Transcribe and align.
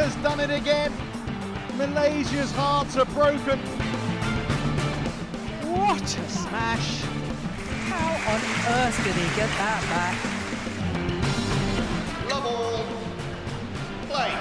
has 0.00 0.14
done 0.22 0.40
it 0.40 0.50
again. 0.50 0.92
Malaysia's 1.76 2.50
hearts 2.52 2.96
are 2.96 3.04
broken. 3.04 3.58
What 5.68 6.00
a 6.02 6.28
smash! 6.28 7.02
How 7.90 8.08
on 8.32 8.40
earth 8.76 8.96
did 9.04 9.14
he 9.14 9.28
get 9.36 9.50
that 9.60 9.82
back? 9.92 10.16
Love 12.30 12.46
all. 12.46 12.84
Play. 14.08 14.32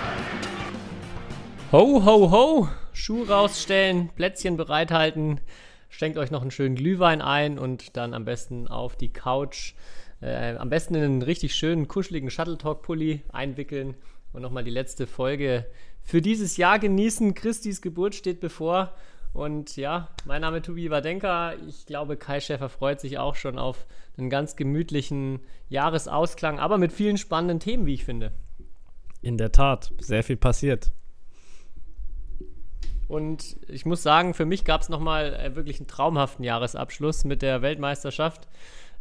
Ho, 1.71 1.99
ho, 1.99 2.29
ho! 2.29 2.69
Schuh 2.93 3.23
rausstellen, 3.23 4.09
Plätzchen 4.15 4.55
bereithalten, 4.55 5.41
schenkt 5.89 6.17
euch 6.17 6.31
noch 6.31 6.41
einen 6.41 6.51
schönen 6.51 6.75
Glühwein 6.75 7.21
ein 7.21 7.59
und 7.59 7.97
dann 7.97 8.13
am 8.13 8.23
besten 8.23 8.69
auf 8.69 8.95
die 8.95 9.11
Couch. 9.11 9.73
Äh, 10.21 10.55
am 10.55 10.69
besten 10.69 10.95
in 10.95 11.03
einen 11.03 11.21
richtig 11.21 11.53
schönen, 11.53 11.89
kuscheligen 11.89 12.29
Shuttle 12.29 12.57
Talk-Pulli 12.57 13.23
einwickeln 13.31 13.95
und 14.33 14.41
nochmal 14.41 14.63
die 14.63 14.71
letzte 14.71 15.07
Folge 15.07 15.65
für 16.01 16.21
dieses 16.21 16.57
Jahr 16.57 16.79
genießen. 16.79 17.33
Christis 17.33 17.81
Geburt 17.81 18.15
steht 18.15 18.39
bevor. 18.39 18.93
Und 19.33 19.75
ja, 19.77 20.09
mein 20.25 20.41
Name 20.41 20.57
ist 20.57 20.65
Tobi 20.65 20.89
Wadenka. 20.89 21.53
Ich 21.67 21.85
glaube, 21.85 22.17
Kai 22.17 22.39
Schäfer 22.39 22.69
freut 22.69 22.99
sich 22.99 23.19
auch 23.19 23.35
schon 23.35 23.59
auf 23.59 23.85
einen 24.17 24.29
ganz 24.29 24.55
gemütlichen 24.55 25.39
Jahresausklang, 25.69 26.59
aber 26.59 26.77
mit 26.77 26.91
vielen 26.91 27.17
spannenden 27.17 27.59
Themen, 27.59 27.85
wie 27.85 27.93
ich 27.93 28.05
finde. 28.05 28.31
In 29.21 29.37
der 29.37 29.51
Tat, 29.51 29.93
sehr 29.99 30.23
viel 30.23 30.37
passiert. 30.37 30.91
Und 33.07 33.57
ich 33.67 33.85
muss 33.85 34.03
sagen, 34.03 34.33
für 34.33 34.45
mich 34.45 34.65
gab 34.65 34.81
es 34.81 34.89
nochmal 34.89 35.33
äh, 35.33 35.55
wirklich 35.55 35.79
einen 35.79 35.87
traumhaften 35.87 36.45
Jahresabschluss 36.45 37.23
mit 37.23 37.41
der 37.41 37.61
Weltmeisterschaft. 37.61 38.47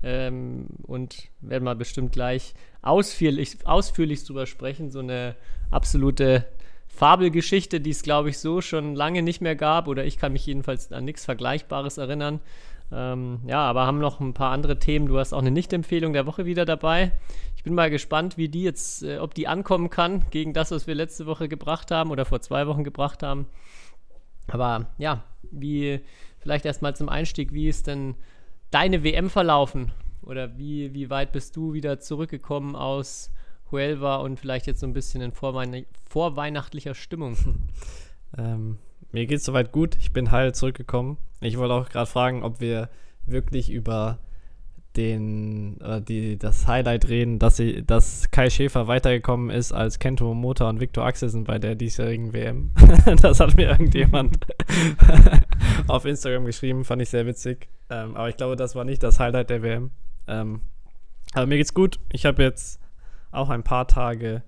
Ähm, 0.03 0.67
und 0.83 1.29
werden 1.41 1.65
wir 1.65 1.75
bestimmt 1.75 2.13
gleich 2.13 2.55
ausführlich, 2.83 3.59
ausführlich 3.65 4.25
drüber 4.25 4.47
sprechen. 4.47 4.91
So 4.91 5.01
eine 5.01 5.37
absolute 5.71 6.47
Fabelgeschichte, 6.89 7.81
die 7.81 7.91
es, 7.91 8.03
glaube 8.03 8.31
ich, 8.31 8.39
so 8.39 8.61
schon 8.61 8.95
lange 8.95 9.23
nicht 9.23 9.41
mehr 9.41 9.57
gab. 9.57 9.89
Oder 9.89 10.05
ich 10.05 10.19
kann 10.19 10.33
mich 10.33 10.47
jedenfalls 10.47 10.93
an 10.93 11.05
nichts 11.05 11.25
Vergleichbares 11.25 11.99
erinnern. 11.99 12.41
Ähm, 12.91 13.41
ja, 13.47 13.61
aber 13.61 13.87
haben 13.87 13.99
noch 13.99 14.21
ein 14.21 14.35
paar 14.35 14.53
andere 14.53 14.79
Themen. 14.79 15.07
Du 15.07 15.19
hast 15.19 15.33
auch 15.33 15.41
eine 15.41 15.51
Nicht-Empfehlung 15.51 16.13
der 16.13 16.27
Woche 16.27 16.47
wieder 16.47 16.65
dabei. 16.65 17.13
Ich 17.57 17.63
bin 17.63 17.75
mal 17.75 17.91
gespannt, 17.91 18.39
wie 18.39 18.49
die 18.49 18.63
jetzt, 18.63 19.03
äh, 19.03 19.19
ob 19.19 19.35
die 19.35 19.47
ankommen 19.47 19.91
kann 19.91 20.25
gegen 20.31 20.55
das, 20.55 20.71
was 20.71 20.87
wir 20.87 20.95
letzte 20.95 21.27
Woche 21.27 21.49
gebracht 21.49 21.91
haben 21.91 22.11
oder 22.11 22.25
vor 22.25 22.41
zwei 22.41 22.67
Wochen 22.67 22.85
gebracht 22.85 23.23
haben. 23.23 23.47
Aber 24.47 24.87
ja, 24.97 25.25
wie 25.51 26.01
vielleicht 26.39 26.65
erstmal 26.65 26.97
zum 26.97 27.09
Einstieg, 27.09 27.53
wie 27.53 27.69
ist 27.69 27.87
denn 27.87 28.15
deine 28.71 29.05
WM 29.05 29.29
verlaufen? 29.29 29.93
Oder 30.29 30.59
wie, 30.59 30.93
wie 30.93 31.09
weit 31.09 31.33
bist 31.33 31.57
du 31.57 31.73
wieder 31.73 32.01
zurückgekommen 32.01 32.77
aus 32.77 33.33
Huelva 33.73 34.17
und 34.17 34.39
vielleicht 34.39 34.67
jetzt 34.67 34.81
so 34.81 34.87
ein 34.87 34.93
bisschen 34.93 35.23
in 35.23 35.33
vorweihn 35.33 35.87
vorweihnachtlicher 36.09 36.95
Stimmung? 36.95 37.37
Ähm, 38.37 38.77
mir 39.11 39.25
geht's 39.25 39.47
soweit 39.47 39.73
gut. 39.73 39.97
Ich 39.97 40.13
bin 40.13 40.31
heil 40.31 40.55
zurückgekommen. 40.55 41.17
Ich 41.41 41.57
wollte 41.57 41.73
auch 41.73 41.89
gerade 41.89 42.11
fragen, 42.11 42.43
ob 42.43 42.61
wir 42.61 42.91
wirklich 43.25 43.71
über 43.71 44.19
den, 44.99 45.81
äh, 45.81 46.03
die, 46.03 46.39
das 46.39 46.67
Highlight 46.67 47.09
reden, 47.09 47.39
dass, 47.39 47.57
sie, 47.57 47.87
dass 47.87 48.31
Kai 48.31 48.51
Schäfer 48.51 48.87
weitergekommen 48.87 49.49
ist 49.49 49.73
als 49.73 49.99
Kento 49.99 50.25
Momota 50.25 50.69
und 50.69 50.79
Viktor 50.79 51.07
Axelsen 51.07 51.45
bei 51.45 51.59
der 51.59 51.75
diesjährigen 51.75 52.35
WM. 52.35 52.73
das 53.23 53.41
hat 53.41 53.57
mir 53.57 53.71
irgendjemand 53.71 54.37
auf 55.87 56.05
Instagram 56.05 56.45
geschrieben, 56.45 56.85
fand 56.85 57.01
ich 57.01 57.09
sehr 57.09 57.25
witzig. 57.25 57.69
Ähm, 57.89 58.15
aber 58.15 58.29
ich 58.29 58.37
glaube, 58.37 58.57
das 58.57 58.75
war 58.75 58.85
nicht 58.85 59.03
das 59.03 59.19
Highlight 59.19 59.49
der 59.49 59.63
WM. 59.63 59.91
Ähm, 60.29 60.61
aber 61.35 61.47
mir 61.47 61.57
geht's 61.57 61.75
gut. 61.75 61.99
Ich 62.13 62.27
habe 62.27 62.43
jetzt 62.43 62.81
auch 63.31 63.51
ein 63.51 63.65
paar 63.65 63.89
Tage 63.89 64.43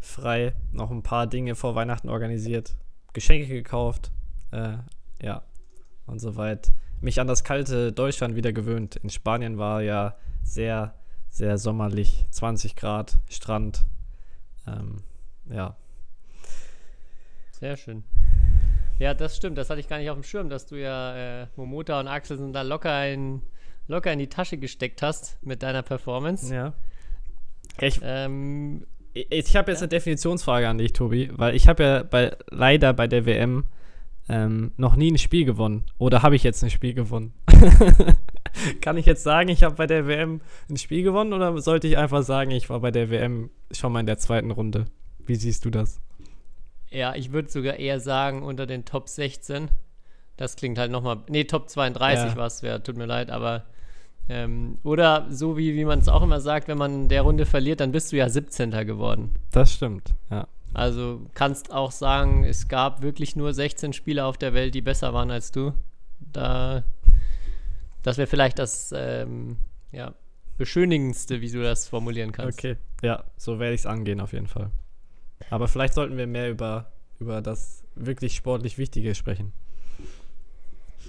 frei, 0.00 0.54
noch 0.72 0.90
ein 0.90 1.02
paar 1.02 1.26
Dinge 1.26 1.54
vor 1.54 1.74
Weihnachten 1.74 2.08
organisiert, 2.08 2.76
Geschenke 3.12 3.48
gekauft, 3.48 4.10
äh, 4.52 4.76
ja, 5.22 5.42
und 6.06 6.20
soweit 6.20 6.72
mich 7.00 7.20
an 7.20 7.26
das 7.26 7.44
kalte 7.44 7.92
Deutschland 7.92 8.36
wieder 8.36 8.52
gewöhnt. 8.52 8.96
In 8.96 9.10
Spanien 9.10 9.58
war 9.58 9.82
ja 9.82 10.16
sehr, 10.42 10.94
sehr 11.28 11.58
sommerlich, 11.58 12.26
20 12.30 12.76
Grad, 12.76 13.18
Strand, 13.28 13.84
ähm, 14.66 15.02
ja. 15.50 15.76
Sehr 17.52 17.76
schön. 17.76 18.04
Ja, 18.98 19.14
das 19.14 19.36
stimmt. 19.36 19.58
Das 19.58 19.70
hatte 19.70 19.80
ich 19.80 19.88
gar 19.88 19.98
nicht 19.98 20.10
auf 20.10 20.16
dem 20.16 20.24
Schirm, 20.24 20.48
dass 20.48 20.66
du 20.66 20.76
ja 20.76 21.42
äh, 21.42 21.46
Momota 21.56 22.00
und 22.00 22.08
Axel 22.08 22.38
sind 22.38 22.52
da 22.52 22.62
locker 22.62 23.08
in, 23.08 23.42
locker 23.88 24.12
in 24.12 24.18
die 24.18 24.28
Tasche 24.28 24.58
gesteckt 24.58 25.02
hast 25.02 25.38
mit 25.42 25.62
deiner 25.62 25.82
Performance. 25.82 26.54
Ja. 26.54 26.74
Ich, 27.80 28.00
ähm, 28.02 28.86
ich, 29.12 29.30
ich 29.30 29.56
habe 29.56 29.70
jetzt 29.70 29.80
ja. 29.80 29.84
eine 29.84 29.88
Definitionsfrage 29.88 30.68
an 30.68 30.78
dich, 30.78 30.92
Tobi, 30.92 31.30
weil 31.32 31.54
ich 31.54 31.68
habe 31.68 31.82
ja 31.82 32.02
bei, 32.02 32.36
leider 32.50 32.92
bei 32.92 33.06
der 33.06 33.26
WM 33.26 33.64
ähm, 34.28 34.72
noch 34.76 34.96
nie 34.96 35.12
ein 35.12 35.18
Spiel 35.18 35.44
gewonnen. 35.44 35.84
Oder 35.98 36.22
habe 36.22 36.36
ich 36.36 36.42
jetzt 36.42 36.62
ein 36.64 36.70
Spiel 36.70 36.94
gewonnen? 36.94 37.32
Kann 38.80 38.96
ich 38.96 39.06
jetzt 39.06 39.22
sagen, 39.22 39.48
ich 39.48 39.62
habe 39.62 39.76
bei 39.76 39.86
der 39.86 40.06
WM 40.06 40.40
ein 40.68 40.76
Spiel 40.76 41.02
gewonnen 41.02 41.32
oder 41.32 41.60
sollte 41.60 41.86
ich 41.86 41.98
einfach 41.98 42.22
sagen, 42.22 42.50
ich 42.50 42.68
war 42.70 42.80
bei 42.80 42.90
der 42.90 43.10
WM 43.10 43.50
schon 43.70 43.92
mal 43.92 44.00
in 44.00 44.06
der 44.06 44.18
zweiten 44.18 44.50
Runde? 44.50 44.86
Wie 45.18 45.36
siehst 45.36 45.64
du 45.64 45.70
das? 45.70 46.00
Ja, 46.90 47.14
ich 47.14 47.32
würde 47.32 47.50
sogar 47.50 47.76
eher 47.76 48.00
sagen, 48.00 48.42
unter 48.42 48.66
den 48.66 48.84
Top 48.84 49.08
16. 49.08 49.68
Das 50.36 50.56
klingt 50.56 50.78
halt 50.78 50.90
nochmal. 50.90 51.22
Nee, 51.28 51.44
Top 51.44 51.68
32 51.68 52.30
ja. 52.30 52.36
war 52.36 52.46
es, 52.46 52.60
ja, 52.60 52.78
tut 52.78 52.96
mir 52.96 53.06
leid, 53.06 53.30
aber. 53.30 53.64
Ähm, 54.28 54.78
oder 54.82 55.26
so 55.30 55.56
wie, 55.56 55.74
wie 55.74 55.84
man 55.84 56.00
es 56.00 56.08
auch 56.08 56.22
immer 56.22 56.40
sagt, 56.40 56.68
wenn 56.68 56.78
man 56.78 57.08
der 57.08 57.22
Runde 57.22 57.46
verliert, 57.46 57.80
dann 57.80 57.92
bist 57.92 58.12
du 58.12 58.16
ja 58.16 58.28
17. 58.28 58.70
geworden. 58.86 59.30
Das 59.52 59.72
stimmt, 59.72 60.14
ja. 60.30 60.48
Also 60.74 61.22
kannst 61.34 61.72
auch 61.72 61.90
sagen, 61.90 62.44
es 62.44 62.68
gab 62.68 63.02
wirklich 63.02 63.36
nur 63.36 63.54
16 63.54 63.92
Spieler 63.92 64.26
auf 64.26 64.36
der 64.36 64.52
Welt, 64.52 64.74
die 64.74 64.82
besser 64.82 65.14
waren 65.14 65.30
als 65.30 65.52
du. 65.52 65.72
Da, 66.32 66.82
das 68.02 68.18
wäre 68.18 68.26
vielleicht 68.26 68.58
das 68.58 68.92
ähm, 68.94 69.56
ja, 69.92 70.12
beschönigendste, 70.58 71.40
wie 71.40 71.50
du 71.50 71.62
das 71.62 71.88
formulieren 71.88 72.32
kannst. 72.32 72.58
Okay, 72.58 72.76
ja, 73.02 73.24
so 73.36 73.58
werde 73.58 73.74
ich 73.74 73.82
es 73.82 73.86
angehen 73.86 74.20
auf 74.20 74.32
jeden 74.32 74.48
Fall. 74.48 74.70
Aber 75.50 75.68
vielleicht 75.68 75.94
sollten 75.94 76.16
wir 76.16 76.26
mehr 76.26 76.50
über, 76.50 76.92
über 77.20 77.40
das 77.40 77.84
wirklich 77.94 78.34
sportlich 78.34 78.76
Wichtige 78.76 79.14
sprechen. 79.14 79.52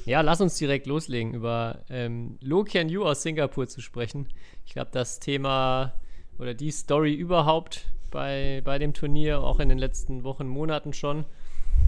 Ja, 0.07 0.22
lass 0.22 0.40
uns 0.40 0.57
direkt 0.57 0.88
loslegen, 0.88 1.34
über 1.34 1.84
ähm, 1.90 2.38
Lo 2.40 2.63
Kian 2.63 2.88
Yu 2.88 3.03
aus 3.03 3.23
Singapur 3.23 3.68
zu 3.68 3.81
sprechen. 3.81 4.29
Ich 4.66 4.72
glaube, 4.72 4.90
das 4.94 5.19
Thema 5.19 5.95
oder 6.40 6.53
die 6.53 6.72
Story 6.72 7.13
überhaupt 7.13 7.90
bei, 8.09 8.62
bei 8.63 8.79
dem 8.79 8.94
Turnier, 8.94 9.41
auch 9.44 9.59
in 9.59 9.67
den 9.67 9.78
letzten 9.78 10.23
Wochen, 10.23 10.47
Monaten 10.47 10.94
schon. 10.94 11.25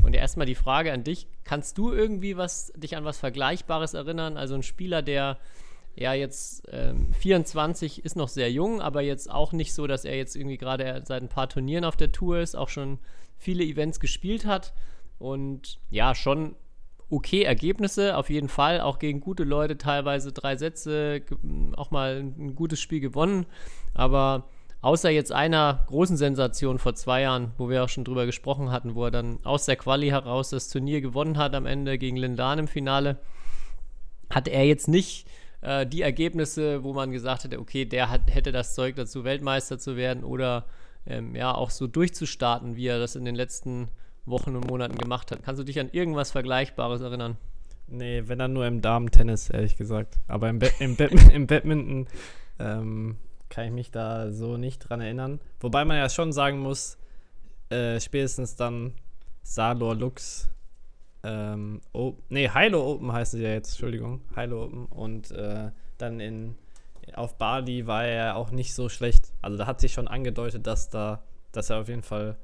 Und 0.04 0.18
erstmal 0.18 0.46
die 0.46 0.56
Frage 0.56 0.92
an 0.92 1.06
dich: 1.06 1.28
Kannst 1.46 1.78
du 1.78 1.94
irgendwie 1.94 2.36
was, 2.36 2.74
dich 2.76 2.98
an 2.98 3.06
was 3.06 3.18
Vergleichbares 3.20 3.94
erinnern? 3.94 4.36
Also 4.36 4.56
ein 4.56 4.64
Spieler, 4.64 5.02
der 5.02 5.38
ja 5.96 6.14
jetzt 6.14 6.68
ähm, 6.74 7.14
24 7.14 8.04
ist 8.04 8.18
noch 8.18 8.28
sehr 8.28 8.52
jung, 8.52 8.82
aber 8.82 9.00
jetzt 9.00 9.32
auch 9.32 9.54
nicht 9.54 9.74
so, 9.74 9.88
dass 9.88 10.04
er 10.04 10.18
jetzt 10.18 10.36
irgendwie 10.36 10.58
gerade 10.58 11.04
seit 11.06 11.24
ein 11.24 11.30
paar 11.30 11.48
Turnieren 11.48 11.86
auf 11.86 11.96
der 11.96 12.12
Tour 12.12 12.42
ist, 12.42 12.58
auch 12.58 12.68
schon 12.68 13.00
viele 13.38 13.64
Events 13.64 14.02
gespielt 14.02 14.46
hat 14.46 14.74
und 15.20 15.80
ja, 15.90 16.14
schon 16.16 16.58
okay 17.10 17.44
Ergebnisse, 17.44 18.18
auf 18.18 18.30
jeden 18.30 18.50
Fall, 18.50 18.82
auch 18.82 19.00
gegen 19.00 19.20
gute 19.20 19.44
Leute, 19.44 19.78
teilweise 19.78 20.32
drei 20.32 20.56
Sätze, 20.56 21.22
auch 21.76 21.92
mal 21.92 22.18
ein 22.18 22.56
gutes 22.56 22.80
Spiel 22.80 23.00
gewonnen, 23.00 23.46
aber 23.94 24.46
Außer 24.82 25.10
jetzt 25.10 25.34
einer 25.34 25.84
großen 25.88 26.16
Sensation 26.16 26.80
vor 26.80 26.96
zwei 26.96 27.24
Jahren, 27.24 27.52
wo 27.58 27.70
wir 27.70 27.84
auch 27.84 27.90
schon 27.90 28.06
drüber 28.06 28.26
gesprochen 28.26 28.72
hatten, 28.72 28.96
wo 28.96 29.06
er 29.06 29.12
dann 29.12 29.40
aus 29.44 29.66
der 29.66 29.76
Quali 29.76 30.08
heraus 30.08 30.52
das 30.52 30.70
Turnier 30.70 31.02
gewonnen 31.02 31.38
hat 31.38 31.54
am 31.54 31.66
Ende 31.66 31.98
gegen 31.98 32.16
Lindan 32.16 32.60
im 32.60 32.68
Finale, 32.70 33.18
hatte 34.30 34.52
er 34.52 34.66
jetzt 34.66 34.88
nicht 34.88 35.28
äh, 35.60 35.86
die 35.86 36.02
Ergebnisse, 36.02 36.82
wo 36.86 36.94
man 36.94 37.12
gesagt 37.12 37.44
hätte, 37.44 37.60
okay, 37.60 37.84
der 37.84 38.10
hat, 38.10 38.22
hätte 38.34 38.54
das 38.54 38.74
Zeug 38.74 38.96
dazu, 38.96 39.26
Weltmeister 39.26 39.80
zu 39.80 39.98
werden 39.98 40.24
oder 40.24 40.66
ähm, 41.06 41.36
ja 41.36 41.54
auch 41.54 41.72
so 41.72 41.86
durchzustarten, 41.86 42.78
wie 42.78 42.88
er 42.88 43.00
das 43.00 43.18
in 43.18 43.26
den 43.26 43.36
letzten 43.36 43.90
Wochen 44.26 44.56
und 44.56 44.68
Monaten 44.68 44.98
gemacht 44.98 45.32
hat. 45.32 45.44
Kannst 45.44 45.60
du 45.60 45.64
dich 45.64 45.80
an 45.80 45.90
irgendwas 45.92 46.32
Vergleichbares 46.32 47.02
erinnern? 47.02 47.38
Nee, 47.88 48.24
wenn 48.28 48.40
dann 48.40 48.54
nur 48.54 48.68
im 48.68 48.82
Damen-Tennis, 48.82 49.50
ehrlich 49.50 49.76
gesagt. 49.76 50.20
Aber 50.28 50.50
im, 50.50 50.60
ba 50.60 50.68
im, 50.80 50.96
ba 50.96 51.06
im 51.06 51.48
Badminton 51.48 52.08
ähm, 52.60 53.18
kann 53.50 53.66
ich 53.66 53.72
mich 53.72 53.92
da 53.92 54.32
so 54.32 54.58
nicht 54.58 54.80
dran 54.80 55.02
erinnern. 55.02 55.40
Wobei 55.60 55.86
man 55.86 55.98
ja 55.98 56.10
schon 56.10 56.32
sagen 56.32 56.60
muss, 56.60 56.98
äh, 57.70 58.00
spätestens 58.00 58.56
dann 58.56 58.94
Salor 59.42 59.96
Lux, 59.96 60.50
ähm, 61.24 61.82
oh, 61.92 62.16
nee, 62.30 62.50
Hilo 62.50 62.94
Open 62.94 63.12
heißen 63.12 63.40
sie 63.40 63.44
ja 63.46 63.52
jetzt, 63.52 63.72
Entschuldigung, 63.72 64.22
Hilo 64.36 64.66
Open. 64.66 64.86
Und 64.86 65.32
äh, 65.32 65.72
dann 65.98 66.20
in, 66.20 66.56
auf 67.16 67.38
Bali 67.38 67.88
war 67.88 68.06
er 68.06 68.36
auch 68.36 68.52
nicht 68.52 68.74
so 68.74 68.90
schlecht. 68.90 69.34
Also 69.42 69.58
da 69.58 69.66
hat 69.66 69.82
sich 69.82 69.94
schon 69.94 70.08
angedeutet, 70.08 70.68
dass 70.68 70.90
da, 70.90 71.24
dass 71.52 71.72
er 71.72 71.82
auf 71.82 71.90
jeden 71.90 72.04
Fall 72.04 72.38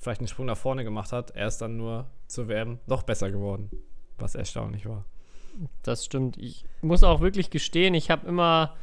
vielleicht 0.00 0.20
einen 0.20 0.28
Sprung 0.28 0.46
nach 0.46 0.56
vorne 0.56 0.82
gemacht 0.82 1.12
hat. 1.12 1.30
Er 1.30 1.46
ist 1.46 1.58
dann 1.58 1.76
nur 1.76 2.06
zu 2.26 2.48
WM 2.48 2.78
noch 2.86 3.02
besser 3.02 3.30
geworden, 3.30 3.70
was 4.18 4.34
erstaunlich 4.34 4.86
war. 4.86 5.04
Das 5.82 6.04
stimmt. 6.04 6.36
Ich 6.38 6.64
muss 6.80 7.04
auch 7.04 7.20
wirklich 7.20 7.50
gestehen, 7.50 7.94
ich 7.94 8.10
habe 8.10 8.26
immer 8.26 8.76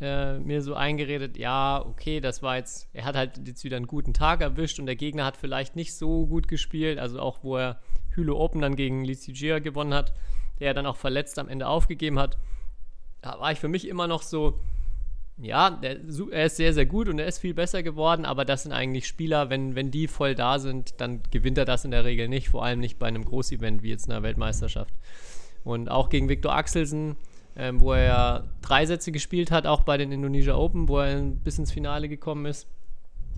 äh, 0.00 0.38
mir 0.38 0.60
so 0.62 0.74
eingeredet, 0.74 1.36
ja, 1.36 1.84
okay, 1.84 2.20
das 2.20 2.42
war 2.42 2.56
jetzt, 2.56 2.88
er 2.92 3.04
hat 3.04 3.16
halt 3.16 3.46
jetzt 3.46 3.64
wieder 3.64 3.76
einen 3.76 3.86
guten 3.86 4.14
Tag 4.14 4.40
erwischt 4.40 4.80
und 4.80 4.86
der 4.86 4.96
Gegner 4.96 5.24
hat 5.24 5.36
vielleicht 5.36 5.76
nicht 5.76 5.94
so 5.94 6.26
gut 6.26 6.48
gespielt, 6.48 6.98
also 6.98 7.20
auch 7.20 7.42
wo 7.42 7.56
er 7.56 7.80
Hülo 8.10 8.38
Open 8.38 8.60
dann 8.60 8.76
gegen 8.76 9.04
Lizigia 9.04 9.60
gewonnen 9.60 9.94
hat, 9.94 10.12
der 10.60 10.74
dann 10.74 10.86
auch 10.86 10.96
verletzt 10.96 11.38
am 11.38 11.48
Ende 11.48 11.68
aufgegeben 11.68 12.18
hat, 12.18 12.36
da 13.22 13.38
war 13.38 13.52
ich 13.52 13.60
für 13.60 13.68
mich 13.68 13.86
immer 13.86 14.06
noch 14.06 14.22
so, 14.22 14.58
ja, 15.40 15.70
der, 15.70 15.98
er 16.32 16.46
ist 16.46 16.56
sehr, 16.56 16.74
sehr 16.74 16.86
gut 16.86 17.08
und 17.08 17.18
er 17.18 17.26
ist 17.26 17.38
viel 17.38 17.54
besser 17.54 17.82
geworden, 17.82 18.24
aber 18.24 18.44
das 18.44 18.64
sind 18.64 18.72
eigentlich 18.72 19.06
Spieler, 19.06 19.50
wenn, 19.50 19.74
wenn 19.76 19.90
die 19.90 20.08
voll 20.08 20.34
da 20.34 20.58
sind, 20.58 21.00
dann 21.00 21.20
gewinnt 21.30 21.58
er 21.58 21.64
das 21.64 21.84
in 21.84 21.92
der 21.92 22.04
Regel 22.04 22.28
nicht, 22.28 22.48
vor 22.48 22.64
allem 22.64 22.80
nicht 22.80 22.98
bei 22.98 23.06
einem 23.06 23.24
Großevent 23.24 23.82
wie 23.82 23.90
jetzt 23.90 24.10
einer 24.10 24.22
Weltmeisterschaft. 24.22 24.92
Und 25.64 25.90
auch 25.90 26.08
gegen 26.08 26.28
Viktor 26.28 26.54
Axelsen, 26.54 27.16
ähm, 27.56 27.80
wo 27.80 27.92
er 27.92 28.04
ja 28.04 28.44
drei 28.62 28.86
Sätze 28.86 29.12
gespielt 29.12 29.50
hat, 29.50 29.66
auch 29.66 29.82
bei 29.82 29.96
den 29.96 30.12
Indonesia 30.12 30.56
Open, 30.56 30.88
wo 30.88 30.98
er 30.98 31.20
bis 31.20 31.58
ins 31.58 31.72
Finale 31.72 32.08
gekommen 32.08 32.46
ist. 32.46 32.66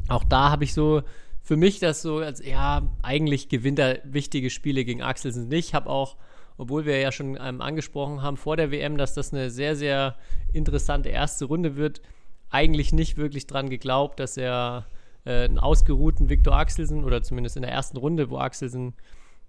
Auch 0.08 0.24
da 0.24 0.50
habe 0.50 0.64
ich 0.64 0.72
so 0.72 1.02
für 1.42 1.56
mich 1.56 1.80
das 1.80 2.02
so, 2.02 2.18
als 2.18 2.44
ja, 2.44 2.82
eigentlich 3.02 3.48
gewinnt 3.48 3.78
er 3.78 4.00
wichtige 4.04 4.50
Spiele 4.50 4.84
gegen 4.84 5.02
Axelsen 5.02 5.48
nicht. 5.48 5.74
Habe 5.74 5.88
auch 5.88 6.16
obwohl 6.60 6.84
wir 6.84 7.00
ja 7.00 7.10
schon 7.10 7.38
ähm, 7.40 7.62
angesprochen 7.62 8.20
haben 8.20 8.36
vor 8.36 8.54
der 8.54 8.70
WM, 8.70 8.98
dass 8.98 9.14
das 9.14 9.32
eine 9.32 9.48
sehr, 9.50 9.76
sehr 9.76 10.14
interessante 10.52 11.08
erste 11.08 11.46
Runde 11.46 11.76
wird, 11.76 12.02
eigentlich 12.50 12.92
nicht 12.92 13.16
wirklich 13.16 13.46
dran 13.46 13.70
geglaubt, 13.70 14.20
dass 14.20 14.36
er 14.36 14.84
äh, 15.24 15.44
einen 15.44 15.58
ausgeruhten 15.58 16.28
Viktor 16.28 16.54
Axelsen 16.54 17.02
oder 17.04 17.22
zumindest 17.22 17.56
in 17.56 17.62
der 17.62 17.72
ersten 17.72 17.96
Runde, 17.96 18.28
wo 18.28 18.36
Axelsen, 18.36 18.92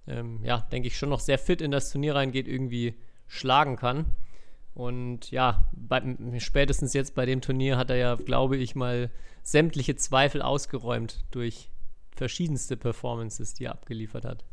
ähm, 0.07 0.39
ja, 0.45 0.61
denke 0.71 0.87
ich, 0.87 0.97
schon 0.97 1.09
noch 1.09 1.19
sehr 1.19 1.37
fit 1.37 1.61
in 1.61 1.71
das 1.71 1.91
Turnier 1.91 2.15
reingeht, 2.15 2.47
irgendwie 2.47 2.95
schlagen 3.27 3.75
kann. 3.75 4.05
Und 4.73 5.31
ja, 5.31 5.67
bei, 5.73 6.01
spätestens 6.37 6.93
jetzt 6.93 7.13
bei 7.13 7.25
dem 7.25 7.41
Turnier 7.41 7.75
hat 7.75 7.89
er 7.89 7.97
ja, 7.97 8.15
glaube 8.15 8.55
ich, 8.55 8.73
mal 8.73 9.11
sämtliche 9.43 9.97
Zweifel 9.97 10.41
ausgeräumt 10.41 11.25
durch 11.31 11.71
verschiedenste 12.15 12.77
Performances, 12.77 13.53
die 13.53 13.65
er 13.65 13.73
abgeliefert 13.73 14.23
hat. 14.23 14.45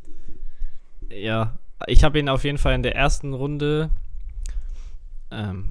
Ja, 1.08 1.56
ich 1.86 2.04
habe 2.04 2.18
ihn 2.18 2.28
auf 2.28 2.44
jeden 2.44 2.58
Fall 2.58 2.74
in 2.74 2.82
der 2.82 2.96
ersten 2.96 3.34
Runde, 3.34 3.90
ähm, 5.30 5.66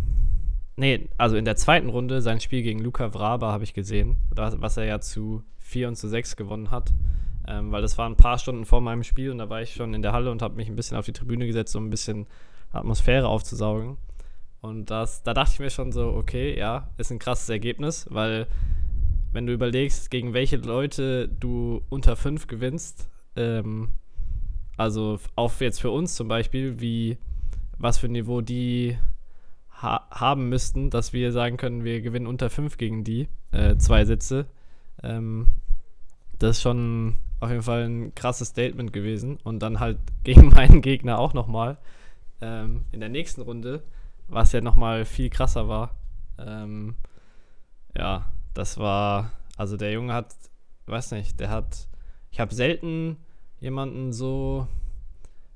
nee, 0.75 1.07
also 1.17 1.35
in 1.35 1.45
der 1.45 1.55
zweiten 1.55 1.89
Runde, 1.89 2.21
sein 2.21 2.39
Spiel 2.39 2.63
gegen 2.63 2.79
Luca 2.79 3.13
Vraba 3.13 3.51
habe 3.51 3.63
ich 3.63 3.73
gesehen, 3.73 4.15
was 4.29 4.77
er 4.77 4.85
ja 4.85 4.99
zu 4.99 5.43
4 5.59 5.89
und 5.89 5.95
zu 5.95 6.07
6 6.07 6.35
gewonnen 6.35 6.71
hat. 6.71 6.93
Ähm, 7.47 7.71
weil 7.71 7.81
das 7.81 7.97
war 7.97 8.09
ein 8.09 8.17
paar 8.17 8.37
Stunden 8.37 8.65
vor 8.65 8.81
meinem 8.81 9.03
Spiel 9.03 9.31
und 9.31 9.37
da 9.37 9.49
war 9.49 9.61
ich 9.61 9.73
schon 9.73 9.93
in 9.93 10.01
der 10.01 10.11
Halle 10.11 10.31
und 10.31 10.41
habe 10.41 10.55
mich 10.55 10.67
ein 10.67 10.75
bisschen 10.75 10.97
auf 10.97 11.05
die 11.05 11.13
Tribüne 11.13 11.47
gesetzt, 11.47 11.75
um 11.77 11.87
ein 11.87 11.89
bisschen 11.89 12.27
Atmosphäre 12.73 13.27
aufzusaugen. 13.27 13.97
Und 14.59 14.89
das, 14.89 15.23
da 15.23 15.33
dachte 15.33 15.53
ich 15.53 15.59
mir 15.59 15.69
schon 15.69 15.93
so, 15.93 16.09
okay, 16.09 16.57
ja, 16.57 16.89
ist 16.97 17.11
ein 17.11 17.19
krasses 17.19 17.47
Ergebnis, 17.47 18.05
weil 18.09 18.47
wenn 19.31 19.45
du 19.45 19.53
überlegst, 19.53 20.11
gegen 20.11 20.33
welche 20.33 20.57
Leute 20.57 21.29
du 21.29 21.81
unter 21.89 22.17
5 22.17 22.47
gewinnst, 22.47 23.09
ähm, 23.37 23.93
also 24.77 25.19
auch 25.35 25.51
jetzt 25.59 25.81
für 25.81 25.91
uns 25.91 26.15
zum 26.15 26.27
Beispiel, 26.27 26.79
wie 26.79 27.17
was 27.77 27.97
für 27.97 28.07
ein 28.07 28.13
Niveau 28.13 28.41
die 28.41 28.97
ha 29.81 30.07
haben 30.11 30.49
müssten, 30.49 30.89
dass 30.89 31.13
wir 31.13 31.31
sagen 31.31 31.57
können, 31.57 31.83
wir 31.83 32.01
gewinnen 32.01 32.27
unter 32.27 32.49
5 32.49 32.77
gegen 32.77 33.03
die, 33.03 33.27
äh, 33.51 33.77
zwei 33.77 34.05
Sitze. 34.05 34.47
Ähm, 35.03 35.47
das 36.39 36.57
ist 36.57 36.61
schon 36.61 37.15
auf 37.39 37.49
jeden 37.49 37.63
Fall 37.63 37.87
ein 37.87 38.15
krasses 38.15 38.49
Statement 38.49 38.93
gewesen. 38.93 39.37
Und 39.43 39.59
dann 39.59 39.79
halt 39.79 39.99
gegen 40.23 40.49
meinen 40.49 40.81
Gegner 40.81 41.19
auch 41.19 41.33
nochmal 41.33 41.77
ähm, 42.41 42.85
in 42.91 42.99
der 42.99 43.09
nächsten 43.09 43.41
Runde, 43.41 43.83
was 44.27 44.51
ja 44.51 44.61
nochmal 44.61 45.05
viel 45.05 45.29
krasser 45.29 45.67
war. 45.67 45.95
Ähm, 46.37 46.95
ja, 47.95 48.31
das 48.53 48.77
war, 48.77 49.31
also 49.57 49.77
der 49.77 49.91
Junge 49.91 50.13
hat, 50.13 50.35
weiß 50.85 51.11
nicht, 51.11 51.39
der 51.39 51.49
hat, 51.49 51.87
ich 52.31 52.39
habe 52.39 52.53
selten 52.53 53.17
jemanden 53.59 54.13
so, 54.13 54.67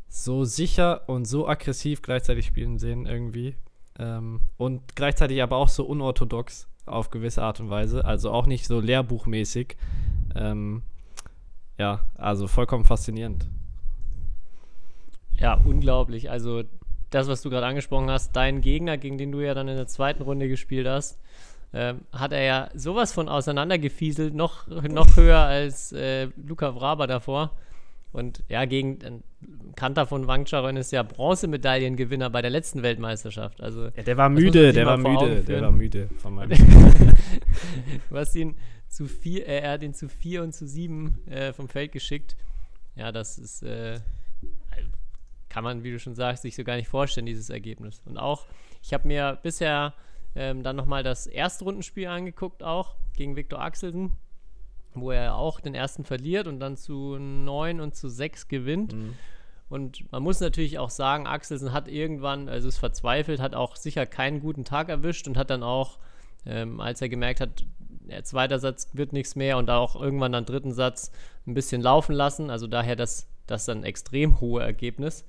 so 0.08 0.44
sicher 0.44 1.08
und 1.08 1.26
so 1.26 1.48
aggressiv 1.48 2.02
gleichzeitig 2.02 2.46
spielen 2.46 2.80
sehen 2.80 3.06
irgendwie. 3.06 3.56
Ähm, 4.00 4.42
und 4.58 4.96
gleichzeitig 4.96 5.42
aber 5.42 5.58
auch 5.58 5.70
so 5.70 5.86
unorthodox 5.86 6.68
auf 6.86 7.10
gewisse 7.10 7.44
Art 7.44 7.60
und 7.60 7.70
Weise. 7.70 8.06
Also 8.06 8.32
auch 8.32 8.48
nicht 8.48 8.66
so 8.66 8.80
lehrbuchmäßig. 8.80 9.78
Ähm, 10.36 10.84
ja, 11.78 12.02
also 12.16 12.48
vollkommen 12.48 12.86
faszinierend. 12.86 13.48
Ja, 15.40 15.56
unglaublich. 15.66 16.30
Also 16.30 16.64
das, 17.10 17.28
was 17.28 17.42
du 17.42 17.50
gerade 17.50 17.66
angesprochen 17.66 18.10
hast, 18.10 18.36
dein 18.36 18.62
Gegner, 18.62 18.98
gegen 18.98 19.18
den 19.18 19.32
du 19.32 19.42
ja 19.42 19.54
dann 19.54 19.68
in 19.68 19.76
der 19.76 19.88
zweiten 19.88 20.24
Runde 20.24 20.48
gespielt 20.48 20.88
hast, 20.88 21.20
ähm, 21.74 22.02
hat 22.12 22.34
er 22.34 22.44
ja 22.44 22.70
sowas 22.74 23.14
von 23.14 23.30
auseinandergefieselt, 23.30 24.34
noch, 24.34 24.68
noch 24.68 25.16
höher 25.16 25.40
als 25.40 25.92
äh, 25.94 26.30
Luca 26.36 26.76
Vraba 26.76 27.08
davor. 27.08 27.52
Und 28.12 28.44
ja, 28.50 28.66
gegen 28.66 29.24
Kanter 29.76 30.06
von 30.06 30.28
Wang 30.28 30.46
Charon 30.46 30.76
ist 30.76 30.92
ja 30.92 31.02
Bronzemedaillengewinner 31.04 32.30
bei 32.30 32.42
der 32.42 32.52
letzten 32.52 32.84
Weltmeisterschaft. 32.84 33.62
Also, 33.62 33.86
ja, 33.86 34.04
der 34.04 34.18
war 34.18 34.30
müde, 34.30 34.74
der 34.74 34.86
war 34.86 34.98
müde, 34.98 35.44
der 35.44 35.62
war 35.62 35.72
müde 35.72 36.10
von 36.18 36.36
meinem 36.36 36.52
Du 38.10 38.18
hast 38.18 38.36
ihn 38.36 38.56
zu 38.90 39.08
vier, 39.08 39.48
äh, 39.48 39.60
er 39.62 39.72
hat 39.72 39.84
ihn 39.84 39.94
zu 39.94 40.10
vier 40.10 40.44
und 40.44 40.54
zu 40.54 40.68
sieben 40.68 41.26
äh, 41.28 41.54
vom 41.54 41.70
Feld 41.70 41.94
geschickt. 41.94 42.36
Ja, 42.96 43.14
das 43.14 43.38
ist, 43.38 43.64
äh, 43.64 44.00
kann 45.48 45.64
man, 45.64 45.84
wie 45.84 45.92
du 45.92 46.00
schon 46.00 46.16
sagst, 46.16 46.44
sich 46.44 46.56
so 46.56 46.64
gar 46.66 46.76
nicht 46.76 46.90
vorstellen, 46.90 47.26
dieses 47.26 47.50
Ergebnis. 47.50 48.02
Und 48.06 48.18
auch, 48.18 48.46
ich 48.82 48.94
habe 48.94 49.08
mir 49.08 49.40
bisher 49.42 49.94
ähm, 50.36 50.64
dann 50.64 50.76
nochmal 50.76 51.04
das 51.04 51.28
Erstrundenspiel 51.28 52.08
angeguckt, 52.08 52.64
auch 52.64 52.96
gegen 53.16 53.36
Viktor 53.36 53.62
Axelsen 53.62 54.12
wo 54.94 55.12
er 55.12 55.36
auch 55.36 55.60
den 55.60 55.76
ersten 55.76 56.04
verliert 56.04 56.48
und 56.48 56.60
dann 56.60 56.78
zu 56.78 57.18
9 57.18 57.80
und 57.80 57.96
zu 57.96 58.10
6 58.10 58.48
gewinnt. 58.48 58.94
Mhm. 58.94 59.14
Und 59.70 60.12
man 60.12 60.22
muss 60.22 60.42
natürlich 60.42 60.80
auch 60.80 60.90
sagen, 60.90 61.28
Axelsen 61.28 61.72
hat 61.72 61.88
irgendwann, 61.88 62.50
also 62.50 62.68
ist 62.68 62.78
verzweifelt, 62.78 63.40
hat 63.40 63.56
auch 63.56 63.78
sicher 63.78 64.06
keinen 64.06 64.42
guten 64.42 64.66
Tag 64.66 64.90
erwischt 64.90 65.28
und 65.28 65.38
hat 65.38 65.50
dann 65.50 65.64
auch, 65.64 65.98
ähm, 66.46 66.82
als 66.82 67.02
er 67.02 67.08
gemerkt 67.08 67.40
hat, 67.40 67.66
der 68.12 68.24
zweite 68.26 68.60
Satz 68.60 68.90
wird 68.94 69.14
nichts 69.14 69.36
mehr 69.36 69.58
und 69.58 69.70
auch 69.70 69.96
irgendwann 69.96 70.34
dann 70.34 70.46
dritten 70.46 70.74
Satz 70.74 71.12
ein 71.48 71.54
bisschen 71.54 71.82
laufen 71.82 72.14
lassen. 72.14 72.50
Also 72.50 72.68
daher 72.68 72.98
das, 72.98 73.28
das 73.48 73.66
dann 73.66 73.86
extrem 73.86 74.42
hohe 74.42 74.62
Ergebnis. 74.62 75.26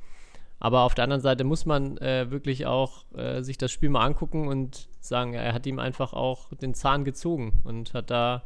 Aber 0.59 0.82
auf 0.82 0.94
der 0.94 1.05
anderen 1.05 1.23
Seite 1.23 1.44
muss 1.44 1.67
man 1.67 1.99
äh, 1.99 2.31
wirklich 2.31 2.66
auch 2.66 3.04
äh, 3.16 3.42
sich 3.42 3.59
das 3.59 3.73
Spiel 3.73 3.90
mal 3.90 4.04
angucken 4.04 4.49
und 4.49 4.88
sagen, 5.00 5.35
er 5.35 5.54
hat 5.54 5.66
ihm 5.66 5.78
einfach 5.78 6.12
auch 6.12 6.54
den 6.54 6.75
Zahn 6.75 7.04
gezogen 7.04 7.61
und 7.64 7.95
hat 7.95 8.11
da 8.11 8.45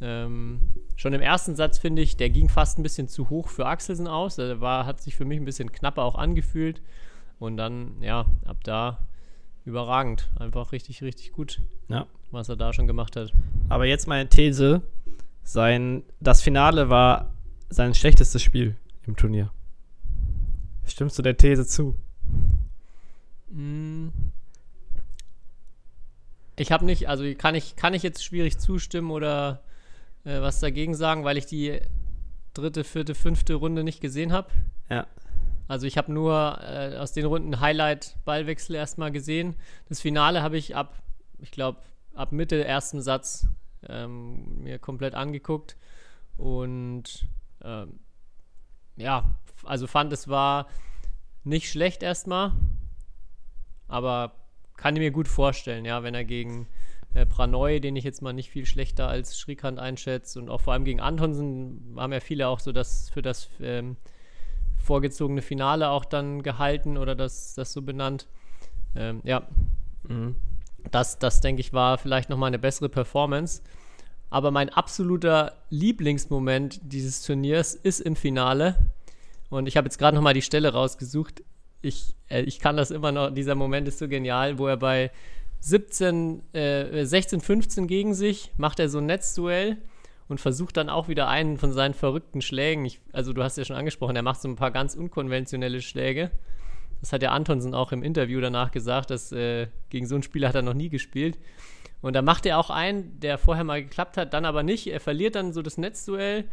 ähm, 0.00 0.60
schon 0.96 1.12
im 1.12 1.20
ersten 1.20 1.56
Satz 1.56 1.78
finde 1.78 2.02
ich, 2.02 2.16
der 2.16 2.30
ging 2.30 2.48
fast 2.48 2.78
ein 2.78 2.82
bisschen 2.82 3.08
zu 3.08 3.30
hoch 3.30 3.48
für 3.48 3.66
Axelsen 3.66 4.08
aus. 4.08 4.36
Der 4.36 4.60
war, 4.60 4.86
hat 4.86 5.00
sich 5.00 5.16
für 5.16 5.24
mich 5.24 5.38
ein 5.38 5.44
bisschen 5.44 5.72
knapper 5.72 6.02
auch 6.02 6.16
angefühlt. 6.16 6.82
Und 7.38 7.56
dann, 7.56 8.00
ja, 8.00 8.26
ab 8.44 8.58
da 8.64 9.06
überragend. 9.64 10.30
Einfach 10.38 10.72
richtig, 10.72 11.02
richtig 11.02 11.32
gut, 11.32 11.60
ja. 11.88 12.06
was 12.30 12.48
er 12.48 12.56
da 12.56 12.72
schon 12.72 12.86
gemacht 12.86 13.16
hat. 13.16 13.32
Aber 13.68 13.86
jetzt 13.86 14.06
meine 14.06 14.28
These: 14.28 14.82
sein, 15.42 16.02
Das 16.20 16.42
Finale 16.42 16.90
war 16.90 17.32
sein 17.70 17.94
schlechtestes 17.94 18.42
Spiel 18.42 18.76
im 19.06 19.16
Turnier. 19.16 19.50
Stimmst 20.86 21.18
du 21.18 21.22
der 21.22 21.36
These 21.36 21.66
zu? 21.66 21.96
Mm. 23.50 24.08
Ich 26.56 26.70
habe 26.70 26.84
nicht, 26.84 27.08
also 27.08 27.24
kann 27.36 27.56
ich, 27.56 27.74
kann 27.74 27.94
ich 27.94 28.04
jetzt 28.04 28.24
schwierig 28.24 28.58
zustimmen 28.58 29.10
oder 29.10 29.64
äh, 30.24 30.40
was 30.40 30.60
dagegen 30.60 30.94
sagen, 30.94 31.24
weil 31.24 31.36
ich 31.36 31.46
die 31.46 31.80
dritte, 32.52 32.84
vierte, 32.84 33.14
fünfte 33.14 33.54
Runde 33.54 33.84
nicht 33.84 34.00
gesehen 34.00 34.32
habe. 34.32 34.50
Ja. 34.88 35.06
Also 35.66 35.86
ich 35.86 35.96
habe 35.96 36.12
nur 36.12 36.60
äh, 36.62 36.96
aus 36.98 37.12
den 37.12 37.24
Runden 37.24 37.60
Highlight-Ballwechsel 37.60 38.76
erstmal 38.76 39.10
gesehen. 39.10 39.56
Das 39.88 40.00
Finale 40.00 40.42
habe 40.42 40.58
ich 40.58 40.76
ab, 40.76 41.02
ich 41.38 41.50
glaube, 41.50 41.80
ab 42.14 42.32
Mitte 42.32 42.62
ersten 42.64 43.00
Satz 43.00 43.48
ähm, 43.88 44.62
mir 44.62 44.78
komplett 44.78 45.14
angeguckt. 45.14 45.76
Und 46.36 47.26
ähm, 47.62 48.00
ja, 48.96 49.24
also 49.64 49.86
fand 49.86 50.12
es 50.12 50.28
war 50.28 50.68
nicht 51.44 51.70
schlecht 51.70 52.02
erstmal, 52.02 52.52
aber 53.88 54.32
kann 54.76 54.96
ich 54.96 55.00
mir 55.00 55.10
gut 55.10 55.28
vorstellen, 55.28 55.84
ja, 55.84 56.02
wenn 56.02 56.14
er 56.14 56.24
gegen 56.24 56.66
äh, 57.14 57.24
Pranoy, 57.26 57.80
den 57.80 57.96
ich 57.96 58.04
jetzt 58.04 58.22
mal 58.22 58.32
nicht 58.32 58.50
viel 58.50 58.66
schlechter 58.66 59.08
als 59.08 59.38
Schrikant 59.38 59.78
einschätze 59.78 60.38
und 60.38 60.50
auch 60.50 60.60
vor 60.60 60.72
allem 60.72 60.84
gegen 60.84 61.00
Antonsen 61.00 61.94
haben 61.96 62.12
ja 62.12 62.20
viele 62.20 62.48
auch 62.48 62.60
so 62.60 62.72
das 62.72 63.08
für 63.10 63.22
das 63.22 63.48
ähm, 63.60 63.96
vorgezogene 64.78 65.40
Finale 65.40 65.90
auch 65.90 66.04
dann 66.04 66.42
gehalten 66.42 66.98
oder 66.98 67.14
das, 67.14 67.54
das 67.54 67.72
so 67.72 67.82
benannt. 67.82 68.26
Ähm, 68.96 69.20
ja, 69.24 69.46
mhm. 70.08 70.36
das, 70.90 71.18
das 71.18 71.40
denke 71.40 71.60
ich 71.60 71.72
war 71.72 71.98
vielleicht 71.98 72.30
nochmal 72.30 72.48
eine 72.48 72.58
bessere 72.58 72.88
Performance. 72.88 73.62
Aber 74.30 74.50
mein 74.50 74.68
absoluter 74.68 75.52
Lieblingsmoment 75.70 76.80
dieses 76.82 77.22
Turniers 77.22 77.74
ist 77.74 78.00
im 78.00 78.16
Finale. 78.16 78.90
Und 79.48 79.68
ich 79.68 79.76
habe 79.76 79.86
jetzt 79.86 79.98
gerade 79.98 80.16
nochmal 80.16 80.34
die 80.34 80.42
Stelle 80.42 80.72
rausgesucht. 80.72 81.44
Ich, 81.82 82.16
äh, 82.28 82.42
ich 82.42 82.58
kann 82.58 82.76
das 82.76 82.90
immer 82.90 83.12
noch, 83.12 83.30
dieser 83.30 83.54
Moment 83.54 83.86
ist 83.86 83.98
so 83.98 84.08
genial, 84.08 84.58
wo 84.58 84.66
er 84.66 84.76
bei 84.76 85.12
17, 85.64 86.42
äh, 86.52 87.06
16, 87.06 87.40
15 87.40 87.86
gegen 87.86 88.12
sich, 88.12 88.52
macht 88.58 88.78
er 88.78 88.90
so 88.90 88.98
ein 88.98 89.06
Netzduell 89.06 89.78
und 90.28 90.38
versucht 90.38 90.76
dann 90.76 90.90
auch 90.90 91.08
wieder 91.08 91.26
einen 91.28 91.56
von 91.56 91.72
seinen 91.72 91.94
verrückten 91.94 92.42
Schlägen. 92.42 92.84
Ich, 92.84 93.00
also 93.12 93.32
du 93.32 93.42
hast 93.42 93.56
ja 93.56 93.64
schon 93.64 93.76
angesprochen, 93.76 94.14
er 94.14 94.22
macht 94.22 94.42
so 94.42 94.48
ein 94.48 94.56
paar 94.56 94.70
ganz 94.70 94.94
unkonventionelle 94.94 95.80
Schläge. 95.80 96.30
Das 97.00 97.14
hat 97.14 97.22
ja 97.22 97.30
Antonsen 97.30 97.74
auch 97.74 97.92
im 97.92 98.02
Interview 98.02 98.42
danach 98.42 98.72
gesagt, 98.72 99.08
dass 99.08 99.32
äh, 99.32 99.68
gegen 99.88 100.06
so 100.06 100.16
einen 100.16 100.22
Spieler 100.22 100.48
hat 100.48 100.54
er 100.54 100.60
noch 100.60 100.74
nie 100.74 100.90
gespielt. 100.90 101.38
Und 102.02 102.12
da 102.12 102.20
macht 102.20 102.44
er 102.44 102.58
auch 102.58 102.68
einen, 102.68 103.18
der 103.20 103.38
vorher 103.38 103.64
mal 103.64 103.82
geklappt 103.82 104.18
hat, 104.18 104.34
dann 104.34 104.44
aber 104.44 104.62
nicht. 104.62 104.88
Er 104.88 105.00
verliert 105.00 105.34
dann 105.34 105.54
so 105.54 105.62
das 105.62 105.78
Netzduell. 105.78 106.44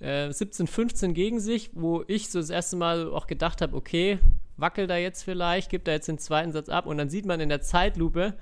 Äh, 0.00 0.32
17, 0.32 0.66
15 0.66 1.14
gegen 1.14 1.38
sich, 1.38 1.70
wo 1.74 2.02
ich 2.08 2.30
so 2.30 2.40
das 2.40 2.50
erste 2.50 2.76
Mal 2.76 3.12
auch 3.12 3.28
gedacht 3.28 3.62
habe, 3.62 3.76
okay, 3.76 4.18
wackelt 4.60 4.90
er 4.90 4.98
jetzt 4.98 5.22
vielleicht, 5.22 5.70
gibt 5.70 5.88
er 5.88 5.94
jetzt 5.94 6.08
den 6.08 6.18
zweiten 6.18 6.52
Satz 6.52 6.68
ab 6.68 6.86
und 6.86 6.98
dann 6.98 7.08
sieht 7.08 7.26
man 7.26 7.40
in 7.40 7.48
der 7.48 7.60
Zeitlupe, 7.60 8.34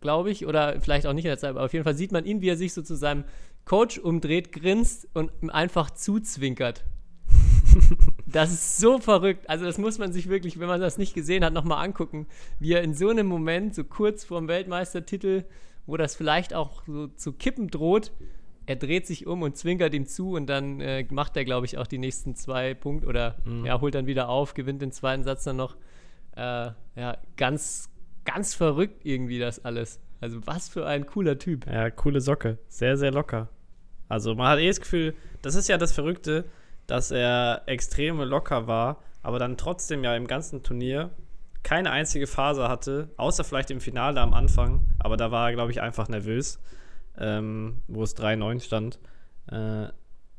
glaube 0.00 0.30
ich, 0.30 0.46
oder 0.46 0.80
vielleicht 0.80 1.06
auch 1.06 1.12
nicht 1.12 1.24
in 1.24 1.30
der 1.30 1.38
Zeit, 1.38 1.50
aber 1.50 1.64
auf 1.64 1.72
jeden 1.72 1.84
Fall 1.84 1.94
sieht 1.94 2.12
man 2.12 2.26
ihn, 2.26 2.40
wie 2.40 2.48
er 2.48 2.56
sich 2.56 2.74
so 2.74 2.82
zu 2.82 2.94
seinem 2.94 3.24
Coach 3.64 3.98
umdreht, 3.98 4.52
grinst 4.52 5.08
und 5.14 5.30
ihm 5.40 5.50
einfach 5.50 5.90
zuzwinkert. 5.90 6.84
das 8.26 8.52
ist 8.52 8.78
so 8.78 8.98
verrückt. 8.98 9.48
Also 9.48 9.64
das 9.64 9.78
muss 9.78 9.98
man 9.98 10.12
sich 10.12 10.28
wirklich, 10.28 10.58
wenn 10.58 10.68
man 10.68 10.80
das 10.80 10.98
nicht 10.98 11.14
gesehen 11.14 11.44
hat, 11.44 11.52
nochmal 11.52 11.84
angucken, 11.84 12.26
wie 12.58 12.72
er 12.72 12.82
in 12.82 12.94
so 12.94 13.08
einem 13.08 13.26
Moment, 13.26 13.74
so 13.74 13.84
kurz 13.84 14.24
vorm 14.24 14.48
Weltmeistertitel, 14.48 15.44
wo 15.86 15.96
das 15.96 16.14
vielleicht 16.14 16.54
auch 16.54 16.82
so 16.86 17.08
zu 17.08 17.32
kippen 17.32 17.68
droht, 17.68 18.12
er 18.66 18.76
dreht 18.76 19.06
sich 19.06 19.26
um 19.26 19.42
und 19.42 19.56
zwinkert 19.56 19.94
ihm 19.94 20.06
zu 20.06 20.32
und 20.32 20.46
dann 20.46 20.80
äh, 20.80 21.04
macht 21.10 21.36
er, 21.36 21.44
glaube 21.44 21.66
ich, 21.66 21.78
auch 21.78 21.86
die 21.86 21.98
nächsten 21.98 22.34
zwei 22.34 22.74
Punkte 22.74 23.06
oder 23.06 23.36
mhm. 23.44 23.66
ja, 23.66 23.80
holt 23.80 23.94
dann 23.94 24.06
wieder 24.06 24.28
auf, 24.28 24.54
gewinnt 24.54 24.82
den 24.82 24.92
zweiten 24.92 25.22
Satz 25.22 25.44
dann 25.44 25.56
noch. 25.56 25.76
Äh, 26.36 26.70
ja, 26.96 27.18
ganz, 27.36 27.90
ganz 28.24 28.54
verrückt 28.54 29.04
irgendwie 29.04 29.38
das 29.38 29.64
alles. 29.64 30.00
Also 30.20 30.46
was 30.46 30.68
für 30.68 30.86
ein 30.86 31.06
cooler 31.06 31.38
Typ. 31.38 31.66
Ja, 31.66 31.90
coole 31.90 32.20
Socke. 32.20 32.58
Sehr, 32.68 32.96
sehr 32.96 33.10
locker. 33.10 33.48
Also 34.08 34.34
man 34.34 34.48
hat 34.48 34.58
eh 34.58 34.68
das 34.68 34.80
Gefühl, 34.80 35.14
das 35.42 35.54
ist 35.54 35.68
ja 35.68 35.76
das 35.76 35.92
Verrückte, 35.92 36.44
dass 36.86 37.10
er 37.10 37.62
extrem 37.66 38.20
locker 38.20 38.66
war, 38.66 39.02
aber 39.22 39.38
dann 39.38 39.56
trotzdem 39.56 40.04
ja 40.04 40.14
im 40.16 40.26
ganzen 40.26 40.62
Turnier 40.62 41.10
keine 41.62 41.90
einzige 41.90 42.26
Phase 42.26 42.68
hatte, 42.68 43.08
außer 43.16 43.42
vielleicht 43.42 43.70
im 43.70 43.80
Finale 43.80 44.20
am 44.20 44.34
Anfang, 44.34 44.82
aber 44.98 45.16
da 45.16 45.30
war 45.30 45.48
er, 45.48 45.54
glaube 45.54 45.70
ich, 45.72 45.80
einfach 45.80 46.08
nervös, 46.08 46.60
ähm, 47.18 47.82
wo 47.88 48.02
es 48.02 48.16
3-9 48.16 48.60
stand. 48.60 48.98
Äh, 49.50 49.88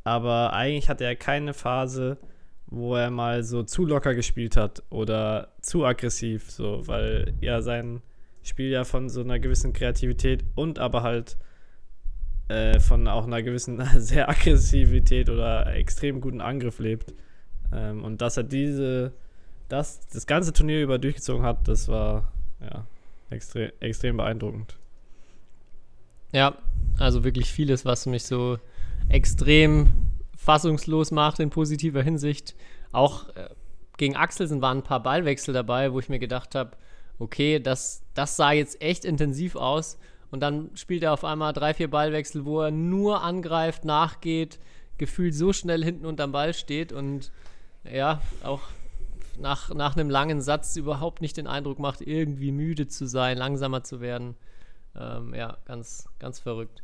aber 0.04 0.54
eigentlich 0.54 0.90
hatte 0.90 1.04
er 1.04 1.16
keine 1.16 1.54
Phase, 1.54 2.18
wo 2.68 2.96
er 2.96 3.12
mal 3.12 3.44
so 3.44 3.64
zu 3.64 3.86
locker 3.86 4.16
gespielt 4.16 4.58
hat 4.58 4.84
oder 4.90 5.54
zu 5.62 5.86
aggressiv, 5.86 6.52
so, 6.52 6.88
weil 6.88 7.34
ja 7.42 7.62
sein 7.62 8.02
Spiel 8.44 8.70
ja 8.70 8.84
von 8.84 9.10
so 9.10 9.22
einer 9.22 9.40
gewissen 9.40 9.74
Kreativität 9.74 10.44
und 10.56 10.78
aber 10.78 11.02
halt 11.02 11.38
äh, 12.48 12.80
von 12.80 13.08
auch 13.08 13.26
einer 13.26 13.42
gewissen 13.42 13.84
sehr 13.98 14.30
Aggressivität 14.30 15.30
oder 15.30 15.74
extrem 15.76 16.22
guten 16.22 16.42
Angriff 16.42 16.80
lebt. 16.80 17.14
Ähm, 17.74 18.04
und 18.04 18.22
dass 18.22 18.38
er 18.38 18.44
diese, 18.44 19.14
das, 19.68 20.08
das 20.10 20.28
ganze 20.28 20.54
Turnier 20.54 20.84
über 20.84 21.00
durchgezogen 21.00 21.44
hat, 21.44 21.68
das 21.68 21.88
war 21.88 22.32
ja 22.62 22.86
extrem, 23.32 23.72
extrem 23.80 24.18
beeindruckend. 24.18 24.78
Ja, 26.36 26.58
also 27.00 27.24
wirklich 27.24 27.50
vieles, 27.50 27.86
was 27.86 28.06
mich 28.08 28.26
so 28.26 28.60
extrem 29.08 29.94
fassungslos 30.36 31.12
macht 31.12 31.40
in 31.40 31.50
positiver 31.50 32.04
Hinsicht. 32.04 32.56
Auch 32.92 33.30
äh, 33.38 33.48
gegen 33.96 34.18
Axelsen 34.18 34.62
waren 34.62 34.80
ein 34.80 34.84
paar 34.84 35.02
Ballwechsel 35.02 35.54
dabei, 35.54 35.94
wo 35.94 36.00
ich 36.00 36.10
mir 36.10 36.20
gedacht 36.20 36.54
habe, 36.54 36.72
okay, 37.20 37.62
das, 37.62 38.04
das 38.16 38.36
sah 38.36 38.52
jetzt 38.52 38.82
echt 38.82 39.06
intensiv 39.06 39.56
aus. 39.56 39.98
Und 40.30 40.42
dann 40.42 40.72
spielt 40.74 41.04
er 41.04 41.14
auf 41.14 41.24
einmal 41.24 41.54
drei, 41.54 41.74
vier 41.74 41.90
Ballwechsel, 41.90 42.44
wo 42.44 42.60
er 42.60 42.72
nur 42.72 43.24
angreift, 43.24 43.86
nachgeht, 43.86 44.60
gefühlt 44.98 45.34
so 45.34 45.54
schnell 45.54 45.86
hinten 45.86 46.06
unterm 46.06 46.34
Ball 46.34 46.54
steht 46.54 46.92
und 46.92 47.32
ja, 47.90 48.20
auch 48.44 48.60
nach, 49.40 49.74
nach 49.74 49.96
einem 49.96 50.10
langen 50.10 50.42
Satz 50.42 50.76
überhaupt 50.76 51.22
nicht 51.22 51.38
den 51.38 51.48
Eindruck 51.48 51.80
macht, 51.80 52.02
irgendwie 52.02 52.52
müde 52.52 52.90
zu 52.90 53.08
sein, 53.08 53.38
langsamer 53.38 53.84
zu 53.84 54.02
werden. 54.02 54.36
Ähm, 54.98 55.34
ja, 55.34 55.58
ganz, 55.66 56.08
ganz 56.20 56.40
verrückt. 56.40 56.84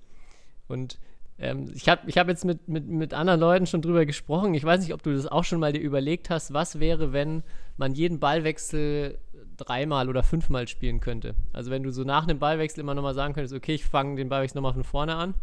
Und 0.67 0.99
ähm, 1.37 1.71
ich 1.73 1.89
habe 1.89 2.01
ich 2.07 2.17
hab 2.17 2.27
jetzt 2.27 2.45
mit, 2.45 2.67
mit, 2.67 2.87
mit 2.87 3.13
anderen 3.13 3.39
Leuten 3.39 3.65
schon 3.65 3.81
drüber 3.81 4.05
gesprochen. 4.05 4.53
Ich 4.53 4.63
weiß 4.63 4.81
nicht, 4.81 4.93
ob 4.93 5.03
du 5.03 5.13
das 5.13 5.27
auch 5.27 5.43
schon 5.43 5.59
mal 5.59 5.73
dir 5.73 5.81
überlegt 5.81 6.29
hast. 6.29 6.53
Was 6.53 6.79
wäre, 6.79 7.13
wenn 7.13 7.43
man 7.77 7.93
jeden 7.93 8.19
Ballwechsel 8.19 9.17
dreimal 9.57 10.09
oder 10.09 10.23
fünfmal 10.23 10.67
spielen 10.67 10.99
könnte. 10.99 11.35
Also 11.53 11.71
wenn 11.71 11.83
du 11.83 11.91
so 11.91 12.03
nach 12.03 12.23
einem 12.23 12.39
Ballwechsel 12.39 12.81
immer 12.81 12.95
nochmal 12.95 13.13
sagen 13.13 13.33
könntest, 13.33 13.53
okay, 13.53 13.73
ich 13.73 13.85
fange 13.85 14.15
den 14.15 14.29
Ballwechsel 14.29 14.57
nochmal 14.57 14.73
von 14.73 14.83
vorne 14.83 15.15
an. 15.15 15.33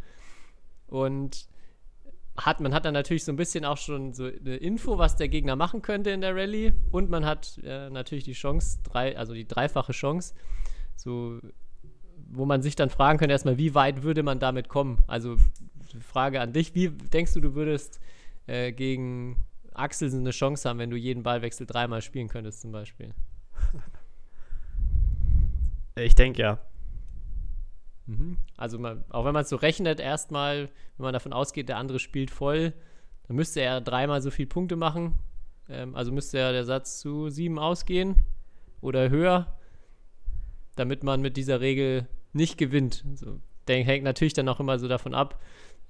Und 0.87 1.49
hat, 2.37 2.61
man 2.61 2.73
hat 2.73 2.85
dann 2.85 2.95
natürlich 2.95 3.25
so 3.25 3.33
ein 3.33 3.37
bisschen 3.37 3.65
auch 3.65 3.77
schon 3.77 4.13
so 4.13 4.25
eine 4.25 4.57
Info, 4.57 4.99
was 4.99 5.17
der 5.17 5.29
Gegner 5.29 5.57
machen 5.57 5.83
könnte 5.83 6.11
in 6.11 6.21
der 6.21 6.35
Rallye. 6.35 6.73
Und 6.91 7.11
man 7.11 7.25
hat 7.25 7.61
äh, 7.65 7.91
natürlich 7.91 8.25
die 8.25 8.33
Chance, 8.33 8.79
drei, 8.85 9.17
also 9.17 9.35
die 9.35 9.47
dreifache 9.47 9.93
Chance, 9.93 10.35
so, 10.97 11.41
wo 12.29 12.45
man 12.45 12.63
sich 12.63 12.77
dann 12.77 12.91
fragen 12.91 13.19
könnte, 13.19 13.33
erstmal, 13.33 13.59
wie 13.59 13.75
weit 13.75 14.03
würde 14.03 14.23
man 14.23 14.39
damit 14.39 14.69
kommen? 14.69 14.99
Also 15.07 15.37
Frage 16.01 16.41
an 16.41 16.53
dich, 16.53 16.75
wie 16.75 16.91
denkst 16.91 17.33
du, 17.35 17.41
du 17.41 17.55
würdest 17.55 18.01
äh, 18.47 18.73
gegen 18.73 19.37
Axel 19.75 20.13
eine 20.13 20.31
Chance 20.31 20.69
haben, 20.69 20.79
wenn 20.79 20.91
du 20.91 20.97
jeden 20.97 21.23
Ballwechsel 21.23 21.67
dreimal 21.67 22.03
spielen 22.03 22.29
könntest, 22.29 22.61
zum 22.61 22.73
Beispiel? 22.73 23.15
Ich 26.01 26.15
denke 26.15 26.41
ja. 26.41 26.61
Mhm. 28.07 28.39
Also 28.57 28.79
man, 28.79 29.05
auch 29.11 29.25
wenn 29.25 29.35
man 29.35 29.43
es 29.43 29.49
so 29.49 29.57
rechnet, 29.57 29.99
erstmal, 29.99 30.69
wenn 30.97 31.05
man 31.05 31.13
davon 31.13 31.33
ausgeht, 31.33 31.69
der 31.69 31.77
andere 31.77 31.99
spielt 31.99 32.31
voll, 32.31 32.73
dann 33.27 33.37
müsste 33.37 33.61
er 33.61 33.81
dreimal 33.81 34.23
so 34.23 34.31
viele 34.31 34.49
Punkte 34.49 34.77
machen. 34.77 35.17
Ähm, 35.69 35.95
also 35.95 36.13
müsste 36.13 36.39
ja 36.39 36.53
der 36.53 36.65
Satz 36.65 37.01
zu 37.01 37.31
sieben 37.31 37.59
ausgehen 37.59 38.17
oder 38.81 39.11
höher, 39.11 39.59
damit 40.77 41.03
man 41.03 41.21
mit 41.21 41.37
dieser 41.37 41.61
Regel 41.61 42.07
nicht 42.39 42.57
gewinnt. 42.57 43.05
So, 43.15 43.41
der 43.67 43.85
hängt 43.85 44.05
natürlich 44.05 44.33
dann 44.33 44.49
auch 44.49 44.61
immer 44.61 44.79
so 44.79 44.89
davon 44.89 45.15
ab, 45.15 45.41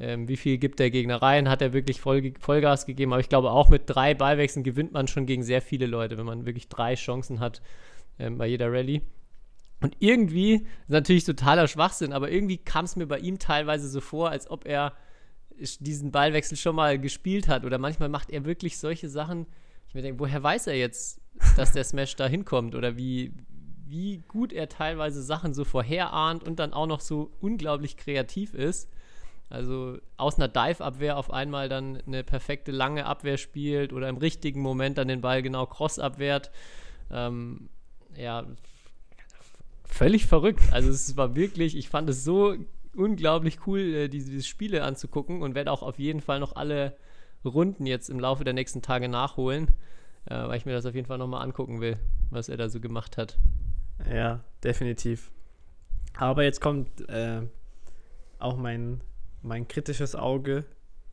ähm, 0.01 0.29
wie 0.29 0.37
viel 0.37 0.59
gibt 0.59 0.79
der 0.79 0.91
Gegner 0.91 1.23
rein, 1.23 1.49
hat 1.49 1.63
er 1.63 1.73
wirklich 1.73 2.01
Voll, 2.01 2.33
Vollgas 2.39 2.87
gegeben. 2.87 3.13
Aber 3.13 3.21
ich 3.21 3.29
glaube, 3.29 3.51
auch 3.51 3.69
mit 3.69 3.83
drei 3.87 4.15
Ballwechseln 4.15 4.65
gewinnt 4.65 4.93
man 4.93 5.09
schon 5.09 5.27
gegen 5.27 5.43
sehr 5.43 5.63
viele 5.63 5.87
Leute, 5.87 6.19
wenn 6.19 6.27
man 6.27 6.47
wirklich 6.47 6.69
drei 6.69 6.95
Chancen 6.95 7.41
hat 7.41 7.63
ähm, 8.19 8.39
bei 8.39 8.47
jeder 8.47 8.73
Rallye. 8.73 9.03
Und 9.81 9.97
irgendwie, 10.01 10.67
natürlich 10.89 11.25
totaler 11.25 11.69
Schwachsinn, 11.69 12.13
aber 12.13 12.31
irgendwie 12.31 12.59
kam 12.59 12.85
es 12.85 12.97
mir 12.97 13.07
bei 13.07 13.19
ihm 13.19 13.39
teilweise 13.39 13.89
so 13.89 14.01
vor, 14.01 14.31
als 14.31 14.51
ob 14.51 14.67
er 14.67 14.95
diesen 15.81 16.11
Ballwechsel 16.11 16.57
schon 16.57 16.77
mal 16.77 16.99
gespielt 16.99 17.49
hat. 17.49 17.65
Oder 17.65 17.79
manchmal 17.79 18.09
macht 18.09 18.31
er 18.31 18.45
wirklich 18.45 18.79
solche 18.79 19.09
Sachen. 19.09 19.47
Ich 19.89 19.95
mir 19.95 20.03
denke, 20.03 20.21
woher 20.21 20.43
weiß 20.43 20.69
er 20.69 20.77
jetzt, 20.77 21.21
dass 21.57 21.73
der 21.73 21.85
Smash 21.85 22.17
da 22.17 22.27
hinkommt? 22.27 22.75
Oder 22.75 22.97
wie, 22.97 23.33
wie 23.89 24.23
gut 24.29 24.53
er 24.53 24.69
teilweise 24.69 25.23
Sachen 25.23 25.55
so 25.55 25.65
vorherahnt 25.65 26.45
und 26.45 26.59
dann 26.59 26.73
auch 26.73 26.87
noch 26.87 27.01
so 27.01 27.31
unglaublich 27.41 27.97
kreativ 27.97 28.55
ist. 28.55 28.89
Also 29.51 29.99
aus 30.19 30.37
einer 30.37 30.49
Dive-Abwehr 30.49 31.17
auf 31.17 31.33
einmal 31.33 31.69
dann 31.69 32.03
eine 32.07 32.23
perfekte 32.23 32.71
lange 32.71 33.07
Abwehr 33.07 33.39
spielt 33.39 33.93
oder 33.93 34.09
im 34.09 34.19
richtigen 34.19 34.61
Moment 34.61 34.99
dann 34.99 35.09
den 35.09 35.23
Ball 35.23 35.43
genau 35.43 35.65
cross 35.67 35.99
abwehrt. 35.99 36.51
Ähm, 37.11 37.71
ja, 38.15 38.45
völlig 39.85 40.27
verrückt. 40.27 40.63
Also 40.71 40.91
es 40.91 41.17
war 41.17 41.35
wirklich, 41.35 41.77
ich 41.77 41.89
fand 41.89 42.11
es 42.11 42.25
so 42.25 42.57
unglaublich 42.95 43.67
cool, 43.67 43.81
äh, 43.81 44.09
diese, 44.09 44.31
diese 44.31 44.45
Spiele 44.45 44.83
anzugucken 44.85 45.41
und 45.43 45.55
werde 45.55 45.73
auch 45.73 45.83
auf 45.83 45.99
jeden 45.99 46.21
Fall 46.21 46.41
noch 46.41 46.57
alle 46.57 46.97
Runden 47.45 47.87
jetzt 47.87 48.11
im 48.11 48.21
Laufe 48.21 48.45
der 48.45 48.53
nächsten 48.53 48.83
Tage 48.83 49.09
nachholen, 49.09 49.69
äh, 50.27 50.35
weil 50.35 50.59
ich 50.59 50.67
mir 50.67 50.73
das 50.73 50.85
auf 50.85 50.95
jeden 50.95 51.07
Fall 51.07 51.19
nochmal 51.19 51.43
angucken 51.43 51.81
will, 51.81 51.97
was 52.31 52.49
er 52.49 52.57
da 52.57 52.69
so 52.69 52.81
gemacht 52.81 53.17
hat. 53.17 53.39
Ja, 54.11 54.45
definitiv. 54.63 55.31
Aber 56.17 56.43
jetzt 56.43 56.61
kommt 56.61 57.09
äh, 57.09 57.43
auch 58.39 58.57
mein, 58.57 59.01
mein 59.43 59.69
kritisches 59.69 60.15
Auge. 60.15 60.65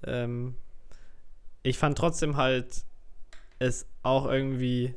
Ähm, 0.03 0.55
ich 1.63 1.77
fand 1.77 1.97
trotzdem 1.97 2.37
halt 2.37 2.85
es 3.59 3.87
auch 4.03 4.25
irgendwie 4.25 4.93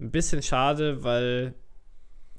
ein 0.00 0.10
bisschen 0.10 0.42
schade, 0.42 1.02
weil 1.04 1.54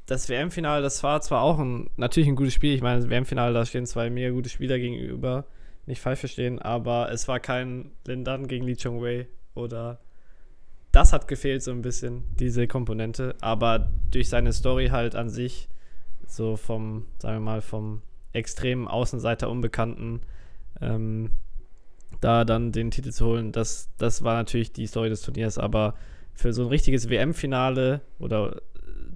das 0.06 0.30
WM-Finale, 0.30 0.82
das 0.82 1.04
war 1.04 1.22
zwar 1.22 1.42
auch 1.42 1.60
ein, 1.60 1.90
natürlich 1.96 2.30
ein 2.30 2.36
gutes 2.36 2.54
Spiel. 2.54 2.74
Ich 2.74 2.82
meine, 2.82 3.02
das 3.02 3.10
WM-Finale, 3.10 3.54
da 3.54 3.66
stehen 3.66 3.86
zwei 3.86 4.10
mega 4.10 4.32
gute 4.32 4.50
Spieler 4.50 4.80
gegenüber. 4.80 5.46
Nicht 5.86 6.02
falsch 6.02 6.20
verstehen, 6.20 6.60
aber 6.60 7.12
es 7.12 7.28
war 7.28 7.40
kein 7.40 7.92
Lindan 8.06 8.48
gegen 8.48 8.66
Lee 8.66 8.76
Chong 8.76 9.02
Wei 9.02 9.28
oder 9.56 10.00
das 10.92 11.14
hat 11.14 11.28
gefehlt 11.28 11.62
so 11.62 11.72
ein 11.72 11.82
bisschen, 11.82 12.24
diese 12.40 12.68
Komponente. 12.68 13.36
Aber 13.42 13.90
durch 14.12 14.30
seine 14.30 14.54
Story 14.54 14.88
halt 14.88 15.16
an 15.16 15.30
sich, 15.30 15.70
so 16.26 16.56
vom, 16.56 17.06
sagen 17.20 17.38
wir 17.38 17.42
mal, 17.42 17.62
vom 17.62 18.02
extremen 18.34 18.88
Außenseiter 18.88 19.50
Unbekannten, 19.50 20.22
ähm, 20.82 21.32
da 22.22 22.44
dann 22.44 22.72
den 22.72 22.92
Titel 22.92 23.12
zu 23.12 23.26
holen, 23.26 23.52
das, 23.52 23.90
das 23.98 24.24
war 24.24 24.36
natürlich 24.36 24.74
die 24.74 24.88
Story 24.88 25.10
des 25.10 25.22
Turniers. 25.22 25.58
Aber 25.58 25.96
für 26.34 26.54
so 26.54 26.64
ein 26.64 26.70
richtiges 26.70 27.10
WM-Finale 27.10 28.02
oder 28.18 28.62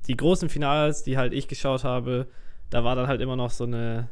die 0.08 0.18
großen 0.18 0.50
Finals, 0.50 1.03
die 1.03 1.18
halt 1.18 1.34
ich 1.34 1.48
geschaut 1.48 1.84
habe, 1.84 2.27
da 2.70 2.84
war 2.84 2.96
dann 2.96 3.08
halt 3.08 3.22
immer 3.22 3.36
noch 3.36 3.51
so 3.51 3.63
eine, 3.63 4.10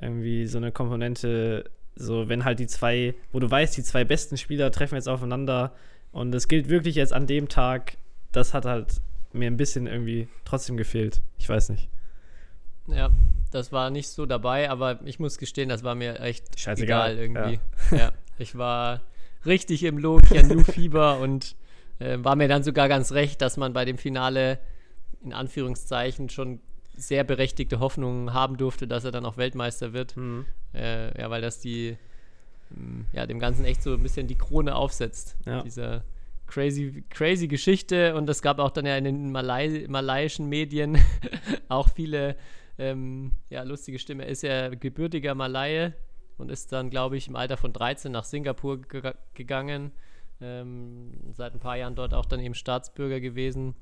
irgendwie 0.00 0.46
so 0.46 0.58
eine 0.58 0.72
Komponente, 0.72 1.64
so 1.96 2.28
wenn 2.28 2.44
halt 2.44 2.58
die 2.58 2.66
zwei, 2.66 3.14
wo 3.32 3.40
du 3.40 3.50
weißt, 3.50 3.76
die 3.76 3.82
zwei 3.82 4.04
besten 4.04 4.36
Spieler 4.36 4.70
treffen 4.70 4.96
jetzt 4.96 5.08
aufeinander 5.08 5.72
und 6.14 6.34
es 6.34 6.46
gilt 6.46 6.68
wirklich 6.68 6.94
jetzt 6.94 7.12
an 7.12 7.26
dem 7.26 7.48
Tag, 7.48 7.96
das 8.32 8.54
hat 8.54 8.64
halt 8.64 9.00
mir 9.32 9.48
ein 9.48 9.56
bisschen 9.56 9.88
irgendwie 9.88 10.28
trotzdem 10.44 10.76
gefehlt. 10.76 11.20
Ich 11.38 11.48
weiß 11.48 11.70
nicht. 11.70 11.88
Ja, 12.86 13.10
das 13.50 13.72
war 13.72 13.90
nicht 13.90 14.08
so 14.08 14.24
dabei, 14.24 14.70
aber 14.70 15.00
ich 15.04 15.18
muss 15.18 15.38
gestehen, 15.38 15.68
das 15.68 15.82
war 15.82 15.96
mir 15.96 16.20
echt 16.20 16.58
Scheißegal, 16.58 17.18
egal 17.18 17.22
irgendwie. 17.22 17.60
Ja. 17.96 18.12
ich 18.38 18.56
war 18.56 19.02
richtig 19.44 19.82
im 19.82 19.98
Lokia 19.98 20.44
New 20.44 20.62
Fieber 20.62 21.18
und 21.20 21.56
äh, 21.98 22.16
war 22.20 22.36
mir 22.36 22.46
dann 22.46 22.62
sogar 22.62 22.88
ganz 22.88 23.10
recht, 23.10 23.42
dass 23.42 23.56
man 23.56 23.72
bei 23.72 23.84
dem 23.84 23.98
Finale 23.98 24.60
in 25.20 25.32
Anführungszeichen 25.32 26.28
schon 26.28 26.60
sehr 26.96 27.24
berechtigte 27.24 27.80
Hoffnungen 27.80 28.32
haben 28.32 28.56
durfte, 28.56 28.86
dass 28.86 29.04
er 29.04 29.10
dann 29.10 29.26
auch 29.26 29.36
Weltmeister 29.36 29.92
wird. 29.92 30.16
Mhm. 30.16 30.46
Äh, 30.72 31.20
ja, 31.20 31.28
weil 31.28 31.42
das 31.42 31.58
die, 31.58 31.96
ja, 33.12 33.26
dem 33.26 33.38
Ganzen 33.38 33.64
echt 33.64 33.82
so 33.82 33.94
ein 33.94 34.02
bisschen 34.02 34.26
die 34.26 34.36
Krone 34.36 34.74
aufsetzt. 34.74 35.36
Ja. 35.46 35.62
Diese 35.62 36.02
crazy, 36.46 37.04
crazy 37.08 37.48
Geschichte. 37.48 38.14
Und 38.14 38.28
es 38.28 38.42
gab 38.42 38.58
auch 38.58 38.70
dann 38.70 38.86
ja 38.86 38.96
in 38.96 39.04
den 39.04 39.32
Malai 39.32 39.86
malaiischen 39.88 40.48
Medien 40.48 40.98
auch 41.68 41.88
viele, 41.88 42.36
ähm, 42.78 43.32
ja, 43.50 43.62
lustige 43.62 43.98
Stimme. 43.98 44.24
Er 44.24 44.30
ist 44.30 44.42
ja 44.42 44.68
gebürtiger 44.68 45.34
Malaie 45.34 45.92
und 46.36 46.50
ist 46.50 46.72
dann, 46.72 46.90
glaube 46.90 47.16
ich, 47.16 47.28
im 47.28 47.36
Alter 47.36 47.56
von 47.56 47.72
13 47.72 48.10
nach 48.12 48.24
Singapur 48.24 48.82
ge 48.82 49.14
gegangen. 49.34 49.92
Ähm, 50.40 51.12
seit 51.32 51.54
ein 51.54 51.60
paar 51.60 51.76
Jahren 51.76 51.94
dort 51.94 52.12
auch 52.12 52.26
dann 52.26 52.40
eben 52.40 52.54
Staatsbürger 52.54 53.20
gewesen. 53.20 53.74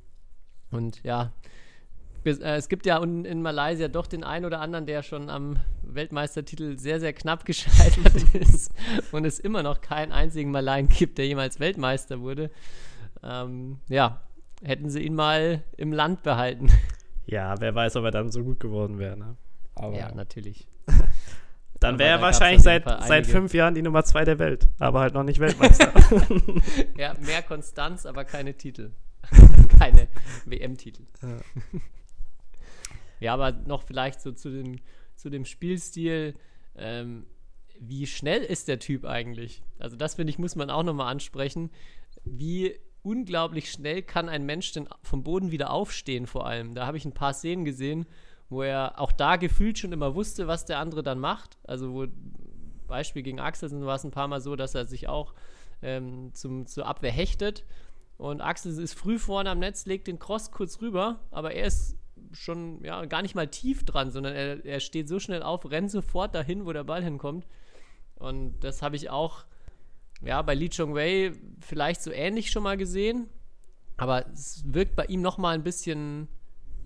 Und 0.71 1.03
ja, 1.03 1.33
es 2.25 2.69
gibt 2.69 2.87
ja 2.87 3.03
in, 3.03 3.25
in 3.25 3.43
Malaysia 3.43 3.89
doch 3.89 4.07
den 4.07 4.25
einen 4.25 4.45
oder 4.45 4.61
anderen, 4.61 4.87
der 4.87 5.03
schon 5.03 5.29
am 5.29 5.59
Weltmeistertitel 5.83 6.79
sehr, 6.79 7.01
sehr 7.01 7.13
knapp 7.13 7.45
gescheitert 7.47 8.35
ist 8.35 8.73
und 9.11 9.25
es 9.25 9.39
immer 9.39 9.63
noch 9.63 9.81
keinen 9.81 10.13
einzigen 10.13 10.51
Malaien 10.51 10.89
gibt, 10.89 11.19
der 11.19 11.27
jemals 11.27 11.61
Weltmeister 11.61 12.21
wurde. 12.21 12.51
Ähm, 13.23 13.79
ja, 13.89 14.21
hätten 14.63 14.91
sie 14.91 15.01
ihn 15.03 15.15
mal 15.15 15.63
im 15.77 15.93
Land 15.93 16.23
behalten. 16.23 16.71
Ja, 17.27 17.55
wer 17.61 17.75
weiß, 17.75 17.97
ob 17.97 18.05
er 18.05 18.11
dann 18.11 18.31
so 18.31 18.43
gut 18.43 18.61
geworden 18.61 18.99
wäre. 18.99 19.17
Ne? 19.17 19.37
Aber 19.75 19.97
ja, 19.97 20.13
natürlich. 20.15 20.67
dann 21.81 21.99
wäre 21.99 22.11
er 22.11 22.17
da 22.17 22.23
wahrscheinlich 22.23 22.63
seit, 22.63 22.85
seit 23.05 23.27
fünf 23.27 23.55
Jahren 23.55 23.75
die 23.75 23.83
Nummer 23.83 24.05
zwei 24.05 24.25
der 24.25 24.39
Welt, 24.39 24.69
aber 24.79 25.01
halt 25.01 25.15
noch 25.15 25.25
nicht 25.25 25.41
Weltmeister. 25.41 25.93
Ja, 26.97 27.15
mehr 27.21 27.43
Konstanz, 27.43 28.07
aber 28.07 28.25
keine 28.25 28.55
Titel. 28.55 28.91
keine 29.79 30.09
WM-Titel. 30.45 31.05
Ja. 31.23 31.81
Ja, 33.23 33.35
aber 33.35 33.53
noch 33.53 33.83
vielleicht 33.83 34.21
so 34.21 34.33
zu 34.33 34.51
dem, 34.51 34.81
zu 35.15 35.31
dem 35.31 35.45
Spielstil. 35.45 36.35
Ähm, 36.77 37.27
wie 37.79 38.07
schnell 38.07 38.43
ist 38.43 38.67
der 38.67 38.81
Typ 38.81 39.05
eigentlich? 39.05 39.63
Also 39.79 39.97
das 39.97 40.17
finde 40.17 40.31
ich, 40.31 40.39
muss 40.39 40.57
man 40.57 40.71
auch 40.71 40.83
nochmal 40.83 41.11
ansprechen. 41.11 41.71
Wie 42.25 42.77
unglaublich 43.03 43.71
schnell 43.71 44.03
kann 44.03 44.29
ein 44.29 44.45
Mensch 44.45 44.73
denn 44.73 44.89
vom 45.03 45.23
Boden 45.23 45.53
wieder 45.53 45.71
aufstehen 45.71 46.27
vor 46.27 46.47
allem? 46.47 46.75
Da 46.75 46.87
habe 46.87 46.97
ich 46.97 47.05
ein 47.05 47.15
paar 47.15 47.33
Szenen 47.33 47.65
gesehen, 47.65 48.07
wo 48.49 48.63
er 48.63 49.01
auch 49.01 49.13
da 49.13 49.37
gefühlt 49.37 49.79
schon 49.79 49.93
immer 49.93 50.17
wusste, 50.17 50.49
was 50.49 50.65
der 50.65 50.81
andere 50.81 51.05
dann 51.05 51.21
macht. 51.21 51.59
Also 51.63 51.93
wo 51.93 52.07
Beispiel 52.89 53.23
gegen 53.23 53.39
Axelsen 53.39 53.87
war 53.87 53.97
es 53.97 54.05
ein 54.05 54.11
paar 54.11 54.29
Mal 54.29 54.41
so, 54.41 54.57
dass 54.57 54.75
er 54.75 54.85
sich 54.85 55.09
auch 55.09 55.33
ähm, 55.81 56.35
zum, 56.35 56.67
zur 56.67 56.87
Abwehr 56.87 57.13
hechtet. 57.13 57.65
Und 58.19 58.41
Axelsen 58.41 58.83
ist 58.83 58.95
früh 58.95 59.19
vorne 59.19 59.51
am 59.51 59.61
Netz, 59.61 59.87
legt 59.87 60.09
den 60.09 60.19
Cross 60.19 60.51
kurz 60.51 60.81
rüber, 60.81 61.21
aber 61.31 61.53
er 61.55 61.67
ist 61.67 61.97
schon 62.33 62.83
ja, 62.85 63.05
gar 63.07 63.23
nicht 63.23 63.35
mal 63.35 63.49
tief 63.49 63.85
dran, 63.85 64.11
sondern 64.11 64.35
er, 64.35 64.65
er 64.65 64.81
steht 64.81 65.09
so 65.09 65.19
schnell 65.19 65.43
auf, 65.43 65.71
rennt 65.71 65.91
sofort 65.91 66.35
dahin, 66.35 66.65
wo 66.67 66.73
der 66.73 66.85
Ball 66.85 67.03
hinkommt. 67.03 67.47
Und 68.17 68.61
das 68.61 68.83
habe 68.83 68.97
ich 68.97 69.11
auch 69.11 69.45
ja, 70.23 70.41
bei 70.43 70.55
Lee 70.55 70.69
Chong 70.69 70.95
Wei 70.95 71.33
vielleicht 71.61 72.03
so 72.03 72.13
ähnlich 72.13 72.51
schon 72.51 72.63
mal 72.63 72.77
gesehen. 72.77 73.29
Aber 73.97 74.27
es 74.33 74.65
wirkt 74.67 74.97
bei 74.97 75.05
ihm 75.07 75.21
noch 75.21 75.37
mal 75.39 75.55
ein 75.55 75.63
bisschen, 75.65 76.29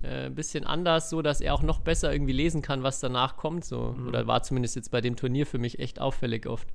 äh, 0.02 0.26
ein 0.26 0.34
bisschen 0.34 0.64
anders, 0.64 1.10
so 1.10 1.22
dass 1.22 1.40
er 1.40 1.54
auch 1.54 1.62
noch 1.62 1.80
besser 1.80 2.12
irgendwie 2.12 2.32
lesen 2.32 2.62
kann, 2.62 2.82
was 2.82 3.00
danach 3.00 3.36
kommt. 3.36 3.64
So. 3.64 3.94
Oder 4.06 4.26
war 4.26 4.42
zumindest 4.42 4.76
jetzt 4.76 4.90
bei 4.90 5.00
dem 5.00 5.16
Turnier 5.16 5.46
für 5.46 5.58
mich 5.58 5.78
echt 5.78 6.00
auffällig 6.00 6.46
oft. 6.46 6.66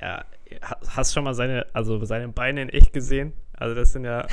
ja, 0.00 0.24
ha- 0.62 0.78
hast 0.88 1.14
schon 1.14 1.24
mal 1.24 1.34
seine, 1.34 1.66
also 1.72 2.04
seine 2.04 2.28
Beine 2.28 2.62
in 2.62 2.68
echt 2.68 2.92
gesehen? 2.92 3.32
Also 3.52 3.74
das 3.74 3.92
sind 3.92 4.04
ja, 4.04 4.26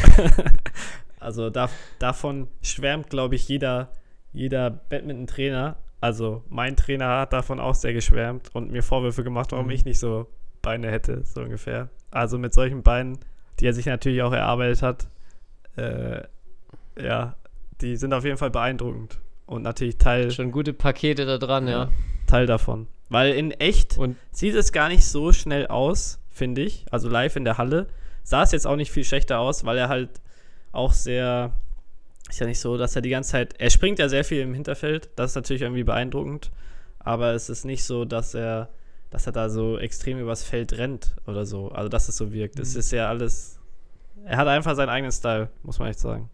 also 1.19 1.49
da, 1.49 1.69
davon 1.99 2.47
schwärmt, 2.61 3.09
glaube 3.09 3.35
ich, 3.35 3.47
jeder, 3.47 3.89
jeder 4.33 4.69
Badminton-Trainer. 4.69 5.77
Also 5.99 6.43
mein 6.49 6.75
Trainer 6.75 7.19
hat 7.19 7.33
davon 7.33 7.59
auch 7.59 7.75
sehr 7.75 7.93
geschwärmt 7.93 8.53
und 8.53 8.71
mir 8.71 8.83
Vorwürfe 8.83 9.23
gemacht, 9.23 9.51
warum 9.51 9.65
Mhm. 9.65 9.71
ich 9.71 9.85
nicht 9.85 9.99
so 9.99 10.27
Beine 10.61 10.91
hätte, 10.91 11.23
so 11.25 11.41
ungefähr. 11.41 11.89
Also 12.11 12.37
mit 12.37 12.53
solchen 12.53 12.83
Beinen, 12.83 13.17
die 13.59 13.65
er 13.65 13.73
sich 13.73 13.85
natürlich 13.85 14.21
auch 14.21 14.33
erarbeitet 14.33 14.81
hat, 14.83 15.07
äh, 15.75 16.21
ja, 17.01 17.35
die 17.81 17.95
sind 17.97 18.13
auf 18.13 18.25
jeden 18.25 18.37
Fall 18.37 18.49
beeindruckend 18.49 19.19
und 19.45 19.63
natürlich 19.63 19.97
Teil, 19.97 20.31
Schon 20.31 20.51
gute 20.51 20.73
Pakete 20.73 21.25
da 21.25 21.37
dran, 21.37 21.67
ja. 21.67 21.89
Teil 22.27 22.45
davon. 22.45 22.87
Weil 23.09 23.33
in 23.33 23.51
echt 23.51 23.97
Und 23.97 24.17
sieht 24.31 24.55
es 24.55 24.71
gar 24.71 24.89
nicht 24.89 25.05
so 25.05 25.31
schnell 25.31 25.67
aus, 25.67 26.19
finde 26.29 26.61
ich. 26.61 26.85
Also 26.91 27.07
live 27.09 27.35
in 27.37 27.45
der 27.45 27.57
Halle 27.57 27.87
sah 28.23 28.43
es 28.43 28.51
jetzt 28.51 28.67
auch 28.67 28.75
nicht 28.75 28.91
viel 28.91 29.05
schlechter 29.05 29.39
aus, 29.39 29.63
weil 29.65 29.77
er 29.77 29.87
halt 29.89 30.21
auch 30.77 30.93
sehr, 30.93 31.51
ist 32.29 32.39
ja 32.39 32.45
nicht 32.47 32.59
so, 32.59 32.77
dass 32.77 32.95
er 32.95 33.01
die 33.01 33.09
ganze 33.09 33.31
Zeit, 33.31 33.55
er 33.59 33.69
springt 33.69 33.99
ja 33.99 34.09
sehr 34.09 34.23
viel 34.23 34.41
im 34.41 34.53
Hinterfeld, 34.53 35.09
das 35.15 35.31
ist 35.31 35.35
natürlich 35.35 35.61
irgendwie 35.63 35.83
beeindruckend, 35.83 36.51
aber 36.99 37.33
es 37.33 37.49
ist 37.49 37.65
nicht 37.65 37.83
so, 37.83 38.05
dass 38.05 38.33
er, 38.33 38.69
dass 39.09 39.25
er 39.25 39.31
da 39.33 39.49
so 39.49 39.77
extrem 39.77 40.19
übers 40.19 40.43
Feld 40.43 40.77
rennt 40.77 41.15
oder 41.25 41.45
so, 41.45 41.69
also 41.69 41.89
dass 41.89 42.09
es 42.09 42.17
so 42.17 42.33
wirkt. 42.33 42.59
Es 42.59 42.73
Mhm. 42.73 42.79
ist 42.79 42.91
ja 42.91 43.07
alles, 43.09 43.59
er 44.25 44.37
hat 44.37 44.47
einfach 44.47 44.75
seinen 44.75 44.89
eigenen 44.89 45.11
Style, 45.11 45.49
muss 45.63 45.79
man 45.79 45.89
echt 45.89 45.99
sagen. 45.99 46.29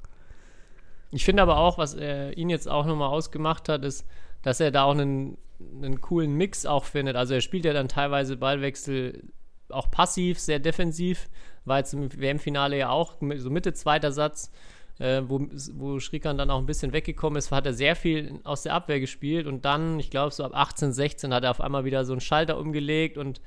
Ich 1.11 1.25
finde 1.25 1.43
aber 1.43 1.57
auch, 1.57 1.77
was 1.77 1.93
er 1.93 2.35
ihn 2.37 2.49
jetzt 2.49 2.67
auch 2.67 2.85
nochmal 2.87 3.09
ausgemacht 3.09 3.69
hat, 3.69 3.85
ist, 3.85 4.05
dass 4.41 4.59
er 4.59 4.71
da 4.71 4.83
auch 4.83 4.91
einen, 4.97 5.37
einen 5.81 6.01
coolen 6.01 6.33
Mix 6.33 6.65
auch 6.65 6.85
findet. 6.85 7.15
Also 7.15 7.35
er 7.35 7.41
spielt 7.41 7.65
ja 7.65 7.73
dann 7.73 7.87
teilweise 7.87 8.35
Ballwechsel 8.35 9.23
auch 9.69 9.91
passiv, 9.91 10.39
sehr 10.39 10.57
defensiv. 10.59 11.29
War 11.65 11.79
jetzt 11.79 11.93
im 11.93 12.11
WM-Finale 12.11 12.77
ja 12.77 12.89
auch 12.89 13.15
so 13.37 13.49
Mitte 13.49 13.73
zweiter 13.73 14.11
Satz, 14.11 14.51
äh, 14.99 15.21
wo, 15.25 15.47
wo 15.73 15.99
Schrikan 15.99 16.37
dann 16.37 16.49
auch 16.49 16.59
ein 16.59 16.65
bisschen 16.65 16.93
weggekommen 16.93 17.37
ist, 17.37 17.51
hat 17.51 17.65
er 17.65 17.73
sehr 17.73 17.95
viel 17.95 18.39
aus 18.43 18.63
der 18.63 18.73
Abwehr 18.73 18.99
gespielt 18.99 19.47
und 19.47 19.65
dann, 19.65 19.99
ich 19.99 20.09
glaube, 20.09 20.33
so 20.33 20.43
ab 20.43 20.51
18, 20.53 20.93
16 20.93 21.33
hat 21.33 21.43
er 21.43 21.51
auf 21.51 21.61
einmal 21.61 21.85
wieder 21.85 22.05
so 22.05 22.13
einen 22.13 22.21
Schalter 22.21 22.57
umgelegt 22.59 23.17
und 23.17 23.41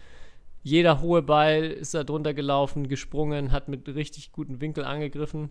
jeder 0.63 1.01
hohe 1.01 1.23
Ball 1.23 1.67
ist 1.67 1.95
da 1.95 2.03
drunter 2.03 2.35
gelaufen, 2.35 2.89
gesprungen, 2.89 3.53
hat 3.53 3.69
mit 3.69 3.89
richtig 3.89 4.33
guten 4.33 4.61
Winkel 4.61 4.85
angegriffen. 4.85 5.51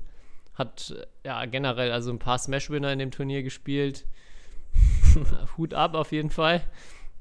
Hat 0.53 0.93
ja 1.23 1.45
generell 1.45 1.93
also 1.93 2.11
ein 2.11 2.19
paar 2.19 2.37
Smash-Winner 2.37 2.91
in 2.91 2.99
dem 2.99 3.11
Turnier 3.11 3.41
gespielt. 3.41 4.05
Hut 5.57 5.73
ab 5.73 5.95
auf 5.95 6.11
jeden 6.11 6.31
Fall. 6.31 6.61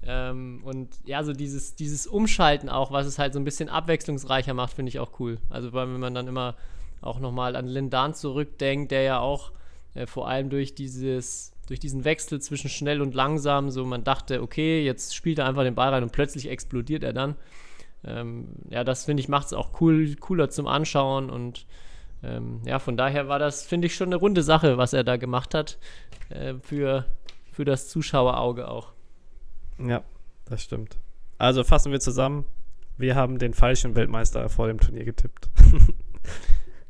Ähm, 0.06 0.60
und 0.64 0.90
ja, 1.04 1.24
so 1.24 1.32
dieses, 1.32 1.76
dieses 1.76 2.06
Umschalten 2.06 2.68
auch, 2.68 2.92
was 2.92 3.06
es 3.06 3.18
halt 3.18 3.32
so 3.32 3.38
ein 3.38 3.44
bisschen 3.44 3.68
abwechslungsreicher 3.68 4.54
macht, 4.54 4.74
finde 4.74 4.90
ich 4.90 4.98
auch 4.98 5.18
cool. 5.18 5.38
Also 5.48 5.72
weil 5.72 5.88
wenn 5.88 6.00
man 6.00 6.14
dann 6.14 6.28
immer 6.28 6.56
auch 7.00 7.20
nochmal 7.20 7.56
an 7.56 7.66
Lindan 7.66 8.14
zurückdenkt, 8.14 8.90
der 8.90 9.02
ja 9.02 9.18
auch 9.20 9.52
äh, 9.94 10.06
vor 10.06 10.28
allem 10.28 10.50
durch 10.50 10.74
dieses, 10.74 11.52
durch 11.66 11.80
diesen 11.80 12.04
Wechsel 12.04 12.40
zwischen 12.40 12.68
schnell 12.68 13.00
und 13.00 13.14
langsam, 13.14 13.70
so 13.70 13.84
man 13.84 14.04
dachte, 14.04 14.42
okay, 14.42 14.84
jetzt 14.84 15.14
spielt 15.14 15.38
er 15.38 15.46
einfach 15.46 15.62
den 15.62 15.74
Ball 15.74 15.90
rein 15.90 16.02
und 16.02 16.12
plötzlich 16.12 16.50
explodiert 16.50 17.02
er 17.02 17.12
dann. 17.12 17.36
Ähm, 18.04 18.48
ja, 18.68 18.84
das 18.84 19.06
finde 19.06 19.22
ich 19.22 19.28
macht 19.28 19.46
es 19.46 19.52
auch 19.54 19.80
cool, 19.80 20.14
cooler 20.16 20.50
zum 20.50 20.66
Anschauen 20.66 21.30
und 21.30 21.66
ähm, 22.22 22.60
ja, 22.64 22.78
von 22.78 22.96
daher 22.96 23.28
war 23.28 23.38
das, 23.38 23.64
finde 23.64 23.86
ich, 23.86 23.94
schon 23.94 24.08
eine 24.08 24.16
runde 24.16 24.42
Sache, 24.42 24.78
was 24.78 24.92
er 24.92 25.04
da 25.04 25.16
gemacht 25.16 25.54
hat 25.54 25.78
äh, 26.30 26.54
für, 26.62 27.06
für 27.52 27.64
das 27.64 27.88
Zuschauerauge 27.88 28.68
auch. 28.68 28.93
Ja, 29.78 30.02
das 30.46 30.62
stimmt. 30.62 30.98
Also 31.38 31.64
fassen 31.64 31.92
wir 31.92 32.00
zusammen, 32.00 32.44
wir 32.96 33.14
haben 33.16 33.38
den 33.38 33.54
falschen 33.54 33.94
Weltmeister 33.94 34.48
vor 34.48 34.68
dem 34.68 34.80
Turnier 34.80 35.04
getippt. 35.04 35.50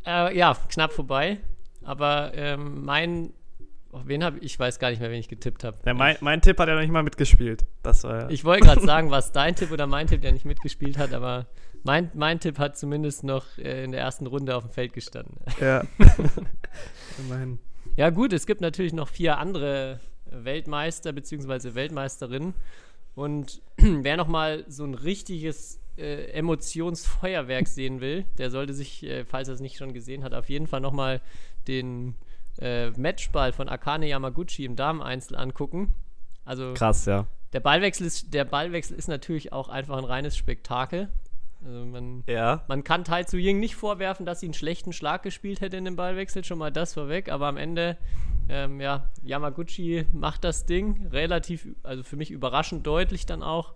Äh, 0.07 0.37
ja, 0.37 0.55
knapp 0.69 0.93
vorbei. 0.93 1.39
Aber 1.83 2.33
ähm, 2.35 2.85
mein, 2.85 3.33
wen 3.93 4.25
habe 4.25 4.39
ich, 4.39 4.45
ich 4.45 4.59
weiß 4.59 4.79
gar 4.79 4.91
nicht 4.91 5.01
mehr, 5.01 5.11
wen 5.11 5.19
ich 5.19 5.29
getippt 5.29 5.65
habe. 5.65 5.79
Ja, 5.85 5.95
mein, 5.95 6.17
mein 6.21 6.41
Tipp 6.41 6.59
hat 6.59 6.69
ja 6.69 6.75
noch 6.75 6.83
nicht 6.83 6.91
mal 6.91 7.03
mitgespielt. 7.03 7.65
Das 7.83 8.05
war 8.05 8.23
ja. 8.23 8.31
Ich 8.31 8.45
wollte 8.45 8.67
gerade 8.67 8.81
sagen, 8.87 9.11
was 9.11 9.33
dein 9.33 9.55
Tipp 9.55 9.71
oder 9.71 9.87
mein 9.87 10.07
Tipp, 10.07 10.23
der 10.23 10.33
nicht 10.33 10.45
mitgespielt 10.45 10.99
hat, 10.99 11.13
aber 11.13 11.47
mein, 11.85 12.11
mein 12.15 12.41
Tipp 12.41 12.59
hat 12.59 12.77
zumindest 12.79 13.25
noch 13.25 13.59
äh, 13.59 13.85
in 13.85 13.93
der 13.93 14.01
ersten 14.01 14.27
Runde 14.27 14.55
auf 14.57 14.65
dem 14.65 14.73
Feld 14.73 14.93
gestanden. 14.93 15.37
ja. 15.61 15.85
Immerhin. 17.19 17.59
Ja, 17.97 18.11
gut, 18.11 18.33
es 18.33 18.47
gibt 18.47 18.61
natürlich 18.61 18.93
noch 18.93 19.09
vier 19.09 19.39
andere 19.39 20.01
Weltmeister 20.43 21.13
bzw. 21.13 21.75
Weltmeisterinnen. 21.75 22.55
Und 23.15 23.63
wer 23.77 24.17
nochmal 24.17 24.65
so 24.69 24.85
ein 24.85 24.95
richtiges 24.95 25.79
äh, 25.97 26.31
Emotionsfeuerwerk 26.33 27.69
sehen 27.69 28.01
will, 28.01 28.25
der 28.39 28.51
sollte 28.51 28.75
sich, 28.75 29.05
äh, 29.05 29.25
falls 29.25 29.49
er 29.49 29.55
es 29.55 29.61
nicht 29.61 29.77
schon 29.77 29.93
gesehen 29.93 30.25
hat, 30.25 30.35
auf 30.35 30.49
jeden 30.49 30.67
Fall 30.67 30.81
nochmal 30.81 31.21
den 31.69 32.15
äh, 32.61 32.91
Matchball 32.91 33.53
von 33.53 33.69
Akane 33.69 34.09
Yamaguchi 34.09 34.65
im 34.65 34.77
Dameneinzel 34.77 35.37
angucken. 35.37 35.95
Also 36.45 36.75
Krass, 36.75 37.07
ja. 37.07 37.27
der 37.53 37.61
Ballwechsel 37.61 38.07
ist, 38.07 38.35
der 38.35 38.45
Ballwechsel 38.45 38.97
ist 38.97 39.09
natürlich 39.09 39.53
auch 39.53 39.69
einfach 39.69 39.97
ein 39.97 40.05
reines 40.05 40.37
Spektakel. 40.37 41.09
Also 41.65 41.87
man, 41.87 42.23
Ja. 42.27 42.63
man 42.69 42.85
kann 42.85 43.05
Tai 43.05 43.25
Tzu 43.25 43.39
Ying 43.39 43.59
nicht 43.59 43.75
vorwerfen, 43.77 44.27
dass 44.27 44.41
sie 44.41 44.47
einen 44.47 44.55
schlechten 44.55 44.93
Schlag 44.93 45.23
gespielt 45.23 45.61
hätte 45.63 45.77
in 45.79 45.85
dem 45.87 45.97
Ballwechsel, 45.97 46.45
schon 46.45 46.59
mal 46.59 46.71
das 46.71 46.93
vorweg, 46.95 47.31
aber 47.31 47.47
am 47.47 47.57
Ende, 47.57 47.97
ähm, 48.49 48.81
ja, 48.81 49.11
Yamaguchi 49.23 50.07
macht 50.13 50.45
das 50.45 50.67
Ding 50.67 51.07
relativ, 51.09 51.67
also 51.83 52.03
für 52.03 52.17
mich 52.17 52.31
überraschend 52.31 52.87
deutlich 52.87 53.27
dann 53.27 53.43
auch 53.43 53.75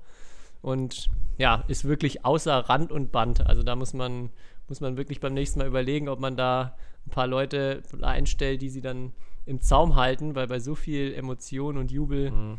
und 0.63 1.09
ja, 1.39 1.65
ist 1.69 1.85
wirklich 1.85 2.25
außer 2.25 2.53
Rand 2.69 2.91
und 2.93 3.13
Band. 3.13 3.47
Also 3.47 3.63
da 3.63 3.77
muss 3.77 3.95
man, 3.95 4.31
muss 4.69 4.81
man 4.81 4.97
wirklich 4.97 5.21
beim 5.21 5.35
nächsten 5.35 5.61
Mal 5.61 5.69
überlegen, 5.69 6.09
ob 6.09 6.19
man 6.21 6.37
da 6.37 6.77
ein 7.07 7.11
paar 7.11 7.27
Leute 7.29 7.83
einstellt, 8.03 8.61
die 8.61 8.69
sie 8.69 8.81
dann 8.81 9.13
im 9.47 9.61
Zaum 9.63 9.97
halten, 9.97 10.35
weil 10.35 10.47
bei 10.49 10.59
so 10.59 10.75
viel 10.75 11.15
Emotion 11.15 11.79
und 11.79 11.91
Jubel, 11.91 12.31
Mhm. 12.33 12.59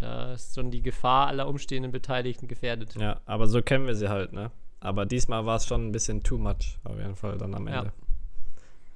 da 0.00 0.34
ist 0.34 0.54
schon 0.54 0.70
die 0.70 0.82
Gefahr 0.82 1.26
aller 1.26 1.48
umstehenden 1.48 1.90
Beteiligten 1.90 2.46
gefährdet. 2.46 2.94
Ja, 2.94 3.20
aber 3.26 3.48
so 3.48 3.62
kennen 3.62 3.86
wir 3.86 3.94
sie 3.96 4.08
halt, 4.08 4.32
ne? 4.32 4.50
Aber 4.80 5.06
diesmal 5.06 5.44
war 5.44 5.56
es 5.56 5.66
schon 5.66 5.88
ein 5.88 5.92
bisschen 5.92 6.22
too 6.22 6.38
much, 6.38 6.78
auf 6.84 6.96
jeden 6.98 7.16
Fall 7.16 7.36
dann 7.38 7.54
am 7.54 7.66
Ja. 7.66 7.86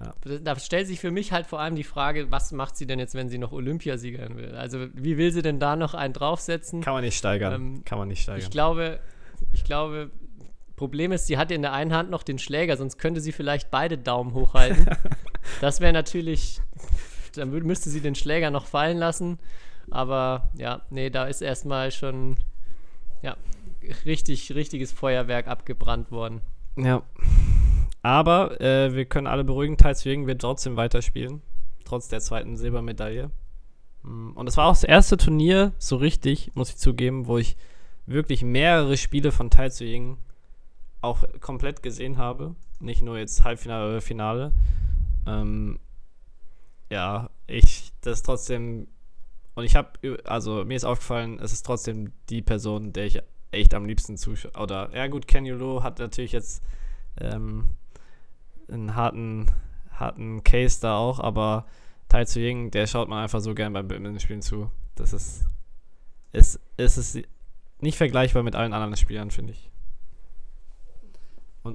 Ende. 0.03 0.41
Da 0.41 0.59
stellt 0.59 0.87
sich 0.87 1.01
für 1.01 1.11
mich 1.11 1.33
halt 1.33 1.47
vor 1.47 1.61
allem 1.61 1.77
die 1.77 1.85
Frage, 1.85 2.31
was 2.31 2.53
macht 2.53 2.77
sie 2.77 2.87
denn 2.87 2.99
jetzt, 2.99 3.15
wenn 3.15 3.29
sie 3.29 3.38
noch 3.38 3.53
Olympiasiegerin 3.53 4.37
will? 4.37 4.55
Also 4.55 4.87
wie 4.95 5.17
will 5.17 5.33
sie 5.33 5.43
denn 5.43 5.59
da 5.59 5.77
noch 5.77 5.95
einen 5.95 6.15
draufsetzen? 6.15 6.81
Kann 6.81 6.95
man 6.95 7.05
nicht 7.05 7.17
steigern. 7.17 7.55
Ähm, 7.55 7.85
Kann 7.85 7.99
man 7.99 8.09
nicht 8.09 8.23
steigern. 8.23 8.43
Ich 8.43 8.51
glaube, 8.51 9.01
ich 9.53 9.65
glaube, 9.65 10.11
Problem 10.77 11.12
ist, 11.12 11.27
sie 11.27 11.38
hat 11.38 11.51
in 11.51 11.62
der 11.62 11.73
einen 11.73 11.95
Hand 11.95 12.11
noch 12.11 12.23
den 12.23 12.38
Schläger, 12.38 12.77
sonst 12.77 12.99
könnte 12.99 13.21
sie 13.21 13.33
vielleicht 13.33 13.71
beide 13.71 13.99
Daumen 13.99 14.35
hochhalten. 14.35 14.87
das 15.61 15.81
wäre 15.81 15.93
natürlich, 15.93 16.61
dann 17.35 17.51
müsste 17.51 17.91
sie 17.91 18.01
den 18.01 18.15
Schläger 18.15 18.51
noch 18.51 18.67
fallen 18.67 18.99
lassen. 18.99 19.38
Aber 19.91 20.51
ja, 20.57 20.83
nee, 20.91 21.11
da 21.11 21.27
ist 21.27 21.41
erstmal 21.41 21.91
schon 21.93 22.37
ja, 23.23 23.37
richtig, 24.05 24.55
richtiges 24.55 24.93
Feuerwerk 24.93 25.49
abgebrannt 25.49 26.11
worden. 26.11 26.41
Ja. 26.77 27.03
Aber 28.03 28.61
äh, 28.61 28.95
wir 28.95 29.05
können 29.05 29.27
alle 29.27 29.45
beruhigen, 29.45 29.77
Thais 29.77 30.05
Jürgen 30.05 30.27
wird 30.27 30.41
trotzdem 30.41 30.77
weiterspielen. 30.77 31.41
Trotz 31.85 32.09
der 32.09 32.21
zweiten 32.21 32.57
Silbermedaille. 32.57 33.31
Mm, 34.03 34.33
Und 34.33 34.49
es 34.49 34.57
war 34.57 34.67
auch 34.67 34.73
das 34.73 34.85
erste 34.85 35.17
Turnier, 35.17 35.73
so 35.79 35.97
richtig, 35.97 36.51
muss 36.55 36.71
ich 36.71 36.77
zugeben, 36.77 37.27
wo 37.27 37.38
ich 37.38 37.57
wirklich 38.07 38.43
mehrere 38.43 38.97
Spiele 38.97 39.31
von 39.31 39.51
Tai 39.51 39.69
Tzu 39.69 39.85
Ying 39.85 40.19
auch 41.01 41.25
komplett 41.41 41.83
gesehen 41.83 42.19
habe. 42.19 42.55
Nicht 42.81 43.03
nur 43.03 43.19
jetzt 43.19 43.45
Halbfinale 43.45 43.88
oder 43.88 44.01
Finale. 44.01 44.53
Ähm, 45.27 45.79
ja, 46.91 47.31
ich, 47.47 47.93
das 48.01 48.19
ist 48.19 48.27
trotzdem. 48.27 48.88
Und 49.55 49.65
ich 49.65 49.77
habe, 49.77 50.19
also 50.25 50.65
mir 50.65 50.77
ist 50.77 50.85
aufgefallen, 50.85 51.38
es 51.41 51.53
ist 51.53 51.65
trotzdem 51.65 52.12
die 52.31 52.43
Person, 52.43 52.93
der 52.93 53.07
ich 53.07 53.21
echt 53.51 53.75
am 53.75 53.85
liebsten 53.85 54.17
zuschaue. 54.17 54.53
Oder, 54.61 54.91
ja 54.95 55.07
gut, 55.09 55.29
Ken 55.29 55.45
Yulo 55.45 55.83
hat 55.83 55.99
natürlich 55.99 56.33
jetzt 56.33 56.62
ähm, 57.21 57.71
einen 58.72 58.94
harten, 58.94 59.46
harten 59.92 60.42
Case 60.44 60.80
da 60.80 60.96
auch, 60.96 61.18
aber 61.20 61.66
Tai 62.08 62.24
Tzu 62.24 62.40
Ying, 62.40 62.70
der 62.70 62.87
schaut 62.87 63.08
man 63.08 63.22
einfach 63.22 63.40
so 63.40 63.54
gern 63.54 63.72
beim 63.72 63.88
Badminton-Spielen 63.88 64.42
zu. 64.42 64.70
Das 64.94 65.12
ist, 65.12 65.46
ist, 66.32 66.61
ist 66.76 66.96
es 66.96 67.18
nicht 67.80 67.96
vergleichbar 67.96 68.42
mit 68.42 68.54
allen 68.54 68.72
anderen 68.72 68.96
Spielern, 68.96 69.30
finde 69.30 69.52
ich. 69.52 69.70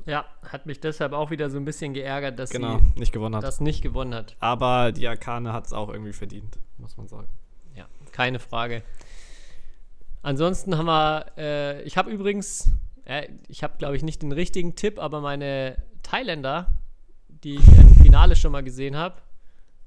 Ja, 0.06 0.26
hat 0.52 0.66
mich 0.66 0.82
deshalb 0.82 1.14
auch 1.14 1.32
wieder 1.32 1.50
so 1.50 1.58
ein 1.58 1.64
bisschen 1.64 1.94
geärgert, 1.94 2.38
dass 2.38 2.50
Genau, 2.50 2.80
sie 2.80 3.00
nicht 3.00 3.14
gewonnen 3.14 3.36
hat. 3.36 3.44
das 3.44 3.62
nicht 3.62 3.82
gewonnen 3.82 4.14
hat. 4.14 4.36
aber 4.42 4.92
die 4.92 5.08
Akane 5.08 5.54
hat 5.54 5.66
es 5.66 5.72
auch 5.74 5.88
irgendwie 5.90 6.12
verdient, 6.12 6.60
muss 6.78 6.98
man 6.98 7.08
sagen. 7.08 7.28
Ja, 7.74 7.86
keine 8.12 8.40
Frage. 8.40 8.84
Ansonsten 10.24 10.78
haben 10.78 10.88
wir, 10.88 11.26
äh, 11.38 11.82
ich 11.84 11.96
habe 11.96 12.12
übrigens, 12.12 12.70
äh, 13.06 13.30
ich 13.48 13.64
habe 13.64 13.78
glaube 13.78 13.96
ich 13.96 14.04
nicht 14.04 14.22
den 14.24 14.34
richtigen 14.34 14.76
Tipp, 14.76 15.00
aber 15.00 15.22
meine 15.22 15.82
Thailänder, 16.04 16.68
die 17.44 17.56
ich 17.56 17.68
im 17.68 17.96
Finale 17.96 18.36
schon 18.36 18.52
mal 18.52 18.64
gesehen 18.64 18.96
habe, 18.96 19.16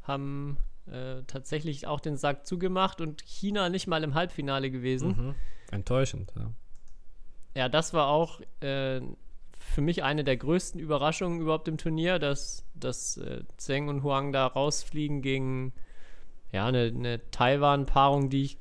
haben 0.02 0.56
äh, 0.86 1.22
tatsächlich 1.26 1.86
auch 1.86 2.00
den 2.00 2.16
Sack 2.16 2.46
zugemacht 2.46 3.00
und 3.00 3.22
China 3.22 3.68
nicht 3.68 3.86
mal 3.86 4.02
im 4.02 4.14
Halbfinale 4.14 4.70
gewesen. 4.70 5.08
Mhm. 5.08 5.34
Enttäuschend, 5.70 6.32
ja. 6.36 6.50
Ja, 7.54 7.68
das 7.68 7.92
war 7.92 8.08
auch 8.08 8.40
äh, 8.60 9.00
für 9.58 9.80
mich 9.80 10.02
eine 10.02 10.24
der 10.24 10.36
größten 10.36 10.80
Überraschungen 10.80 11.40
überhaupt 11.40 11.68
im 11.68 11.78
Turnier, 11.78 12.18
dass, 12.18 12.64
dass 12.74 13.16
äh, 13.16 13.42
Zheng 13.56 13.88
und 13.88 14.02
Huang 14.02 14.32
da 14.32 14.46
rausfliegen 14.46 15.20
gegen 15.22 15.72
ja, 16.52 16.66
eine, 16.66 16.92
eine 16.94 17.30
Taiwan-Paarung, 17.30 18.30
die 18.30 18.42
ich 18.42 18.58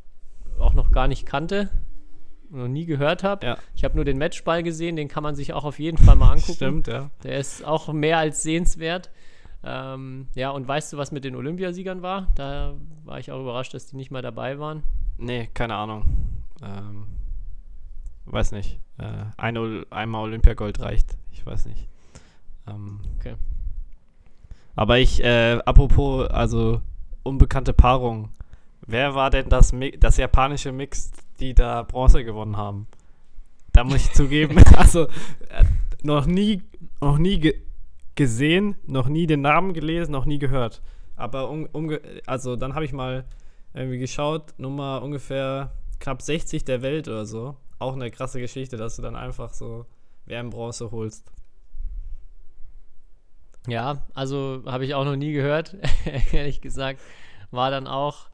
auch 0.60 0.74
noch 0.74 0.92
gar 0.92 1.08
nicht 1.08 1.26
kannte, 1.26 1.70
noch 2.50 2.68
nie 2.68 2.86
gehört 2.86 3.24
habe. 3.24 3.46
Ja. 3.46 3.58
Ich 3.76 3.84
habe 3.84 3.96
nur 3.96 4.06
den 4.06 4.18
Matchball 4.18 4.64
gesehen, 4.64 4.96
den 4.96 5.08
kann 5.08 5.24
man 5.24 5.36
sich 5.36 5.54
auch 5.54 5.64
auf 5.64 5.80
jeden 5.80 5.98
Fall 5.98 6.16
mal 6.16 6.32
angucken. 6.32 6.54
Stimmt, 6.54 6.88
ja. 6.88 7.10
Der 7.24 7.38
ist 7.38 7.66
auch 7.66 7.92
mehr 7.94 8.18
als 8.18 8.44
sehenswert. 8.44 9.12
Ähm, 9.64 10.28
ja, 10.36 10.52
und 10.52 10.68
weißt 10.68 10.94
du, 10.94 10.98
was 10.98 11.12
mit 11.12 11.26
den 11.26 11.36
Olympiasiegern 11.36 12.02
war? 12.02 12.28
Da 12.36 12.76
war 13.04 13.20
ich 13.20 13.32
auch 13.32 13.42
überrascht, 13.42 13.74
dass 13.74 13.88
die 13.88 13.98
nicht 13.98 14.12
mal 14.12 14.22
dabei 14.22 14.58
waren. 14.60 14.84
Nee, 15.18 15.50
keine 15.54 15.76
Ahnung. 15.76 16.06
Ähm, 16.64 17.08
weiß 18.26 18.52
nicht. 18.54 18.80
Äh, 18.98 19.26
ein, 19.38 19.86
einmal 19.90 20.24
Olympiagold 20.24 20.80
reicht. 20.80 21.18
Ich 21.32 21.46
weiß 21.46 21.66
nicht. 21.66 21.88
Ähm, 22.68 23.02
Okay. 23.20 23.36
Aber 24.76 24.98
ich, 24.98 25.22
äh, 25.22 25.60
apropos, 25.66 26.30
also 26.30 26.82
unbekannte 27.24 27.74
Paarung. 27.74 28.30
Wer 28.88 29.14
war 29.14 29.30
denn 29.30 29.50
das, 29.50 29.74
Mi 29.74 29.92
das 30.00 30.16
japanische 30.16 30.72
Mix, 30.72 31.12
die 31.40 31.54
da 31.54 31.84
Bronze 31.84 32.24
gewonnen 32.24 32.58
haben? 32.58 32.88
Da 33.74 33.84
muss 33.84 33.98
ich 33.98 34.12
zugeben, 34.14 34.58
also 34.76 35.06
äh, 35.50 35.64
noch 36.04 36.26
nie, 36.26 36.64
noch 37.02 37.18
nie 37.18 37.40
ge 37.40 37.62
gesehen, 38.16 38.76
noch 38.86 39.08
nie 39.08 39.28
den 39.28 39.40
Namen 39.40 39.74
gelesen, 39.74 40.12
noch 40.12 40.26
nie 40.26 40.40
gehört. 40.40 40.82
Aber 41.16 41.56
also 42.26 42.58
dann 42.58 42.76
habe 42.76 42.84
ich 42.84 42.92
mal 42.92 43.24
irgendwie 43.74 43.98
geschaut, 43.98 44.54
Nummer 44.58 45.02
ungefähr 45.02 45.72
knapp 46.00 46.22
60 46.22 46.66
der 46.66 46.82
Welt 46.82 47.08
oder 47.08 47.26
so. 47.26 47.56
Auch 47.78 47.94
eine 47.94 48.12
krasse 48.12 48.42
Geschichte, 48.42 48.76
dass 48.76 48.98
du 48.98 49.02
dann 49.02 49.16
einfach 49.16 49.54
so 49.54 49.86
WM-Bronze 50.26 50.92
holst. 50.92 51.32
Ja, 53.68 54.02
also 54.14 54.64
habe 54.66 54.86
ich 54.86 54.96
auch 54.96 55.06
noch 55.06 55.16
nie 55.16 55.32
gehört, 55.32 55.78
ehrlich 56.34 56.62
gesagt. 56.62 57.00
War 57.52 57.72
dann 57.72 57.88
auch 57.88 58.30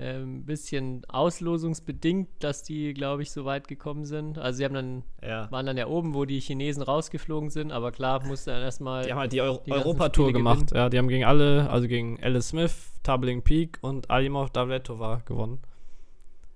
ein 0.00 0.44
bisschen 0.46 1.04
auslosungsbedingt, 1.06 2.28
dass 2.38 2.62
die, 2.62 2.94
glaube 2.94 3.22
ich, 3.22 3.30
so 3.30 3.44
weit 3.44 3.68
gekommen 3.68 4.04
sind. 4.04 4.38
Also 4.38 4.58
sie 4.58 4.64
haben 4.64 4.74
dann, 4.74 5.02
Ja. 5.22 5.50
waren 5.50 5.66
dann 5.66 5.76
ja 5.76 5.86
oben, 5.86 6.14
wo 6.14 6.24
die 6.24 6.40
Chinesen 6.40 6.82
rausgeflogen 6.82 7.50
sind, 7.50 7.70
aber 7.72 7.92
klar, 7.92 8.24
musste 8.26 8.50
dann 8.52 8.62
erstmal. 8.62 9.04
Die 9.04 9.12
haben 9.12 9.18
halt 9.18 9.32
die, 9.32 9.40
Euro 9.40 9.62
die 9.64 9.72
Europatour 9.72 10.32
gemacht. 10.32 10.72
Ja, 10.74 10.88
die 10.88 10.98
haben 10.98 11.08
gegen 11.08 11.24
alle, 11.24 11.68
also 11.70 11.86
gegen 11.88 12.18
Alice 12.22 12.48
Smith, 12.48 12.92
Tabling 13.02 13.42
Peak 13.42 13.78
und 13.82 14.10
Alimov 14.10 14.50
Davletova 14.50 15.22
gewonnen. 15.24 15.58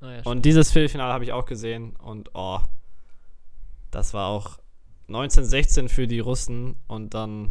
Ah, 0.00 0.12
ja, 0.16 0.22
Und 0.24 0.44
dieses 0.44 0.72
Viertelfinale 0.72 1.12
habe 1.12 1.24
ich 1.24 1.32
auch 1.32 1.46
gesehen 1.46 1.96
und 1.96 2.30
oh, 2.34 2.58
das 3.90 4.14
war 4.14 4.28
auch 4.28 4.58
1916 5.08 5.88
für 5.88 6.06
die 6.06 6.20
Russen 6.20 6.76
und 6.86 7.14
dann 7.14 7.50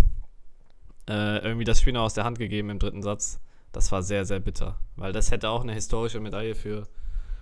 äh, 1.08 1.38
irgendwie 1.40 1.66
das 1.66 1.82
Spiel 1.82 1.94
noch 1.94 2.04
aus 2.04 2.14
der 2.14 2.24
Hand 2.24 2.40
gegeben 2.40 2.70
im 2.70 2.80
dritten 2.80 3.02
Satz. 3.02 3.40
Das 3.74 3.92
war 3.92 4.04
sehr, 4.04 4.24
sehr 4.24 4.40
bitter, 4.40 4.80
weil 4.96 5.12
das 5.12 5.32
hätte 5.32 5.50
auch 5.50 5.62
eine 5.62 5.74
historische 5.74 6.20
Medaille 6.20 6.56
für, 6.56 6.88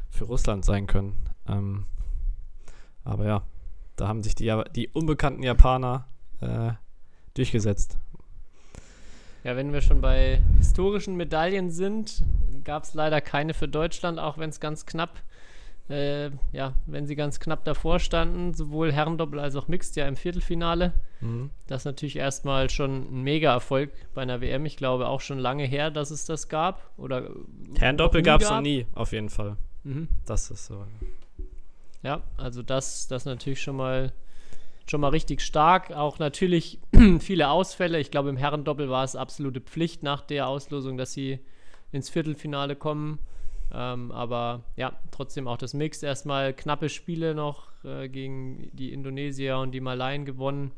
für 0.10 0.24
Russland 0.24 0.65
sein 0.65 0.88
können. 0.88 1.30
Ähm, 1.48 1.86
aber 3.04 3.26
ja, 3.26 3.44
da 3.98 4.08
haben 4.08 4.24
sich 4.24 4.34
die, 4.34 4.63
die 4.76 4.88
unbekannten 4.88 5.44
Japaner 5.44 6.08
äh, 6.39 6.72
durchgesetzt. 7.34 7.98
Ja, 9.44 9.56
wenn 9.58 9.74
wir 9.74 9.82
schon 9.82 10.02
bei 10.02 10.41
historischen 10.58 11.15
Medaillen 11.17 11.70
sind, 11.70 12.24
gab 12.63 12.84
es 12.84 12.94
leider 12.94 13.20
keine 13.20 13.54
für 13.54 13.67
Deutschland, 13.67 14.17
auch 14.17 14.38
wenn 14.38 14.50
es 14.50 14.60
ganz 14.60 14.86
knapp, 14.86 15.22
äh, 15.91 16.32
ja, 16.51 16.73
wenn 16.86 17.06
sie 17.06 17.15
ganz 17.15 17.39
knapp 17.39 17.63
davor 17.65 17.99
standen, 17.99 18.54
sowohl 18.54 18.91
Herrendoppel 18.91 19.39
als 19.39 19.56
auch 19.56 19.67
Mixed 19.67 19.95
ja 19.95 20.08
im 20.08 20.15
Viertelfinale. 20.15 20.93
Mhm. 21.19 21.49
Das 21.67 21.82
ist 21.82 21.86
natürlich 21.86 22.15
erstmal 22.15 22.69
schon 22.69 23.08
ein 23.12 23.21
Mega-Erfolg 23.21 23.91
bei 24.13 24.21
einer 24.21 24.41
WM. 24.41 24.65
Ich 24.65 24.77
glaube 24.77 25.08
auch 25.08 25.21
schon 25.21 25.39
lange 25.39 25.65
her, 25.65 25.91
dass 25.91 26.12
es 26.12 26.25
das 26.25 26.49
gab. 26.49 26.91
Oder 26.97 27.25
äh, 27.25 27.30
Herrendoppel 27.77 28.21
gab 28.21 28.41
es 28.41 28.49
noch 28.49 28.62
nie, 28.62 28.88
auf 28.93 29.12
jeden 29.12 29.30
Fall. 29.30 29.58
Mhm. 29.84 30.08
Das 30.25 30.49
ist 30.49 30.65
so. 30.65 30.86
Ja, 32.04 32.23
also 32.38 32.63
das, 32.63 33.08
das 33.08 33.25
natürlich 33.25 33.62
schon 33.62 33.75
mal 33.75 34.13
schon 34.89 35.01
mal 35.01 35.10
richtig 35.10 35.41
stark. 35.41 35.91
Auch 35.91 36.19
natürlich 36.19 36.80
viele 37.19 37.49
Ausfälle. 37.49 37.99
Ich 37.99 38.12
glaube, 38.12 38.30
im 38.30 38.38
Herrendoppel 38.38 38.89
war 38.89 39.04
es 39.04 39.15
absolute 39.15 39.62
Pflicht 39.62 40.04
nach 40.04 40.21
der 40.21 40.47
Auslosung, 40.47 40.97
dass 40.97 41.13
sie 41.13 41.39
ins 41.91 42.10
Viertelfinale 42.10 42.75
kommen. 42.75 43.19
Ähm, 43.73 44.12
aber 44.12 44.63
ja, 44.75 44.93
trotzdem 45.12 45.47
auch 45.47 45.57
das 45.57 45.73
Mix. 45.73 46.03
Erstmal 46.03 46.53
knappe 46.53 46.89
Spiele 46.89 47.36
noch 47.36 47.69
äh, 47.84 48.10
gegen 48.10 48.69
die 48.73 48.91
Indonesier 48.93 49.57
und 49.57 49.71
die 49.71 49.79
Malayen 49.79 50.25
gewonnen. 50.25 50.71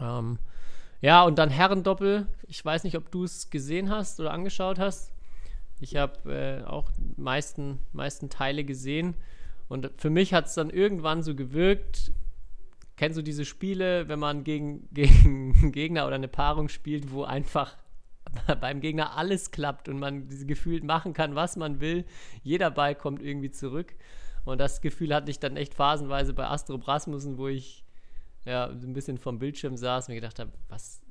Ähm, 0.00 0.38
ja, 1.00 1.22
und 1.22 1.38
dann 1.38 1.50
Herrendoppel. 1.50 2.26
Ich 2.46 2.64
weiß 2.64 2.84
nicht, 2.84 2.96
ob 2.96 3.10
du 3.10 3.24
es 3.24 3.50
gesehen 3.50 3.90
hast 3.90 4.20
oder 4.20 4.32
angeschaut 4.32 4.78
hast. 4.78 5.12
Ich 5.80 5.96
habe 5.96 6.30
äh, 6.30 6.64
auch 6.64 6.90
meisten, 7.16 7.78
meisten 7.92 8.28
Teile 8.28 8.64
gesehen. 8.64 9.14
Und 9.68 9.90
für 9.96 10.10
mich 10.10 10.34
hat 10.34 10.46
es 10.46 10.54
dann 10.54 10.68
irgendwann 10.68 11.22
so 11.22 11.34
gewirkt, 11.34 12.12
kennst 12.96 13.16
du 13.16 13.22
diese 13.22 13.46
Spiele, 13.46 14.08
wenn 14.08 14.18
man 14.18 14.44
gegen, 14.44 14.88
gegen 14.92 15.72
Gegner 15.72 16.06
oder 16.06 16.16
eine 16.16 16.28
Paarung 16.28 16.68
spielt, 16.68 17.12
wo 17.12 17.24
einfach 17.24 17.76
beim 18.60 18.80
Gegner 18.80 19.16
alles 19.16 19.50
klappt 19.50 19.88
und 19.88 19.98
man 19.98 20.28
gefühlt 20.46 20.84
machen 20.84 21.12
kann, 21.12 21.34
was 21.34 21.56
man 21.56 21.80
will. 21.80 22.04
Jeder 22.42 22.70
Ball 22.70 22.94
kommt 22.94 23.22
irgendwie 23.22 23.50
zurück. 23.50 23.94
Und 24.44 24.58
das 24.58 24.80
Gefühl 24.80 25.14
hatte 25.14 25.30
ich 25.30 25.38
dann 25.38 25.56
echt 25.56 25.74
phasenweise 25.74 26.32
bei 26.32 26.46
Astro 26.46 26.78
Brasmussen, 26.78 27.36
wo 27.38 27.48
ich 27.48 27.84
ja, 28.44 28.66
ein 28.66 28.92
bisschen 28.92 29.18
vom 29.18 29.38
Bildschirm 29.38 29.76
saß 29.76 30.08
und 30.08 30.14
mir 30.14 30.20
gedacht 30.20 30.38
habe, 30.38 30.52
was, 30.68 31.02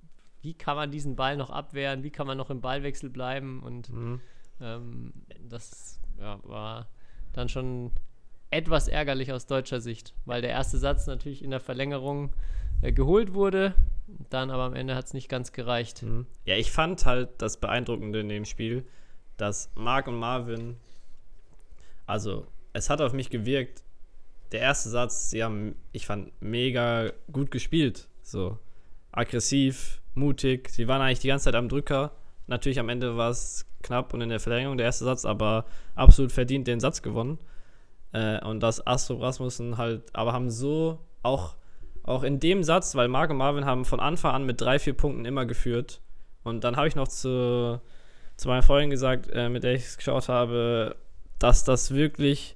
wie 0.41 0.53
kann 0.53 0.75
man 0.75 0.91
diesen 0.91 1.15
Ball 1.15 1.37
noch 1.37 1.49
abwehren, 1.49 2.03
wie 2.03 2.09
kann 2.09 2.27
man 2.27 2.37
noch 2.37 2.49
im 2.49 2.61
Ballwechsel 2.61 3.09
bleiben 3.09 3.61
und 3.61 3.89
mhm. 3.89 4.21
ähm, 4.61 5.13
das 5.47 5.99
ja, 6.19 6.39
war 6.43 6.87
dann 7.33 7.49
schon 7.49 7.91
etwas 8.49 8.87
ärgerlich 8.87 9.31
aus 9.31 9.45
deutscher 9.45 9.79
Sicht, 9.79 10.15
weil 10.25 10.41
der 10.41 10.49
erste 10.49 10.79
Satz 10.79 11.05
natürlich 11.05 11.43
in 11.43 11.51
der 11.51 11.59
Verlängerung 11.59 12.33
äh, 12.81 12.91
geholt 12.91 13.33
wurde, 13.33 13.75
dann 14.29 14.51
aber 14.51 14.63
am 14.63 14.73
Ende 14.73 14.95
hat 14.95 15.05
es 15.05 15.13
nicht 15.13 15.29
ganz 15.29 15.51
gereicht. 15.51 16.03
Mhm. 16.03 16.25
Ja, 16.45 16.55
ich 16.55 16.71
fand 16.71 17.05
halt 17.05 17.29
das 17.37 17.57
Beeindruckende 17.57 18.19
in 18.19 18.29
dem 18.29 18.45
Spiel, 18.45 18.85
dass 19.37 19.71
Mark 19.75 20.07
und 20.07 20.15
Marvin, 20.17 20.77
also 22.05 22.47
es 22.73 22.89
hat 22.89 23.01
auf 23.01 23.13
mich 23.13 23.29
gewirkt, 23.29 23.83
der 24.51 24.61
erste 24.61 24.89
Satz, 24.89 25.29
sie 25.29 25.43
haben, 25.43 25.75
ich 25.91 26.05
fand, 26.05 26.31
mega 26.41 27.11
gut 27.31 27.51
gespielt. 27.51 28.07
So 28.21 28.57
aggressiv, 29.11 30.01
mutig. 30.15 30.69
Sie 30.69 30.87
waren 30.87 31.01
eigentlich 31.01 31.19
die 31.19 31.27
ganze 31.27 31.45
Zeit 31.45 31.55
am 31.55 31.69
Drücker. 31.69 32.11
Natürlich 32.47 32.79
am 32.79 32.89
Ende 32.89 33.17
war 33.17 33.29
es 33.29 33.65
knapp 33.83 34.13
und 34.13 34.21
in 34.21 34.29
der 34.29 34.39
Verlängerung 34.39 34.77
der 34.77 34.85
erste 34.85 35.05
Satz, 35.05 35.25
aber 35.25 35.65
absolut 35.95 36.31
verdient 36.31 36.67
den 36.67 36.79
Satz 36.79 37.01
gewonnen. 37.01 37.39
Äh, 38.11 38.43
und 38.43 38.59
das 38.61 38.85
Astro 38.85 39.15
Rasmussen 39.15 39.77
halt, 39.77 40.03
aber 40.13 40.33
haben 40.33 40.49
so 40.49 40.99
auch, 41.23 41.55
auch 42.03 42.23
in 42.23 42.39
dem 42.39 42.63
Satz, 42.63 42.95
weil 42.95 43.07
Marc 43.07 43.29
und 43.29 43.37
Marvin 43.37 43.65
haben 43.65 43.85
von 43.85 43.99
Anfang 43.99 44.33
an 44.33 44.45
mit 44.45 44.61
drei, 44.61 44.79
vier 44.79 44.93
Punkten 44.93 45.25
immer 45.25 45.45
geführt. 45.45 46.01
Und 46.43 46.63
dann 46.63 46.77
habe 46.77 46.87
ich 46.87 46.95
noch 46.95 47.07
zu, 47.07 47.81
zu 48.37 48.47
meiner 48.47 48.63
Freundin 48.63 48.89
gesagt, 48.89 49.29
äh, 49.31 49.49
mit 49.49 49.63
der 49.63 49.73
ich 49.73 49.83
es 49.83 49.97
geschaut 49.97 50.29
habe, 50.29 50.95
dass 51.37 51.63
das 51.63 51.93
wirklich 51.93 52.55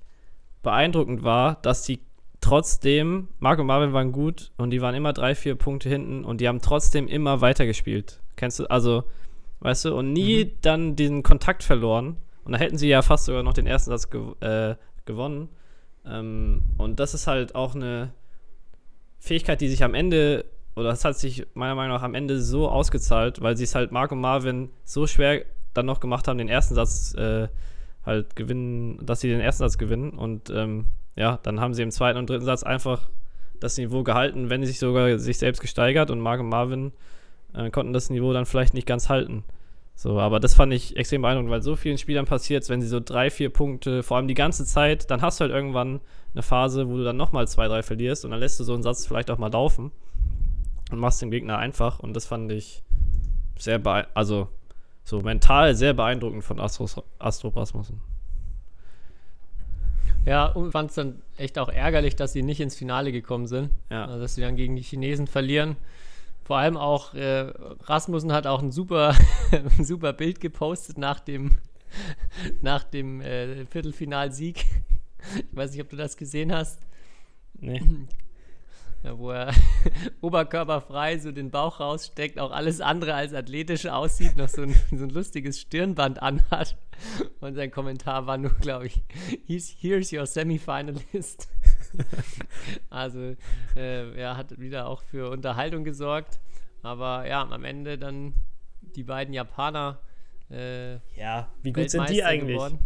beeindruckend 0.62 1.24
war, 1.24 1.58
dass 1.62 1.84
die 1.84 2.00
trotzdem, 2.42 3.30
Marc 3.40 3.60
und 3.60 3.68
Marvin 3.68 3.94
waren 3.94 4.12
gut 4.12 4.52
und 4.58 4.72
die 4.72 4.82
waren 4.82 4.96
immer 4.96 5.14
drei, 5.14 5.36
vier 5.36 5.56
Punkte 5.56 5.90
hinten 5.90 6.26
und 6.26 6.42
die 6.42 6.48
haben 6.48 6.62
trotzdem 6.62 7.08
immer 7.08 7.42
weitergespielt. 7.42 8.20
Kennst 8.36 8.60
du, 8.60 8.66
also, 8.66 9.04
weißt 9.60 9.86
du, 9.86 9.96
und 9.96 10.12
nie 10.12 10.46
mhm. 10.46 10.52
dann 10.62 10.96
diesen 10.96 11.24
Kontakt 11.24 11.64
verloren. 11.64 12.18
Und 12.44 12.52
da 12.52 12.58
hätten 12.58 12.78
sie 12.78 12.90
ja 12.90 13.02
fast 13.02 13.26
sogar 13.26 13.44
noch 13.44 13.54
den 13.54 13.68
ersten 13.68 13.92
Satz 13.92 14.10
gew 14.10 14.36
äh, 14.42 14.76
gewonnen. 15.06 15.50
Ähm, 16.06 16.62
und 16.78 17.00
das 17.00 17.14
ist 17.14 17.28
halt 17.28 17.56
auch 17.56 17.76
eine 17.76 18.12
Fähigkeit, 19.24 19.62
die 19.62 19.70
sich 19.70 19.86
am 19.86 19.94
Ende, 19.94 20.44
oder 20.76 20.90
das 20.90 21.06
hat 21.06 21.18
sich 21.18 21.48
meiner 21.54 21.76
Meinung 21.76 21.96
nach 21.96 22.04
am 22.04 22.14
Ende 22.14 22.42
so 22.42 22.68
ausgezahlt, 22.68 23.42
weil 23.42 23.56
sie 23.56 23.64
es 23.64 23.74
halt 23.74 23.94
Marc 23.94 24.12
und 24.12 24.20
Marvin 24.20 24.70
so 24.84 25.08
schwer 25.08 25.46
dann 25.74 25.86
noch 25.86 26.02
gemacht 26.02 26.28
haben, 26.28 26.38
den 26.38 26.50
ersten 26.50 26.76
Satz 26.76 27.16
äh, 27.16 27.48
halt 28.06 28.36
gewinnen, 28.36 29.00
dass 29.02 29.22
sie 29.22 29.30
den 29.30 29.40
ersten 29.40 29.64
Satz 29.64 29.78
gewinnen. 29.78 30.10
Und 30.10 30.50
ähm, 30.50 30.88
ja, 31.16 31.40
dann 31.42 31.62
haben 31.62 31.74
sie 31.74 31.84
im 31.84 31.92
zweiten 31.92 32.20
und 32.20 32.30
dritten 32.30 32.44
Satz 32.44 32.64
einfach 32.64 33.10
das 33.62 33.78
Niveau 33.78 34.04
gehalten, 34.04 34.50
wenn 34.50 34.60
sie 34.60 34.68
sich 34.68 34.80
sogar 34.80 35.18
sich 35.18 35.38
selbst 35.38 35.62
gesteigert 35.62 36.12
und 36.12 36.20
Mark 36.20 36.42
und 36.42 36.50
Marvin 36.50 36.92
äh, 37.54 37.70
konnten 37.70 37.94
das 37.94 38.10
Niveau 38.10 38.34
dann 38.34 38.46
vielleicht 38.46 38.74
nicht 38.74 38.86
ganz 38.86 39.08
halten. 39.08 39.46
So, 39.96 40.20
aber 40.20 40.40
das 40.40 40.56
fand 40.56 40.74
ich 40.74 40.98
extrem 40.98 41.22
beeindruckend, 41.22 41.52
weil 41.52 41.62
so 41.62 41.76
vielen 41.76 41.98
Spielern 41.98 42.26
passiert 42.26 42.68
wenn 42.68 42.82
sie 42.82 42.88
so 42.88 43.00
drei, 43.00 43.30
vier 43.30 43.50
Punkte, 43.50 44.04
vor 44.04 44.18
allem 44.18 44.28
die 44.28 44.34
ganze 44.34 44.66
Zeit, 44.66 45.10
dann 45.12 45.22
hast 45.22 45.40
du 45.40 45.44
halt 45.44 45.54
irgendwann 45.54 46.02
eine 46.34 46.42
Phase, 46.42 46.90
wo 46.90 46.98
du 46.98 47.04
dann 47.04 47.16
nochmal 47.16 47.48
zwei, 47.48 47.68
drei 47.68 47.84
verlierst 47.84 48.26
und 48.26 48.32
dann 48.32 48.40
lässt 48.40 48.60
du 48.60 48.64
so 48.64 48.74
einen 48.74 48.84
Satz 48.84 49.06
vielleicht 49.06 49.30
auch 49.30 49.38
mal 49.38 49.52
laufen 49.52 49.92
und 50.92 51.00
machst 51.00 51.22
den 51.22 51.32
Gegner 51.32 51.58
einfach 51.58 52.00
und 52.00 52.16
das 52.16 52.26
fand 52.26 52.52
ich 52.52 52.84
sehr 53.58 53.78
beeindruckend, 53.78 54.18
also 54.18 54.50
so 55.04 55.22
mental 55.22 55.76
sehr 55.76 55.94
beeindruckend 55.94 56.44
von 56.44 56.60
Astros, 56.60 57.02
Astro 57.20 57.50
Rasmussen. 57.50 58.02
Ja, 60.26 60.46
und 60.46 60.72
fand 60.72 60.90
es 60.90 60.96
dann 60.96 61.22
echt 61.38 61.60
auch 61.60 61.70
ärgerlich, 61.70 62.16
dass 62.16 62.34
sie 62.34 62.44
nicht 62.44 62.62
ins 62.62 62.76
Finale 62.76 63.12
gekommen 63.12 63.48
sind. 63.48 63.72
Ja. 63.90 64.06
Also, 64.06 64.20
dass 64.22 64.36
sie 64.36 64.42
dann 64.42 64.56
gegen 64.56 64.76
die 64.76 64.82
Chinesen 64.82 65.28
verlieren. 65.28 65.76
Vor 66.44 66.58
allem 66.58 66.78
auch 66.78 67.14
äh, 67.14 67.52
Rasmussen 67.84 68.34
hat 68.34 68.48
auch 68.48 68.62
ein 68.62 68.72
super, 68.72 69.16
ein 69.52 69.86
super 69.86 70.14
Bild 70.14 70.42
gepostet 70.42 70.98
nach 70.98 71.20
dem, 71.20 71.58
nach 72.62 72.84
dem 72.84 73.22
äh, 73.22 73.66
Viertelfinalsieg. 73.66 74.66
Ich 75.36 75.56
weiß 75.56 75.72
nicht, 75.72 75.82
ob 75.82 75.90
du 75.90 75.96
das 75.96 76.18
gesehen 76.18 76.52
hast. 76.52 76.80
Nee. 77.60 77.82
Ja, 79.04 79.18
wo 79.18 79.32
er 79.32 79.54
oberkörperfrei 80.22 81.18
so 81.20 81.32
den 81.32 81.52
Bauch 81.52 81.80
raussteckt, 81.82 82.40
auch 82.40 82.52
alles 82.52 82.80
andere 82.80 83.14
als 83.14 83.34
athletisch 83.34 83.86
aussieht, 83.86 84.38
noch 84.38 84.48
so 84.48 84.62
ein, 84.62 84.76
so 84.92 85.04
ein 85.04 85.10
lustiges 85.10 85.60
Stirnband 85.60 86.22
anhat. 86.22 86.78
Und 87.42 87.56
sein 87.56 87.70
Kommentar 87.72 88.28
war 88.28 88.38
nur, 88.38 88.52
glaube 88.52 88.88
ich, 88.88 89.02
here's 89.48 90.14
your 90.14 90.26
semifinalist. 90.26 91.50
also, 92.90 93.36
äh, 93.76 94.16
er 94.16 94.38
hat 94.38 94.60
wieder 94.60 94.88
auch 94.88 95.02
für 95.02 95.30
Unterhaltung 95.30 95.84
gesorgt. 95.84 96.40
Aber 96.82 97.28
ja, 97.28 97.42
am 97.42 97.64
Ende 97.64 97.98
dann 97.98 98.34
die 98.82 99.04
beiden 99.04 99.34
Japaner. 99.34 100.00
Äh, 100.50 100.96
ja, 101.16 101.50
wie 101.62 101.72
gut 101.72 101.90
sind 101.90 102.10
die 102.10 102.24
eigentlich? 102.24 102.58
Geworden. 102.58 102.80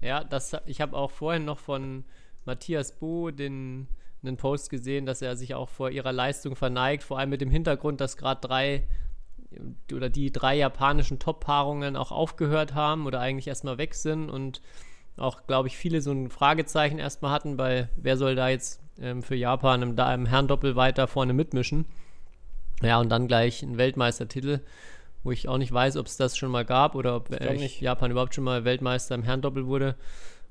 Ja, 0.00 0.24
das, 0.24 0.56
ich 0.66 0.80
habe 0.80 0.96
auch 0.96 1.10
vorhin 1.10 1.44
noch 1.44 1.58
von 1.58 2.04
Matthias 2.44 2.92
Bo 2.92 3.30
den 3.30 3.88
einen 4.22 4.36
Post 4.36 4.70
gesehen, 4.70 5.06
dass 5.06 5.22
er 5.22 5.36
sich 5.36 5.54
auch 5.54 5.68
vor 5.68 5.90
ihrer 5.90 6.12
Leistung 6.12 6.56
verneigt, 6.56 7.04
vor 7.04 7.18
allem 7.18 7.30
mit 7.30 7.40
dem 7.40 7.50
Hintergrund, 7.50 8.00
dass 8.00 8.16
gerade 8.16 8.40
drei 8.40 8.88
oder 9.92 10.10
die 10.10 10.32
drei 10.32 10.56
japanischen 10.56 11.18
Top-Paarungen 11.18 11.96
auch 11.96 12.12
aufgehört 12.12 12.74
haben 12.74 13.06
oder 13.06 13.20
eigentlich 13.20 13.46
erstmal 13.46 13.78
weg 13.78 13.94
sind 13.94 14.28
und 14.28 14.60
auch, 15.16 15.46
glaube 15.46 15.68
ich, 15.68 15.76
viele 15.76 16.00
so 16.00 16.12
ein 16.12 16.30
Fragezeichen 16.30 16.98
erstmal 16.98 17.32
hatten, 17.32 17.56
bei 17.56 17.88
wer 17.96 18.16
soll 18.16 18.34
da 18.34 18.48
jetzt 18.48 18.80
ähm, 19.00 19.22
für 19.22 19.34
Japan 19.34 19.82
im, 19.82 19.96
da 19.96 20.12
im 20.14 20.26
Herrendoppel 20.26 20.76
weiter 20.76 21.06
vorne 21.06 21.32
mitmischen. 21.32 21.86
Ja, 22.82 23.00
und 23.00 23.08
dann 23.08 23.26
gleich 23.26 23.62
ein 23.62 23.78
Weltmeistertitel, 23.78 24.60
wo 25.22 25.30
ich 25.32 25.48
auch 25.48 25.58
nicht 25.58 25.72
weiß, 25.72 25.96
ob 25.96 26.06
es 26.06 26.16
das 26.16 26.36
schon 26.36 26.50
mal 26.50 26.64
gab 26.64 26.94
oder 26.94 27.16
ob 27.16 27.30
äh, 27.30 27.66
Japan 27.80 28.10
überhaupt 28.10 28.34
schon 28.34 28.44
mal 28.44 28.64
Weltmeister 28.64 29.14
im 29.14 29.22
Herrendoppel 29.22 29.66
wurde. 29.66 29.96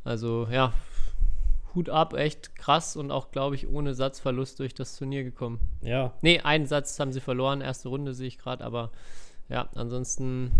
Also 0.04 0.48
ja, 0.52 0.74
Hut 1.76 1.90
ab, 1.90 2.14
echt 2.14 2.56
krass 2.56 2.96
und 2.96 3.12
auch, 3.12 3.32
glaube 3.32 3.56
ich, 3.56 3.68
ohne 3.68 3.94
Satzverlust 3.94 4.60
durch 4.60 4.74
das 4.74 4.96
Turnier 4.98 5.24
gekommen. 5.24 5.60
Ja. 5.82 6.14
Nee, 6.22 6.40
einen 6.40 6.66
Satz 6.66 7.00
haben 7.00 7.12
sie 7.12 7.22
verloren, 7.22 7.62
erste 7.62 7.90
Runde 7.90 8.14
sehe 8.14 8.28
ich 8.28 8.38
gerade, 8.38 8.64
aber 8.64 8.92
ja, 9.50 9.70
ansonsten 9.76 10.52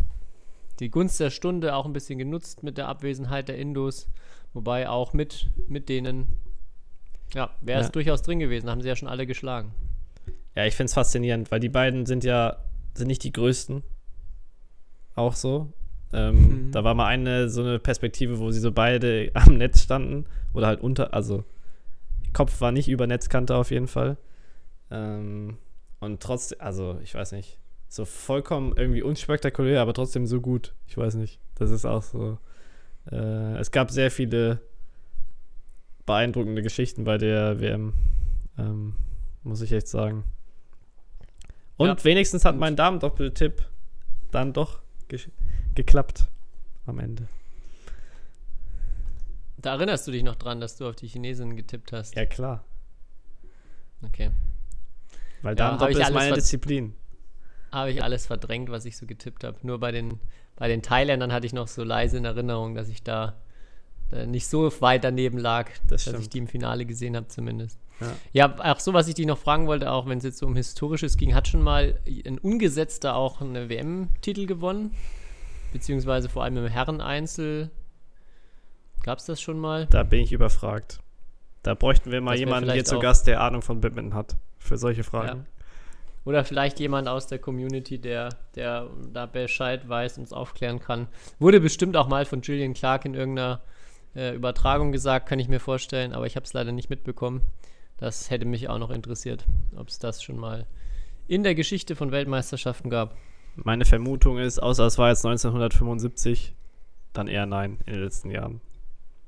die 0.80 0.90
Gunst 0.90 1.20
der 1.20 1.30
Stunde 1.30 1.76
auch 1.76 1.86
ein 1.86 1.94
bisschen 1.94 2.20
genutzt 2.20 2.64
mit 2.64 2.78
der 2.78 2.88
Abwesenheit 2.88 3.48
der 3.48 3.58
Indos, 3.58 4.10
wobei 4.54 4.90
auch 4.90 5.14
mit, 5.14 5.50
mit 5.68 5.90
denen, 5.90 6.28
ja, 7.34 7.50
wäre 7.62 7.80
es 7.80 7.88
ja. 7.88 7.92
durchaus 7.92 8.22
drin 8.22 8.40
gewesen, 8.40 8.70
haben 8.70 8.82
sie 8.82 8.88
ja 8.88 8.96
schon 8.96 9.08
alle 9.08 9.26
geschlagen. 9.26 9.72
Ja, 10.56 10.66
ich 10.66 10.76
finde 10.76 10.88
es 10.88 10.94
faszinierend, 10.94 11.52
weil 11.52 11.60
die 11.60 11.70
beiden 11.70 12.06
sind 12.06 12.24
ja, 12.24 12.58
sind 12.94 13.08
nicht 13.08 13.24
die 13.24 13.34
größten. 13.34 13.84
Auch 15.16 15.34
so. 15.34 15.72
Ähm, 16.14 16.68
mhm. 16.68 16.72
Da 16.72 16.84
war 16.84 16.94
mal 16.94 17.08
eine 17.08 17.50
so 17.50 17.62
eine 17.62 17.80
Perspektive, 17.80 18.40
wo 18.40 18.52
sie 18.52 18.60
so 18.60 18.72
beide 18.72 19.32
am 19.34 19.58
Netz 19.58 19.82
standen 19.82 20.26
oder 20.54 20.68
halt 20.68 20.82
unter, 20.82 21.14
also 21.14 21.44
Kopf 22.34 22.60
war 22.62 22.72
nicht 22.72 22.88
über 22.88 23.08
Netzkante 23.08 23.56
auf 23.56 23.72
jeden 23.72 23.88
Fall. 23.88 24.18
Ähm, 24.92 25.58
und 26.00 26.22
trotzdem, 26.22 26.60
also 26.62 27.00
ich 27.04 27.14
weiß 27.14 27.32
nicht, 27.32 27.60
so 27.88 28.06
vollkommen 28.06 28.74
irgendwie 28.76 29.02
unspektakulär, 29.02 29.82
aber 29.82 29.94
trotzdem 29.94 30.26
so 30.26 30.42
gut. 30.42 30.74
Ich 30.88 30.98
weiß 30.98 31.16
nicht. 31.16 31.40
Das 31.56 31.72
ist 31.72 31.86
auch 31.86 32.04
so. 32.04 32.38
Äh, 33.12 33.58
es 33.58 33.72
gab 33.72 33.92
sehr 33.92 34.12
viele 34.12 34.62
beeindruckende 36.06 36.62
Geschichten 36.62 37.04
bei 37.04 37.18
der 37.18 37.60
WM, 37.60 37.94
ähm, 38.58 38.96
muss 39.44 39.62
ich 39.62 39.72
echt 39.72 39.88
sagen. 39.88 40.24
Und 41.78 41.88
ja. 41.88 42.04
wenigstens 42.04 42.46
hat 42.46 42.56
mein 42.56 42.76
Damen-Doppeltipp 42.76 43.66
dann 44.32 44.54
doch 44.54 44.80
ge 45.08 45.20
geklappt 45.76 46.30
am 46.86 47.00
Ende. 47.00 47.28
Da 49.58 49.74
erinnerst 49.74 50.08
du 50.08 50.12
dich 50.12 50.24
noch 50.24 50.36
dran, 50.36 50.62
dass 50.62 50.78
du 50.78 50.88
auf 50.88 50.96
die 50.96 51.08
Chinesin 51.08 51.56
getippt 51.58 51.92
hast? 51.92 52.16
Ja, 52.16 52.26
klar. 52.26 52.64
Okay. 54.04 54.32
Weil 55.42 55.56
da 55.56 55.78
ja, 55.90 56.08
ist 56.08 56.14
meine 56.14 56.36
Disziplin. 56.36 56.96
Habe 57.76 57.92
ich 57.92 58.02
alles 58.02 58.26
verdrängt, 58.26 58.72
was 58.72 58.86
ich 58.86 58.96
so 58.96 59.06
getippt 59.06 59.44
habe. 59.44 59.58
Nur 59.64 59.80
bei 59.80 59.92
den, 59.92 60.20
bei 60.56 60.70
den 60.70 60.82
Thailändern 60.82 61.34
hatte 61.34 61.46
ich 61.46 61.54
noch 61.54 61.68
so 61.68 61.84
leise 61.84 62.18
in 62.18 62.26
Erinnerung, 62.26 62.74
dass 62.74 62.88
ich 62.88 63.04
da 63.04 63.36
äh, 64.12 64.26
nicht 64.26 64.48
so 64.48 64.72
weit 64.82 65.04
daneben 65.04 65.38
lag, 65.38 65.70
Das 65.88 66.06
dass 66.06 66.20
ich 66.20 66.30
die 66.30 66.38
im 66.38 66.48
Finale 66.48 66.86
gesehen 66.86 67.16
habe 67.16 67.28
zumindest. 67.28 67.78
Ja. 68.00 68.08
Ja, 68.34 68.74
auch 68.74 68.80
so, 68.80 68.94
was 68.94 69.08
ich 69.08 69.16
dich 69.16 69.26
noch 69.26 69.38
fragen 69.38 69.68
wollte, 69.68 69.92
auch 69.92 70.06
wenn 70.08 70.20
es 70.20 70.24
jetzt 70.24 70.38
so 70.38 70.46
um 70.46 70.56
Historisches 70.56 71.18
ging, 71.18 71.36
hat 71.36 71.48
schon 71.48 71.62
mal 71.62 72.00
ein 72.26 72.38
Ungesetzter 72.38 73.16
auch 73.16 73.42
eine 73.42 73.70
WM-Titel 73.70 74.46
gewonnen? 74.46 74.92
Beziehungsweise 75.74 76.30
vor 76.30 76.44
allem 76.44 76.58
im 76.58 76.68
Herreneinzel. 76.68 77.72
Gab 79.04 79.20
es 79.20 79.26
das 79.26 79.42
schon 79.42 79.60
mal? 79.60 79.86
Da 79.88 80.04
bin 80.04 80.22
ich 80.22 80.32
überfragt. 80.32 81.00
Da 81.64 81.74
bräuchten 81.74 82.12
wir 82.12 82.22
mal 82.22 82.32
Das 82.32 82.40
jemanden 82.40 82.72
hier 82.72 82.86
zu 82.86 83.00
Gast, 83.00 83.28
der 83.28 83.42
Ahnung 83.42 83.62
von 83.62 83.82
Badminton 83.82 84.14
hat. 84.14 84.38
Für 84.60 84.78
solche 84.78 85.04
Fragen. 85.04 85.46
Oder 86.26 86.44
vielleicht 86.44 86.80
jemand 86.80 87.08
aus 87.08 87.28
der 87.28 87.38
Community, 87.38 88.00
der, 88.00 88.30
der 88.56 88.90
da 89.14 89.28
Bescheid 89.28 89.88
weiß 89.88 90.18
und 90.18 90.24
uns 90.24 90.34
aufklären 90.34 90.80
kann. 90.80 91.08
Wurde 91.38 91.62
bestimmt 91.62 91.96
auch 91.96 92.08
mal 92.08 92.26
von 92.26 92.42
Julian 92.42 92.74
Clark 92.74 93.06
in 93.06 93.14
irgendeiner 93.14 93.62
äh, 94.16 94.34
Übertragung 94.34 94.92
gesagt, 94.92 95.30
kann 95.30 95.40
ich 95.40 95.48
mir 95.48 95.60
vorstellen, 95.60 96.14
aber 96.14 96.26
ich 96.26 96.36
habe 96.36 96.46
es 96.46 96.54
leider 96.54 96.72
nicht 96.72 96.90
mitbekommen. 96.90 97.42
Das 97.98 98.32
hätte 98.32 98.46
mich 98.46 98.68
auch 98.70 98.80
noch 98.80 98.90
interessiert, 98.90 99.46
ob 99.76 99.88
es 99.88 100.00
das 100.00 100.24
schon 100.24 100.38
mal 100.38 100.66
in 101.28 101.44
der 101.44 101.56
Geschichte 101.56 101.96
von 101.96 102.12
Weltmeisterschaften 102.12 102.90
gab. 102.90 103.16
Meine 103.56 103.86
Vermutung 103.86 104.38
ist, 104.38 104.60
außer 104.60 104.86
es 104.86 104.98
war 104.98 105.10
jetzt 105.10 105.26
1975, 105.26 106.56
dann 107.14 107.28
eher 107.28 107.46
nein 107.46 107.80
in 107.86 107.94
den 107.94 108.04
letzten 108.04 108.32
Jahren. 108.32 108.62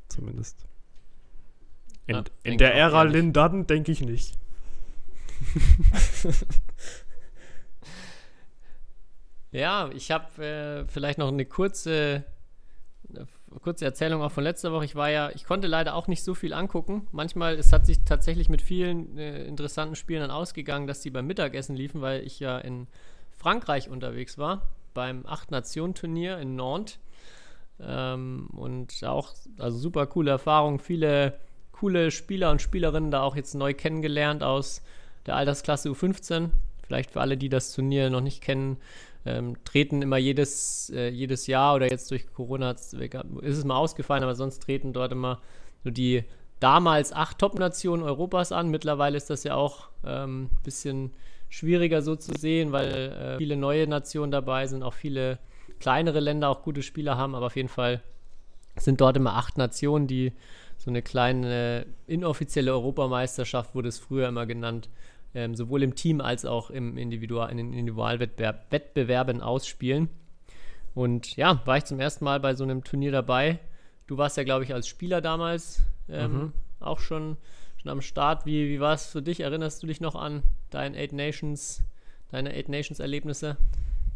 Zumindest. 0.10 0.66
In, 2.08 2.16
Ja, 2.16 2.24
in 2.44 2.58
der 2.58 2.74
Ära. 2.74 3.04
Lynn 3.04 3.34
Dudden 3.34 3.68
denke 3.68 3.92
ich 3.92 4.02
nicht. 4.02 4.38
Ja, 9.58 9.90
ich 9.92 10.12
habe 10.12 10.46
äh, 10.46 10.86
vielleicht 10.88 11.18
noch 11.18 11.30
eine 11.30 11.44
kurze, 11.44 12.24
eine 13.10 13.26
kurze 13.60 13.86
Erzählung 13.86 14.22
auch 14.22 14.32
von 14.32 14.44
letzter 14.44 14.72
Woche. 14.72 14.86
Ich 14.86 14.96
war 14.96 15.10
ja, 15.10 15.32
ich 15.32 15.46
konnte 15.46 15.66
leider 15.66 15.96
auch 15.96 16.08
nicht 16.08 16.24
so 16.24 16.36
viel 16.36 16.54
angucken. 16.54 17.08
Manchmal, 17.12 17.56
es 17.56 17.74
hat 17.74 17.88
sich 17.88 18.04
tatsächlich 18.06 18.50
mit 18.50 18.62
vielen 18.62 19.18
äh, 19.18 19.46
interessanten 19.46 19.96
Spielen 19.96 20.22
dann 20.22 20.30
ausgegangen, 20.30 20.86
dass 20.86 21.02
die 21.02 21.10
beim 21.10 21.26
Mittagessen 21.26 21.76
liefen, 21.76 22.02
weil 22.02 22.22
ich 22.24 22.40
ja 22.40 22.60
in 22.60 22.86
Frankreich 23.36 23.90
unterwegs 23.90 24.38
war, 24.38 24.62
beim 24.94 25.26
Acht-Nationen-Turnier 25.26 26.38
in 26.38 26.56
Nantes. 26.56 27.00
Ähm, 27.80 28.50
und 28.56 29.04
auch, 29.06 29.34
also 29.58 29.80
super 29.80 30.06
coole 30.06 30.30
Erfahrung, 30.30 30.78
viele 30.78 31.34
coole 31.72 32.12
Spieler 32.12 32.52
und 32.52 32.62
Spielerinnen 32.62 33.10
da 33.10 33.24
auch 33.24 33.36
jetzt 33.36 33.56
neu 33.56 33.74
kennengelernt 33.74 34.44
aus 34.44 34.84
der 35.26 35.36
Altersklasse 35.36 35.90
U15. 35.90 36.50
Vielleicht 36.84 37.10
für 37.12 37.22
alle, 37.22 37.38
die 37.38 37.50
das 37.50 37.74
Turnier 37.74 38.12
noch 38.12 38.22
nicht 38.22 38.42
kennen, 38.42 38.78
ähm, 39.28 39.58
treten 39.64 40.02
immer 40.02 40.18
jedes, 40.18 40.90
äh, 40.96 41.10
jedes 41.10 41.48
Jahr 41.48 41.76
oder 41.76 41.90
jetzt 41.90 42.10
durch 42.12 42.32
Corona 42.34 42.68
hat's- 42.70 42.94
ist 42.94 43.58
es 43.58 43.66
mal 43.66 43.78
ausgefallen, 43.78 44.24
aber 44.24 44.36
sonst 44.36 44.64
treten 44.64 44.94
dort 44.94 45.12
immer 45.12 45.42
so 45.84 45.90
die 45.90 46.24
damals 46.60 47.14
acht 47.14 47.38
Top-Nationen 47.40 48.04
Europas 48.04 48.52
an. 48.52 48.70
Mittlerweile 48.70 49.18
ist 49.18 49.30
das 49.30 49.44
ja 49.44 49.56
auch 49.56 49.90
ein 50.04 50.24
ähm, 50.24 50.50
bisschen 50.64 51.12
schwieriger 51.50 52.02
so 52.02 52.16
zu 52.16 52.34
sehen, 52.38 52.72
weil 52.72 52.92
äh, 52.94 53.38
viele 53.38 53.56
neue 53.58 53.88
Nationen 53.88 54.32
dabei 54.32 54.68
sind, 54.68 54.84
auch 54.84 54.94
viele 54.94 55.40
kleinere 55.80 56.20
Länder 56.20 56.50
auch 56.50 56.64
gute 56.64 56.82
Spieler 56.82 57.18
haben, 57.18 57.36
aber 57.36 57.46
auf 57.48 57.56
jeden 57.56 57.70
Fall 57.70 58.02
sind 58.76 59.02
dort 59.02 59.18
immer 59.18 59.36
acht 59.36 59.58
Nationen, 59.58 60.08
die 60.08 60.34
so 60.78 60.90
eine 60.90 61.02
kleine 61.02 61.86
inoffizielle 62.06 62.72
Europameisterschaft 62.72 63.74
wurde 63.76 63.90
es 63.90 64.00
früher 64.00 64.28
immer 64.28 64.46
genannt, 64.46 64.90
ähm, 65.34 65.56
sowohl 65.56 65.84
im 65.84 65.96
Team 65.96 66.22
als 66.22 66.46
auch 66.46 66.70
im 66.70 66.98
Individual, 66.98 67.50
in 67.52 67.58
den 67.58 67.74
Individualwettbewerb, 67.74 68.72
Wettbewerben 68.72 69.42
ausspielen. 69.42 70.10
Und 70.96 71.36
ja, 71.36 71.62
war 71.66 71.78
ich 71.78 71.86
zum 71.86 72.00
ersten 72.00 72.26
Mal 72.26 72.40
bei 72.40 72.56
so 72.56 72.64
einem 72.64 72.84
Turnier 72.84 73.12
dabei. 73.12 73.60
Du 74.08 74.18
warst 74.18 74.38
ja, 74.38 74.44
glaube 74.44 74.64
ich, 74.64 74.74
als 74.74 74.88
Spieler 74.88 75.22
damals 75.22 75.84
ähm, 76.10 76.32
Mhm. 76.34 76.54
auch 76.80 77.00
schon, 77.00 77.38
schon 77.78 77.92
am 77.92 78.02
Start. 78.02 78.46
Wie, 78.46 78.70
wie 78.70 78.80
war 78.80 78.94
es 78.94 79.08
für 79.08 79.22
dich? 79.22 79.42
Erinnerst 79.42 79.84
du 79.84 79.88
dich 79.88 80.02
noch 80.02 80.16
an 80.16 80.42
dein 80.70 80.96
Eight 80.96 81.12
Nations, 81.14 81.84
deine 82.30 82.52
Eight 82.54 82.70
Nations 82.70 83.00
Erlebnisse? 83.00 83.58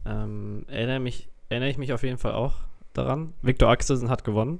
Ähm, 0.06 0.66
erinnere, 0.68 1.00
mich, 1.00 1.28
erinnere 1.50 1.70
ich 1.70 1.78
mich 1.78 1.94
auf 1.94 2.02
jeden 2.04 2.18
Fall 2.18 2.32
auch 2.34 2.56
daran. 2.94 3.34
Viktor 3.42 3.70
Axelsen 3.70 4.10
hat 4.10 4.24
gewonnen. 4.24 4.60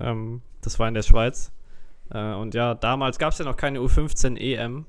Ähm, 0.00 0.40
das 0.62 0.78
war 0.78 0.88
in 0.88 0.94
der 0.94 1.02
Schweiz. 1.02 1.52
Äh, 2.10 2.32
und 2.34 2.54
ja, 2.54 2.74
damals 2.74 3.18
gab 3.18 3.32
es 3.32 3.38
ja 3.38 3.44
noch 3.44 3.56
keine 3.56 3.80
U15 3.80 4.36
EM 4.38 4.86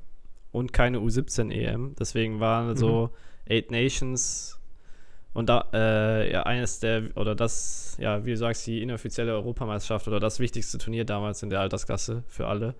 und 0.53 0.71
keine 0.71 0.99
U17 0.99 1.51
EM. 1.51 1.95
Deswegen 1.99 2.39
waren 2.39 2.77
so 2.77 3.09
Eight 3.49 3.71
Nations 3.71 4.57
und 5.33 5.49
da 5.49 5.67
äh, 5.73 6.31
ja 6.31 6.43
eines 6.43 6.79
der 6.79 7.09
oder 7.15 7.35
das 7.35 7.97
ja 7.99 8.23
wie 8.23 8.31
du 8.31 8.37
sagst 8.37 8.65
die 8.67 8.81
inoffizielle 8.81 9.33
Europameisterschaft 9.33 10.07
oder 10.07 10.21
das 10.21 10.39
wichtigste 10.39 10.77
Turnier 10.77 11.03
damals 11.03 11.43
in 11.43 11.49
der 11.49 11.59
Altersklasse 11.59 12.23
für 12.27 12.47
alle. 12.47 12.75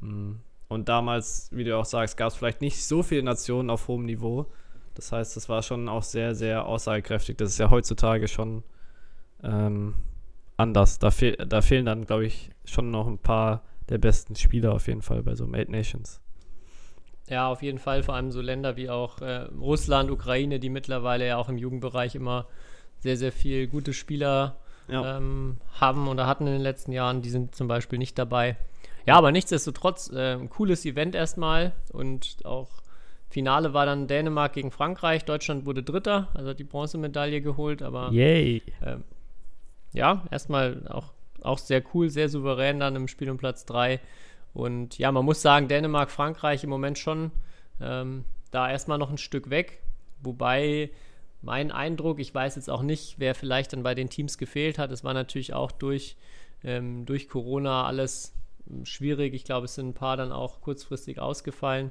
Mm. 0.00 0.32
Und 0.68 0.88
damals, 0.88 1.48
wie 1.52 1.62
du 1.62 1.78
auch 1.78 1.84
sagst, 1.84 2.16
gab 2.16 2.28
es 2.28 2.34
vielleicht 2.34 2.60
nicht 2.60 2.84
so 2.84 3.04
viele 3.04 3.22
Nationen 3.22 3.70
auf 3.70 3.86
hohem 3.86 4.04
Niveau. 4.04 4.46
Das 4.94 5.12
heißt, 5.12 5.36
das 5.36 5.48
war 5.48 5.62
schon 5.62 5.88
auch 5.88 6.02
sehr, 6.02 6.34
sehr 6.34 6.66
aussagekräftig. 6.66 7.36
Das 7.36 7.50
ist 7.50 7.58
ja 7.58 7.70
heutzutage 7.70 8.26
schon 8.26 8.64
ähm, 9.44 9.94
anders. 10.56 10.98
Da, 10.98 11.12
fehl, 11.12 11.36
da 11.36 11.62
fehlen 11.62 11.86
dann, 11.86 12.04
glaube 12.04 12.26
ich, 12.26 12.50
schon 12.64 12.90
noch 12.90 13.06
ein 13.06 13.18
paar 13.18 13.62
der 13.88 13.98
besten 13.98 14.34
Spieler 14.34 14.72
auf 14.72 14.88
jeden 14.88 15.02
Fall 15.02 15.22
bei 15.22 15.36
so 15.36 15.44
einem 15.44 15.54
Eight 15.54 15.68
Nations. 15.68 16.20
Ja, 17.28 17.48
auf 17.48 17.62
jeden 17.62 17.78
Fall. 17.78 18.02
Vor 18.02 18.14
allem 18.14 18.30
so 18.30 18.40
Länder 18.40 18.76
wie 18.76 18.88
auch 18.88 19.20
äh, 19.20 19.42
Russland, 19.60 20.10
Ukraine, 20.10 20.60
die 20.60 20.70
mittlerweile 20.70 21.26
ja 21.26 21.36
auch 21.38 21.48
im 21.48 21.58
Jugendbereich 21.58 22.14
immer 22.14 22.46
sehr, 23.00 23.16
sehr 23.16 23.32
viel 23.32 23.66
gute 23.66 23.92
Spieler 23.92 24.56
Ja. 24.88 25.16
ähm, 25.18 25.56
haben 25.80 26.06
oder 26.08 26.26
hatten 26.26 26.46
in 26.46 26.52
den 26.54 26.62
letzten 26.62 26.92
Jahren. 26.92 27.22
Die 27.22 27.30
sind 27.30 27.54
zum 27.54 27.66
Beispiel 27.68 27.98
nicht 27.98 28.18
dabei. 28.18 28.56
Ja, 29.06 29.16
aber 29.16 29.32
nichtsdestotrotz 29.32 30.10
äh, 30.12 30.34
ein 30.34 30.48
cooles 30.50 30.84
Event 30.84 31.14
erstmal 31.14 31.72
und 31.92 32.38
auch 32.44 32.68
Finale 33.28 33.74
war 33.74 33.86
dann 33.86 34.06
Dänemark 34.06 34.52
gegen 34.52 34.70
Frankreich. 34.70 35.24
Deutschland 35.24 35.66
wurde 35.66 35.82
Dritter, 35.82 36.28
also 36.34 36.50
hat 36.50 36.58
die 36.58 36.64
Bronzemedaille 36.64 37.40
geholt, 37.40 37.82
aber 37.82 38.10
Yay! 38.12 38.62
ähm, 38.84 39.04
ja, 39.92 40.24
erstmal 40.30 40.86
auch, 40.88 41.12
auch 41.42 41.58
sehr 41.58 41.82
cool, 41.94 42.08
sehr 42.08 42.28
souverän 42.28 42.80
dann 42.80 42.96
im 42.96 43.08
Spiel 43.08 43.30
um 43.30 43.36
Platz 43.36 43.64
3. 43.66 44.00
Und 44.56 44.96
ja, 44.96 45.12
man 45.12 45.26
muss 45.26 45.42
sagen, 45.42 45.68
Dänemark, 45.68 46.10
Frankreich 46.10 46.64
im 46.64 46.70
Moment 46.70 46.98
schon 46.98 47.30
ähm, 47.78 48.24
da 48.50 48.70
erstmal 48.70 48.96
noch 48.96 49.10
ein 49.10 49.18
Stück 49.18 49.50
weg. 49.50 49.82
Wobei 50.22 50.90
mein 51.42 51.70
Eindruck, 51.70 52.18
ich 52.20 52.34
weiß 52.34 52.56
jetzt 52.56 52.70
auch 52.70 52.80
nicht, 52.80 53.16
wer 53.18 53.34
vielleicht 53.34 53.74
dann 53.74 53.82
bei 53.82 53.94
den 53.94 54.08
Teams 54.08 54.38
gefehlt 54.38 54.78
hat. 54.78 54.90
Es 54.92 55.04
war 55.04 55.12
natürlich 55.12 55.52
auch 55.52 55.72
durch, 55.72 56.16
ähm, 56.64 57.04
durch 57.04 57.28
Corona 57.28 57.84
alles 57.84 58.34
ähm, 58.70 58.86
schwierig. 58.86 59.34
Ich 59.34 59.44
glaube, 59.44 59.66
es 59.66 59.74
sind 59.74 59.88
ein 59.88 59.94
paar 59.94 60.16
dann 60.16 60.32
auch 60.32 60.62
kurzfristig 60.62 61.20
ausgefallen. 61.20 61.90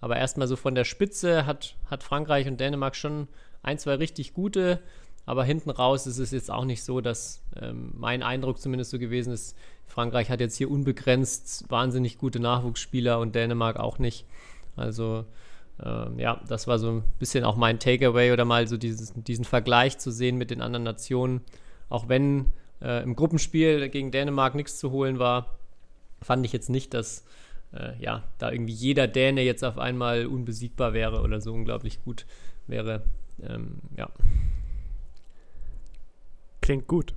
Aber 0.00 0.16
erstmal 0.16 0.46
so 0.46 0.54
von 0.54 0.76
der 0.76 0.84
Spitze 0.84 1.46
hat, 1.46 1.74
hat 1.90 2.04
Frankreich 2.04 2.46
und 2.46 2.60
Dänemark 2.60 2.94
schon 2.94 3.26
ein, 3.64 3.76
zwei 3.78 3.96
richtig 3.96 4.34
gute. 4.34 4.80
Aber 5.26 5.44
hinten 5.44 5.70
raus 5.70 6.06
ist 6.06 6.18
es 6.18 6.30
jetzt 6.30 6.50
auch 6.50 6.64
nicht 6.64 6.82
so, 6.82 7.00
dass 7.00 7.42
ähm, 7.60 7.92
mein 7.96 8.22
Eindruck 8.22 8.60
zumindest 8.60 8.90
so 8.90 8.98
gewesen 8.98 9.32
ist, 9.32 9.56
Frankreich 9.86 10.30
hat 10.30 10.40
jetzt 10.40 10.56
hier 10.56 10.70
unbegrenzt 10.70 11.70
wahnsinnig 11.70 12.18
gute 12.18 12.40
Nachwuchsspieler 12.40 13.18
und 13.20 13.34
Dänemark 13.34 13.78
auch 13.78 13.98
nicht. 13.98 14.26
Also 14.76 15.24
ähm, 15.82 16.18
ja, 16.18 16.40
das 16.48 16.66
war 16.66 16.78
so 16.78 16.90
ein 16.90 17.04
bisschen 17.18 17.44
auch 17.44 17.56
mein 17.56 17.78
Takeaway 17.78 18.32
oder 18.32 18.44
mal 18.44 18.66
so 18.66 18.76
dieses, 18.76 19.12
diesen 19.14 19.44
Vergleich 19.44 19.98
zu 19.98 20.10
sehen 20.10 20.36
mit 20.36 20.50
den 20.50 20.60
anderen 20.60 20.84
Nationen. 20.84 21.40
Auch 21.88 22.08
wenn 22.08 22.52
äh, 22.82 23.02
im 23.02 23.16
Gruppenspiel 23.16 23.88
gegen 23.88 24.10
Dänemark 24.10 24.54
nichts 24.54 24.78
zu 24.78 24.90
holen 24.90 25.18
war, 25.18 25.58
fand 26.22 26.44
ich 26.44 26.52
jetzt 26.52 26.70
nicht, 26.70 26.94
dass 26.94 27.24
äh, 27.72 27.92
ja, 28.00 28.24
da 28.38 28.50
irgendwie 28.50 28.72
jeder 28.72 29.06
Däne 29.06 29.42
jetzt 29.42 29.64
auf 29.64 29.78
einmal 29.78 30.26
unbesiegbar 30.26 30.92
wäre 30.92 31.20
oder 31.22 31.40
so 31.40 31.52
unglaublich 31.52 32.02
gut 32.02 32.26
wäre. 32.66 33.02
Ähm, 33.42 33.78
ja. 33.96 34.08
Klingt 36.64 36.86
gut. 36.86 37.12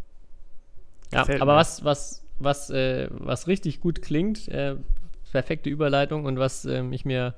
Ja, 1.14 1.22
Gefällt 1.22 1.42
aber 1.42 1.54
mir. 1.54 1.60
was, 1.60 1.86
was, 1.86 2.24
was, 2.38 2.70
äh, 2.70 3.08
was 3.12 3.48
richtig 3.48 3.80
gut 3.80 4.02
klingt, 4.02 4.50
äh, 4.50 4.76
perfekte 5.32 5.70
Überleitung 5.70 6.26
und 6.26 6.38
was 6.38 6.66
ähm, 6.66 6.92
ich 6.92 7.06
mir 7.06 7.34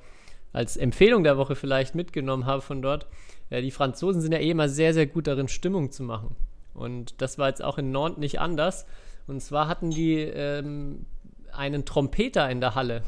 als 0.52 0.76
Empfehlung 0.76 1.22
der 1.22 1.36
Woche 1.36 1.54
vielleicht 1.54 1.94
mitgenommen 1.94 2.46
habe 2.46 2.62
von 2.62 2.82
dort, 2.82 3.06
äh, 3.50 3.62
die 3.62 3.70
Franzosen 3.70 4.20
sind 4.20 4.32
ja 4.32 4.40
eh 4.40 4.50
immer 4.50 4.68
sehr, 4.68 4.92
sehr 4.92 5.06
gut 5.06 5.28
darin, 5.28 5.46
Stimmung 5.46 5.92
zu 5.92 6.02
machen. 6.02 6.34
Und 6.74 7.22
das 7.22 7.38
war 7.38 7.48
jetzt 7.48 7.62
auch 7.62 7.78
in 7.78 7.92
Nantes 7.92 8.18
nicht 8.18 8.40
anders. 8.40 8.86
Und 9.28 9.40
zwar 9.40 9.68
hatten 9.68 9.90
die 9.90 10.16
ähm, 10.16 11.06
einen 11.52 11.84
Trompeter 11.84 12.50
in 12.50 12.60
der 12.60 12.74
Halle, 12.74 13.04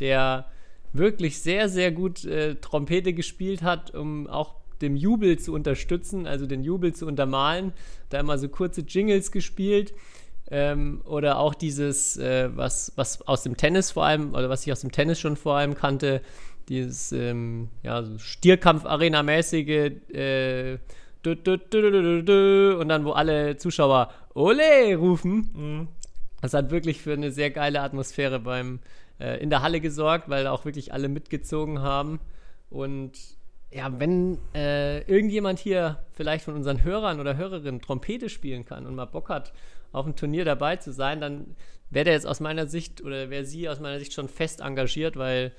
der 0.00 0.46
wirklich 0.92 1.40
sehr, 1.40 1.68
sehr 1.68 1.92
gut 1.92 2.24
äh, 2.24 2.56
Trompete 2.56 3.12
gespielt 3.12 3.62
hat, 3.62 3.94
um 3.94 4.26
auch 4.26 4.56
dem 4.82 4.96
Jubel 4.96 5.38
zu 5.38 5.54
unterstützen, 5.54 6.26
also 6.26 6.46
den 6.46 6.62
Jubel 6.62 6.94
zu 6.94 7.06
untermalen. 7.06 7.72
Da 8.10 8.20
immer 8.20 8.38
so 8.38 8.48
kurze 8.48 8.82
Jingles 8.82 9.32
gespielt. 9.32 9.94
Ähm, 10.50 11.00
oder 11.04 11.38
auch 11.38 11.54
dieses, 11.54 12.18
äh, 12.18 12.50
was, 12.54 12.92
was 12.96 13.26
aus 13.26 13.42
dem 13.42 13.56
Tennis 13.56 13.92
vor 13.92 14.04
allem, 14.04 14.34
oder 14.34 14.50
was 14.50 14.66
ich 14.66 14.72
aus 14.72 14.80
dem 14.80 14.92
Tennis 14.92 15.18
schon 15.18 15.36
vor 15.36 15.56
allem 15.56 15.74
kannte, 15.74 16.20
dieses 16.68 17.12
ähm, 17.12 17.68
ja, 17.82 18.02
so 18.02 18.18
Stierkampf-Arena-mäßige 18.18 19.92
äh, 20.12 20.78
und 21.24 22.88
dann, 22.88 23.04
wo 23.04 23.12
alle 23.12 23.56
Zuschauer 23.56 24.10
Ole 24.34 24.96
rufen. 24.96 25.88
Das 26.40 26.52
hat 26.52 26.70
wirklich 26.70 27.00
für 27.00 27.12
eine 27.12 27.30
sehr 27.30 27.50
geile 27.50 27.80
Atmosphäre 27.80 28.40
beim, 28.40 28.80
äh, 29.20 29.40
in 29.40 29.48
der 29.48 29.62
Halle 29.62 29.80
gesorgt, 29.80 30.28
weil 30.28 30.46
auch 30.48 30.64
wirklich 30.64 30.92
alle 30.92 31.08
mitgezogen 31.08 31.80
haben. 31.80 32.18
Und 32.70 33.12
ja, 33.72 33.98
wenn 33.98 34.38
äh, 34.54 35.00
irgendjemand 35.02 35.58
hier 35.58 36.02
vielleicht 36.12 36.44
von 36.44 36.54
unseren 36.54 36.84
Hörern 36.84 37.20
oder 37.20 37.36
Hörerinnen 37.36 37.80
Trompete 37.80 38.28
spielen 38.28 38.64
kann 38.64 38.86
und 38.86 38.94
mal 38.94 39.06
Bock 39.06 39.28
hat, 39.28 39.52
auf 39.92 40.04
dem 40.04 40.16
Turnier 40.16 40.44
dabei 40.44 40.76
zu 40.76 40.92
sein, 40.92 41.20
dann 41.20 41.56
wäre 41.90 42.04
der 42.04 42.14
jetzt 42.14 42.26
aus 42.26 42.40
meiner 42.40 42.66
Sicht 42.66 43.02
oder 43.02 43.30
wäre 43.30 43.44
sie 43.44 43.68
aus 43.68 43.80
meiner 43.80 43.98
Sicht 43.98 44.12
schon 44.12 44.28
fest 44.28 44.60
engagiert, 44.60 45.16
weil 45.16 45.52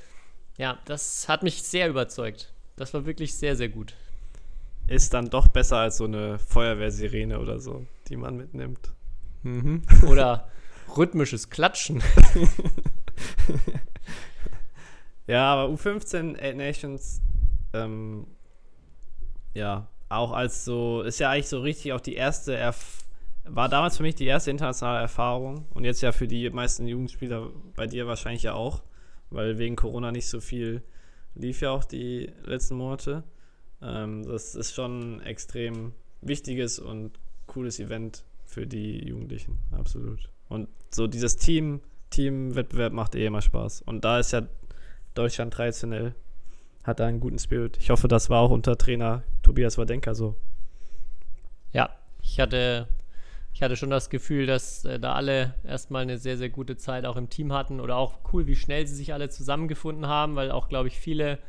ja, 0.57 0.79
das 0.85 1.27
hat 1.27 1.43
mich 1.43 1.63
sehr 1.63 1.89
überzeugt. 1.89 2.53
Das 2.75 2.93
war 2.93 3.05
wirklich 3.05 3.35
sehr, 3.35 3.55
sehr 3.55 3.69
gut. 3.69 3.95
Ist 4.87 5.13
dann 5.13 5.29
doch 5.29 5.47
besser 5.47 5.77
als 5.77 5.97
so 5.97 6.05
eine 6.05 6.39
Feuerwehrsirene 6.39 7.39
oder 7.39 7.59
so, 7.59 7.85
die 8.09 8.17
man 8.17 8.37
mitnimmt. 8.37 8.91
Mhm. 9.43 9.83
Oder 10.07 10.47
rhythmisches 10.95 11.49
Klatschen. 11.49 12.01
ja, 15.27 15.53
aber 15.53 15.73
U15 15.73 16.39
Eight 16.39 16.55
Nations, 16.55 17.21
ähm, 17.73 18.27
ja, 19.53 19.87
auch 20.09 20.31
als 20.31 20.65
so, 20.65 21.01
ist 21.01 21.19
ja 21.19 21.29
eigentlich 21.29 21.49
so 21.49 21.59
richtig 21.61 21.93
auch 21.93 22.01
die 22.01 22.15
erste, 22.15 22.55
Erf 22.55 22.99
war 23.45 23.67
damals 23.67 23.97
für 23.97 24.03
mich 24.03 24.15
die 24.15 24.25
erste 24.25 24.51
internationale 24.51 25.01
Erfahrung 25.01 25.65
und 25.73 25.83
jetzt 25.83 26.01
ja 26.01 26.11
für 26.11 26.27
die 26.27 26.49
meisten 26.49 26.87
Jugendspieler 26.87 27.49
bei 27.75 27.87
dir 27.87 28.07
wahrscheinlich 28.07 28.43
ja 28.43 28.53
auch, 28.53 28.83
weil 29.31 29.57
wegen 29.57 29.75
Corona 29.75 30.11
nicht 30.11 30.27
so 30.27 30.39
viel 30.39 30.81
lief 31.35 31.61
ja 31.61 31.71
auch 31.71 31.83
die 31.83 32.31
letzten 32.45 32.75
Monate. 32.75 33.23
Ähm, 33.81 34.23
das 34.25 34.55
ist 34.55 34.73
schon 34.73 35.17
ein 35.17 35.21
extrem 35.21 35.93
wichtiges 36.21 36.79
und 36.79 37.19
cooles 37.47 37.79
Event 37.79 38.23
für 38.45 38.65
die 38.65 39.05
Jugendlichen, 39.05 39.57
absolut. 39.71 40.29
Und 40.47 40.69
so 40.89 41.07
dieses 41.07 41.35
Team, 41.37 41.81
Teamwettbewerb 42.11 42.93
macht 42.93 43.15
eh 43.15 43.25
immer 43.25 43.41
Spaß. 43.41 43.81
Und 43.81 44.05
da 44.05 44.19
ist 44.19 44.31
ja 44.31 44.43
Deutschland 45.15 45.53
traditionell, 45.53 46.15
hat 46.83 46.99
da 46.99 47.07
einen 47.07 47.19
guten 47.19 47.39
Spirit. 47.39 47.77
Ich 47.77 47.89
hoffe, 47.89 48.07
das 48.07 48.29
war 48.29 48.41
auch 48.41 48.51
unter 48.51 48.77
Trainer 48.77 49.23
Tobias 49.41 49.77
Wadenka 49.77 50.13
so. 50.13 50.35
Ja, 51.71 51.89
ich 52.21 52.39
hatte, 52.39 52.87
ich 53.53 53.63
hatte 53.63 53.75
schon 53.75 53.89
das 53.89 54.09
Gefühl, 54.09 54.45
dass 54.45 54.85
äh, 54.85 54.99
da 54.99 55.13
alle 55.13 55.55
erstmal 55.63 56.03
eine 56.03 56.17
sehr, 56.17 56.37
sehr 56.37 56.49
gute 56.49 56.77
Zeit 56.77 57.05
auch 57.05 57.15
im 57.15 57.29
Team 57.29 57.53
hatten 57.53 57.79
oder 57.79 57.95
auch 57.95 58.19
cool, 58.33 58.47
wie 58.47 58.55
schnell 58.55 58.85
sie 58.85 58.95
sich 58.95 59.13
alle 59.13 59.29
zusammengefunden 59.29 60.07
haben, 60.07 60.35
weil 60.35 60.51
auch, 60.51 60.69
glaube 60.69 60.87
ich, 60.87 60.99
viele 60.99 61.39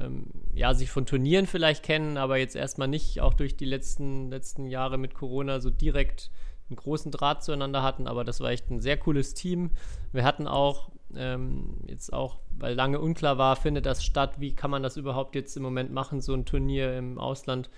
ähm, 0.00 0.26
ja, 0.52 0.74
sich 0.74 0.90
von 0.90 1.06
Turnieren 1.06 1.46
vielleicht 1.46 1.82
kennen, 1.82 2.16
aber 2.16 2.36
jetzt 2.36 2.56
erstmal 2.56 2.88
nicht 2.88 3.20
auch 3.20 3.34
durch 3.34 3.56
die 3.56 3.64
letzten, 3.64 4.30
letzten 4.30 4.66
Jahre 4.66 4.98
mit 4.98 5.14
Corona 5.14 5.60
so 5.60 5.70
direkt 5.70 6.30
einen 6.70 6.76
großen 6.76 7.10
Draht 7.10 7.42
zueinander 7.42 7.82
hatten, 7.82 8.06
aber 8.06 8.24
das 8.24 8.40
war 8.40 8.50
echt 8.50 8.70
ein 8.70 8.80
sehr 8.80 8.96
cooles 8.96 9.34
Team. 9.34 9.70
Wir 10.12 10.24
hatten 10.24 10.46
auch 10.46 10.90
ähm, 11.16 11.78
jetzt 11.86 12.12
auch, 12.12 12.36
weil 12.58 12.74
lange 12.74 13.00
unklar 13.00 13.38
war, 13.38 13.56
findet 13.56 13.86
das 13.86 14.04
statt, 14.04 14.34
wie 14.38 14.54
kann 14.54 14.70
man 14.70 14.82
das 14.82 14.96
überhaupt 14.96 15.34
jetzt 15.34 15.56
im 15.56 15.62
Moment 15.62 15.92
machen, 15.92 16.20
so 16.20 16.34
ein 16.34 16.44
Turnier 16.44 16.96
im 16.98 17.18
Ausland 17.18 17.70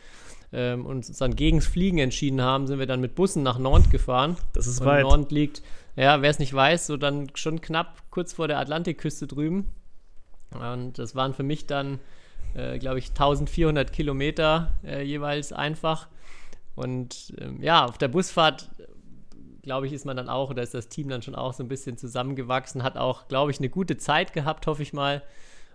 ähm, 0.52 0.84
und 0.86 1.08
uns 1.08 1.18
dann 1.18 1.36
gegens 1.36 1.66
Fliegen 1.66 1.98
entschieden 1.98 2.42
haben, 2.42 2.66
sind 2.66 2.78
wir 2.78 2.86
dann 2.86 3.00
mit 3.00 3.14
Bussen 3.14 3.42
nach 3.42 3.58
Nantes 3.58 3.90
gefahren. 3.90 4.36
Das 4.52 4.66
ist 4.66 4.80
und 4.80 4.86
weit. 4.86 5.04
Nantes 5.04 5.30
liegt, 5.30 5.62
ja, 5.96 6.22
wer 6.22 6.30
es 6.30 6.38
nicht 6.38 6.52
weiß, 6.52 6.86
so 6.86 6.96
dann 6.96 7.30
schon 7.34 7.60
knapp 7.60 8.02
kurz 8.10 8.32
vor 8.32 8.48
der 8.48 8.58
Atlantikküste 8.58 9.26
drüben. 9.26 9.70
Und 10.52 10.98
das 10.98 11.14
waren 11.14 11.34
für 11.34 11.44
mich 11.44 11.66
dann, 11.66 12.00
äh, 12.54 12.78
glaube 12.78 12.98
ich, 12.98 13.10
1400 13.10 13.92
Kilometer 13.92 14.72
äh, 14.84 15.02
jeweils 15.02 15.52
einfach. 15.52 16.08
Und 16.74 17.34
ähm, 17.38 17.62
ja, 17.62 17.84
auf 17.84 17.98
der 17.98 18.08
Busfahrt, 18.08 18.70
glaube 19.62 19.86
ich, 19.86 19.92
ist 19.92 20.06
man 20.06 20.16
dann 20.16 20.28
auch, 20.28 20.50
oder 20.50 20.62
ist 20.62 20.74
das 20.74 20.88
Team 20.88 21.08
dann 21.08 21.22
schon 21.22 21.34
auch 21.34 21.52
so 21.52 21.62
ein 21.62 21.68
bisschen 21.68 21.96
zusammengewachsen, 21.96 22.82
hat 22.82 22.96
auch, 22.96 23.28
glaube 23.28 23.50
ich, 23.50 23.58
eine 23.58 23.68
gute 23.68 23.96
Zeit 23.96 24.32
gehabt, 24.32 24.66
hoffe 24.66 24.82
ich 24.82 24.92
mal. 24.92 25.22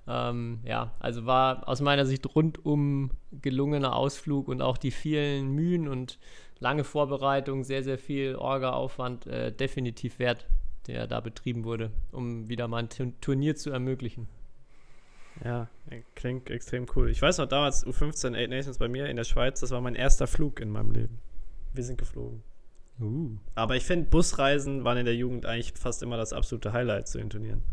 Ähm, 0.08 0.60
ja, 0.64 0.92
also 1.00 1.26
war 1.26 1.68
aus 1.68 1.82
meiner 1.82 2.06
Sicht 2.06 2.36
rundum 2.36 3.12
gelungener 3.32 3.96
Ausflug 3.96 4.48
und 4.48 4.62
auch 4.62 4.78
die 4.78 4.92
vielen 4.92 5.50
Mühen 5.50 5.88
und 5.88 6.20
lange 6.60 6.84
Vorbereitung, 6.84 7.64
sehr, 7.64 7.84
sehr 7.84 7.98
viel 7.98 8.36
Orga-Aufwand 8.36 9.28
äh, 9.28 9.52
definitiv 9.52 10.20
wert, 10.20 10.46
der 10.88 11.08
da 11.08 11.20
betrieben 11.20 11.64
wurde, 11.64 11.92
um 12.12 12.50
wieder 12.50 12.68
mal 12.68 12.88
ein 12.88 13.20
Turnier 13.22 13.56
zu 13.56 13.72
ermöglichen. 13.72 14.28
Ja, 15.44 15.68
klingt 16.16 16.50
extrem 16.50 16.86
cool. 16.96 17.10
Ich 17.10 17.22
weiß 17.22 17.38
noch, 17.40 17.48
damals 17.48 17.86
U15 17.86 18.36
Eight 18.36 18.50
Nations 18.50 18.78
bei 18.78 18.88
mir 18.88 19.08
in 19.08 19.18
der 19.18 19.26
Schweiz, 19.26 19.60
das 19.60 19.72
war 19.72 19.82
mein 19.82 19.96
erster 19.96 20.28
Flug 20.28 20.60
in 20.60 20.70
meinem 20.70 20.92
Leben. 20.92 21.20
Wir 21.74 21.84
sind 21.84 21.98
geflogen. 21.98 22.42
Uh. 23.02 23.32
Aber 23.56 23.76
ich 23.76 23.84
finde, 23.84 24.10
Busreisen 24.10 24.86
waren 24.86 24.98
in 24.98 25.06
der 25.06 25.16
Jugend 25.16 25.46
eigentlich 25.46 25.74
fast 25.74 26.02
immer 26.02 26.16
das 26.16 26.32
absolute 26.32 26.72
Highlight 26.72 27.10
zu 27.10 27.18
den 27.18 27.30
Turnieren. 27.30 27.64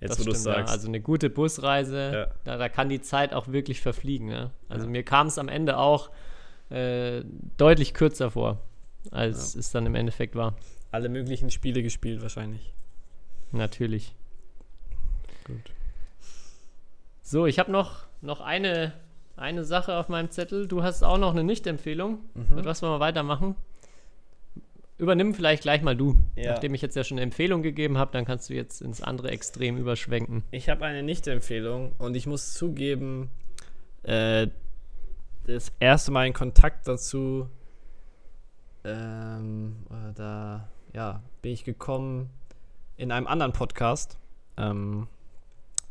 Jetzt, 0.00 0.12
das 0.12 0.20
wo 0.20 0.24
du 0.24 0.30
stimmt, 0.32 0.46
ja. 0.46 0.52
sagst. 0.54 0.72
Also 0.72 0.88
eine 0.88 1.00
gute 1.00 1.30
Busreise, 1.30 2.12
Ja. 2.12 2.34
da, 2.44 2.56
da 2.58 2.68
kann 2.68 2.88
die 2.90 3.00
Zeit 3.00 3.32
auch 3.32 3.48
wirklich 3.48 3.80
verfliegen. 3.80 4.28
Ne? 4.28 4.50
Also 4.68 4.84
Ja. 4.86 4.90
mir 4.90 5.02
kam 5.02 5.28
es 5.28 5.38
am 5.38 5.48
Ende 5.48 5.78
auch 5.78 6.10
äh, 6.70 7.24
deutlich 7.56 7.94
kürzer 7.94 8.30
vor, 8.30 8.60
als 9.10 9.54
es 9.56 9.72
dann 9.72 9.86
im 9.86 9.94
Endeffekt 9.94 10.34
war. 10.36 10.54
Alle 10.92 11.08
möglichen 11.08 11.50
Spiele 11.50 11.82
gespielt 11.82 12.22
wahrscheinlich. 12.22 12.72
Natürlich. 13.52 14.14
Gut. 15.44 15.72
So, 17.30 17.46
ich 17.46 17.60
habe 17.60 17.70
noch, 17.70 18.06
noch 18.22 18.40
eine, 18.40 18.92
eine 19.36 19.62
Sache 19.62 19.96
auf 19.96 20.08
meinem 20.08 20.32
Zettel. 20.32 20.66
Du 20.66 20.82
hast 20.82 21.04
auch 21.04 21.16
noch 21.16 21.30
eine 21.30 21.44
Nicht-Empfehlung. 21.44 22.18
Mhm. 22.34 22.56
Mit 22.56 22.64
was 22.64 22.82
wollen 22.82 22.94
wir 22.94 22.98
weitermachen? 22.98 23.54
Übernimm 24.98 25.32
vielleicht 25.32 25.62
gleich 25.62 25.80
mal 25.82 25.94
du. 25.94 26.16
Ja. 26.34 26.50
Nachdem 26.50 26.74
ich 26.74 26.82
jetzt 26.82 26.96
ja 26.96 27.04
schon 27.04 27.18
eine 27.18 27.22
Empfehlung 27.22 27.62
gegeben 27.62 27.98
habe, 27.98 28.10
dann 28.10 28.24
kannst 28.24 28.50
du 28.50 28.54
jetzt 28.54 28.82
ins 28.82 29.00
andere 29.00 29.30
Extrem 29.30 29.76
überschwenken. 29.76 30.42
Ich 30.50 30.68
habe 30.68 30.84
eine 30.84 31.04
Nicht-Empfehlung 31.04 31.92
und 31.98 32.16
ich 32.16 32.26
muss 32.26 32.52
zugeben, 32.54 33.30
äh, 34.02 34.48
das 35.46 35.70
erste 35.78 36.10
Mal 36.10 36.26
in 36.26 36.32
Kontakt 36.32 36.88
dazu, 36.88 37.48
ähm, 38.82 39.76
äh, 39.88 40.14
da, 40.16 40.68
ja, 40.92 41.22
bin 41.42 41.52
ich 41.52 41.62
gekommen 41.62 42.28
in 42.96 43.12
einem 43.12 43.28
anderen 43.28 43.52
Podcast. 43.52 44.18
Ähm, 44.56 45.06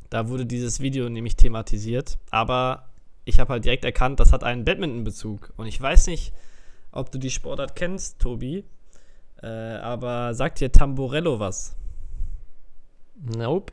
da 0.09 0.27
wurde 0.27 0.45
dieses 0.45 0.79
Video 0.79 1.09
nämlich 1.09 1.35
thematisiert, 1.35 2.17
aber 2.31 2.89
ich 3.25 3.39
habe 3.39 3.53
halt 3.53 3.65
direkt 3.65 3.85
erkannt, 3.85 4.19
das 4.19 4.33
hat 4.33 4.43
einen 4.43 4.65
Badminton-Bezug. 4.65 5.53
Und 5.55 5.67
ich 5.67 5.79
weiß 5.79 6.07
nicht, 6.07 6.33
ob 6.91 7.11
du 7.11 7.19
die 7.19 7.29
Sportart 7.29 7.75
kennst, 7.75 8.19
Tobi, 8.19 8.63
äh, 9.41 9.47
aber 9.47 10.33
sagt 10.33 10.59
dir 10.59 10.71
Tamburello 10.71 11.39
was? 11.39 11.75
Nope. 13.15 13.71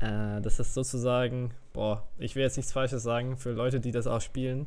Äh, 0.00 0.40
das 0.40 0.60
ist 0.60 0.74
sozusagen, 0.74 1.50
boah, 1.72 2.06
ich 2.18 2.36
will 2.36 2.42
jetzt 2.42 2.56
nichts 2.56 2.72
Falsches 2.72 3.02
sagen 3.02 3.36
für 3.36 3.52
Leute, 3.52 3.80
die 3.80 3.90
das 3.90 4.06
auch 4.06 4.20
spielen. 4.20 4.66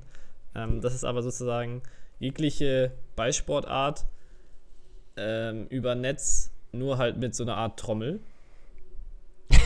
Ähm, 0.53 0.81
das 0.81 0.93
ist 0.93 1.05
aber 1.05 1.23
sozusagen 1.23 1.81
jegliche 2.19 2.91
Ballsportart 3.15 4.05
ähm, 5.15 5.67
über 5.67 5.95
Netz, 5.95 6.51
nur 6.71 6.97
halt 6.97 7.17
mit 7.17 7.35
so 7.35 7.43
einer 7.43 7.55
Art 7.55 7.79
Trommel 7.79 8.19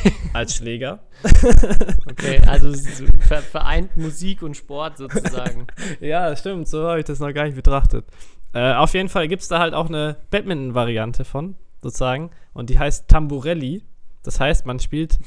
als 0.34 0.56
Schläger. 0.56 1.00
Okay, 2.10 2.42
also 2.48 2.72
so 2.74 3.06
ver 3.20 3.42
vereint 3.42 3.96
Musik 3.98 4.42
und 4.42 4.56
Sport 4.56 4.98
sozusagen. 4.98 5.68
ja, 6.00 6.36
stimmt, 6.36 6.68
so 6.68 6.88
habe 6.88 7.00
ich 7.00 7.06
das 7.06 7.20
noch 7.20 7.34
gar 7.34 7.46
nicht 7.46 7.56
betrachtet. 7.56 8.06
Äh, 8.54 8.74
auf 8.74 8.94
jeden 8.94 9.10
Fall 9.10 9.28
gibt 9.28 9.42
es 9.42 9.48
da 9.48 9.60
halt 9.60 9.74
auch 9.74 9.88
eine 9.88 10.18
Badminton-Variante 10.32 11.26
von, 11.26 11.56
sozusagen. 11.82 12.32
Und 12.54 12.70
die 12.70 12.80
heißt 12.80 13.08
Tamburelli. 13.08 13.84
Das 14.24 14.40
heißt, 14.40 14.66
man 14.66 14.80
spielt 14.80 15.20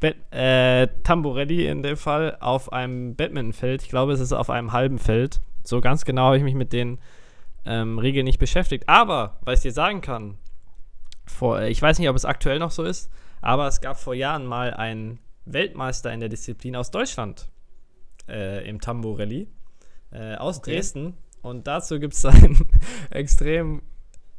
Bad, 0.00 0.16
äh, 0.32 0.88
Tamburelli 1.02 1.66
in 1.66 1.82
dem 1.82 1.96
Fall 1.96 2.36
auf 2.40 2.72
einem 2.72 3.16
Badmintonfeld. 3.16 3.82
Ich 3.82 3.88
glaube, 3.88 4.12
es 4.12 4.20
ist 4.20 4.32
auf 4.32 4.50
einem 4.50 4.72
halben 4.72 4.98
Feld. 4.98 5.40
So 5.64 5.80
ganz 5.80 6.04
genau 6.04 6.26
habe 6.26 6.38
ich 6.38 6.44
mich 6.44 6.54
mit 6.54 6.72
den 6.72 6.98
ähm, 7.64 7.98
Regeln 7.98 8.24
nicht 8.24 8.38
beschäftigt. 8.38 8.88
Aber, 8.88 9.38
was 9.42 9.60
ich 9.60 9.62
dir 9.62 9.72
sagen 9.72 10.00
kann, 10.00 10.36
vor, 11.26 11.62
ich 11.62 11.80
weiß 11.80 11.98
nicht, 11.98 12.08
ob 12.08 12.16
es 12.16 12.24
aktuell 12.24 12.58
noch 12.58 12.70
so 12.70 12.84
ist, 12.84 13.10
aber 13.46 13.68
es 13.68 13.80
gab 13.80 13.96
vor 13.96 14.12
Jahren 14.12 14.44
mal 14.44 14.74
einen 14.74 15.20
Weltmeister 15.44 16.12
in 16.12 16.18
der 16.18 16.28
Disziplin 16.28 16.74
aus 16.74 16.90
Deutschland 16.90 17.46
äh, 18.28 18.68
im 18.68 18.80
Tamburelli 18.80 19.46
äh, 20.10 20.34
aus 20.34 20.58
Okay. 20.58 20.72
Dresden. 20.74 21.14
Und 21.42 21.68
dazu 21.68 22.00
gibt 22.00 22.14
es 22.14 22.24
ein 22.24 22.58
extrem, 23.10 23.82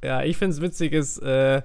ja, 0.03 0.23
ich 0.23 0.35
finde 0.35 0.55
es 0.55 0.61
witziges 0.61 1.19
äh, 1.19 1.61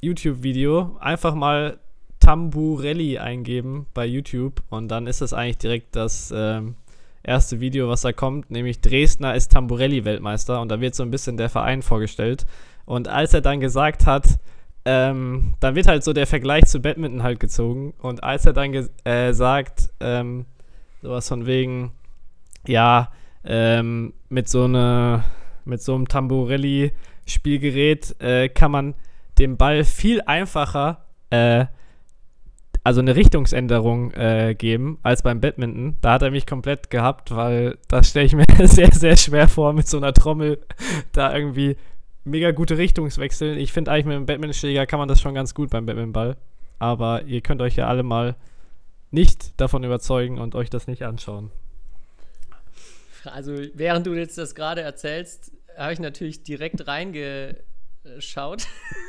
YouTube-Video. 0.00 0.96
Einfach 0.98 1.34
mal 1.34 1.78
Tamburelli 2.18 3.18
eingeben 3.18 3.84
bei 3.92 4.06
YouTube 4.06 4.62
und 4.70 4.88
dann 4.88 5.06
ist 5.06 5.20
das 5.20 5.34
eigentlich 5.34 5.58
direkt 5.58 5.96
das 5.96 6.32
ähm, 6.34 6.76
erste 7.22 7.60
Video, 7.60 7.90
was 7.90 8.00
da 8.00 8.14
kommt, 8.14 8.50
nämlich 8.50 8.80
Dresdner 8.80 9.34
ist 9.34 9.52
Tamburelli-Weltmeister 9.52 10.62
und 10.62 10.70
da 10.70 10.80
wird 10.80 10.94
so 10.94 11.02
ein 11.02 11.10
bisschen 11.10 11.36
der 11.36 11.50
Verein 11.50 11.82
vorgestellt. 11.82 12.46
Und 12.86 13.06
als 13.06 13.34
er 13.34 13.42
dann 13.42 13.60
gesagt 13.60 14.06
hat, 14.06 14.38
ähm, 14.86 15.54
dann 15.60 15.74
wird 15.74 15.88
halt 15.88 16.04
so 16.04 16.12
der 16.12 16.28
Vergleich 16.28 16.66
zu 16.66 16.80
Badminton 16.80 17.24
halt 17.24 17.40
gezogen 17.40 17.92
und 17.98 18.22
als 18.22 18.46
er 18.46 18.52
dann 18.52 18.72
äh, 19.04 19.32
sagt, 19.32 19.90
ähm, 20.00 20.46
sowas 21.02 21.28
von 21.28 21.46
wegen, 21.46 21.90
ja, 22.66 23.10
ähm, 23.44 24.14
mit 24.28 24.48
so 24.48 24.64
einer 24.64 25.24
mit 25.64 25.82
so 25.82 25.94
einem 25.94 26.08
Tamburelli-Spielgerät 26.08 28.20
äh, 28.20 28.48
kann 28.48 28.70
man 28.70 28.94
dem 29.38 29.56
Ball 29.56 29.84
viel 29.84 30.20
einfacher, 30.22 31.04
äh, 31.30 31.66
also 32.84 33.00
eine 33.00 33.16
Richtungsänderung 33.16 34.12
äh, 34.12 34.54
geben 34.56 34.98
als 35.02 35.22
beim 35.22 35.40
Badminton. 35.40 35.96
Da 36.00 36.12
hat 36.12 36.22
er 36.22 36.30
mich 36.30 36.46
komplett 36.46 36.90
gehabt, 36.90 37.34
weil 37.34 37.78
das 37.88 38.10
stelle 38.10 38.26
ich 38.26 38.36
mir 38.36 38.44
sehr, 38.62 38.92
sehr 38.92 39.16
schwer 39.16 39.48
vor, 39.48 39.72
mit 39.72 39.88
so 39.88 39.96
einer 39.96 40.12
Trommel 40.12 40.60
da 41.10 41.34
irgendwie 41.34 41.76
mega 42.26 42.50
gute 42.50 42.76
Richtungswechseln. 42.76 43.58
Ich 43.58 43.72
finde 43.72 43.92
eigentlich 43.92 44.06
mit 44.06 44.16
dem 44.16 44.26
Badmintonschläger 44.26 44.86
kann 44.86 44.98
man 44.98 45.08
das 45.08 45.20
schon 45.20 45.34
ganz 45.34 45.54
gut 45.54 45.70
beim 45.70 45.86
Badmintonball. 45.86 46.36
Aber 46.78 47.22
ihr 47.22 47.40
könnt 47.40 47.62
euch 47.62 47.76
ja 47.76 47.86
alle 47.86 48.02
mal 48.02 48.36
nicht 49.10 49.58
davon 49.58 49.84
überzeugen 49.84 50.38
und 50.38 50.54
euch 50.54 50.68
das 50.68 50.86
nicht 50.86 51.02
anschauen. 51.04 51.50
Also, 53.24 53.56
während 53.74 54.06
du 54.06 54.14
jetzt 54.14 54.38
das 54.38 54.54
gerade 54.54 54.82
erzählst, 54.82 55.52
habe 55.76 55.92
ich 55.92 55.98
natürlich 55.98 56.42
direkt 56.42 56.86
reingeschaut. 56.86 58.66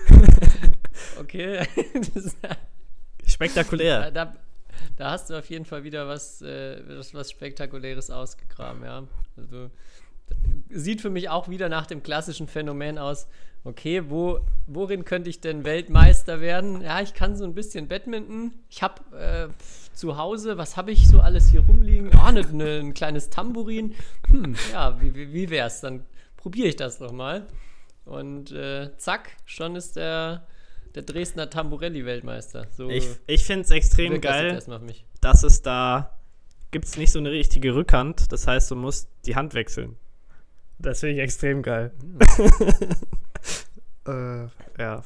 okay. 1.20 1.68
Spektakulär. 3.26 4.12
Da, 4.12 4.34
da, 4.96 5.12
hast 5.12 5.30
du 5.30 5.38
auf 5.38 5.50
jeden 5.50 5.66
Fall 5.66 5.84
wieder 5.84 6.08
was, 6.08 6.42
äh, 6.42 6.82
was, 6.88 7.14
was 7.14 7.30
Spektakuläres 7.30 8.10
ausgegraben, 8.10 8.84
ja. 8.84 9.04
Also, 9.36 9.70
sieht 10.70 11.02
für 11.02 11.10
mich 11.10 11.30
auch 11.30 11.50
wieder 11.50 11.70
nach 11.70 11.86
dem 11.86 12.04
klassischen 12.04 12.48
Phänomen 12.48 12.98
aus, 12.98 13.28
okay, 13.64 14.10
wo, 14.10 14.40
worin 14.66 15.06
könnte 15.06 15.30
ich 15.30 15.42
denn 15.42 15.64
Weltmeister 15.66 16.42
werden? 16.42 16.82
Ja, 16.82 17.02
ich 17.02 17.14
kann 17.14 17.36
so 17.36 17.44
ein 17.44 17.54
bisschen 17.54 17.88
Badminton. 17.88 18.54
Ich 18.70 18.82
habe 18.82 19.02
äh, 19.18 19.48
zu 19.94 20.18
Hause, 20.18 20.58
was 20.58 20.78
habe 20.78 20.92
ich 20.92 21.08
so 21.08 21.20
alles 21.20 21.50
hier 21.50 21.62
rumliegen? 21.62 22.12
Ah, 22.16 22.32
ne, 22.32 22.46
ne, 22.52 22.80
ein 22.80 22.94
kleines 22.94 23.30
Tambourin. 23.30 23.96
Hm, 24.30 24.56
ja, 24.72 25.00
wie, 25.02 25.14
wie, 25.16 25.34
wie 25.34 25.50
wär's? 25.50 25.82
Dann 25.82 26.06
probiere 26.38 26.70
ich 26.70 26.76
das 26.76 27.00
doch 27.00 27.12
mal. 27.12 27.48
Und 28.06 28.52
äh, 28.52 28.92
zack, 28.98 29.32
schon 29.46 29.76
ist 29.76 29.98
der, 29.98 30.48
der 30.96 31.04
Dresdner 31.04 31.50
Tamburelli-Weltmeister. 31.50 32.68
So 32.72 32.90
ich 32.90 33.06
ich 33.28 33.44
finde 33.44 33.64
es 33.64 33.72
extrem 33.72 34.22
geil, 34.22 34.54
das 34.54 34.70
dass 35.20 35.44
es 35.44 35.62
da 35.62 36.18
gibt 36.72 36.86
es 36.86 36.96
nicht 36.98 37.12
so 37.12 37.20
eine 37.20 37.32
richtige 37.32 37.76
Rückhand. 37.76 38.32
Das 38.32 38.48
heißt, 38.48 38.72
du 38.72 38.76
musst 38.76 39.10
die 39.26 39.36
Hand 39.36 39.54
wechseln. 39.54 39.98
Das 40.80 41.00
finde 41.00 41.16
ich 41.16 41.22
extrem 41.22 41.62
geil. 41.62 41.92
äh, 44.08 44.48
ja. 44.80 45.04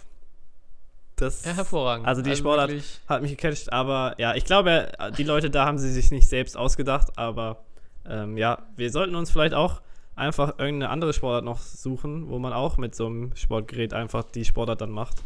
Das, 1.16 1.46
ja, 1.46 1.54
hervorragend. 1.54 2.08
Also 2.08 2.22
die 2.22 2.32
also 2.32 2.42
Sportart 2.42 2.72
hat 3.08 3.22
mich 3.22 3.38
gecatcht, 3.38 3.72
aber 3.72 4.16
ja, 4.18 4.34
ich 4.36 4.44
glaube, 4.44 4.92
die 5.18 5.24
Leute 5.24 5.52
da 5.52 5.66
haben 5.66 5.78
sie 5.78 5.92
sich 5.92 6.10
nicht 6.10 6.28
selbst 6.28 6.58
ausgedacht, 6.58 7.18
aber 7.18 7.64
ähm, 8.06 8.38
ja, 8.38 8.66
wir 8.76 8.90
sollten 8.90 9.16
uns 9.16 9.30
vielleicht 9.30 9.54
auch 9.54 9.82
einfach 10.16 10.58
irgendeine 10.58 10.90
andere 10.90 11.14
Sportart 11.14 11.46
noch 11.46 11.60
suchen, 11.60 12.30
wo 12.30 12.40
man 12.40 12.54
auch 12.54 12.78
mit 12.78 12.96
so 12.96 13.06
einem 13.06 13.36
Sportgerät 13.36 13.94
einfach 13.94 14.24
die 14.24 14.46
Sportart 14.46 14.82
dann 14.82 14.90
macht. 14.92 15.24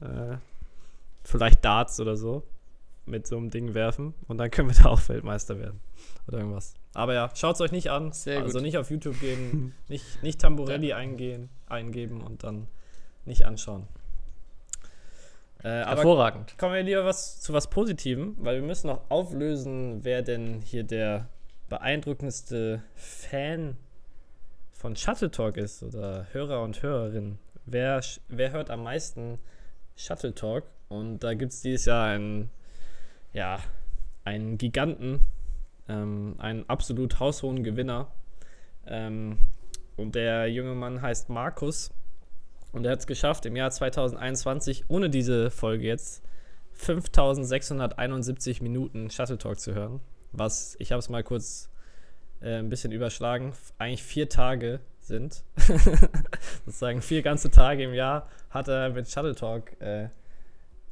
Äh, 0.00 0.36
vielleicht 1.24 1.64
Darts 1.64 2.00
oder 2.00 2.16
so 2.16 2.42
mit 3.06 3.26
so 3.26 3.36
einem 3.36 3.50
Ding 3.50 3.74
werfen 3.74 4.14
und 4.28 4.38
dann 4.38 4.50
können 4.50 4.68
wir 4.68 4.82
da 4.82 4.90
auch 4.90 5.08
Weltmeister 5.08 5.58
werden. 5.58 5.80
Oder 6.28 6.38
irgendwas. 6.38 6.74
Aber 6.94 7.14
ja, 7.14 7.30
schaut 7.34 7.54
es 7.54 7.60
euch 7.60 7.72
nicht 7.72 7.90
an. 7.90 8.12
Sehr 8.12 8.40
also 8.40 8.58
gut. 8.58 8.62
nicht 8.62 8.78
auf 8.78 8.90
YouTube 8.90 9.20
gehen, 9.20 9.74
nicht, 9.88 10.22
nicht 10.22 10.40
Tamburelli 10.40 10.92
eingehen, 10.92 11.48
eingeben 11.66 12.22
und 12.22 12.42
dann 12.42 12.66
nicht 13.24 13.46
anschauen. 13.46 13.86
Äh, 15.62 15.84
Hervorragend. 15.84 16.56
Kommen 16.58 16.74
wir 16.74 16.82
lieber 16.82 17.04
was, 17.04 17.40
zu 17.40 17.52
was 17.52 17.68
Positivem, 17.68 18.36
weil 18.38 18.56
wir 18.56 18.66
müssen 18.66 18.86
noch 18.88 19.10
auflösen, 19.10 20.04
wer 20.04 20.22
denn 20.22 20.62
hier 20.62 20.84
der 20.84 21.28
beeindruckendste 21.68 22.82
Fan 22.94 23.76
von 24.72 24.96
Shuttle 24.96 25.30
Talk 25.30 25.58
ist 25.58 25.82
oder 25.82 26.26
Hörer 26.32 26.62
und 26.62 26.82
Hörerin. 26.82 27.38
Wer, 27.66 28.00
wer 28.28 28.52
hört 28.52 28.70
am 28.70 28.82
meisten 28.82 29.38
Shuttle 29.96 30.34
Talk? 30.34 30.64
Und 30.88 31.20
da 31.20 31.34
gibt 31.34 31.52
es 31.52 31.60
dieses 31.60 31.84
Jahr 31.84 32.06
einen 32.06 32.50
ja, 33.32 33.60
einen 34.24 34.58
Giganten, 34.58 35.20
ähm, 35.90 36.36
einen 36.38 36.68
absolut 36.68 37.20
haushohen 37.20 37.64
Gewinner. 37.64 38.08
Ähm, 38.86 39.38
und 39.96 40.14
der 40.14 40.46
junge 40.48 40.74
Mann 40.74 41.02
heißt 41.02 41.28
Markus. 41.28 41.90
Und 42.72 42.84
er 42.86 42.92
hat 42.92 43.00
es 43.00 43.06
geschafft, 43.06 43.46
im 43.46 43.56
Jahr 43.56 43.70
2021, 43.70 44.84
ohne 44.88 45.10
diese 45.10 45.50
Folge 45.50 45.86
jetzt, 45.86 46.22
5671 46.72 48.62
Minuten 48.62 49.10
Shuttle 49.10 49.38
Talk 49.38 49.58
zu 49.58 49.74
hören. 49.74 50.00
Was, 50.32 50.76
ich 50.78 50.92
habe 50.92 51.00
es 51.00 51.08
mal 51.08 51.24
kurz 51.24 51.68
äh, 52.40 52.58
ein 52.58 52.68
bisschen 52.68 52.92
überschlagen, 52.92 53.52
eigentlich 53.78 54.04
vier 54.04 54.28
Tage 54.28 54.80
sind. 55.00 55.42
Sozusagen 56.64 57.02
vier 57.02 57.22
ganze 57.22 57.50
Tage 57.50 57.82
im 57.82 57.92
Jahr 57.92 58.28
hat 58.50 58.68
er 58.68 58.90
mit 58.90 59.10
Shuttle 59.10 59.34
Talk 59.34 59.78
äh, 59.80 60.08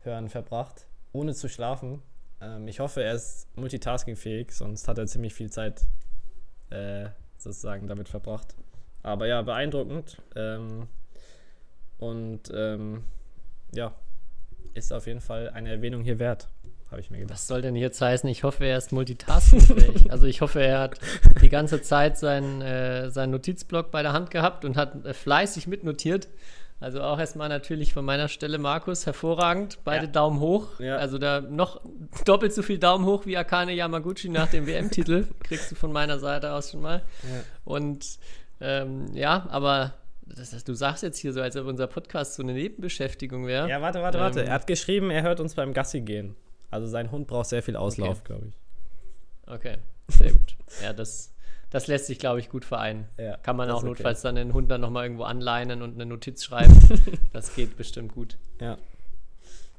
hören 0.00 0.28
verbracht, 0.28 0.86
ohne 1.12 1.32
zu 1.34 1.48
schlafen. 1.48 2.02
Ähm, 2.40 2.68
ich 2.68 2.80
hoffe, 2.80 3.02
er 3.02 3.14
ist 3.14 3.48
multitaskingfähig, 3.56 4.52
sonst 4.52 4.88
hat 4.88 4.98
er 4.98 5.06
ziemlich 5.06 5.34
viel 5.34 5.50
Zeit 5.50 5.86
äh, 6.70 7.06
sozusagen 7.36 7.86
damit 7.86 8.08
verbracht. 8.08 8.54
Aber 9.02 9.26
ja, 9.26 9.42
beeindruckend. 9.42 10.18
Ähm, 10.36 10.88
und 11.98 12.50
ähm, 12.54 13.04
ja, 13.72 13.94
ist 14.74 14.92
auf 14.92 15.06
jeden 15.06 15.20
Fall 15.20 15.50
eine 15.50 15.70
Erwähnung 15.70 16.02
hier 16.02 16.18
wert, 16.18 16.48
habe 16.90 17.00
ich 17.00 17.10
mir 17.10 17.18
gedacht. 17.18 17.34
Was 17.34 17.46
soll 17.46 17.62
denn 17.62 17.74
jetzt 17.74 18.00
heißen? 18.00 18.28
Ich 18.28 18.44
hoffe, 18.44 18.64
er 18.64 18.78
ist 18.78 18.92
multitaskingfähig. 18.92 20.10
also 20.12 20.26
ich 20.26 20.40
hoffe, 20.40 20.62
er 20.62 20.80
hat 20.80 21.00
die 21.42 21.48
ganze 21.48 21.82
Zeit 21.82 22.18
seinen, 22.18 22.62
äh, 22.62 23.10
seinen 23.10 23.30
Notizblock 23.30 23.90
bei 23.90 24.02
der 24.02 24.12
Hand 24.12 24.30
gehabt 24.30 24.64
und 24.64 24.76
hat 24.76 25.04
äh, 25.04 25.14
fleißig 25.14 25.66
mitnotiert. 25.66 26.28
Also 26.80 27.02
auch 27.02 27.18
erstmal 27.18 27.48
natürlich 27.48 27.92
von 27.92 28.04
meiner 28.04 28.28
Stelle, 28.28 28.58
Markus, 28.58 29.04
hervorragend. 29.04 29.78
Beide 29.84 30.06
ja. 30.06 30.12
Daumen 30.12 30.38
hoch. 30.38 30.78
Ja. 30.78 30.96
Also 30.96 31.18
da 31.18 31.40
noch 31.40 31.80
doppelt 32.24 32.54
so 32.54 32.62
viel 32.62 32.78
Daumen 32.78 33.04
hoch 33.04 33.26
wie 33.26 33.36
Akane 33.36 33.72
Yamaguchi 33.72 34.28
nach 34.28 34.48
dem 34.48 34.66
WM-Titel. 34.66 35.26
Kriegst 35.42 35.72
du 35.72 35.74
von 35.74 35.92
meiner 35.92 36.20
Seite 36.20 36.52
aus 36.52 36.70
schon 36.70 36.82
mal. 36.82 37.02
Ja. 37.24 37.40
Und 37.64 38.18
ähm, 38.60 39.12
ja, 39.14 39.46
aber 39.50 39.94
das, 40.24 40.50
das, 40.50 40.62
du 40.62 40.74
sagst 40.74 41.02
jetzt 41.02 41.18
hier 41.18 41.32
so, 41.32 41.40
als 41.40 41.56
ob 41.56 41.66
unser 41.66 41.88
Podcast 41.88 42.34
so 42.34 42.44
eine 42.44 42.52
Nebenbeschäftigung 42.52 43.46
wäre. 43.46 43.68
Ja, 43.68 43.80
warte, 43.80 44.00
warte, 44.00 44.18
ähm, 44.18 44.24
warte. 44.24 44.44
Er 44.44 44.52
hat 44.52 44.66
geschrieben, 44.68 45.10
er 45.10 45.22
hört 45.22 45.40
uns 45.40 45.54
beim 45.54 45.72
Gassi 45.72 46.00
gehen. 46.00 46.36
Also 46.70 46.86
sein 46.86 47.10
Hund 47.10 47.26
braucht 47.26 47.48
sehr 47.48 47.62
viel 47.62 47.76
Auslauf, 47.76 48.20
okay. 48.20 48.26
glaube 48.26 48.46
ich. 48.48 49.52
Okay, 49.52 49.78
sehr 50.08 50.32
gut. 50.32 50.56
Ja, 50.82 50.92
das 50.92 51.32
das 51.70 51.86
lässt 51.86 52.06
sich, 52.06 52.18
glaube 52.18 52.40
ich, 52.40 52.48
gut 52.48 52.64
vereinen. 52.64 53.08
Ja, 53.18 53.36
Kann 53.38 53.56
man 53.56 53.70
auch 53.70 53.82
notfalls 53.82 54.20
okay. 54.20 54.28
dann 54.28 54.34
den 54.36 54.54
Hund 54.54 54.70
dann 54.70 54.80
nochmal 54.80 55.04
irgendwo 55.04 55.24
anleinen 55.24 55.82
und 55.82 55.94
eine 55.94 56.06
Notiz 56.06 56.44
schreiben. 56.44 56.74
das 57.32 57.54
geht 57.54 57.76
bestimmt 57.76 58.14
gut. 58.14 58.38
Ja. 58.60 58.76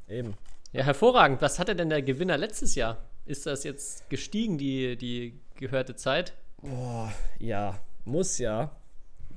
Eben. 0.07 0.35
Ja, 0.71 0.83
hervorragend. 0.83 1.41
Was 1.41 1.57
hatte 1.57 1.75
denn 1.75 1.89
der 1.89 2.01
Gewinner 2.01 2.37
letztes 2.37 2.75
Jahr? 2.75 2.97
Ist 3.25 3.45
das 3.45 3.63
jetzt 3.63 4.09
gestiegen, 4.09 4.57
die, 4.57 4.97
die 4.97 5.39
gehörte 5.55 5.95
Zeit? 5.95 6.33
Boah, 6.61 7.11
ja, 7.39 7.79
muss 8.05 8.37
ja, 8.37 8.71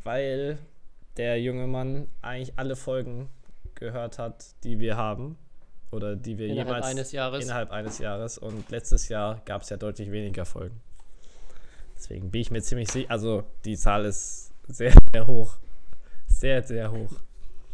weil 0.03 0.59
der 1.17 1.41
junge 1.41 1.67
Mann 1.67 2.09
eigentlich 2.21 2.59
alle 2.59 2.77
Folgen 2.77 3.29
gehört 3.75 4.19
hat, 4.19 4.45
die 4.65 4.79
wir 4.79 4.97
haben. 4.97 5.39
Oder 5.91 6.17
die 6.17 6.39
wir 6.39 6.47
innerhalb 6.47 6.69
jemals 6.69 6.87
eines 6.87 7.13
Jahres. 7.13 7.45
innerhalb 7.45 7.71
eines 7.71 7.99
Jahres. 7.99 8.39
Und 8.39 8.71
letztes 8.71 9.09
Jahr 9.11 9.43
gab 9.45 9.61
es 9.61 9.69
ja 9.69 9.77
deutlich 9.77 10.11
weniger 10.11 10.47
Folgen. 10.47 10.81
Deswegen 12.03 12.33
bin 12.33 12.41
ich 12.41 12.51
mir 12.51 12.61
ziemlich 12.61 12.91
sicher, 12.91 13.09
also 13.13 13.45
die 13.65 13.77
Zahl 13.77 14.05
ist 14.05 14.51
sehr, 14.67 14.93
sehr 15.13 15.25
hoch. 15.25 15.55
Sehr, 16.27 16.61
sehr 16.65 16.91
hoch. 16.91 17.13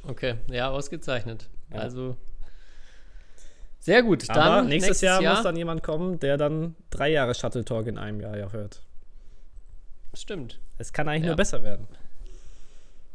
Okay, 0.07 0.35
ja, 0.51 0.68
ausgezeichnet. 0.68 1.49
Ja. 1.72 1.79
Also 1.79 2.14
sehr 3.81 4.03
gut. 4.03 4.29
Dann 4.29 4.37
Aber 4.37 4.62
nächstes, 4.62 4.89
nächstes 4.89 5.01
Jahr, 5.01 5.22
Jahr, 5.22 5.35
muss 5.37 5.45
dann 5.45 5.57
jemand 5.57 5.83
kommen, 5.83 6.20
der 6.20 6.37
dann 6.37 6.76
drei 6.91 7.09
Jahre 7.09 7.35
Shuttle 7.35 7.64
Talk 7.64 7.87
in 7.87 7.97
einem 7.97 8.20
Jahr 8.20 8.37
ja 8.37 8.53
hört. 8.53 8.83
Stimmt. 10.12 10.61
Es 10.76 10.93
kann 10.93 11.09
eigentlich 11.09 11.22
ja. 11.22 11.29
nur 11.29 11.37
besser 11.37 11.62
werden. 11.62 11.89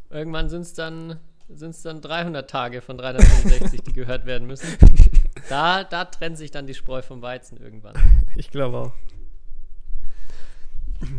Irgendwann 0.09 0.49
sind 0.49 0.61
es 0.61 0.73
dann, 0.73 1.19
sind's 1.47 1.83
dann 1.83 2.01
300 2.01 2.49
Tage 2.49 2.81
von 2.81 2.97
365, 2.97 3.83
die 3.83 3.93
gehört 3.93 4.25
werden 4.25 4.47
müssen. 4.47 4.67
Da, 5.49 5.83
da 5.83 6.05
trennt 6.05 6.37
sich 6.37 6.51
dann 6.51 6.67
die 6.67 6.73
Spreu 6.73 7.01
vom 7.01 7.21
Weizen 7.21 7.57
irgendwann. 7.57 7.95
Ich 8.35 8.49
glaube 8.49 8.77
auch. 8.77 8.93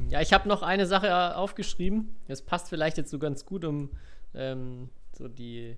Ja, 0.09 0.21
ich 0.21 0.33
habe 0.33 0.49
noch 0.49 0.63
eine 0.63 0.87
Sache 0.87 1.09
äh, 1.09 1.35
aufgeschrieben. 1.35 2.15
Das 2.29 2.43
passt 2.43 2.69
vielleicht 2.69 2.97
jetzt 2.97 3.11
so 3.11 3.19
ganz 3.19 3.45
gut, 3.47 3.65
um 3.65 3.91
ähm, 4.35 4.91
so 5.13 5.29
die, 5.29 5.77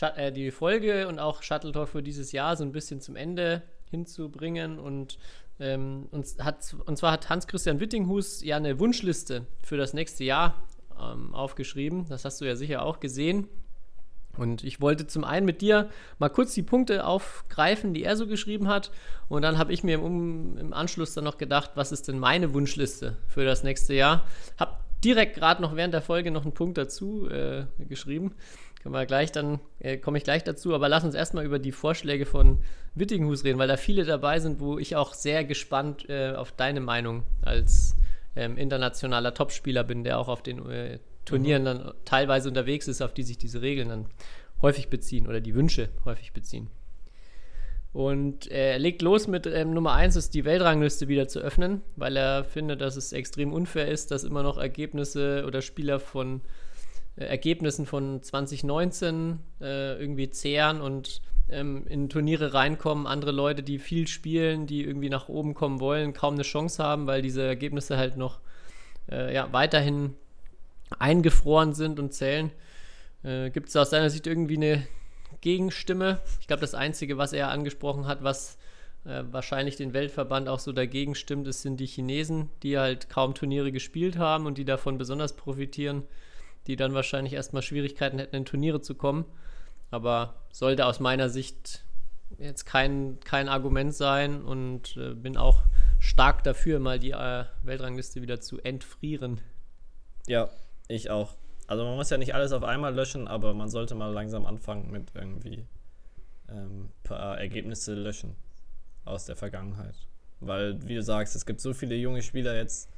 äh, 0.00 0.32
die 0.32 0.50
Folge 0.50 1.08
und 1.08 1.18
auch 1.18 1.42
Shuttle 1.42 1.72
Talk 1.72 1.88
für 1.88 2.02
dieses 2.02 2.32
Jahr 2.32 2.56
so 2.56 2.64
ein 2.64 2.72
bisschen 2.72 3.00
zum 3.00 3.16
Ende 3.16 3.62
hinzubringen. 3.90 4.78
Und, 4.78 5.18
ähm, 5.58 6.08
uns 6.10 6.38
hat, 6.38 6.74
und 6.86 6.96
zwar 6.98 7.12
hat 7.12 7.28
Hans-Christian 7.28 7.80
Wittinghus 7.80 8.42
ja 8.42 8.56
eine 8.56 8.78
Wunschliste 8.78 9.46
für 9.62 9.76
das 9.76 9.94
nächste 9.94 10.24
Jahr 10.24 10.66
ähm, 11.00 11.34
aufgeschrieben. 11.34 12.06
Das 12.08 12.24
hast 12.24 12.40
du 12.40 12.44
ja 12.44 12.56
sicher 12.56 12.82
auch 12.82 13.00
gesehen. 13.00 13.48
Und 14.36 14.64
ich 14.64 14.80
wollte 14.80 15.06
zum 15.06 15.24
einen 15.24 15.44
mit 15.44 15.60
dir 15.60 15.90
mal 16.18 16.30
kurz 16.30 16.54
die 16.54 16.62
Punkte 16.62 17.04
aufgreifen, 17.04 17.92
die 17.92 18.02
er 18.02 18.16
so 18.16 18.26
geschrieben 18.26 18.68
hat. 18.68 18.90
Und 19.28 19.42
dann 19.42 19.58
habe 19.58 19.72
ich 19.72 19.84
mir 19.84 19.96
im, 19.96 20.56
im, 20.56 20.72
Anschluss 20.72 21.14
dann 21.14 21.24
noch 21.24 21.36
gedacht, 21.36 21.72
was 21.74 21.92
ist 21.92 22.08
denn 22.08 22.18
meine 22.18 22.54
Wunschliste 22.54 23.18
für 23.26 23.44
das 23.44 23.62
nächste 23.62 23.94
Jahr? 23.94 24.24
Hab 24.58 24.82
direkt 25.04 25.34
gerade 25.34 25.60
noch 25.60 25.76
während 25.76 25.92
der 25.92 26.02
Folge 26.02 26.30
noch 26.30 26.44
einen 26.44 26.54
Punkt 26.54 26.78
dazu 26.78 27.28
äh, 27.28 27.66
geschrieben. 27.88 28.34
Können 28.82 28.94
wir 28.94 29.06
gleich 29.06 29.30
dann, 29.30 29.60
äh, 29.78 29.96
komme 29.98 30.18
ich 30.18 30.24
gleich 30.24 30.44
dazu, 30.44 30.74
aber 30.74 30.88
lass 30.88 31.04
uns 31.04 31.14
erstmal 31.14 31.44
über 31.44 31.58
die 31.58 31.70
Vorschläge 31.70 32.26
von 32.26 32.58
Wittinghus 32.94 33.44
reden, 33.44 33.58
weil 33.58 33.68
da 33.68 33.76
viele 33.76 34.04
dabei 34.04 34.40
sind, 34.40 34.60
wo 34.60 34.78
ich 34.78 34.96
auch 34.96 35.14
sehr 35.14 35.44
gespannt 35.44 36.08
äh, 36.08 36.32
auf 36.32 36.52
deine 36.52 36.80
Meinung 36.80 37.22
als 37.42 37.96
ähm, 38.34 38.56
internationaler 38.56 39.34
Topspieler 39.34 39.84
bin, 39.84 40.04
der 40.04 40.18
auch 40.18 40.28
auf 40.28 40.42
den 40.42 40.68
äh, 40.68 40.98
Turnieren 41.24 41.64
dann 41.64 41.92
teilweise 42.04 42.48
unterwegs 42.48 42.88
ist, 42.88 43.00
auf 43.00 43.14
die 43.14 43.22
sich 43.22 43.38
diese 43.38 43.62
Regeln 43.62 43.88
dann 43.88 44.06
häufig 44.60 44.88
beziehen 44.88 45.26
oder 45.26 45.40
die 45.40 45.54
Wünsche 45.54 45.88
häufig 46.04 46.32
beziehen. 46.32 46.70
Und 47.92 48.46
er 48.46 48.78
legt 48.78 49.02
los 49.02 49.28
mit 49.28 49.46
ähm, 49.46 49.74
Nummer 49.74 49.92
1 49.92 50.16
ist 50.16 50.32
die 50.32 50.46
Weltrangliste 50.46 51.08
wieder 51.08 51.28
zu 51.28 51.40
öffnen, 51.40 51.82
weil 51.96 52.16
er 52.16 52.42
findet, 52.42 52.80
dass 52.80 52.96
es 52.96 53.12
extrem 53.12 53.52
unfair 53.52 53.88
ist, 53.88 54.10
dass 54.10 54.24
immer 54.24 54.42
noch 54.42 54.56
Ergebnisse 54.56 55.44
oder 55.46 55.60
Spieler 55.60 56.00
von 56.00 56.40
äh, 57.16 57.24
Ergebnissen 57.24 57.84
von 57.84 58.22
2019 58.22 59.40
äh, 59.60 60.00
irgendwie 60.00 60.30
zehren 60.30 60.80
und 60.80 61.20
ähm, 61.50 61.86
in 61.86 62.08
Turniere 62.08 62.54
reinkommen, 62.54 63.06
andere 63.06 63.32
Leute, 63.32 63.62
die 63.62 63.78
viel 63.78 64.08
spielen, 64.08 64.66
die 64.66 64.84
irgendwie 64.84 65.10
nach 65.10 65.28
oben 65.28 65.52
kommen 65.52 65.78
wollen, 65.78 66.14
kaum 66.14 66.34
eine 66.34 66.44
Chance 66.44 66.82
haben, 66.82 67.06
weil 67.06 67.20
diese 67.20 67.42
Ergebnisse 67.42 67.98
halt 67.98 68.16
noch 68.16 68.40
äh, 69.10 69.34
ja, 69.34 69.52
weiterhin 69.52 70.14
eingefroren 70.94 71.74
sind 71.74 71.98
und 71.98 72.12
zählen. 72.12 72.50
Äh, 73.22 73.50
Gibt 73.50 73.68
es 73.68 73.76
aus 73.76 73.90
seiner 73.90 74.10
Sicht 74.10 74.26
irgendwie 74.26 74.56
eine 74.56 74.86
Gegenstimme. 75.40 76.20
Ich 76.40 76.46
glaube, 76.46 76.60
das 76.60 76.74
Einzige, 76.74 77.18
was 77.18 77.32
er 77.32 77.50
angesprochen 77.50 78.06
hat, 78.06 78.22
was 78.22 78.58
äh, 79.04 79.24
wahrscheinlich 79.30 79.76
den 79.76 79.92
Weltverband 79.92 80.48
auch 80.48 80.60
so 80.60 80.72
dagegen 80.72 81.14
stimmt, 81.14 81.48
ist, 81.48 81.62
sind 81.62 81.78
die 81.80 81.86
Chinesen, 81.86 82.50
die 82.62 82.78
halt 82.78 83.08
kaum 83.08 83.34
Turniere 83.34 83.72
gespielt 83.72 84.18
haben 84.18 84.46
und 84.46 84.58
die 84.58 84.64
davon 84.64 84.98
besonders 84.98 85.34
profitieren, 85.34 86.04
die 86.66 86.76
dann 86.76 86.94
wahrscheinlich 86.94 87.32
erstmal 87.32 87.62
Schwierigkeiten 87.62 88.18
hätten, 88.18 88.36
in 88.36 88.44
Turniere 88.44 88.80
zu 88.80 88.94
kommen. 88.94 89.24
Aber 89.90 90.34
sollte 90.52 90.86
aus 90.86 91.00
meiner 91.00 91.28
Sicht 91.28 91.84
jetzt 92.38 92.64
kein, 92.64 93.18
kein 93.24 93.48
Argument 93.48 93.94
sein 93.94 94.42
und 94.42 94.96
äh, 94.96 95.14
bin 95.14 95.36
auch 95.36 95.64
stark 95.98 96.44
dafür, 96.44 96.78
mal 96.78 96.98
die 96.98 97.10
äh, 97.10 97.44
Weltrangliste 97.62 98.22
wieder 98.22 98.40
zu 98.40 98.60
entfrieren. 98.60 99.40
Ja, 100.26 100.48
ich 100.94 101.10
auch. 101.10 101.36
Also 101.66 101.84
man 101.84 101.96
muss 101.96 102.10
ja 102.10 102.18
nicht 102.18 102.34
alles 102.34 102.52
auf 102.52 102.64
einmal 102.64 102.94
löschen, 102.94 103.28
aber 103.28 103.54
man 103.54 103.68
sollte 103.68 103.94
mal 103.94 104.12
langsam 104.12 104.46
anfangen 104.46 104.90
mit 104.90 105.12
irgendwie 105.14 105.66
ähm, 106.48 106.90
paar 107.02 107.38
Ergebnisse 107.38 107.94
löschen 107.94 108.36
aus 109.04 109.26
der 109.26 109.36
Vergangenheit. 109.36 109.94
Weil, 110.40 110.86
wie 110.86 110.94
du 110.94 111.02
sagst, 111.02 111.36
es 111.36 111.46
gibt 111.46 111.60
so 111.60 111.72
viele 111.72 111.94
junge 111.94 112.22
Spieler 112.22 112.56
jetzt, 112.56 112.90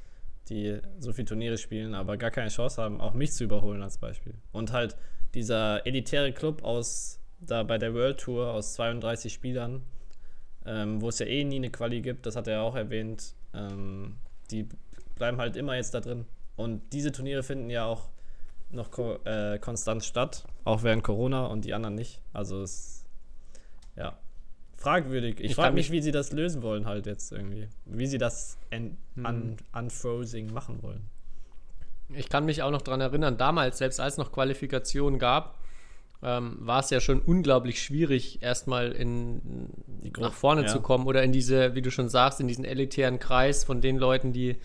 die 0.48 0.78
so 0.98 1.12
viele 1.12 1.26
Turniere 1.26 1.58
spielen, 1.58 1.94
aber 1.94 2.16
gar 2.16 2.30
keine 2.30 2.48
Chance 2.48 2.82
haben, 2.82 3.00
auch 3.00 3.14
mich 3.14 3.32
zu 3.32 3.44
überholen 3.44 3.82
als 3.82 3.98
Beispiel. 3.98 4.34
Und 4.52 4.72
halt 4.72 4.96
dieser 5.34 5.86
elitäre 5.86 6.32
Club 6.32 6.62
aus 6.64 7.20
da 7.40 7.62
bei 7.62 7.78
der 7.78 7.94
World 7.94 8.20
Tour 8.20 8.52
aus 8.52 8.74
32 8.74 9.32
Spielern, 9.32 9.82
ähm, 10.66 11.00
wo 11.00 11.08
es 11.08 11.18
ja 11.18 11.26
eh 11.26 11.44
nie 11.44 11.56
eine 11.56 11.70
Quali 11.70 12.00
gibt, 12.00 12.26
das 12.26 12.36
hat 12.36 12.46
er 12.46 12.62
auch 12.62 12.74
erwähnt, 12.74 13.34
ähm, 13.52 14.16
die 14.50 14.68
bleiben 15.16 15.38
halt 15.38 15.56
immer 15.56 15.76
jetzt 15.76 15.94
da 15.94 16.00
drin. 16.00 16.24
Und 16.56 16.92
diese 16.92 17.12
Turniere 17.12 17.42
finden 17.42 17.70
ja 17.70 17.84
auch 17.84 18.08
noch 18.70 18.90
ko 18.90 19.18
äh, 19.24 19.58
konstant 19.58 20.04
statt, 20.04 20.44
auch 20.64 20.82
während 20.82 21.02
Corona 21.02 21.46
und 21.46 21.64
die 21.64 21.74
anderen 21.74 21.94
nicht. 21.94 22.20
Also 22.32 22.62
es 22.62 23.04
ja 23.96 24.18
fragwürdig. 24.76 25.40
Ich, 25.40 25.50
ich 25.50 25.54
frage 25.54 25.74
mich, 25.74 25.90
wie 25.90 26.02
sie 26.02 26.12
das 26.12 26.32
lösen 26.32 26.62
wollen 26.62 26.86
halt 26.86 27.06
jetzt 27.06 27.32
irgendwie. 27.32 27.68
Wie 27.86 28.06
sie 28.06 28.18
das 28.18 28.58
hm. 28.70 28.96
un 29.16 29.56
unfrozing 29.72 30.52
machen 30.52 30.82
wollen. 30.82 31.08
Ich 32.10 32.28
kann 32.28 32.44
mich 32.44 32.62
auch 32.62 32.70
noch 32.70 32.82
daran 32.82 33.00
erinnern, 33.00 33.38
damals, 33.38 33.78
selbst 33.78 33.98
als 33.98 34.14
es 34.14 34.18
noch 34.18 34.30
Qualifikationen 34.30 35.18
gab, 35.18 35.58
ähm, 36.22 36.56
war 36.60 36.80
es 36.80 36.90
ja 36.90 37.00
schon 37.00 37.20
unglaublich 37.20 37.82
schwierig, 37.82 38.42
erstmal 38.42 38.92
in, 38.92 39.70
nach 40.18 40.32
vorne 40.32 40.62
ja. 40.62 40.68
zu 40.68 40.80
kommen 40.80 41.06
oder 41.06 41.22
in 41.22 41.32
diese, 41.32 41.74
wie 41.74 41.82
du 41.82 41.90
schon 41.90 42.08
sagst, 42.08 42.40
in 42.40 42.48
diesen 42.48 42.64
elitären 42.64 43.18
Kreis 43.18 43.64
von 43.64 43.80
den 43.80 43.96
Leuten, 43.96 44.32
die 44.32 44.56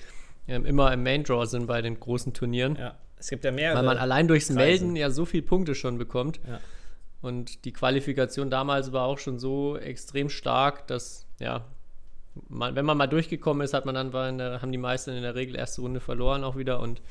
ähm, 0.50 0.66
immer 0.66 0.92
im 0.92 1.04
Main 1.04 1.24
Draw 1.24 1.46
sind 1.46 1.68
bei 1.68 1.82
den 1.82 2.00
großen 2.00 2.34
Turnieren. 2.34 2.76
Ja. 2.76 2.96
Es 3.18 3.30
gibt 3.30 3.44
ja 3.44 3.52
mehrere. 3.52 3.78
Weil 3.78 3.86
man 3.86 3.98
allein 3.98 4.28
durchs 4.28 4.48
Kreise. 4.48 4.60
Melden 4.60 4.96
ja 4.96 5.12
so 5.12 5.26
viele 5.26 5.44
Punkte 5.44 5.76
schon 5.76 5.98
bekommt. 5.98 6.40
Ja. 6.48 6.60
Und 7.22 7.66
die 7.66 7.74
Qualifikation 7.74 8.50
damals 8.50 8.94
war 8.94 9.06
auch 9.06 9.20
schon 9.20 9.40
so 9.40 9.78
extrem 9.78 10.30
stark, 10.30 10.88
dass, 10.88 11.28
ja, 11.40 11.66
man, 12.48 12.76
wenn 12.76 12.86
man 12.86 12.98
mal 12.98 13.08
durchgekommen 13.08 13.64
ist, 13.64 13.74
hat 13.74 13.86
man 13.86 13.96
dann, 13.96 14.38
der, 14.38 14.62
haben 14.62 14.72
die 14.72 14.78
meisten 14.78 15.12
in 15.12 15.22
der 15.22 15.36
Regel 15.36 15.56
erste 15.56 15.82
Runde 15.82 16.00
verloren 16.00 16.44
auch 16.44 16.56
wieder. 16.56 16.80
Und 16.80 17.02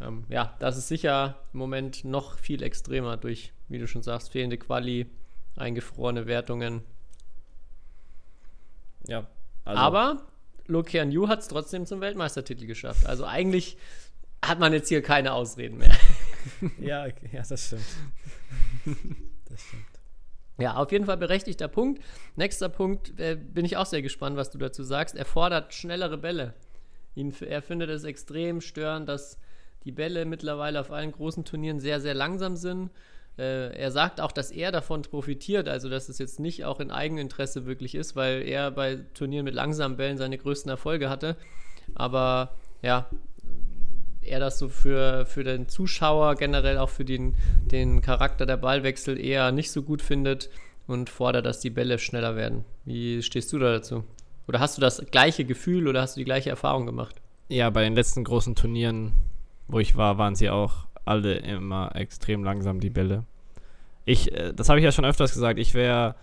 ähm, 0.00 0.24
ja, 0.30 0.56
das 0.60 0.78
ist 0.78 0.88
sicher 0.88 1.36
im 1.52 1.58
Moment 1.58 2.04
noch 2.04 2.38
viel 2.38 2.62
extremer 2.62 3.18
durch, 3.18 3.52
wie 3.68 3.78
du 3.78 3.86
schon 3.86 4.02
sagst, 4.02 4.30
fehlende 4.30 4.56
Quali, 4.56 5.06
eingefrorene 5.56 6.26
Wertungen. 6.26 6.82
Ja. 9.06 9.26
Also. 9.64 9.80
Aber 9.80 10.22
Lokian 10.68 11.10
Yu 11.10 11.28
hat 11.28 11.40
es 11.40 11.48
trotzdem 11.48 11.86
zum 11.86 12.00
Weltmeistertitel 12.00 12.66
geschafft. 12.66 13.06
Also 13.06 13.24
eigentlich 13.24 13.76
hat 14.44 14.60
man 14.60 14.72
jetzt 14.72 14.88
hier 14.88 15.02
keine 15.02 15.32
Ausreden 15.32 15.78
mehr. 15.78 15.96
ja, 16.78 17.04
okay, 17.04 17.30
ja, 17.32 17.42
das 17.42 17.66
stimmt. 17.66 17.82
Das 19.48 19.62
stimmt. 19.62 19.84
Ja, 20.58 20.74
auf 20.74 20.90
jeden 20.90 21.06
Fall 21.06 21.16
berechtigter 21.16 21.68
Punkt. 21.68 22.02
Nächster 22.36 22.68
Punkt, 22.68 23.18
äh, 23.18 23.36
bin 23.36 23.64
ich 23.64 23.76
auch 23.76 23.86
sehr 23.86 24.02
gespannt, 24.02 24.36
was 24.36 24.50
du 24.50 24.58
dazu 24.58 24.82
sagst. 24.82 25.14
Er 25.14 25.24
fordert 25.24 25.72
schnellere 25.72 26.18
Bälle. 26.18 26.54
Ihn, 27.14 27.32
er 27.40 27.62
findet 27.62 27.90
es 27.90 28.04
extrem 28.04 28.60
störend, 28.60 29.08
dass 29.08 29.38
die 29.84 29.92
Bälle 29.92 30.24
mittlerweile 30.24 30.80
auf 30.80 30.90
allen 30.90 31.12
großen 31.12 31.44
Turnieren 31.44 31.78
sehr, 31.78 32.00
sehr 32.00 32.14
langsam 32.14 32.56
sind. 32.56 32.90
Äh, 33.38 33.76
er 33.76 33.90
sagt 33.90 34.20
auch, 34.20 34.32
dass 34.32 34.50
er 34.50 34.72
davon 34.72 35.02
profitiert, 35.02 35.68
also 35.68 35.88
dass 35.88 36.08
es 36.08 36.18
jetzt 36.18 36.40
nicht 36.40 36.64
auch 36.64 36.80
in 36.80 36.90
Eigeninteresse 36.90 37.66
wirklich 37.66 37.94
ist, 37.94 38.16
weil 38.16 38.42
er 38.42 38.70
bei 38.70 38.98
Turnieren 39.14 39.44
mit 39.44 39.54
langsamen 39.54 39.96
Bällen 39.96 40.18
seine 40.18 40.38
größten 40.38 40.70
Erfolge 40.70 41.08
hatte. 41.08 41.36
Aber 41.94 42.54
ja, 42.82 43.08
er 44.22 44.40
das 44.40 44.58
so 44.58 44.68
für, 44.68 45.24
für 45.26 45.44
den 45.44 45.68
Zuschauer, 45.68 46.34
generell 46.34 46.78
auch 46.78 46.90
für 46.90 47.04
den, 47.04 47.36
den 47.64 48.00
Charakter 48.02 48.44
der 48.44 48.56
Ballwechsel 48.56 49.18
eher 49.18 49.52
nicht 49.52 49.70
so 49.70 49.82
gut 49.82 50.02
findet 50.02 50.50
und 50.86 51.08
fordert, 51.08 51.46
dass 51.46 51.60
die 51.60 51.70
Bälle 51.70 51.98
schneller 51.98 52.34
werden. 52.34 52.64
Wie 52.84 53.22
stehst 53.22 53.52
du 53.52 53.58
da 53.58 53.72
dazu? 53.72 54.04
Oder 54.48 54.60
hast 54.60 54.76
du 54.76 54.80
das 54.80 55.04
gleiche 55.10 55.44
Gefühl 55.44 55.86
oder 55.86 56.02
hast 56.02 56.16
du 56.16 56.20
die 56.20 56.24
gleiche 56.24 56.50
Erfahrung 56.50 56.86
gemacht? 56.86 57.16
Ja, 57.48 57.70
bei 57.70 57.84
den 57.84 57.94
letzten 57.94 58.24
großen 58.24 58.54
Turnieren, 58.54 59.12
wo 59.68 59.78
ich 59.78 59.96
war, 59.96 60.18
waren 60.18 60.34
sie 60.34 60.50
auch 60.50 60.87
alle 61.08 61.34
immer 61.36 61.94
extrem 61.94 62.44
langsam, 62.44 62.80
die 62.80 62.90
Bälle. 62.90 63.24
Ich, 64.04 64.32
äh, 64.32 64.52
das 64.54 64.68
habe 64.68 64.78
ich 64.78 64.84
ja 64.84 64.92
schon 64.92 65.04
öfters 65.04 65.32
gesagt, 65.32 65.58
ich 65.58 65.74
wäre, 65.74 66.14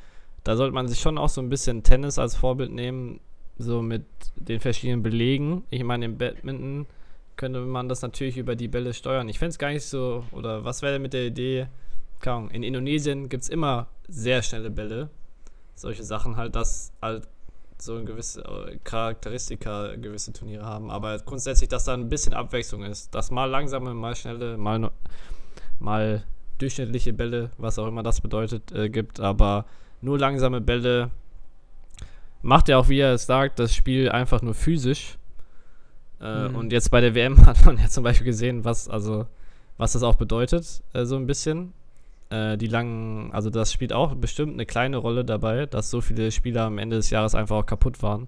da 0.43 0.55
sollte 0.55 0.73
man 0.73 0.87
sich 0.87 0.99
schon 0.99 1.17
auch 1.17 1.29
so 1.29 1.41
ein 1.41 1.49
bisschen 1.49 1.83
Tennis 1.83 2.17
als 2.19 2.35
Vorbild 2.35 2.71
nehmen, 2.71 3.19
so 3.57 3.81
mit 3.81 4.05
den 4.35 4.59
verschiedenen 4.59 5.03
Belegen. 5.03 5.63
Ich 5.69 5.83
meine, 5.83 6.05
im 6.05 6.17
Badminton 6.17 6.87
könnte 7.35 7.59
man 7.59 7.89
das 7.89 8.01
natürlich 8.01 8.37
über 8.37 8.55
die 8.55 8.67
Bälle 8.67 8.93
steuern. 8.93 9.29
Ich 9.29 9.39
fände 9.39 9.49
es 9.49 9.59
gar 9.59 9.71
nicht 9.71 9.85
so, 9.85 10.23
oder 10.31 10.63
was 10.63 10.81
wäre 10.81 10.99
mit 10.99 11.13
der 11.13 11.27
Idee? 11.27 11.67
In 12.51 12.63
Indonesien 12.63 13.29
gibt 13.29 13.43
es 13.43 13.49
immer 13.49 13.87
sehr 14.07 14.41
schnelle 14.41 14.71
Bälle. 14.71 15.09
Solche 15.75 16.03
Sachen 16.03 16.37
halt, 16.37 16.55
dass 16.55 16.91
halt 17.01 17.27
so 17.77 17.95
ein 17.95 18.05
gewisse 18.05 18.41
äh, 18.41 18.77
Charakteristika 18.83 19.95
gewisse 19.95 20.33
Turniere 20.33 20.65
haben. 20.65 20.89
Aber 20.89 21.17
grundsätzlich, 21.19 21.69
dass 21.69 21.85
da 21.85 21.93
ein 21.93 22.09
bisschen 22.09 22.33
Abwechslung 22.33 22.83
ist. 22.83 23.13
Dass 23.13 23.31
mal 23.31 23.45
langsame, 23.45 23.93
mal 23.93 24.15
schnelle, 24.15 24.57
mal, 24.57 24.91
mal 25.79 26.23
durchschnittliche 26.57 27.13
Bälle, 27.13 27.51
was 27.57 27.79
auch 27.79 27.87
immer 27.87 28.03
das 28.03 28.21
bedeutet, 28.21 28.71
äh, 28.71 28.89
gibt. 28.89 29.19
Aber 29.19 29.65
nur 30.01 30.17
langsame 30.17 30.61
Bälle 30.61 31.11
macht 32.41 32.69
ja 32.69 32.77
auch, 32.77 32.89
wie 32.89 32.99
er 32.99 33.13
es 33.13 33.25
sagt, 33.25 33.59
das 33.59 33.73
Spiel 33.73 34.09
einfach 34.09 34.41
nur 34.41 34.53
physisch. 34.53 35.17
Äh, 36.21 36.49
mhm. 36.49 36.55
Und 36.55 36.71
jetzt 36.71 36.91
bei 36.91 37.01
der 37.01 37.15
WM 37.15 37.45
hat 37.45 37.65
man 37.65 37.77
ja 37.77 37.87
zum 37.87 38.03
Beispiel 38.03 38.25
gesehen, 38.25 38.63
was, 38.63 38.87
also, 38.87 39.27
was 39.77 39.93
das 39.93 40.03
auch 40.03 40.15
bedeutet, 40.15 40.81
äh, 40.93 41.05
so 41.05 41.15
ein 41.17 41.27
bisschen. 41.27 41.73
Äh, 42.29 42.57
die 42.57 42.67
langen, 42.67 43.31
also 43.31 43.49
das 43.49 43.71
spielt 43.71 43.93
auch 43.93 44.15
bestimmt 44.15 44.53
eine 44.53 44.65
kleine 44.65 44.97
Rolle 44.97 45.25
dabei, 45.25 45.65
dass 45.65 45.89
so 45.89 46.01
viele 46.01 46.31
Spieler 46.31 46.63
am 46.63 46.77
Ende 46.77 46.95
des 46.95 47.09
Jahres 47.09 47.35
einfach 47.35 47.57
auch 47.57 47.65
kaputt 47.65 48.01
waren. 48.01 48.27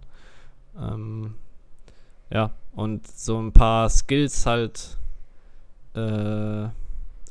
Ähm, 0.80 1.36
ja, 2.30 2.52
und 2.74 3.08
so 3.08 3.39
ein 3.39 3.54
paar 3.54 3.89
Skills 3.89 4.45
halt 4.45 4.98
äh, 5.95 6.68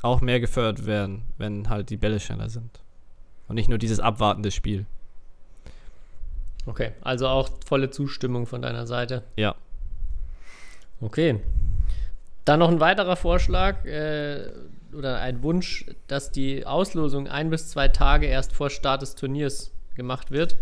auch 0.01 0.21
mehr 0.21 0.39
gefördert 0.39 0.85
werden, 0.85 1.23
wenn 1.37 1.69
halt 1.69 1.89
die 1.89 1.97
Bälle 1.97 2.19
schneller 2.19 2.49
sind. 2.49 2.81
Und 3.47 3.55
nicht 3.55 3.69
nur 3.69 3.77
dieses 3.77 3.99
abwartende 3.99 4.51
Spiel. 4.51 4.85
Okay, 6.65 6.91
also 7.01 7.27
auch 7.27 7.49
volle 7.65 7.89
Zustimmung 7.91 8.45
von 8.45 8.61
deiner 8.61 8.85
Seite. 8.85 9.23
Ja, 9.37 9.55
Okay. 11.01 11.39
Dann 12.45 12.59
noch 12.59 12.69
ein 12.69 12.79
weiterer 12.79 13.15
Vorschlag 13.15 13.85
äh, 13.85 14.49
oder 14.97 15.19
ein 15.19 15.43
Wunsch, 15.43 15.85
dass 16.07 16.31
die 16.31 16.65
Auslosung 16.65 17.27
ein 17.27 17.49
bis 17.49 17.69
zwei 17.69 17.87
Tage 17.87 18.25
erst 18.25 18.53
vor 18.53 18.69
Start 18.69 19.01
des 19.01 19.15
Turniers 19.15 19.71
gemacht 19.95 20.31
wird. 20.31 20.57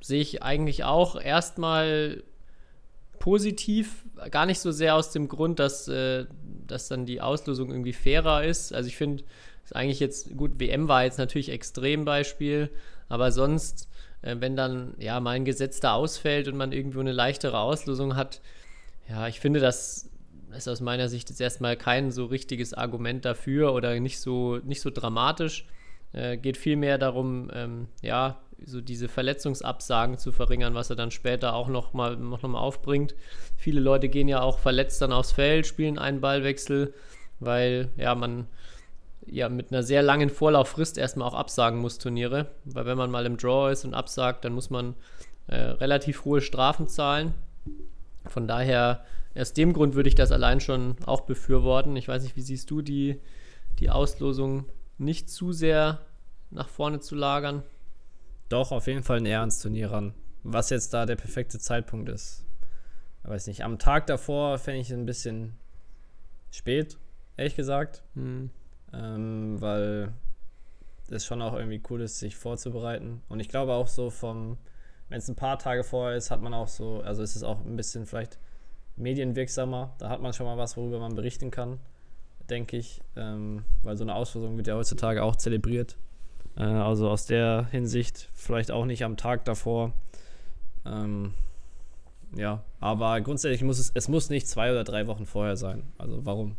Sehe 0.00 0.20
ich 0.20 0.42
eigentlich 0.42 0.84
auch 0.84 1.20
erstmal 1.20 2.22
positiv, 3.18 4.04
gar 4.30 4.46
nicht 4.46 4.60
so 4.60 4.70
sehr 4.70 4.94
aus 4.94 5.10
dem 5.10 5.28
Grund, 5.28 5.58
dass, 5.58 5.88
äh, 5.88 6.26
dass 6.66 6.88
dann 6.88 7.04
die 7.04 7.20
Auslosung 7.20 7.70
irgendwie 7.70 7.92
fairer 7.92 8.44
ist. 8.44 8.72
Also 8.72 8.88
ich 8.88 8.96
finde, 8.96 9.24
ist 9.64 9.74
eigentlich 9.74 10.00
jetzt, 10.00 10.36
gut, 10.36 10.60
WM 10.60 10.88
war 10.88 11.04
jetzt 11.04 11.18
natürlich 11.18 11.50
Extrembeispiel, 11.50 12.70
aber 13.08 13.32
sonst, 13.32 13.88
äh, 14.22 14.36
wenn 14.38 14.56
dann 14.56 14.94
ja 14.98 15.18
mal 15.20 15.32
ein 15.32 15.44
Gesetzter 15.44 15.94
ausfällt 15.94 16.48
und 16.48 16.56
man 16.56 16.72
irgendwo 16.72 17.00
eine 17.00 17.12
leichtere 17.12 17.58
Auslosung 17.58 18.16
hat, 18.16 18.40
ja, 19.08 19.26
ich 19.26 19.40
finde, 19.40 19.60
das 19.60 20.08
ist 20.56 20.68
aus 20.68 20.80
meiner 20.80 21.08
Sicht 21.08 21.28
jetzt 21.30 21.40
erstmal 21.40 21.76
kein 21.76 22.10
so 22.10 22.26
richtiges 22.26 22.74
Argument 22.74 23.24
dafür 23.24 23.74
oder 23.74 23.98
nicht 24.00 24.20
so, 24.20 24.56
nicht 24.58 24.80
so 24.80 24.90
dramatisch. 24.90 25.66
Äh, 26.12 26.36
geht 26.38 26.56
vielmehr 26.56 26.98
darum, 26.98 27.50
ähm, 27.52 27.88
ja, 28.02 28.38
so 28.64 28.80
diese 28.80 29.08
Verletzungsabsagen 29.08 30.18
zu 30.18 30.32
verringern, 30.32 30.74
was 30.74 30.90
er 30.90 30.96
dann 30.96 31.10
später 31.10 31.54
auch 31.54 31.68
noch 31.68 31.92
mal, 31.92 32.16
noch 32.16 32.42
mal 32.42 32.58
aufbringt. 32.58 33.14
Viele 33.56 33.80
Leute 33.80 34.08
gehen 34.08 34.28
ja 34.28 34.40
auch 34.40 34.58
verletzt 34.58 35.00
dann 35.02 35.12
aufs 35.12 35.32
Feld, 35.32 35.66
spielen 35.66 35.98
einen 35.98 36.20
Ballwechsel, 36.20 36.94
weil 37.40 37.90
ja 37.96 38.14
man 38.14 38.46
ja 39.30 39.48
mit 39.48 39.70
einer 39.70 39.82
sehr 39.82 40.02
langen 40.02 40.30
Vorlauffrist 40.30 40.98
erstmal 40.98 41.28
auch 41.28 41.34
absagen 41.34 41.78
muss 41.78 41.98
Turniere, 41.98 42.46
weil 42.64 42.86
wenn 42.86 42.98
man 42.98 43.10
mal 43.10 43.26
im 43.26 43.36
Draw 43.36 43.70
ist 43.70 43.84
und 43.84 43.94
absagt, 43.94 44.44
dann 44.44 44.54
muss 44.54 44.70
man 44.70 44.94
äh, 45.46 45.56
relativ 45.56 46.24
hohe 46.24 46.40
Strafen 46.40 46.88
zahlen. 46.88 47.34
Von 48.26 48.48
daher, 48.48 49.04
aus 49.34 49.52
dem 49.52 49.72
Grund 49.72 49.94
würde 49.94 50.08
ich 50.08 50.14
das 50.14 50.32
allein 50.32 50.60
schon 50.60 50.96
auch 51.04 51.22
befürworten. 51.22 51.96
Ich 51.96 52.08
weiß 52.08 52.22
nicht, 52.22 52.36
wie 52.36 52.42
siehst 52.42 52.70
du 52.70 52.82
die, 52.82 53.20
die 53.78 53.90
Auslosung 53.90 54.64
nicht 54.98 55.30
zu 55.30 55.52
sehr 55.52 56.00
nach 56.50 56.68
vorne 56.68 57.00
zu 57.00 57.14
lagern? 57.14 57.62
Doch, 58.48 58.72
auf 58.72 58.86
jeden 58.86 59.02
Fall 59.02 59.20
näher 59.20 59.40
ans 59.40 59.60
Turnier 59.60 59.90
ran. 59.92 60.14
Was 60.42 60.70
jetzt 60.70 60.94
da 60.94 61.06
der 61.06 61.16
perfekte 61.16 61.58
Zeitpunkt 61.58 62.08
ist. 62.08 62.44
Ich 63.22 63.30
weiß 63.30 63.46
nicht, 63.46 63.64
am 63.64 63.78
Tag 63.78 64.06
davor 64.06 64.58
fände 64.58 64.80
ich 64.80 64.88
es 64.88 64.96
ein 64.96 65.06
bisschen 65.06 65.58
spät, 66.50 66.96
ehrlich 67.36 67.56
gesagt. 67.56 68.02
Hm. 68.14 68.50
Ähm, 68.92 69.60
weil 69.60 70.12
es 71.10 71.26
schon 71.26 71.42
auch 71.42 71.54
irgendwie 71.54 71.82
cool 71.90 72.00
ist, 72.00 72.18
sich 72.18 72.36
vorzubereiten. 72.36 73.22
Und 73.28 73.40
ich 73.40 73.48
glaube 73.48 73.74
auch 73.74 73.88
so 73.88 74.10
vom, 74.10 74.56
wenn 75.08 75.18
es 75.18 75.28
ein 75.28 75.36
paar 75.36 75.58
Tage 75.58 75.84
vorher 75.84 76.16
ist, 76.16 76.30
hat 76.30 76.40
man 76.40 76.54
auch 76.54 76.68
so, 76.68 77.00
also 77.00 77.22
ist 77.22 77.36
es 77.36 77.42
auch 77.42 77.64
ein 77.64 77.76
bisschen 77.76 78.06
vielleicht 78.06 78.38
medienwirksamer. 78.98 79.94
Da 79.98 80.08
hat 80.08 80.20
man 80.20 80.32
schon 80.32 80.46
mal 80.46 80.58
was, 80.58 80.76
worüber 80.76 80.98
man 80.98 81.14
berichten 81.14 81.50
kann, 81.50 81.78
denke 82.50 82.76
ich. 82.76 83.00
Ähm, 83.16 83.64
weil 83.82 83.96
so 83.96 84.04
eine 84.04 84.14
Auslosung 84.14 84.56
wird 84.56 84.66
ja 84.66 84.74
heutzutage 84.74 85.22
auch 85.22 85.36
zelebriert. 85.36 85.96
Äh, 86.56 86.62
also 86.62 87.08
aus 87.08 87.26
der 87.26 87.68
Hinsicht 87.70 88.28
vielleicht 88.34 88.70
auch 88.70 88.84
nicht 88.84 89.04
am 89.04 89.16
Tag 89.16 89.44
davor. 89.44 89.92
Ähm, 90.84 91.34
ja, 92.36 92.62
aber 92.80 93.20
grundsätzlich 93.20 93.62
muss 93.62 93.78
es, 93.78 93.90
es 93.94 94.08
muss 94.08 94.28
nicht 94.28 94.48
zwei 94.48 94.70
oder 94.70 94.84
drei 94.84 95.06
Wochen 95.06 95.26
vorher 95.26 95.56
sein. 95.56 95.84
Also 95.96 96.26
warum? 96.26 96.56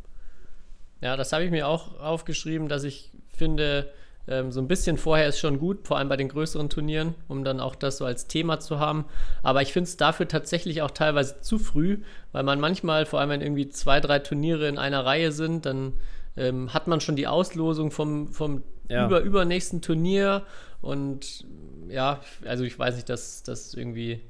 Ja, 1.02 1.16
das 1.16 1.32
habe 1.32 1.44
ich 1.44 1.52
mir 1.52 1.68
auch 1.68 2.00
aufgeschrieben, 2.00 2.68
dass 2.68 2.84
ich 2.84 3.12
finde, 3.28 3.90
ähm, 4.30 4.52
so 4.52 4.62
ein 4.62 4.68
bisschen 4.68 4.98
vorher 4.98 5.28
ist 5.28 5.40
schon 5.40 5.58
gut, 5.58 5.88
vor 5.88 5.98
allem 5.98 6.08
bei 6.08 6.16
den 6.16 6.30
größeren 6.30 6.70
Turnieren, 6.70 7.16
um 7.28 7.44
dann 7.44 7.60
auch 7.60 7.76
das 7.76 7.98
so 7.98 8.06
als 8.06 8.28
Thema 8.28 8.60
zu 8.60 8.80
haben. 8.80 9.06
Aber 9.42 9.64
ich 9.64 9.74
finde 9.74 9.88
es 9.88 9.98
dafür 9.98 10.28
tatsächlich 10.28 10.84
auch 10.84 10.92
teilweise 10.92 11.42
zu 11.42 11.58
früh, 11.58 11.98
weil 12.32 12.44
man 12.44 12.60
manchmal, 12.60 13.08
vor 13.08 13.20
allem 13.20 13.32
wenn 13.32 13.42
irgendwie 13.42 13.70
zwei, 13.70 14.00
drei 14.00 14.20
Turniere 14.20 14.68
in 14.68 14.78
einer 14.78 15.04
Reihe 15.04 15.32
sind, 15.32 15.66
dann 15.66 15.94
ähm, 16.38 16.74
hat 16.74 16.88
man 16.88 17.02
schon 17.02 17.16
die 17.16 17.28
Auslosung 17.28 17.90
vom, 17.90 18.32
vom 18.32 18.64
ja. 18.88 19.08
über, 19.08 19.22
übernächsten 19.22 19.82
Turnier. 19.82 20.44
Und 20.82 21.46
ja, 21.90 22.22
also 22.46 22.64
ich 22.64 22.78
weiß 22.78 22.96
nicht, 22.96 23.10
dass 23.10 23.42
das 23.42 23.74
irgendwie 23.74 24.22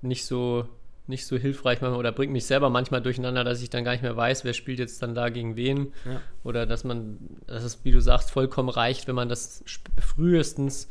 nicht 0.00 0.26
so 0.26 0.68
nicht 1.08 1.26
so 1.26 1.36
hilfreich 1.36 1.80
manchmal 1.80 1.98
oder 1.98 2.12
bringt 2.12 2.32
mich 2.32 2.46
selber 2.46 2.70
manchmal 2.70 3.00
durcheinander, 3.00 3.44
dass 3.44 3.62
ich 3.62 3.70
dann 3.70 3.84
gar 3.84 3.92
nicht 3.92 4.02
mehr 4.02 4.16
weiß, 4.16 4.44
wer 4.44 4.52
spielt 4.52 4.78
jetzt 4.78 5.02
dann 5.02 5.14
da 5.14 5.30
gegen 5.30 5.56
wen. 5.56 5.92
Ja. 6.04 6.20
Oder 6.44 6.66
dass 6.66 6.84
man, 6.84 7.18
dass 7.46 7.64
es, 7.64 7.84
wie 7.84 7.92
du 7.92 8.00
sagst, 8.00 8.30
vollkommen 8.30 8.68
reicht, 8.68 9.08
wenn 9.08 9.14
man 9.14 9.28
das 9.28 9.64
frühestens, 9.98 10.88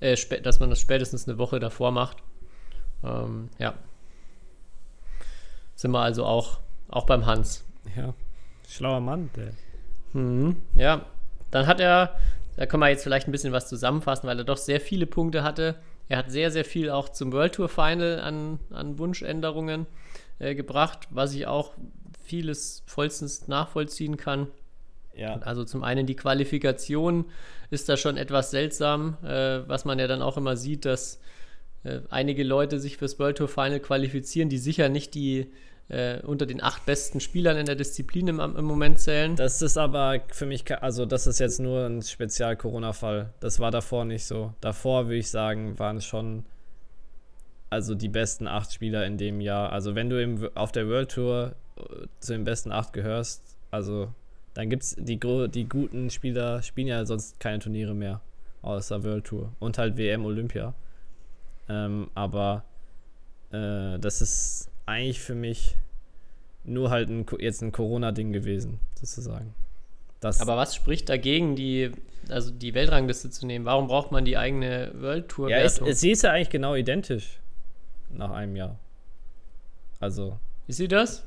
äh, 0.00 0.16
dass 0.42 0.60
man 0.60 0.70
das 0.70 0.80
spätestens 0.80 1.28
eine 1.28 1.38
Woche 1.38 1.60
davor 1.60 1.90
macht. 1.92 2.18
Ähm, 3.04 3.50
ja. 3.58 3.74
Sind 5.74 5.90
wir 5.92 6.00
also 6.00 6.24
auch, 6.24 6.60
auch 6.88 7.06
beim 7.06 7.26
Hans. 7.26 7.64
Ja, 7.96 8.14
schlauer 8.68 9.00
Mann, 9.00 9.30
der. 9.36 9.52
Mhm. 10.12 10.56
Ja, 10.74 11.06
dann 11.50 11.66
hat 11.66 11.80
er, 11.80 12.18
da 12.56 12.66
können 12.66 12.82
wir 12.82 12.88
jetzt 12.88 13.02
vielleicht 13.02 13.28
ein 13.28 13.32
bisschen 13.32 13.52
was 13.52 13.68
zusammenfassen, 13.68 14.26
weil 14.26 14.38
er 14.38 14.44
doch 14.44 14.56
sehr 14.56 14.80
viele 14.80 15.06
Punkte 15.06 15.42
hatte. 15.42 15.76
Er 16.10 16.18
hat 16.18 16.30
sehr, 16.32 16.50
sehr 16.50 16.64
viel 16.64 16.90
auch 16.90 17.08
zum 17.08 17.32
World 17.32 17.54
Tour 17.54 17.68
Final 17.68 18.18
an, 18.18 18.58
an 18.70 18.98
Wunschänderungen 18.98 19.86
äh, 20.40 20.56
gebracht, 20.56 21.06
was 21.10 21.32
ich 21.36 21.46
auch 21.46 21.74
vieles 22.24 22.82
vollstens 22.84 23.46
nachvollziehen 23.46 24.16
kann. 24.16 24.48
Ja. 25.14 25.36
Also 25.36 25.62
zum 25.62 25.84
einen 25.84 26.06
die 26.06 26.16
Qualifikation 26.16 27.26
ist 27.70 27.88
da 27.88 27.96
schon 27.96 28.16
etwas 28.16 28.50
seltsam, 28.50 29.18
äh, 29.22 29.60
was 29.68 29.84
man 29.84 30.00
ja 30.00 30.08
dann 30.08 30.20
auch 30.20 30.36
immer 30.36 30.56
sieht, 30.56 30.84
dass 30.84 31.20
äh, 31.84 32.00
einige 32.10 32.42
Leute 32.42 32.80
sich 32.80 32.96
fürs 32.96 33.20
World 33.20 33.38
Tour 33.38 33.46
Final 33.46 33.78
qualifizieren, 33.78 34.48
die 34.48 34.58
sicher 34.58 34.88
nicht 34.88 35.14
die 35.14 35.52
äh, 35.90 36.20
unter 36.22 36.46
den 36.46 36.62
acht 36.62 36.86
besten 36.86 37.20
Spielern 37.20 37.56
in 37.56 37.66
der 37.66 37.74
Disziplin 37.74 38.28
im, 38.28 38.40
im, 38.40 38.64
Moment 38.64 39.00
zählen. 39.00 39.36
Das 39.36 39.60
ist 39.60 39.76
aber 39.76 40.20
für 40.28 40.46
mich, 40.46 40.64
also 40.82 41.04
das 41.04 41.26
ist 41.26 41.40
jetzt 41.40 41.60
nur 41.60 41.86
ein 41.86 42.02
Spezial-Corona-Fall. 42.02 43.34
Das 43.40 43.60
war 43.60 43.70
davor 43.70 44.04
nicht 44.04 44.24
so. 44.24 44.54
Davor 44.60 45.06
würde 45.06 45.18
ich 45.18 45.30
sagen, 45.30 45.78
waren 45.78 45.96
es 45.96 46.04
schon 46.04 46.44
also 47.70 47.94
die 47.94 48.08
besten 48.08 48.48
acht 48.48 48.72
Spieler 48.72 49.06
in 49.06 49.16
dem 49.16 49.40
Jahr. 49.40 49.72
Also 49.72 49.94
wenn 49.94 50.10
du 50.10 50.20
im, 50.20 50.48
auf 50.54 50.72
der 50.72 50.88
World 50.88 51.12
Tour 51.12 51.54
äh, 51.76 52.06
zu 52.18 52.32
den 52.32 52.44
besten 52.44 52.72
acht 52.72 52.92
gehörst, 52.92 53.56
also 53.70 54.12
dann 54.54 54.68
gibt 54.68 54.82
es 54.82 54.96
die, 54.98 55.18
die 55.18 55.68
guten 55.68 56.10
Spieler, 56.10 56.62
spielen 56.62 56.88
ja 56.88 57.06
sonst 57.06 57.38
keine 57.38 57.60
Turniere 57.60 57.94
mehr, 57.94 58.20
außer 58.62 59.04
World 59.04 59.24
Tour 59.24 59.52
und 59.60 59.78
halt 59.78 59.96
WM 59.96 60.24
Olympia. 60.24 60.74
Ähm, 61.68 62.10
aber 62.14 62.64
äh, 63.52 63.98
das 63.98 64.20
ist 64.20 64.68
eigentlich 64.86 65.20
für 65.20 65.34
mich 65.34 65.76
nur 66.64 66.90
halt 66.90 67.08
ein, 67.08 67.26
jetzt 67.38 67.62
ein 67.62 67.72
Corona-Ding 67.72 68.32
gewesen, 68.32 68.80
sozusagen. 68.94 69.54
Das 70.20 70.40
Aber 70.40 70.56
was 70.56 70.74
spricht 70.74 71.08
dagegen, 71.08 71.56
die, 71.56 71.92
also 72.28 72.50
die 72.50 72.74
Weltrangliste 72.74 73.30
zu 73.30 73.46
nehmen? 73.46 73.64
Warum 73.64 73.86
braucht 73.86 74.12
man 74.12 74.24
die 74.24 74.36
eigene 74.36 74.92
World 74.94 75.28
Tour? 75.28 75.48
Ja, 75.48 75.58
es, 75.58 75.80
es, 75.80 76.00
sie 76.00 76.10
ist 76.10 76.22
ja 76.22 76.32
eigentlich 76.32 76.50
genau 76.50 76.74
identisch 76.74 77.40
nach 78.10 78.30
einem 78.30 78.56
Jahr. 78.56 78.78
Also. 79.98 80.38
Ist 80.66 80.76
sie 80.76 80.88
das? 80.88 81.24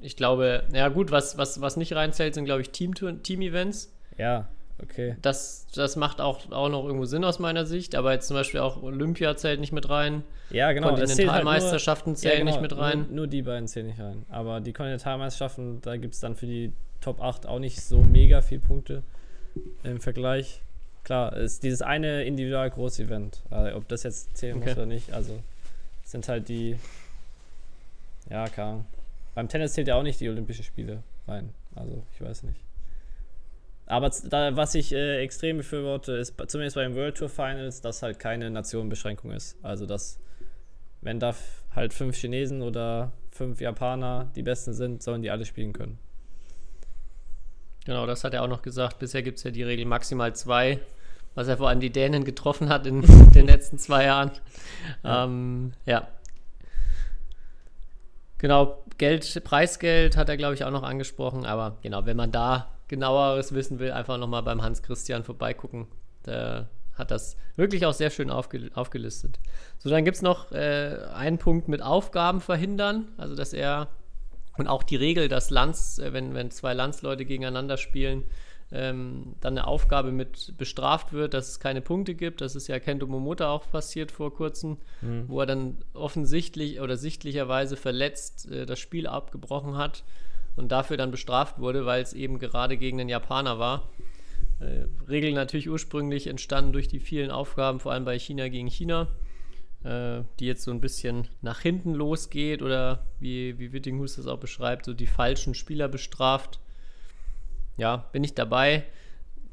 Ich 0.00 0.16
glaube, 0.16 0.64
ja 0.72 0.88
gut, 0.88 1.10
was, 1.10 1.36
was, 1.36 1.60
was 1.60 1.76
nicht 1.76 1.92
reinzählt, 1.92 2.34
sind, 2.34 2.44
glaube 2.44 2.62
ich, 2.62 2.70
Team-Events. 2.70 3.22
Team 3.22 4.18
ja. 4.18 4.48
Okay. 4.82 5.16
Das, 5.22 5.66
das 5.74 5.96
macht 5.96 6.20
auch, 6.20 6.50
auch 6.52 6.68
noch 6.68 6.84
irgendwo 6.84 7.04
Sinn 7.04 7.24
aus 7.24 7.38
meiner 7.38 7.66
Sicht, 7.66 7.94
aber 7.94 8.12
jetzt 8.12 8.28
zum 8.28 8.36
Beispiel 8.36 8.60
auch 8.60 8.82
Olympia 8.82 9.36
zählt 9.36 9.60
nicht 9.60 9.72
mit 9.72 9.90
rein. 9.90 10.22
Ja, 10.50 10.72
genau. 10.72 10.88
Kontinentalmeisterschaften 10.90 12.12
halt 12.12 12.18
zählen 12.18 12.32
ja, 12.32 12.38
genau, 12.38 12.50
nicht 12.52 12.62
mit 12.62 12.78
rein. 12.78 13.06
Nur, 13.08 13.16
nur, 13.16 13.26
die 13.26 13.42
beiden 13.42 13.66
zählen 13.66 13.86
nicht 13.86 14.00
rein. 14.00 14.24
Aber 14.28 14.60
die 14.60 14.72
Kontinentalmeisterschaften, 14.72 15.80
da 15.82 15.96
gibt 15.96 16.14
es 16.14 16.20
dann 16.20 16.36
für 16.36 16.46
die 16.46 16.72
Top 17.00 17.20
8 17.20 17.46
auch 17.46 17.58
nicht 17.58 17.80
so 17.80 18.00
mega 18.02 18.40
viele 18.40 18.60
Punkte 18.60 19.02
im 19.82 20.00
Vergleich. 20.00 20.62
Klar, 21.04 21.36
ist 21.36 21.62
dieses 21.62 21.82
eine 21.82 22.24
individual 22.24 22.70
große 22.70 23.02
Event. 23.02 23.42
Also, 23.50 23.76
ob 23.76 23.88
das 23.88 24.04
jetzt 24.04 24.36
zählen 24.36 24.58
okay. 24.58 24.68
muss 24.68 24.76
oder 24.76 24.86
nicht, 24.86 25.12
also 25.12 25.38
sind 26.04 26.28
halt 26.28 26.48
die. 26.48 26.76
Ja, 28.30 28.48
klar. 28.48 28.84
Beim 29.34 29.48
Tennis 29.48 29.72
zählt 29.72 29.88
ja 29.88 29.96
auch 29.96 30.02
nicht 30.02 30.20
die 30.20 30.28
Olympischen 30.28 30.64
Spiele 30.64 31.02
rein. 31.26 31.50
Also, 31.74 32.02
ich 32.14 32.20
weiß 32.20 32.42
nicht. 32.44 32.60
Aber 33.88 34.10
da, 34.10 34.54
was 34.54 34.74
ich 34.74 34.92
äh, 34.92 35.22
extrem 35.22 35.56
befürworte, 35.56 36.12
ist 36.12 36.34
zumindest 36.48 36.76
bei 36.76 36.82
den 36.82 36.94
World 36.94 37.16
Tour 37.16 37.30
Finals, 37.30 37.80
dass 37.80 38.02
halt 38.02 38.18
keine 38.18 38.50
Nationenbeschränkung 38.50 39.30
ist. 39.30 39.56
Also, 39.62 39.86
dass, 39.86 40.20
wenn 41.00 41.18
da 41.18 41.34
halt 41.74 41.94
fünf 41.94 42.14
Chinesen 42.16 42.60
oder 42.60 43.12
fünf 43.30 43.62
Japaner 43.62 44.30
die 44.36 44.42
Besten 44.42 44.74
sind, 44.74 45.02
sollen 45.02 45.22
die 45.22 45.30
alle 45.30 45.46
spielen 45.46 45.72
können. 45.72 45.98
Genau, 47.86 48.04
das 48.04 48.24
hat 48.24 48.34
er 48.34 48.42
auch 48.42 48.48
noch 48.48 48.60
gesagt. 48.60 48.98
Bisher 48.98 49.22
gibt 49.22 49.38
es 49.38 49.44
ja 49.44 49.50
die 49.50 49.62
Regel 49.62 49.86
maximal 49.86 50.34
zwei, 50.34 50.80
was 51.34 51.48
er 51.48 51.56
vor 51.56 51.70
allem 51.70 51.80
die 51.80 51.88
Dänen 51.88 52.24
getroffen 52.24 52.68
hat 52.68 52.86
in 52.86 53.00
den 53.34 53.46
letzten 53.46 53.78
zwei 53.78 54.04
Jahren. 54.04 54.32
Ja. 55.02 55.24
Ähm, 55.24 55.72
ja. 55.86 56.08
Genau, 58.36 58.84
Geld, 58.98 59.42
Preisgeld 59.44 60.18
hat 60.18 60.28
er, 60.28 60.36
glaube 60.36 60.54
ich, 60.54 60.64
auch 60.64 60.70
noch 60.70 60.82
angesprochen. 60.82 61.46
Aber 61.46 61.78
genau, 61.80 62.04
wenn 62.04 62.18
man 62.18 62.30
da 62.30 62.68
genaueres 62.88 63.54
wissen 63.54 63.78
will, 63.78 63.92
einfach 63.92 64.18
nochmal 64.18 64.42
beim 64.42 64.62
Hans 64.62 64.82
Christian 64.82 65.24
vorbeigucken. 65.24 65.86
Der 66.26 66.68
hat 66.94 67.10
das 67.10 67.36
wirklich 67.56 67.86
auch 67.86 67.92
sehr 67.92 68.10
schön 68.10 68.30
aufge 68.30 68.70
aufgelistet. 68.74 69.38
So, 69.78 69.88
dann 69.88 70.04
gibt 70.04 70.16
es 70.16 70.22
noch 70.22 70.50
äh, 70.52 70.98
einen 71.14 71.38
Punkt 71.38 71.68
mit 71.68 71.80
Aufgaben 71.80 72.40
verhindern, 72.40 73.08
also 73.16 73.36
dass 73.36 73.52
er 73.52 73.88
und 74.56 74.66
auch 74.66 74.82
die 74.82 74.96
Regel, 74.96 75.28
dass 75.28 75.50
Lands, 75.50 75.98
äh, 76.00 76.12
wenn, 76.12 76.34
wenn 76.34 76.50
zwei 76.50 76.74
Landsleute 76.74 77.24
gegeneinander 77.24 77.76
spielen, 77.76 78.24
ähm, 78.70 79.36
dann 79.40 79.56
eine 79.56 79.66
Aufgabe 79.66 80.12
mit 80.12 80.58
bestraft 80.58 81.12
wird, 81.12 81.32
dass 81.32 81.48
es 81.48 81.60
keine 81.60 81.80
Punkte 81.80 82.14
gibt. 82.14 82.40
Das 82.40 82.54
ist 82.54 82.66
ja 82.66 82.78
Kento 82.78 83.06
Momota 83.06 83.48
auch 83.50 83.70
passiert 83.70 84.12
vor 84.12 84.34
kurzem, 84.34 84.76
mhm. 85.00 85.24
wo 85.28 85.40
er 85.40 85.46
dann 85.46 85.78
offensichtlich 85.94 86.80
oder 86.80 86.96
sichtlicherweise 86.96 87.76
verletzt 87.76 88.50
äh, 88.50 88.66
das 88.66 88.78
Spiel 88.78 89.06
abgebrochen 89.06 89.78
hat 89.78 90.02
und 90.58 90.72
dafür 90.72 90.96
dann 90.96 91.10
bestraft 91.10 91.58
wurde, 91.58 91.86
weil 91.86 92.02
es 92.02 92.12
eben 92.12 92.38
gerade 92.38 92.76
gegen 92.76 92.98
den 92.98 93.08
Japaner 93.08 93.58
war. 93.58 93.90
Äh, 94.60 94.86
Regel 95.08 95.32
natürlich 95.32 95.70
ursprünglich 95.70 96.26
entstanden 96.26 96.72
durch 96.72 96.88
die 96.88 97.00
vielen 97.00 97.30
Aufgaben, 97.30 97.80
vor 97.80 97.92
allem 97.92 98.04
bei 98.04 98.18
China 98.18 98.48
gegen 98.48 98.68
China, 98.68 99.08
äh, 99.84 100.22
die 100.40 100.46
jetzt 100.46 100.64
so 100.64 100.70
ein 100.70 100.80
bisschen 100.80 101.28
nach 101.40 101.60
hinten 101.60 101.94
losgeht 101.94 102.62
oder 102.62 103.06
wie, 103.20 103.58
wie 103.58 103.72
Wittinghus 103.72 104.16
das 104.16 104.26
auch 104.26 104.38
beschreibt, 104.38 104.84
so 104.84 104.94
die 104.94 105.06
falschen 105.06 105.54
Spieler 105.54 105.88
bestraft 105.88 106.60
ja, 107.78 108.08
bin 108.12 108.22
ich 108.24 108.34
dabei. 108.34 108.84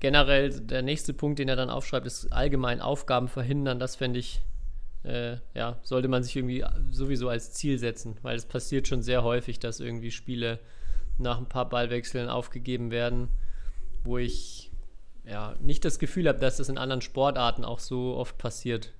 Generell 0.01 0.49
der 0.49 0.81
nächste 0.81 1.13
Punkt, 1.13 1.39
den 1.39 1.47
er 1.47 1.55
dann 1.55 1.69
aufschreibt, 1.69 2.05
ist 2.05 2.33
allgemein 2.33 2.81
Aufgaben 2.81 3.29
verhindern. 3.29 3.79
Das 3.79 3.95
fände 3.95 4.19
ich, 4.19 4.41
äh, 5.03 5.37
ja, 5.53 5.79
sollte 5.83 6.09
man 6.09 6.23
sich 6.23 6.35
irgendwie 6.35 6.65
sowieso 6.91 7.29
als 7.29 7.53
Ziel 7.53 7.79
setzen, 7.79 8.17
weil 8.23 8.35
es 8.35 8.45
passiert 8.45 8.87
schon 8.87 9.03
sehr 9.03 9.23
häufig, 9.23 9.59
dass 9.59 9.79
irgendwie 9.79 10.11
Spiele 10.11 10.59
nach 11.17 11.37
ein 11.37 11.47
paar 11.47 11.69
Ballwechseln 11.69 12.29
aufgegeben 12.29 12.91
werden, 12.91 13.29
wo 14.03 14.17
ich 14.17 14.71
ja 15.25 15.55
nicht 15.59 15.85
das 15.85 15.99
Gefühl 15.99 16.27
habe, 16.27 16.39
dass 16.39 16.57
das 16.57 16.69
in 16.69 16.77
anderen 16.77 17.01
Sportarten 17.01 17.65
auch 17.65 17.79
so 17.79 18.15
oft 18.15 18.37
passiert. 18.37 18.93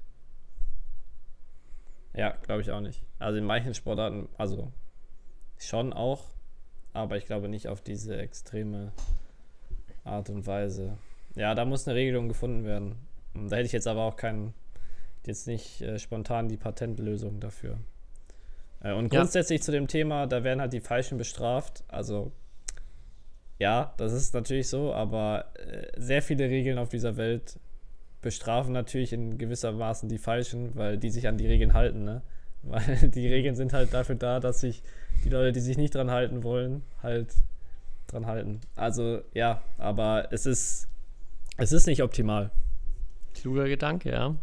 Ja, 2.13 2.31
glaube 2.43 2.61
ich 2.61 2.71
auch 2.71 2.81
nicht. 2.81 3.03
Also 3.19 3.37
in 3.37 3.45
manchen 3.45 3.73
Sportarten, 3.73 4.29
also 4.37 4.71
schon 5.57 5.93
auch, 5.93 6.25
aber 6.93 7.17
ich 7.17 7.25
glaube 7.25 7.49
nicht 7.49 7.67
auf 7.67 7.81
diese 7.81 8.17
extreme 8.17 8.93
Art 10.03 10.29
und 10.29 10.47
Weise. 10.47 10.97
Ja, 11.35 11.53
da 11.53 11.65
muss 11.65 11.87
eine 11.87 11.95
Regelung 11.95 12.29
gefunden 12.29 12.63
werden. 12.63 12.95
Da 13.33 13.57
hätte 13.57 13.65
ich 13.65 13.73
jetzt 13.73 13.87
aber 13.87 14.03
auch 14.03 14.15
keinen, 14.15 14.53
jetzt 15.25 15.47
nicht 15.47 15.81
äh, 15.81 15.99
spontan 15.99 16.47
die 16.47 16.57
Patentlösung 16.57 17.41
dafür. 17.41 17.77
Äh, 18.85 18.93
und 18.93 19.09
grundsätzlich 19.09 19.61
ja. 19.61 19.65
zu 19.65 19.71
dem 19.71 19.87
Thema, 19.87 20.27
da 20.27 20.43
werden 20.43 20.61
halt 20.61 20.73
die 20.73 20.79
Falschen 20.79 21.17
bestraft. 21.17 21.83
Also 21.87 22.31
ja, 23.57 23.93
das 23.97 24.13
ist 24.13 24.33
natürlich 24.33 24.69
so, 24.69 24.93
aber 24.93 25.45
äh, 25.55 25.87
sehr 25.97 26.21
viele 26.21 26.49
Regeln 26.49 26.77
auf 26.77 26.89
dieser 26.89 27.17
Welt 27.17 27.59
bestrafen 28.21 28.73
natürlich 28.73 29.13
in 29.13 29.37
gewisser 29.37 29.71
Maßen 29.71 30.09
die 30.09 30.17
Falschen, 30.17 30.75
weil 30.75 30.97
die 30.97 31.09
sich 31.09 31.27
an 31.27 31.37
die 31.37 31.47
Regeln 31.47 31.73
halten, 31.73 32.03
ne? 32.03 32.21
Weil 32.67 33.09
die 33.09 33.27
Regeln 33.27 33.55
sind 33.55 33.73
halt 33.73 33.93
dafür 33.93 34.15
da, 34.15 34.39
dass 34.39 34.61
sich 34.61 34.81
die 35.23 35.29
Leute, 35.29 35.51
die 35.51 35.59
sich 35.59 35.77
nicht 35.77 35.93
dran 35.93 36.09
halten 36.09 36.41
wollen, 36.41 36.81
halt 37.03 37.27
dran 38.07 38.25
halten. 38.25 38.59
Also 38.75 39.21
ja, 39.35 39.61
aber 39.77 40.29
es 40.31 40.47
ist, 40.47 40.87
es 41.57 41.71
ist 41.71 41.85
nicht 41.85 42.01
optimal. 42.01 42.49
Kluger 43.35 43.69
Gedanke, 43.69 44.09
ja. 44.09 44.35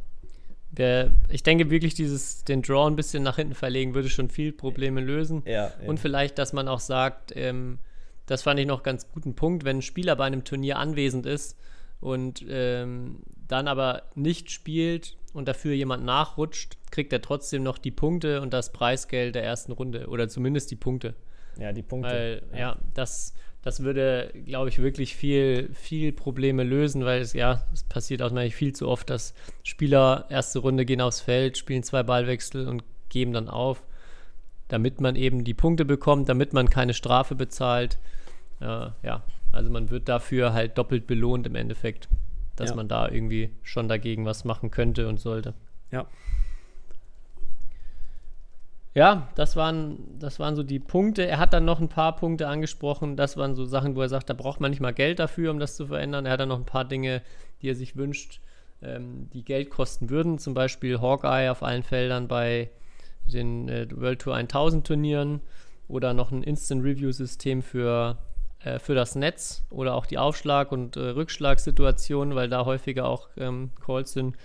Der, 0.72 1.10
ich 1.28 1.42
denke 1.42 1.70
wirklich, 1.70 1.94
dieses, 1.94 2.44
den 2.44 2.62
Draw 2.62 2.86
ein 2.86 2.96
bisschen 2.96 3.22
nach 3.22 3.36
hinten 3.36 3.54
verlegen, 3.54 3.94
würde 3.94 4.08
schon 4.08 4.30
viel 4.30 4.52
Probleme 4.52 5.00
lösen. 5.00 5.42
Ja, 5.44 5.72
Und 5.86 6.00
vielleicht, 6.00 6.38
dass 6.38 6.52
man 6.52 6.66
auch 6.66 6.80
sagt, 6.80 7.32
ähm, 7.36 7.78
das 8.26 8.42
fand 8.42 8.58
ich 8.58 8.66
noch 8.66 8.82
ganz 8.82 9.10
guten 9.12 9.34
Punkt, 9.34 9.64
wenn 9.64 9.78
ein 9.78 9.82
Spieler 9.82 10.16
bei 10.16 10.24
einem 10.24 10.44
Turnier 10.44 10.78
anwesend 10.78 11.26
ist 11.26 11.58
und 12.00 12.44
ähm, 12.48 13.18
dann 13.48 13.68
aber 13.68 14.04
nicht 14.14 14.50
spielt 14.50 15.16
und 15.34 15.46
dafür 15.46 15.74
jemand 15.74 16.04
nachrutscht, 16.04 16.78
kriegt 16.90 17.12
er 17.12 17.20
trotzdem 17.20 17.62
noch 17.62 17.78
die 17.78 17.90
Punkte 17.90 18.40
und 18.40 18.52
das 18.52 18.72
Preisgeld 18.72 19.34
der 19.34 19.44
ersten 19.44 19.72
Runde 19.72 20.08
oder 20.08 20.28
zumindest 20.28 20.70
die 20.70 20.76
Punkte. 20.76 21.14
Ja, 21.58 21.72
die 21.72 21.82
Punkte. 21.82 22.08
Weil, 22.08 22.42
ja, 22.52 22.58
ja 22.58 22.76
das, 22.94 23.34
das 23.62 23.82
würde, 23.82 24.32
glaube 24.44 24.68
ich, 24.68 24.80
wirklich 24.80 25.14
viel, 25.16 25.70
viel 25.74 26.12
Probleme 26.12 26.64
lösen, 26.64 27.04
weil 27.04 27.20
es, 27.20 27.32
ja, 27.32 27.64
es 27.72 27.84
passiert 27.84 28.22
auch 28.22 28.30
natürlich 28.30 28.56
viel 28.56 28.74
zu 28.74 28.88
oft, 28.88 29.08
dass 29.08 29.34
Spieler 29.62 30.26
erste 30.28 30.58
Runde 30.58 30.84
gehen 30.84 31.00
aufs 31.00 31.20
Feld, 31.20 31.56
spielen 31.56 31.82
zwei 31.82 32.02
Ballwechsel 32.02 32.66
und 32.66 32.82
geben 33.08 33.32
dann 33.32 33.48
auf, 33.48 33.82
damit 34.68 35.00
man 35.00 35.16
eben 35.16 35.44
die 35.44 35.54
Punkte 35.54 35.84
bekommt, 35.84 36.28
damit 36.28 36.52
man 36.52 36.70
keine 36.70 36.94
Strafe 36.94 37.34
bezahlt. 37.34 37.98
Äh, 38.60 38.88
ja, 39.02 39.22
also 39.52 39.70
man 39.70 39.90
wird 39.90 40.08
dafür 40.08 40.52
halt 40.52 40.76
doppelt 40.78 41.06
belohnt 41.06 41.46
im 41.46 41.54
Endeffekt 41.54 42.08
dass 42.56 42.70
ja. 42.70 42.76
man 42.76 42.88
da 42.88 43.08
irgendwie 43.08 43.50
schon 43.62 43.88
dagegen 43.88 44.24
was 44.24 44.44
machen 44.44 44.70
könnte 44.70 45.08
und 45.08 45.20
sollte. 45.20 45.54
Ja. 45.90 46.06
Ja, 48.94 49.28
das 49.36 49.56
waren, 49.56 50.18
das 50.18 50.38
waren 50.38 50.54
so 50.54 50.62
die 50.62 50.78
Punkte. 50.78 51.26
Er 51.26 51.38
hat 51.38 51.54
dann 51.54 51.64
noch 51.64 51.80
ein 51.80 51.88
paar 51.88 52.14
Punkte 52.14 52.48
angesprochen. 52.48 53.16
Das 53.16 53.36
waren 53.36 53.54
so 53.54 53.64
Sachen, 53.64 53.96
wo 53.96 54.02
er 54.02 54.08
sagt, 54.08 54.28
da 54.28 54.34
braucht 54.34 54.60
man 54.60 54.70
nicht 54.70 54.80
mal 54.80 54.92
Geld 54.92 55.18
dafür, 55.18 55.50
um 55.50 55.58
das 55.58 55.76
zu 55.76 55.86
verändern. 55.86 56.26
Er 56.26 56.32
hat 56.32 56.40
dann 56.40 56.50
noch 56.50 56.58
ein 56.58 56.66
paar 56.66 56.84
Dinge, 56.84 57.22
die 57.62 57.70
er 57.70 57.74
sich 57.74 57.96
wünscht, 57.96 58.40
ähm, 58.82 59.30
die 59.32 59.44
Geld 59.44 59.70
kosten 59.70 60.10
würden. 60.10 60.38
Zum 60.38 60.52
Beispiel 60.52 61.00
Hawkeye 61.00 61.50
auf 61.50 61.62
allen 61.62 61.82
Feldern 61.82 62.28
bei 62.28 62.70
den 63.32 63.68
äh, 63.68 63.86
World 63.94 64.20
Tour 64.20 64.34
1000 64.34 64.86
Turnieren 64.86 65.40
oder 65.88 66.12
noch 66.12 66.30
ein 66.30 66.42
Instant 66.42 66.84
Review 66.84 67.12
System 67.12 67.62
für 67.62 68.18
äh, 68.64 68.78
für 68.78 68.94
das 68.94 69.14
Netz 69.14 69.64
oder 69.70 69.94
auch 69.94 70.06
die 70.06 70.18
Aufschlag- 70.18 70.72
und 70.72 70.96
äh, 70.96 71.00
Rückschlagssituationen, 71.00 72.34
weil 72.34 72.48
da 72.48 72.64
häufiger 72.64 73.06
auch 73.06 73.28
ähm, 73.36 73.70
Calls 73.84 74.12
sind. 74.12 74.36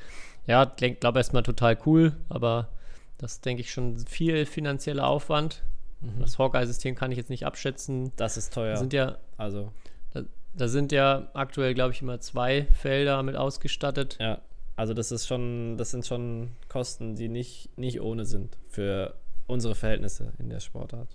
Ja, 0.45 0.65
glaube 0.65 1.19
erstmal 1.19 1.43
total 1.43 1.77
cool, 1.85 2.13
aber 2.29 2.69
das 3.17 3.41
denke 3.41 3.61
ich 3.61 3.71
schon 3.71 3.97
viel 3.99 4.45
finanzieller 4.45 5.07
Aufwand. 5.07 5.63
Mhm. 6.01 6.19
Das 6.19 6.37
Hawkeye-System 6.37 6.95
kann 6.95 7.11
ich 7.11 7.17
jetzt 7.17 7.29
nicht 7.29 7.45
abschätzen. 7.45 8.11
Das 8.15 8.37
ist 8.37 8.53
teuer. 8.53 8.73
Da 8.73 8.77
sind 8.77 8.93
ja, 8.93 9.17
also. 9.37 9.71
Da, 10.13 10.23
da 10.53 10.67
sind 10.67 10.91
ja 10.91 11.29
aktuell, 11.33 11.73
glaube 11.73 11.93
ich, 11.93 12.01
immer 12.01 12.19
zwei 12.19 12.67
Felder 12.73 13.21
mit 13.23 13.35
ausgestattet. 13.35 14.17
Ja, 14.19 14.41
also 14.77 14.93
das 14.93 15.11
ist 15.11 15.27
schon, 15.27 15.75
das 15.77 15.89
sind 15.89 16.05
schon 16.05 16.51
Kosten, 16.69 17.15
die 17.15 17.29
nicht, 17.29 17.75
nicht 17.77 17.99
ohne 17.99 18.25
sind 18.25 18.55
für 18.69 19.15
unsere 19.47 19.73
Verhältnisse 19.73 20.33
in 20.37 20.49
der 20.49 20.59
Sportart. 20.59 21.09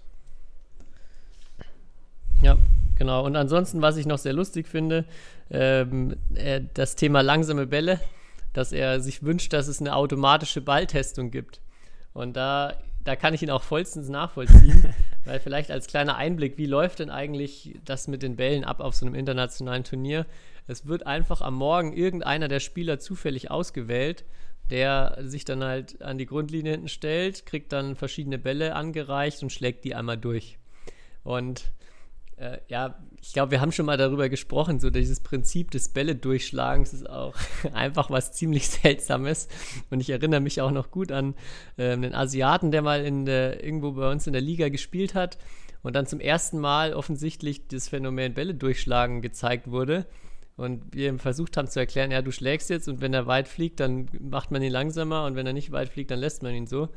Ja, 2.43 2.59
genau. 2.99 3.25
Und 3.25 3.37
ansonsten, 3.37 3.81
was 3.81 3.97
ich 3.97 4.05
noch 4.05 4.19
sehr 4.19 4.33
lustig 4.33 4.67
finde, 4.67 5.05
ähm, 5.49 6.17
äh, 6.35 6.61
das 6.75 6.97
Thema 6.97 7.21
langsame 7.21 7.69
Bälle, 7.69 8.01
dass 8.53 8.73
er 8.73 9.01
sich 9.01 9.23
wünscht, 9.23 9.53
dass 9.53 9.69
es 9.69 9.81
eine 9.81 9.95
automatische 9.95 10.61
Balltestung 10.61 11.31
gibt. 11.31 11.61
Und 12.13 12.37
da, 12.37 12.77
da 13.05 13.17
kann 13.17 13.35
ich 13.35 13.43
ihn 13.43 13.51
auch 13.51 13.63
vollstens 13.63 14.09
nachvollziehen, 14.09 14.95
weil 15.25 15.41
vielleicht 15.41 15.71
als 15.71 15.87
kleiner 15.87 16.17
Einblick, 16.17 16.59
wie 16.59 16.67
läuft 16.67 16.99
denn 16.99 17.11
eigentlich 17.11 17.79
das 17.85 18.09
mit 18.09 18.23
den 18.23 18.37
Bällen 18.37 18.65
ab 18.65 18.81
auf 18.81 18.95
so 18.95 19.07
einem 19.07 19.15
internationalen 19.15 19.85
Turnier? 19.85 20.27
Es 20.67 20.87
wird 20.87 21.07
einfach 21.07 21.41
am 21.41 21.55
Morgen 21.55 21.93
irgendeiner 21.93 22.49
der 22.49 22.61
Spieler 22.61 22.99
zufällig 22.99 23.51
ausgewählt, 23.51 24.25
der 24.71 25.19
sich 25.21 25.45
dann 25.45 25.65
halt 25.65 26.01
an 26.03 26.19
die 26.19 26.27
Grundlinie 26.27 26.73
hinten 26.73 26.89
stellt, 26.89 27.47
kriegt 27.47 27.73
dann 27.73 27.97
verschiedene 27.97 28.39
Bälle 28.39 28.75
angereicht 28.75 29.43
und 29.43 29.51
schlägt 29.51 29.85
die 29.85 29.95
einmal 29.95 30.17
durch. 30.17 30.59
Und 31.25 31.73
äh, 32.37 32.59
ja, 32.69 32.99
ich 33.23 33.33
glaube, 33.33 33.53
wir 33.53 33.61
haben 33.61 33.71
schon 33.71 33.87
mal 33.87 33.97
darüber 33.97 34.29
gesprochen, 34.29 34.81
so 34.81 34.91
dieses 34.91 35.21
Prinzip 35.21 35.71
des 35.71 35.91
Bälle-Durchschlagens 35.91 36.93
ist 36.93 37.09
auch 37.09 37.37
einfach 37.73 38.11
was 38.11 38.33
ziemlich 38.33 38.69
Seltsames. 38.69 39.47
Und 39.91 40.01
ich 40.01 40.11
erinnere 40.11 40.41
mich 40.41 40.61
auch 40.61 40.73
noch 40.73 40.91
gut 40.91 41.13
an 41.13 41.35
äh, 41.77 41.93
einen 41.93 42.15
Asiaten, 42.15 42.73
der 42.73 42.83
mal 42.83 43.05
in 43.05 43.25
der, 43.25 43.63
irgendwo 43.63 43.93
bei 43.93 44.11
uns 44.11 44.27
in 44.27 44.33
der 44.33 44.43
Liga 44.43 44.69
gespielt 44.71 45.15
hat 45.15 45.39
und 45.83 45.95
dann 45.95 46.07
zum 46.07 46.19
ersten 46.19 46.59
Mal 46.59 46.95
offensichtlich 46.95 47.69
das 47.69 47.89
Phänomen 47.89 48.35
Bälle 48.35 48.57
durchschlagen 48.57 49.23
gezeigt 49.23 49.71
wurde. 49.71 50.05
Und 50.57 50.93
wir 50.93 51.17
versucht 51.21 51.57
haben 51.57 51.69
zu 51.69 51.79
erklären, 51.79 52.11
ja, 52.11 52.23
du 52.23 52.33
schlägst 52.33 52.71
jetzt 52.71 52.89
und 52.89 53.01
wenn 53.01 53.15
er 53.15 53.29
weit 53.29 53.47
fliegt, 53.47 53.79
dann 53.79 54.09
macht 54.21 54.51
man 54.51 54.63
ihn 54.63 54.73
langsamer 54.73 55.27
und 55.27 55.37
wenn 55.37 55.47
er 55.47 55.53
nicht 55.53 55.71
weit 55.71 55.91
fliegt, 55.91 56.11
dann 56.11 56.19
lässt 56.19 56.43
man 56.43 56.55
ihn 56.55 56.67
so. 56.67 56.89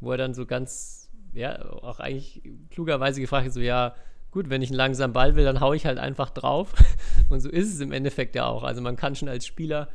Wo 0.00 0.12
er 0.12 0.18
dann 0.18 0.32
so 0.32 0.46
ganz, 0.46 1.10
ja, 1.34 1.62
auch 1.70 2.00
eigentlich 2.00 2.42
klugerweise 2.70 3.20
gefragt 3.20 3.46
hat, 3.46 3.52
so, 3.52 3.60
ja, 3.60 3.94
gut, 4.30 4.50
wenn 4.50 4.62
ich 4.62 4.70
einen 4.70 4.76
langsamen 4.76 5.12
Ball 5.12 5.36
will, 5.36 5.44
dann 5.44 5.60
haue 5.60 5.76
ich 5.76 5.86
halt 5.86 5.98
einfach 5.98 6.30
drauf. 6.30 6.72
Und 7.28 7.40
so 7.40 7.48
ist 7.48 7.72
es 7.72 7.80
im 7.80 7.92
Endeffekt 7.92 8.34
ja 8.34 8.46
auch. 8.46 8.62
Also 8.62 8.80
man 8.80 8.96
kann 8.96 9.14
schon 9.16 9.28
als 9.28 9.46
Spieler 9.46 9.88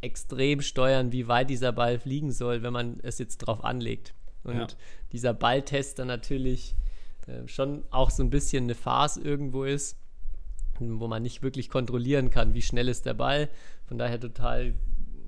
extrem 0.00 0.60
steuern, 0.60 1.12
wie 1.12 1.28
weit 1.28 1.50
dieser 1.50 1.72
Ball 1.72 1.98
fliegen 1.98 2.32
soll, 2.32 2.62
wenn 2.62 2.72
man 2.72 3.00
es 3.02 3.18
jetzt 3.18 3.38
drauf 3.38 3.64
anlegt. 3.64 4.14
Und 4.44 4.56
ja. 4.56 4.66
dieser 5.12 5.34
Balltest 5.34 5.98
dann 5.98 6.08
natürlich 6.08 6.76
äh, 7.26 7.46
schon 7.46 7.84
auch 7.90 8.10
so 8.10 8.22
ein 8.22 8.30
bisschen 8.30 8.64
eine 8.64 8.74
Farce 8.74 9.16
irgendwo 9.16 9.64
ist, 9.64 9.98
wo 10.78 11.08
man 11.08 11.22
nicht 11.22 11.42
wirklich 11.42 11.68
kontrollieren 11.68 12.30
kann, 12.30 12.54
wie 12.54 12.62
schnell 12.62 12.88
ist 12.88 13.06
der 13.06 13.14
Ball. 13.14 13.48
Von 13.86 13.98
daher 13.98 14.20
total 14.20 14.74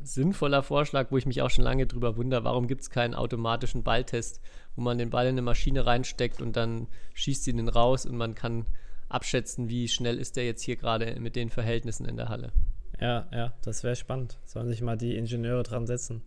sinnvoller 0.03 0.63
Vorschlag, 0.63 1.11
wo 1.11 1.19
ich 1.19 1.27
mich 1.27 1.43
auch 1.43 1.51
schon 1.51 1.65
lange 1.65 1.87
drüber 1.87 2.17
wundere, 2.17 2.45
warum 2.45 2.67
gibt 2.67 2.83
es 2.83 2.91
keinen 2.91 3.15
automatischen 3.15 3.83
Balltest, 3.83 4.41
wo 4.77 4.83
man 4.83 4.99
den 4.99 5.11
Ball 5.11 5.27
in 5.27 5.35
eine 5.35 5.43
Maschine 5.43 5.87
reinsteckt 5.87 6.41
und 6.41 6.57
dann 6.57 6.87
schießt 7.14 7.45
sie 7.45 7.53
den 7.53 7.68
raus 7.68 8.07
und 8.07 8.16
man 8.16 8.35
kann 8.35 8.66
abschätzen, 9.09 9.68
wie 9.68 9.89
schnell 9.89 10.18
ist 10.18 10.37
der 10.37 10.45
jetzt 10.45 10.62
hier 10.62 10.77
gerade 10.77 11.18
mit 11.21 11.37
den 11.37 11.51
Verhältnissen 11.51 12.07
in 12.07 12.16
der 12.16 12.29
Halle. 12.29 12.53
Ja, 13.01 13.27
ja, 13.33 13.53
das 13.62 13.83
wäre 13.83 13.97
spannend. 13.97 14.39
Sollen 14.45 14.68
sich 14.68 14.83
mal 14.83 14.97
die 14.97 15.16
Ingenieure 15.16 15.62
dran 15.62 15.87
setzen. 15.87 16.23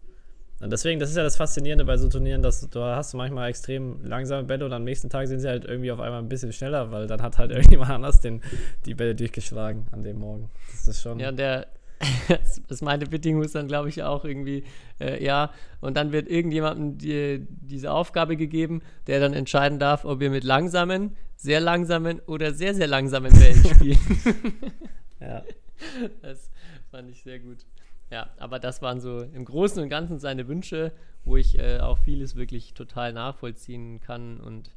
Deswegen, 0.60 1.00
das 1.00 1.10
ist 1.10 1.18
ja 1.18 1.24
das 1.24 1.36
Faszinierende 1.36 1.84
bei 1.84 1.98
so 1.98 2.08
Turnieren, 2.08 2.42
dass 2.42 2.68
du 2.70 2.80
hast 2.80 3.14
manchmal 3.16 3.50
extrem 3.50 4.04
langsame 4.06 4.44
Bälle 4.44 4.66
und 4.66 4.72
am 4.72 4.84
nächsten 4.84 5.10
Tag 5.10 5.28
sind 5.28 5.40
sie 5.40 5.48
halt 5.48 5.66
irgendwie 5.66 5.92
auf 5.92 6.00
einmal 6.00 6.20
ein 6.20 6.30
bisschen 6.30 6.54
schneller, 6.54 6.92
weil 6.92 7.08
dann 7.08 7.22
hat 7.22 7.38
halt 7.38 7.52
irgendjemand 7.56 7.92
anders 7.92 8.22
den, 8.22 8.42
die 8.86 8.94
Bälle 8.94 9.16
durchgeschlagen 9.16 9.88
an 9.92 10.04
dem 10.04 10.20
Morgen. 10.20 10.50
Das 10.72 10.88
ist 10.88 11.02
schon. 11.02 11.20
Ja, 11.20 11.32
der, 11.32 11.68
das 12.68 12.82
meinte 12.82 13.08
Bittinghus 13.08 13.52
dann, 13.52 13.68
glaube 13.68 13.90
ich, 13.90 14.04
auch 14.04 14.26
irgendwie, 14.26 14.64
äh, 15.00 15.24
ja. 15.24 15.52
Und 15.82 15.96
dann 15.98 16.12
wird 16.12 16.28
irgendjemandem 16.28 16.98
die, 16.98 17.48
diese 17.50 17.92
Aufgabe 17.92 18.38
gegeben, 18.38 18.82
der 19.08 19.20
dann 19.20 19.34
entscheiden 19.34 19.80
darf, 19.80 20.06
ob 20.06 20.20
wir 20.20 20.30
mit 20.30 20.44
langsamen, 20.44 21.16
sehr 21.36 21.60
langsamen 21.60 22.20
oder 22.22 22.54
sehr, 22.54 22.74
sehr 22.74 22.88
langsamen 22.88 23.34
Bällen 23.34 23.64
spielen. 23.76 24.00
ja. 25.20 25.44
Das 26.22 26.50
fand 26.92 27.10
ich 27.10 27.24
sehr 27.24 27.40
gut. 27.40 27.66
Ja, 28.10 28.30
aber 28.38 28.60
das 28.60 28.82
waren 28.82 29.02
so 29.02 29.22
im 29.22 29.44
Großen 29.44 29.82
und 29.82 29.90
Ganzen 29.90 30.20
seine 30.20 30.48
Wünsche, 30.48 30.92
wo 31.26 31.36
ich 31.36 31.58
äh, 31.58 31.80
auch 31.80 31.98
vieles 31.98 32.36
wirklich 32.36 32.74
total 32.74 33.12
nachvollziehen 33.12 34.00
kann 34.02 34.40
und 34.40 34.72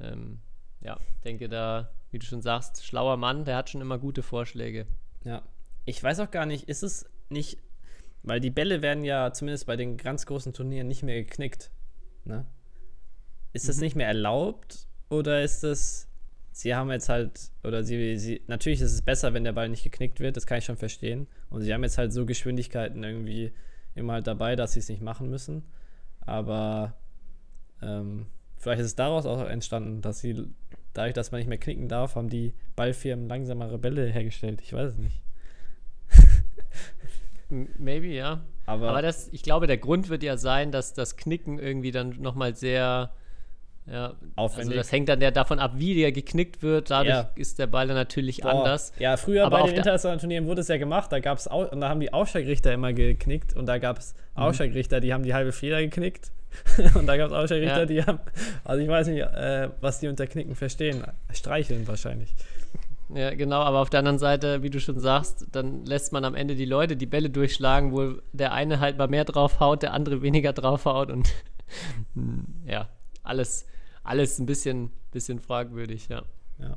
ähm, 0.00 0.38
ja, 0.80 0.98
denke 1.24 1.48
da, 1.48 1.90
wie 2.10 2.18
du 2.18 2.24
schon 2.24 2.40
sagst, 2.40 2.84
schlauer 2.84 3.16
Mann, 3.16 3.44
der 3.44 3.56
hat 3.56 3.70
schon 3.70 3.82
immer 3.82 3.98
gute 3.98 4.22
Vorschläge. 4.22 4.86
Ja, 5.24 5.42
ich 5.84 6.02
weiß 6.02 6.20
auch 6.20 6.30
gar 6.30 6.46
nicht, 6.46 6.68
ist 6.68 6.82
es 6.82 7.06
nicht, 7.28 7.58
weil 8.22 8.40
die 8.40 8.50
Bälle 8.50 8.82
werden 8.82 9.04
ja 9.04 9.32
zumindest 9.32 9.66
bei 9.66 9.76
den 9.76 9.96
ganz 9.96 10.26
großen 10.26 10.52
Turnieren 10.52 10.88
nicht 10.88 11.02
mehr 11.02 11.22
geknickt, 11.22 11.70
ne? 12.24 12.46
Ist 13.52 13.68
das 13.68 13.76
mhm. 13.76 13.82
nicht 13.82 13.96
mehr 13.96 14.06
erlaubt 14.06 14.86
oder 15.08 15.42
ist 15.42 15.64
das 15.64 16.10
sie 16.52 16.74
haben 16.74 16.90
jetzt 16.90 17.08
halt, 17.08 17.50
oder 17.64 17.82
sie, 17.82 18.16
sie, 18.16 18.42
natürlich 18.46 18.80
ist 18.80 18.92
es 18.92 19.02
besser, 19.02 19.32
wenn 19.34 19.44
der 19.44 19.52
Ball 19.52 19.68
nicht 19.68 19.84
geknickt 19.84 20.20
wird, 20.20 20.36
das 20.36 20.46
kann 20.46 20.58
ich 20.58 20.64
schon 20.64 20.76
verstehen. 20.76 21.26
Und 21.48 21.62
sie 21.62 21.72
haben 21.72 21.82
jetzt 21.82 21.98
halt 21.98 22.12
so 22.12 22.26
Geschwindigkeiten 22.26 23.02
irgendwie 23.02 23.52
immer 23.94 24.14
halt 24.14 24.26
dabei, 24.26 24.56
dass 24.56 24.74
sie 24.74 24.80
es 24.80 24.88
nicht 24.88 25.02
machen 25.02 25.30
müssen. 25.30 25.64
Aber 26.20 26.96
ähm, 27.82 28.26
vielleicht 28.58 28.80
ist 28.80 28.86
es 28.86 28.96
daraus 28.96 29.26
auch 29.26 29.46
entstanden, 29.46 30.02
dass 30.02 30.20
sie, 30.20 30.48
dadurch, 30.92 31.14
dass 31.14 31.32
man 31.32 31.38
nicht 31.38 31.48
mehr 31.48 31.58
knicken 31.58 31.88
darf, 31.88 32.14
haben 32.14 32.28
die 32.28 32.54
Ballfirmen 32.76 33.28
langsamere 33.28 33.78
Bälle 33.78 34.06
hergestellt. 34.06 34.60
Ich 34.62 34.72
weiß 34.72 34.92
es 34.92 34.98
nicht. 34.98 35.22
Maybe, 37.50 38.08
ja. 38.08 38.40
Aber, 38.66 38.90
Aber 38.90 39.02
das, 39.02 39.28
ich 39.32 39.42
glaube, 39.42 39.66
der 39.66 39.78
Grund 39.78 40.08
wird 40.08 40.22
ja 40.22 40.36
sein, 40.36 40.70
dass 40.70 40.94
das 40.94 41.16
Knicken 41.16 41.58
irgendwie 41.58 41.90
dann 41.90 42.20
nochmal 42.20 42.54
sehr 42.54 43.12
ja, 43.90 44.14
Aufwendig. 44.36 44.68
Also 44.68 44.78
das 44.78 44.92
hängt 44.92 45.08
dann 45.08 45.20
ja 45.20 45.30
davon 45.30 45.58
ab, 45.58 45.72
wie 45.76 45.94
der 45.94 46.12
geknickt 46.12 46.62
wird. 46.62 46.90
Dadurch 46.90 47.08
ja. 47.08 47.30
ist 47.34 47.58
der 47.58 47.66
Ball 47.66 47.88
dann 47.88 47.96
natürlich 47.96 48.40
Boah. 48.40 48.50
anders. 48.50 48.92
Ja, 48.98 49.16
früher 49.16 49.46
Aber 49.46 49.60
bei 49.60 49.66
den 49.66 49.76
internationalen 49.76 50.20
Turnieren 50.20 50.46
wurde 50.46 50.60
es 50.60 50.68
ja 50.68 50.76
gemacht. 50.76 51.10
Da 51.10 51.18
gab 51.18 51.38
es 51.38 51.48
und 51.48 51.80
da 51.80 51.88
haben 51.88 52.00
die 52.00 52.12
Ausschlagrichter 52.12 52.72
immer 52.72 52.92
geknickt 52.92 53.56
und 53.56 53.66
da 53.66 53.78
gab 53.78 53.98
es 53.98 54.14
mhm. 54.36 54.42
Ausschlagrichter, 54.42 55.00
die 55.00 55.12
haben 55.12 55.24
die 55.24 55.34
halbe 55.34 55.52
Feder 55.52 55.80
geknickt. 55.80 56.30
und 56.94 57.06
da 57.06 57.16
gab 57.16 57.28
es 57.28 57.32
Ausschlagrichter, 57.32 57.80
ja. 57.80 57.86
die 57.86 58.02
haben, 58.04 58.20
also 58.64 58.82
ich 58.82 58.88
weiß 58.88 59.08
nicht, 59.08 59.20
äh, 59.20 59.70
was 59.80 60.00
die 60.00 60.08
unter 60.08 60.26
Knicken 60.26 60.54
verstehen. 60.54 61.04
Streicheln 61.32 61.86
wahrscheinlich. 61.88 62.34
Ja, 63.14 63.34
genau, 63.34 63.60
aber 63.60 63.80
auf 63.80 63.90
der 63.90 64.00
anderen 64.00 64.18
Seite, 64.18 64.62
wie 64.62 64.70
du 64.70 64.80
schon 64.80 65.00
sagst, 65.00 65.46
dann 65.52 65.84
lässt 65.84 66.12
man 66.12 66.24
am 66.24 66.34
Ende 66.34 66.54
die 66.54 66.64
Leute 66.64 66.96
die 66.96 67.06
Bälle 67.06 67.30
durchschlagen, 67.30 67.92
wo 67.92 68.20
der 68.32 68.52
eine 68.52 68.80
halt 68.80 68.98
mal 68.98 69.08
mehr 69.08 69.24
draufhaut, 69.24 69.82
der 69.82 69.94
andere 69.94 70.22
weniger 70.22 70.52
draufhaut 70.52 71.10
und 71.10 71.32
ja, 72.66 72.88
alles, 73.22 73.66
alles 74.04 74.38
ein 74.38 74.46
bisschen, 74.46 74.90
bisschen 75.10 75.40
fragwürdig, 75.40 76.08
ja. 76.08 76.22
Ja. 76.58 76.76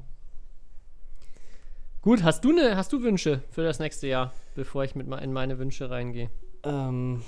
Gut, 2.02 2.24
hast 2.24 2.44
du, 2.44 2.52
ne, 2.52 2.76
hast 2.76 2.92
du 2.92 3.02
Wünsche 3.02 3.44
für 3.50 3.64
das 3.64 3.80
nächste 3.80 4.08
Jahr, 4.08 4.34
bevor 4.56 4.84
ich 4.84 4.96
mit 4.96 5.08
in 5.08 5.34
meine 5.34 5.60
Wünsche 5.60 5.90
reingehe? 5.90 6.30
Ähm, 6.64 7.22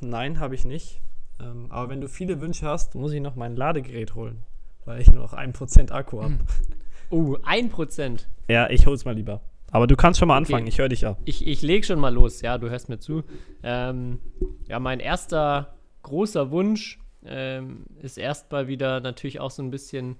nein, 0.00 0.40
habe 0.40 0.54
ich 0.54 0.64
nicht. 0.64 1.00
Ähm, 1.40 1.66
aber 1.70 1.90
wenn 1.90 2.00
du 2.00 2.08
viele 2.08 2.40
Wünsche 2.40 2.66
hast, 2.66 2.94
muss 2.94 3.12
ich 3.12 3.20
noch 3.20 3.36
mein 3.36 3.56
Ladegerät 3.56 4.14
holen, 4.14 4.44
weil 4.84 5.00
ich 5.00 5.10
nur 5.12 5.22
noch 5.22 5.34
1% 5.34 5.92
Akku 5.92 6.22
habe. 6.22 6.38
Oh, 7.10 7.36
1%? 7.36 8.26
Ja, 8.48 8.68
ich 8.70 8.86
hol's 8.86 9.04
mal 9.04 9.14
lieber. 9.14 9.40
Aber 9.70 9.86
du 9.86 9.96
kannst 9.96 10.18
schon 10.18 10.28
mal 10.28 10.36
anfangen, 10.36 10.62
okay. 10.62 10.68
ich 10.70 10.78
höre 10.78 10.88
dich 10.88 11.02
ja. 11.02 11.16
Ich, 11.24 11.46
ich 11.46 11.62
leg 11.62 11.84
schon 11.84 12.00
mal 12.00 12.12
los, 12.12 12.40
ja, 12.40 12.56
du 12.58 12.70
hörst 12.70 12.88
mir 12.88 12.98
zu. 12.98 13.22
Ähm, 13.62 14.18
ja, 14.66 14.78
mein 14.78 15.00
erster 15.00 15.74
großer 16.02 16.50
Wunsch 16.50 16.98
ähm, 17.24 17.84
ist 18.00 18.16
erstmal 18.16 18.68
wieder 18.68 19.00
natürlich 19.00 19.40
auch 19.40 19.50
so 19.50 19.62
ein 19.62 19.70
bisschen 19.70 20.16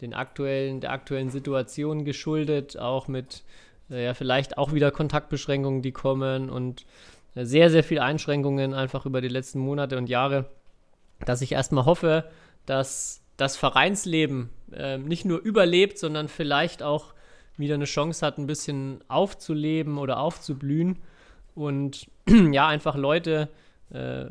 den 0.00 0.14
aktuellen, 0.14 0.80
der 0.80 0.92
aktuellen 0.92 1.30
Situation 1.30 2.04
geschuldet, 2.04 2.78
auch 2.78 3.08
mit 3.08 3.42
äh, 3.90 4.04
ja, 4.04 4.14
vielleicht 4.14 4.58
auch 4.58 4.72
wieder 4.72 4.90
Kontaktbeschränkungen, 4.90 5.82
die 5.82 5.92
kommen 5.92 6.50
und 6.50 6.86
äh, 7.34 7.44
sehr, 7.44 7.70
sehr 7.70 7.84
viele 7.84 8.02
Einschränkungen 8.02 8.74
einfach 8.74 9.06
über 9.06 9.20
die 9.20 9.28
letzten 9.28 9.58
Monate 9.58 9.98
und 9.98 10.08
Jahre, 10.08 10.46
dass 11.24 11.42
ich 11.42 11.52
erstmal 11.52 11.86
hoffe, 11.86 12.24
dass 12.66 13.21
das 13.36 13.56
Vereinsleben 13.56 14.50
äh, 14.72 14.98
nicht 14.98 15.24
nur 15.24 15.40
überlebt, 15.40 15.98
sondern 15.98 16.28
vielleicht 16.28 16.82
auch 16.82 17.14
wieder 17.56 17.74
eine 17.74 17.84
Chance 17.84 18.24
hat, 18.24 18.38
ein 18.38 18.46
bisschen 18.46 19.02
aufzuleben 19.08 19.98
oder 19.98 20.18
aufzublühen 20.18 20.98
und 21.54 22.08
ja, 22.52 22.66
einfach 22.68 22.96
Leute 22.96 23.48
äh, 23.90 24.26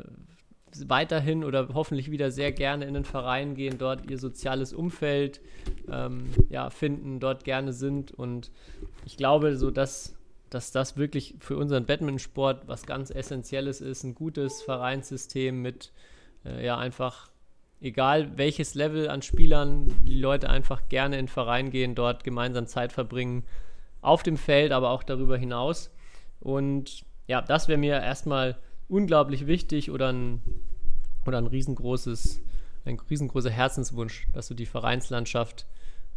weiterhin 0.86 1.44
oder 1.44 1.68
hoffentlich 1.74 2.10
wieder 2.10 2.30
sehr 2.30 2.52
gerne 2.52 2.86
in 2.86 2.94
den 2.94 3.04
Verein 3.04 3.54
gehen, 3.54 3.78
dort 3.78 4.10
ihr 4.10 4.18
soziales 4.18 4.72
Umfeld 4.72 5.40
ähm, 5.90 6.30
ja, 6.48 6.70
finden, 6.70 7.20
dort 7.20 7.44
gerne 7.44 7.72
sind. 7.72 8.12
Und 8.12 8.50
ich 9.04 9.16
glaube, 9.16 9.56
so 9.56 9.70
dass, 9.70 10.16
dass 10.50 10.72
das 10.72 10.96
wirklich 10.96 11.34
für 11.40 11.56
unseren 11.56 11.84
Badmintonsport 11.84 12.68
was 12.68 12.86
ganz 12.86 13.10
Essentielles 13.10 13.80
ist, 13.80 14.04
ein 14.04 14.14
gutes 14.14 14.62
Vereinssystem 14.62 15.60
mit 15.60 15.92
äh, 16.44 16.64
ja 16.64 16.78
einfach, 16.78 17.30
egal 17.82 18.38
welches 18.38 18.74
Level 18.74 19.08
an 19.08 19.22
Spielern, 19.22 19.92
die 20.06 20.18
Leute 20.18 20.48
einfach 20.48 20.88
gerne 20.88 21.18
in 21.18 21.26
den 21.26 21.28
Verein 21.28 21.70
gehen, 21.70 21.94
dort 21.94 22.24
gemeinsam 22.24 22.66
Zeit 22.66 22.92
verbringen, 22.92 23.44
auf 24.00 24.22
dem 24.22 24.36
Feld, 24.36 24.72
aber 24.72 24.90
auch 24.90 25.02
darüber 25.02 25.36
hinaus. 25.36 25.90
Und 26.40 27.04
ja, 27.26 27.42
das 27.42 27.68
wäre 27.68 27.78
mir 27.78 28.00
erstmal 28.00 28.56
unglaublich 28.88 29.46
wichtig 29.46 29.90
oder 29.90 30.12
ein, 30.12 30.42
oder 31.26 31.38
ein 31.38 31.46
riesengroßes, 31.46 32.40
ein 32.84 32.98
riesengroßer 32.98 33.50
Herzenswunsch, 33.50 34.26
dass 34.32 34.48
du 34.48 34.54
die 34.54 34.66
Vereinslandschaft 34.66 35.66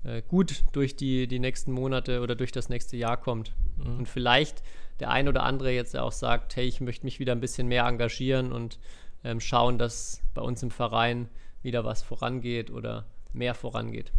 äh, 0.03 0.21
gut 0.27 0.63
durch 0.73 0.95
die, 0.95 1.27
die 1.27 1.39
nächsten 1.39 1.71
Monate 1.71 2.21
oder 2.21 2.35
durch 2.35 2.51
das 2.51 2.69
nächste 2.69 2.97
Jahr 2.97 3.17
kommt. 3.17 3.53
Mhm. 3.77 3.99
Und 3.99 4.09
vielleicht 4.09 4.61
der 4.99 5.09
ein 5.09 5.27
oder 5.27 5.43
andere 5.43 5.71
jetzt 5.71 5.97
auch 5.97 6.11
sagt, 6.11 6.55
hey, 6.55 6.65
ich 6.65 6.79
möchte 6.79 7.05
mich 7.05 7.19
wieder 7.19 7.33
ein 7.33 7.41
bisschen 7.41 7.67
mehr 7.67 7.85
engagieren 7.85 8.51
und 8.51 8.79
ähm, 9.23 9.39
schauen, 9.39 9.77
dass 9.77 10.21
bei 10.33 10.41
uns 10.41 10.61
im 10.63 10.71
Verein 10.71 11.29
wieder 11.65 11.83
was 11.83 12.01
vorangeht 12.01 12.71
oder 12.71 13.05
mehr 13.33 13.53
vorangeht. 13.53 14.11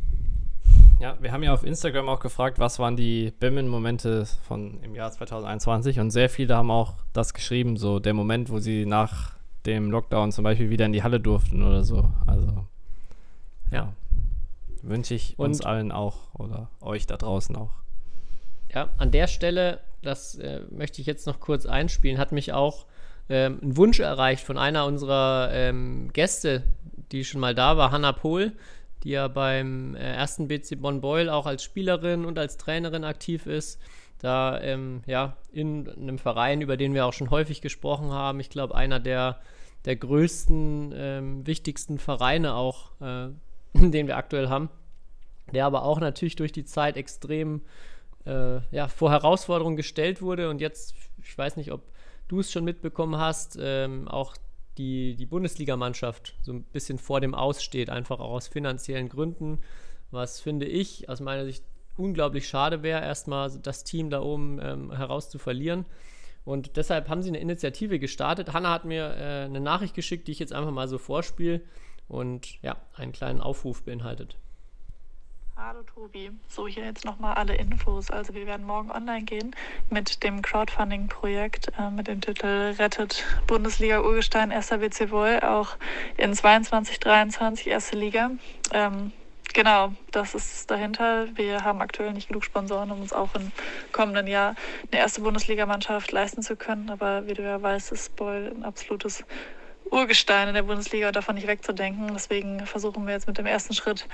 Ja, 1.00 1.16
wir 1.20 1.32
haben 1.32 1.42
ja 1.42 1.52
auf 1.52 1.64
Instagram 1.64 2.08
auch 2.08 2.20
gefragt, 2.20 2.58
was 2.58 2.78
waren 2.78 2.96
die 2.96 3.32
Bimmen-Momente 3.38 4.26
von 4.44 4.80
im 4.82 4.94
Jahr 4.94 5.10
2021 5.10 6.00
und 6.00 6.10
sehr 6.10 6.30
viele 6.30 6.56
haben 6.56 6.70
auch 6.70 6.94
das 7.12 7.34
geschrieben, 7.34 7.76
so 7.76 7.98
der 7.98 8.14
Moment, 8.14 8.50
wo 8.50 8.58
sie 8.58 8.86
nach 8.86 9.36
dem 9.66 9.90
Lockdown 9.90 10.32
zum 10.32 10.44
Beispiel 10.44 10.70
wieder 10.70 10.86
in 10.86 10.92
die 10.92 11.02
Halle 11.02 11.20
durften 11.20 11.62
oder 11.62 11.84
so. 11.84 12.10
Also 12.26 12.66
ja, 13.70 13.92
wünsche 14.82 15.14
ich 15.14 15.38
uns 15.38 15.60
und, 15.60 15.66
allen 15.66 15.92
auch 15.92 16.34
oder 16.34 16.70
euch 16.80 17.06
da 17.06 17.16
draußen 17.16 17.54
auch. 17.56 17.72
Ja, 18.72 18.88
an 18.96 19.10
der 19.10 19.26
Stelle, 19.26 19.80
das 20.02 20.36
äh, 20.36 20.62
möchte 20.70 21.00
ich 21.00 21.06
jetzt 21.06 21.26
noch 21.26 21.40
kurz 21.40 21.66
einspielen, 21.66 22.18
hat 22.18 22.32
mich 22.32 22.52
auch 22.52 22.86
ähm, 23.28 23.58
ein 23.62 23.76
Wunsch 23.76 24.00
erreicht 24.00 24.44
von 24.44 24.58
einer 24.58 24.86
unserer 24.86 25.50
ähm, 25.52 26.10
Gäste, 26.12 26.62
die 27.12 27.24
schon 27.24 27.40
mal 27.40 27.54
da 27.54 27.76
war, 27.76 27.90
Hanna 27.90 28.12
Pohl 28.12 28.52
die 29.06 29.12
ja 29.12 29.28
beim 29.28 29.94
äh, 29.94 30.00
ersten 30.00 30.48
BC 30.48 30.80
Bonn 30.82 31.00
Beul 31.00 31.28
auch 31.28 31.46
als 31.46 31.62
Spielerin 31.62 32.24
und 32.24 32.40
als 32.40 32.56
Trainerin 32.56 33.04
aktiv 33.04 33.46
ist. 33.46 33.80
Da 34.18 34.60
ähm, 34.60 35.02
ja 35.06 35.36
in 35.52 35.88
einem 35.88 36.18
Verein, 36.18 36.60
über 36.60 36.76
den 36.76 36.92
wir 36.92 37.06
auch 37.06 37.12
schon 37.12 37.30
häufig 37.30 37.60
gesprochen 37.60 38.10
haben. 38.10 38.40
Ich 38.40 38.50
glaube, 38.50 38.74
einer 38.74 38.98
der, 38.98 39.38
der 39.84 39.94
größten, 39.94 40.92
ähm, 40.96 41.46
wichtigsten 41.46 41.98
Vereine 42.00 42.54
auch, 42.54 42.90
äh, 43.00 43.28
den 43.74 44.08
wir 44.08 44.16
aktuell 44.16 44.48
haben. 44.48 44.70
Der 45.52 45.66
aber 45.66 45.84
auch 45.84 46.00
natürlich 46.00 46.34
durch 46.34 46.50
die 46.50 46.64
Zeit 46.64 46.96
extrem 46.96 47.60
äh, 48.24 48.58
ja, 48.72 48.88
vor 48.88 49.12
Herausforderungen 49.12 49.76
gestellt 49.76 50.20
wurde. 50.20 50.50
Und 50.50 50.60
jetzt, 50.60 50.96
ich 51.22 51.38
weiß 51.38 51.56
nicht, 51.56 51.70
ob 51.70 51.82
du 52.28 52.40
es 52.40 52.50
schon 52.52 52.64
mitbekommen 52.64 53.16
hast, 53.16 53.58
ähm, 53.60 54.08
auch 54.08 54.36
die, 54.78 55.16
die 55.16 55.26
Bundesligamannschaft 55.26 56.34
so 56.42 56.52
ein 56.52 56.64
bisschen 56.64 56.98
vor 56.98 57.20
dem 57.20 57.34
Aussteht, 57.34 57.90
einfach 57.90 58.20
auch 58.20 58.32
aus 58.32 58.48
finanziellen 58.48 59.08
Gründen, 59.08 59.60
was 60.10 60.40
finde 60.40 60.66
ich 60.66 61.08
aus 61.08 61.20
meiner 61.20 61.44
Sicht 61.44 61.64
unglaublich 61.96 62.48
schade 62.48 62.82
wäre, 62.82 63.02
erstmal 63.02 63.50
das 63.50 63.84
Team 63.84 64.10
da 64.10 64.20
oben 64.20 64.60
ähm, 64.62 64.92
heraus 64.92 65.30
zu 65.30 65.38
verlieren. 65.38 65.86
Und 66.44 66.76
deshalb 66.76 67.08
haben 67.08 67.22
sie 67.22 67.30
eine 67.30 67.40
Initiative 67.40 67.98
gestartet. 67.98 68.52
Hanna 68.52 68.70
hat 68.70 68.84
mir 68.84 69.16
äh, 69.16 69.44
eine 69.46 69.60
Nachricht 69.60 69.94
geschickt, 69.94 70.28
die 70.28 70.32
ich 70.32 70.38
jetzt 70.38 70.52
einfach 70.52 70.70
mal 70.70 70.88
so 70.88 70.98
vorspiele 70.98 71.60
und 72.06 72.62
ja, 72.62 72.76
einen 72.94 73.12
kleinen 73.12 73.40
Aufruf 73.40 73.82
beinhaltet. 73.82 74.36
Hallo 75.58 75.82
Tobi. 75.94 76.30
So, 76.48 76.68
hier 76.68 76.84
jetzt 76.84 77.06
nochmal 77.06 77.32
alle 77.36 77.54
Infos. 77.54 78.10
Also 78.10 78.34
wir 78.34 78.46
werden 78.46 78.66
morgen 78.66 78.90
online 78.90 79.22
gehen 79.22 79.56
mit 79.88 80.22
dem 80.22 80.42
Crowdfunding-Projekt 80.42 81.72
äh, 81.78 81.90
mit 81.90 82.08
dem 82.08 82.20
Titel 82.20 82.74
Rettet 82.78 83.24
Bundesliga 83.46 84.02
Urgestein 84.02 84.52
1. 84.52 84.68
BC 84.68 85.10
Woll 85.10 85.40
auch 85.40 85.78
in 86.18 86.34
22, 86.34 87.00
23 87.00 87.68
erste 87.68 87.96
Liga. 87.96 88.32
Ähm, 88.74 89.12
genau, 89.54 89.94
das 90.10 90.34
ist 90.34 90.70
dahinter. 90.70 91.26
Wir 91.36 91.64
haben 91.64 91.80
aktuell 91.80 92.12
nicht 92.12 92.28
genug 92.28 92.44
Sponsoren, 92.44 92.90
um 92.90 93.00
uns 93.00 93.14
auch 93.14 93.34
im 93.34 93.50
kommenden 93.92 94.26
Jahr 94.26 94.56
eine 94.92 95.00
erste 95.00 95.22
Bundesligamannschaft 95.22 96.12
leisten 96.12 96.42
zu 96.42 96.56
können. 96.56 96.90
Aber 96.90 97.26
wie 97.28 97.34
du 97.34 97.42
ja 97.42 97.62
weißt, 97.62 97.92
ist 97.92 98.14
Boll 98.14 98.52
ein 98.54 98.62
absolutes 98.62 99.24
Urgestein 99.90 100.48
in 100.48 100.54
der 100.54 100.62
Bundesliga 100.62 101.08
und 101.08 101.16
davon 101.16 101.34
nicht 101.34 101.46
wegzudenken. 101.46 102.08
Deswegen 102.12 102.66
versuchen 102.66 103.06
wir 103.06 103.14
jetzt 103.14 103.26
mit 103.26 103.38
dem 103.38 103.46
ersten 103.46 103.74
Schritt 103.74 104.06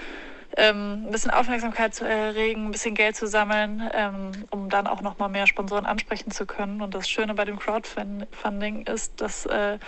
ähm, 0.56 1.06
ein 1.06 1.10
bisschen 1.10 1.30
Aufmerksamkeit 1.30 1.94
zu 1.94 2.04
erregen, 2.04 2.66
ein 2.66 2.72
bisschen 2.72 2.94
Geld 2.94 3.16
zu 3.16 3.26
sammeln, 3.26 3.88
ähm, 3.94 4.32
um 4.50 4.68
dann 4.68 4.86
auch 4.86 5.00
nochmal 5.00 5.28
mehr 5.28 5.46
Sponsoren 5.46 5.86
ansprechen 5.86 6.30
zu 6.30 6.46
können. 6.46 6.82
Und 6.82 6.94
das 6.94 7.08
Schöne 7.08 7.34
bei 7.34 7.44
dem 7.44 7.58
Crowdfunding 7.58 8.86
ist, 8.86 9.20
dass 9.20 9.46
äh, 9.46 9.78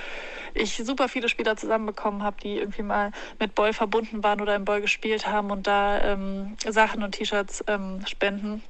ich 0.55 0.77
super 0.77 1.09
viele 1.09 1.29
Spieler 1.29 1.57
zusammenbekommen 1.57 2.23
habe, 2.23 2.37
die 2.43 2.59
irgendwie 2.59 2.83
mal 2.83 3.13
mit 3.39 3.55
Boy 3.55 3.73
verbunden 3.73 4.23
waren 4.23 4.41
oder 4.41 4.55
im 4.55 4.65
Boy 4.65 4.81
gespielt 4.81 5.27
haben 5.27 5.51
und 5.51 5.67
da 5.67 6.01
ähm, 6.01 6.57
Sachen 6.67 7.03
und 7.03 7.13
T-Shirts 7.13 7.65
ähm, 7.67 8.01
spenden. 8.07 8.63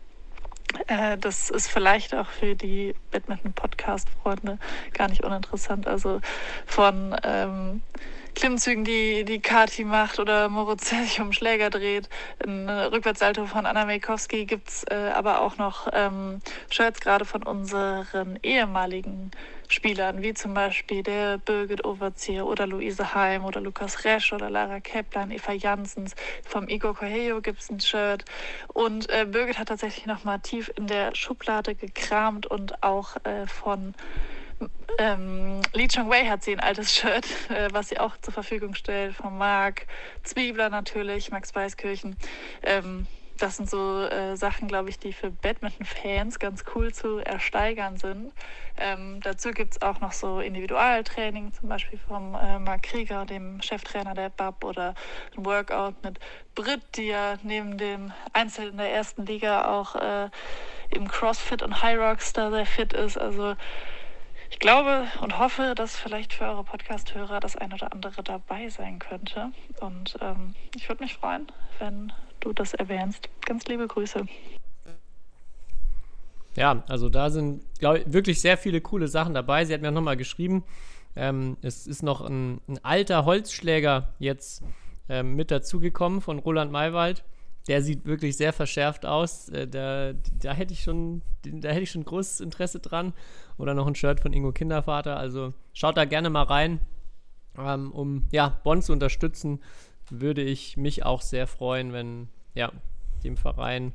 Äh, 0.86 1.18
das 1.18 1.50
ist 1.50 1.68
vielleicht 1.68 2.14
auch 2.14 2.28
für 2.28 2.54
die 2.54 2.94
Badminton-Podcast-Freunde 3.10 4.58
gar 4.92 5.08
nicht 5.08 5.24
uninteressant. 5.24 5.86
Also 5.86 6.20
von 6.66 7.16
ähm, 7.22 7.82
Klimmzügen, 8.34 8.84
die 8.84 9.24
die 9.24 9.40
Kati 9.40 9.84
macht 9.84 10.18
oder 10.18 10.48
Moritz, 10.48 10.90
sich 10.90 11.20
um 11.20 11.32
Schläger 11.32 11.70
dreht. 11.70 12.08
Ein 12.44 12.68
Rückwärtssalto 12.68 13.46
von 13.46 13.66
Anna 13.66 13.84
Majkowski 13.86 14.44
gibt 14.44 14.68
es 14.68 14.84
äh, 14.90 15.10
aber 15.14 15.40
auch 15.40 15.56
noch 15.56 15.88
ähm, 15.92 16.40
Shirts 16.70 17.00
gerade 17.00 17.24
von 17.24 17.42
unseren 17.42 18.38
ehemaligen 18.42 19.30
Spielern, 19.68 20.22
wie 20.22 20.34
zum 20.34 20.54
Beispiel 20.54 21.02
der 21.02 21.38
Birgit 21.38 21.84
Overzieher 21.84 22.46
oder 22.46 22.66
Luise 22.66 23.14
Heim 23.14 23.44
oder 23.44 23.60
Lukas 23.60 24.04
Resch 24.04 24.32
oder 24.32 24.50
Lara 24.50 24.80
Keplan, 24.80 25.30
Eva 25.30 25.52
Jansens. 25.52 26.14
Vom 26.44 26.68
Igor 26.68 26.94
Correio 26.94 27.40
gibt 27.40 27.60
es 27.60 27.70
ein 27.70 27.80
Shirt. 27.80 28.24
Und 28.68 29.08
äh, 29.10 29.26
Birgit 29.26 29.58
hat 29.58 29.68
tatsächlich 29.68 30.06
nochmal 30.06 30.40
tief 30.40 30.70
in 30.76 30.86
der 30.86 31.14
Schublade 31.14 31.74
gekramt 31.74 32.46
und 32.46 32.82
auch 32.82 33.16
äh, 33.24 33.46
von 33.46 33.94
ähm, 34.98 35.60
Lee 35.72 35.88
Chong 35.88 36.08
Wei 36.10 36.26
hat 36.26 36.42
sie 36.44 36.52
ein 36.52 36.60
altes 36.60 36.94
Shirt, 36.94 37.26
äh, 37.50 37.68
was 37.72 37.88
sie 37.88 37.98
auch 37.98 38.16
zur 38.18 38.32
Verfügung 38.32 38.74
stellt, 38.74 39.14
von 39.14 39.36
Marc 39.36 39.86
Zwiebler 40.22 40.70
natürlich, 40.70 41.30
Max 41.30 41.54
Weißkirchen. 41.54 42.16
Ähm, 42.62 43.06
das 43.38 43.56
sind 43.56 43.68
so 43.68 44.02
äh, 44.02 44.36
Sachen, 44.36 44.68
glaube 44.68 44.90
ich, 44.90 44.98
die 44.98 45.12
für 45.12 45.30
Badminton-Fans 45.30 46.38
ganz 46.38 46.64
cool 46.74 46.92
zu 46.92 47.18
ersteigern 47.18 47.96
sind. 47.96 48.32
Ähm, 48.76 49.20
dazu 49.22 49.50
gibt 49.50 49.74
es 49.74 49.82
auch 49.82 50.00
noch 50.00 50.12
so 50.12 50.38
Individualtraining, 50.38 51.52
zum 51.52 51.68
Beispiel 51.68 51.98
vom 51.98 52.34
äh, 52.34 52.60
Marc 52.60 52.84
Krieger, 52.84 53.24
dem 53.24 53.60
Cheftrainer 53.60 54.14
der 54.14 54.30
BAB, 54.30 54.62
oder 54.64 54.94
ein 55.36 55.44
Workout 55.44 55.94
mit 56.04 56.20
Britt, 56.54 56.82
die 56.94 57.08
ja 57.08 57.34
neben 57.42 57.76
dem 57.76 58.12
Einzel 58.32 58.68
in 58.68 58.76
der 58.76 58.92
ersten 58.92 59.26
Liga 59.26 59.66
auch 59.66 59.96
äh, 59.96 60.30
im 60.90 61.08
CrossFit 61.08 61.62
und 61.62 61.82
High 61.82 61.98
Rocks 61.98 62.32
da 62.32 62.52
sehr 62.52 62.66
fit 62.66 62.92
ist. 62.92 63.18
Also 63.18 63.56
ich 64.54 64.60
glaube 64.60 65.08
und 65.20 65.40
hoffe, 65.40 65.72
dass 65.74 65.96
vielleicht 65.96 66.32
für 66.32 66.44
eure 66.44 66.62
Podcast-Hörer 66.62 67.40
das 67.40 67.56
ein 67.56 67.72
oder 67.72 67.92
andere 67.92 68.22
dabei 68.22 68.68
sein 68.68 69.00
könnte. 69.00 69.50
Und 69.80 70.16
ähm, 70.20 70.54
ich 70.76 70.88
würde 70.88 71.02
mich 71.02 71.14
freuen, 71.14 71.48
wenn 71.80 72.12
du 72.38 72.52
das 72.52 72.72
erwähnst. 72.72 73.28
Ganz 73.44 73.64
liebe 73.64 73.88
Grüße. 73.88 74.24
Ja, 76.54 76.84
also 76.86 77.08
da 77.08 77.30
sind, 77.30 77.64
glaube 77.80 77.98
ich, 77.98 78.12
wirklich 78.12 78.40
sehr 78.40 78.56
viele 78.56 78.80
coole 78.80 79.08
Sachen 79.08 79.34
dabei. 79.34 79.64
Sie 79.64 79.74
hat 79.74 79.82
mir 79.82 79.90
nochmal 79.90 80.16
geschrieben, 80.16 80.62
ähm, 81.16 81.56
es 81.60 81.88
ist 81.88 82.04
noch 82.04 82.20
ein, 82.20 82.60
ein 82.68 82.78
alter 82.84 83.24
Holzschläger 83.24 84.14
jetzt 84.20 84.62
ähm, 85.08 85.34
mit 85.34 85.50
dazugekommen 85.50 86.20
von 86.20 86.38
Roland 86.38 86.70
Maywald 86.70 87.24
der 87.66 87.82
sieht 87.82 88.04
wirklich 88.04 88.36
sehr 88.36 88.52
verschärft 88.52 89.06
aus. 89.06 89.48
Äh, 89.48 89.66
da, 89.66 90.12
da, 90.40 90.52
hätte 90.52 90.74
ich 90.74 90.82
schon, 90.82 91.22
da 91.42 91.70
hätte 91.70 91.82
ich 91.82 91.90
schon 91.90 92.04
großes 92.04 92.40
Interesse 92.40 92.80
dran. 92.80 93.14
Oder 93.56 93.74
noch 93.74 93.86
ein 93.86 93.94
Shirt 93.94 94.20
von 94.20 94.32
Ingo 94.32 94.52
Kindervater. 94.52 95.16
Also 95.16 95.54
schaut 95.72 95.96
da 95.96 96.04
gerne 96.04 96.30
mal 96.30 96.44
rein. 96.44 96.80
Ähm, 97.58 97.92
um 97.92 98.26
ja, 98.32 98.60
Bonn 98.64 98.82
zu 98.82 98.92
unterstützen, 98.92 99.60
würde 100.10 100.42
ich 100.42 100.76
mich 100.76 101.04
auch 101.04 101.22
sehr 101.22 101.46
freuen, 101.46 101.92
wenn 101.92 102.28
ja, 102.54 102.72
dem 103.22 103.36
Verein, 103.36 103.92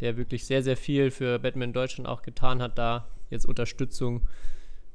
der 0.00 0.16
wirklich 0.16 0.46
sehr, 0.46 0.62
sehr 0.62 0.76
viel 0.76 1.10
für 1.10 1.38
Batman 1.38 1.72
Deutschland 1.72 2.08
auch 2.08 2.22
getan 2.22 2.62
hat, 2.62 2.78
da 2.78 3.08
jetzt 3.30 3.46
Unterstützung 3.46 4.28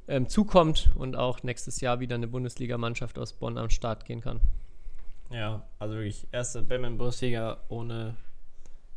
ähm, 0.08 0.28
zukommt 0.28 0.90
und 0.94 1.16
auch 1.16 1.42
nächstes 1.42 1.80
Jahr 1.80 2.00
wieder 2.00 2.14
eine 2.14 2.28
Bundesligamannschaft 2.28 3.18
aus 3.18 3.32
Bonn 3.32 3.58
am 3.58 3.70
Start 3.70 4.04
gehen 4.04 4.20
kann. 4.20 4.40
Ja, 5.30 5.66
also 5.78 5.94
wirklich, 5.94 6.26
erste 6.32 6.62
Batman-Bundesliga 6.62 7.58
ohne 7.68 8.16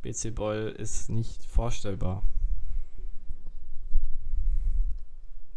BC 0.02 0.34
Boyle 0.34 0.70
ist 0.70 1.10
nicht 1.10 1.44
vorstellbar. 1.46 2.24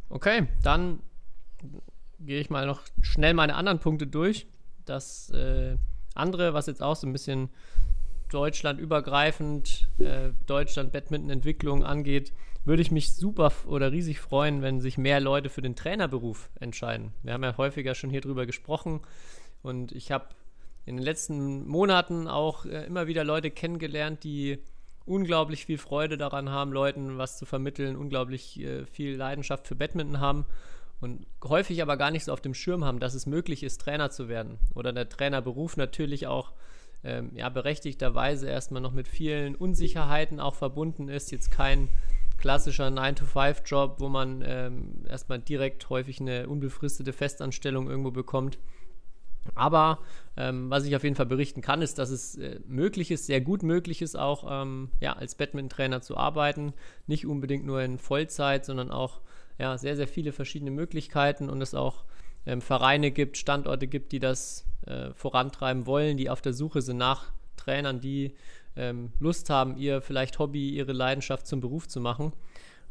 Okay, 0.09 0.49
dann 0.62 1.01
gehe 2.20 2.41
ich 2.41 2.51
mal 2.51 2.66
noch 2.66 2.83
schnell 3.01 3.35
meine 3.35 3.55
anderen 3.55 3.79
Punkte 3.79 4.07
durch. 4.07 4.47
Das 4.85 5.31
äh, 5.31 5.77
andere, 6.14 6.55
was 6.55 6.66
jetzt 6.66 6.83
auch 6.83 6.97
so 6.97 7.07
ein 7.07 7.12
bisschen 7.12 7.51
deutschlandübergreifend, 8.31 9.89
äh, 9.99 10.31
Deutschland-Badminton-Entwicklung 10.47 11.85
angeht, 11.85 12.33
würde 12.64 12.83
ich 12.83 12.91
mich 12.91 13.14
super 13.14 13.53
oder 13.66 13.93
riesig 13.93 14.20
freuen, 14.20 14.62
wenn 14.62 14.81
sich 14.81 14.97
mehr 14.97 15.20
Leute 15.20 15.49
für 15.49 15.62
den 15.62 15.77
Trainerberuf 15.77 16.49
entscheiden. 16.61 17.12
Wir 17.23 17.35
haben 17.35 17.43
ja 17.43 17.57
häufiger 17.57 17.95
schon 17.95 18.11
hier 18.11 18.20
drüber 18.20 18.47
gesprochen 18.47 19.01
und 19.62 19.93
ich 19.93 20.12
habe 20.12 20.27
in 20.85 20.97
den 20.97 21.05
letzten 21.05 21.66
Monaten 21.66 22.28
auch 22.28 22.64
äh, 22.64 22.85
immer 22.87 23.07
wieder 23.07 23.24
Leute 23.24 23.51
kennengelernt, 23.51 24.24
die 24.24 24.59
unglaublich 25.05 25.66
viel 25.66 25.78
Freude 25.78 26.16
daran 26.16 26.51
haben, 26.51 26.72
Leuten 26.72 27.18
was 27.18 27.39
zu 27.39 27.47
vermitteln, 27.47 27.97
unglaublich 27.97 28.61
äh, 28.61 28.87
viel 28.87 29.16
Leidenschaft 29.16 29.66
für 29.66 29.74
Badminton 29.74 30.20
haben 30.20 30.47
und 31.01 31.26
häufig 31.43 31.83
aber 31.83 31.97
gar 31.97 32.11
nicht 32.11 32.24
so 32.24 32.33
auf 32.33 32.41
dem 32.41 32.55
Schirm 32.55 32.85
haben, 32.85 33.01
dass 33.01 33.14
es 33.14 33.26
möglich 33.26 33.64
ist, 33.64 33.80
Trainer 33.80 34.11
zu 34.11 34.28
werden. 34.28 34.59
Oder 34.74 34.93
der 34.93 35.09
Trainerberuf 35.09 35.76
natürlich 35.76 36.28
auch 36.28 36.53
ähm, 37.03 37.33
ja, 37.35 37.49
berechtigterweise 37.49 38.49
erstmal 38.49 38.83
noch 38.83 38.93
mit 38.93 39.09
vielen 39.09 39.57
Unsicherheiten 39.57 40.39
auch 40.39 40.55
verbunden 40.55 41.09
ist. 41.09 41.33
Jetzt 41.33 41.51
kein 41.51 41.89
klassischer 42.39 42.87
9-to-5-Job, 42.87 43.97
wo 43.99 44.09
man 44.09 44.45
ähm, 44.47 45.05
erstmal 45.09 45.41
direkt 45.41 45.89
häufig 45.91 46.20
eine 46.20 46.49
unbefristete 46.49 47.12
Festanstellung 47.12 47.91
irgendwo 47.91 48.12
bekommt, 48.12 48.59
aber 49.55 49.99
ähm, 50.36 50.70
was 50.70 50.84
ich 50.84 50.97
auf 50.97 51.05
jeden 51.05 51.16
Fall 51.16 51.26
berichten 51.26 51.61
kann, 51.61 51.82
ist, 51.82 51.99
dass 51.99 52.11
es 52.11 52.36
äh, 52.36 52.61
möglich 52.66 53.11
ist, 53.11 53.26
sehr 53.26 53.40
gut 53.40 53.62
möglich 53.62 54.03
ist, 54.03 54.16
auch 54.16 54.47
ähm, 54.49 54.90
ja, 55.01 55.12
als 55.14 55.34
Badminton-Trainer 55.34 56.01
zu 56.01 56.16
arbeiten. 56.16 56.72
Nicht 57.07 57.26
unbedingt 57.26 57.64
nur 57.66 57.82
in 57.82 57.99
Vollzeit, 57.99 58.64
sondern 58.64 58.90
auch 58.90 59.20
ja, 59.59 59.76
sehr, 59.76 59.97
sehr 59.97 60.09
viele 60.09 60.32
verschiedene 60.32 60.70
Möglichkeiten 60.70 61.49
und 61.49 61.61
es 61.61 61.74
auch 61.74 62.05
ähm, 62.47 62.61
Vereine 62.61 63.11
gibt, 63.11 63.36
Standorte 63.36 63.86
gibt, 63.86 64.12
die 64.12 64.18
das 64.18 64.64
äh, 64.86 65.12
vorantreiben 65.14 65.86
wollen, 65.86 66.16
die 66.16 66.30
auf 66.30 66.40
der 66.40 66.53
Suche 66.53 66.82
sind 66.82 66.97
nach 66.97 67.32
Trainern, 67.57 68.01
die 68.01 68.34
ähm, 68.76 69.12
Lust 69.20 69.51
haben, 69.51 69.76
ihr 69.76 70.01
vielleicht 70.01 70.38
Hobby, 70.38 70.70
ihre 70.70 70.93
Leidenschaft 70.93 71.46
zum 71.46 71.61
Beruf 71.61 71.88
zu 71.88 72.00
machen. 72.00 72.33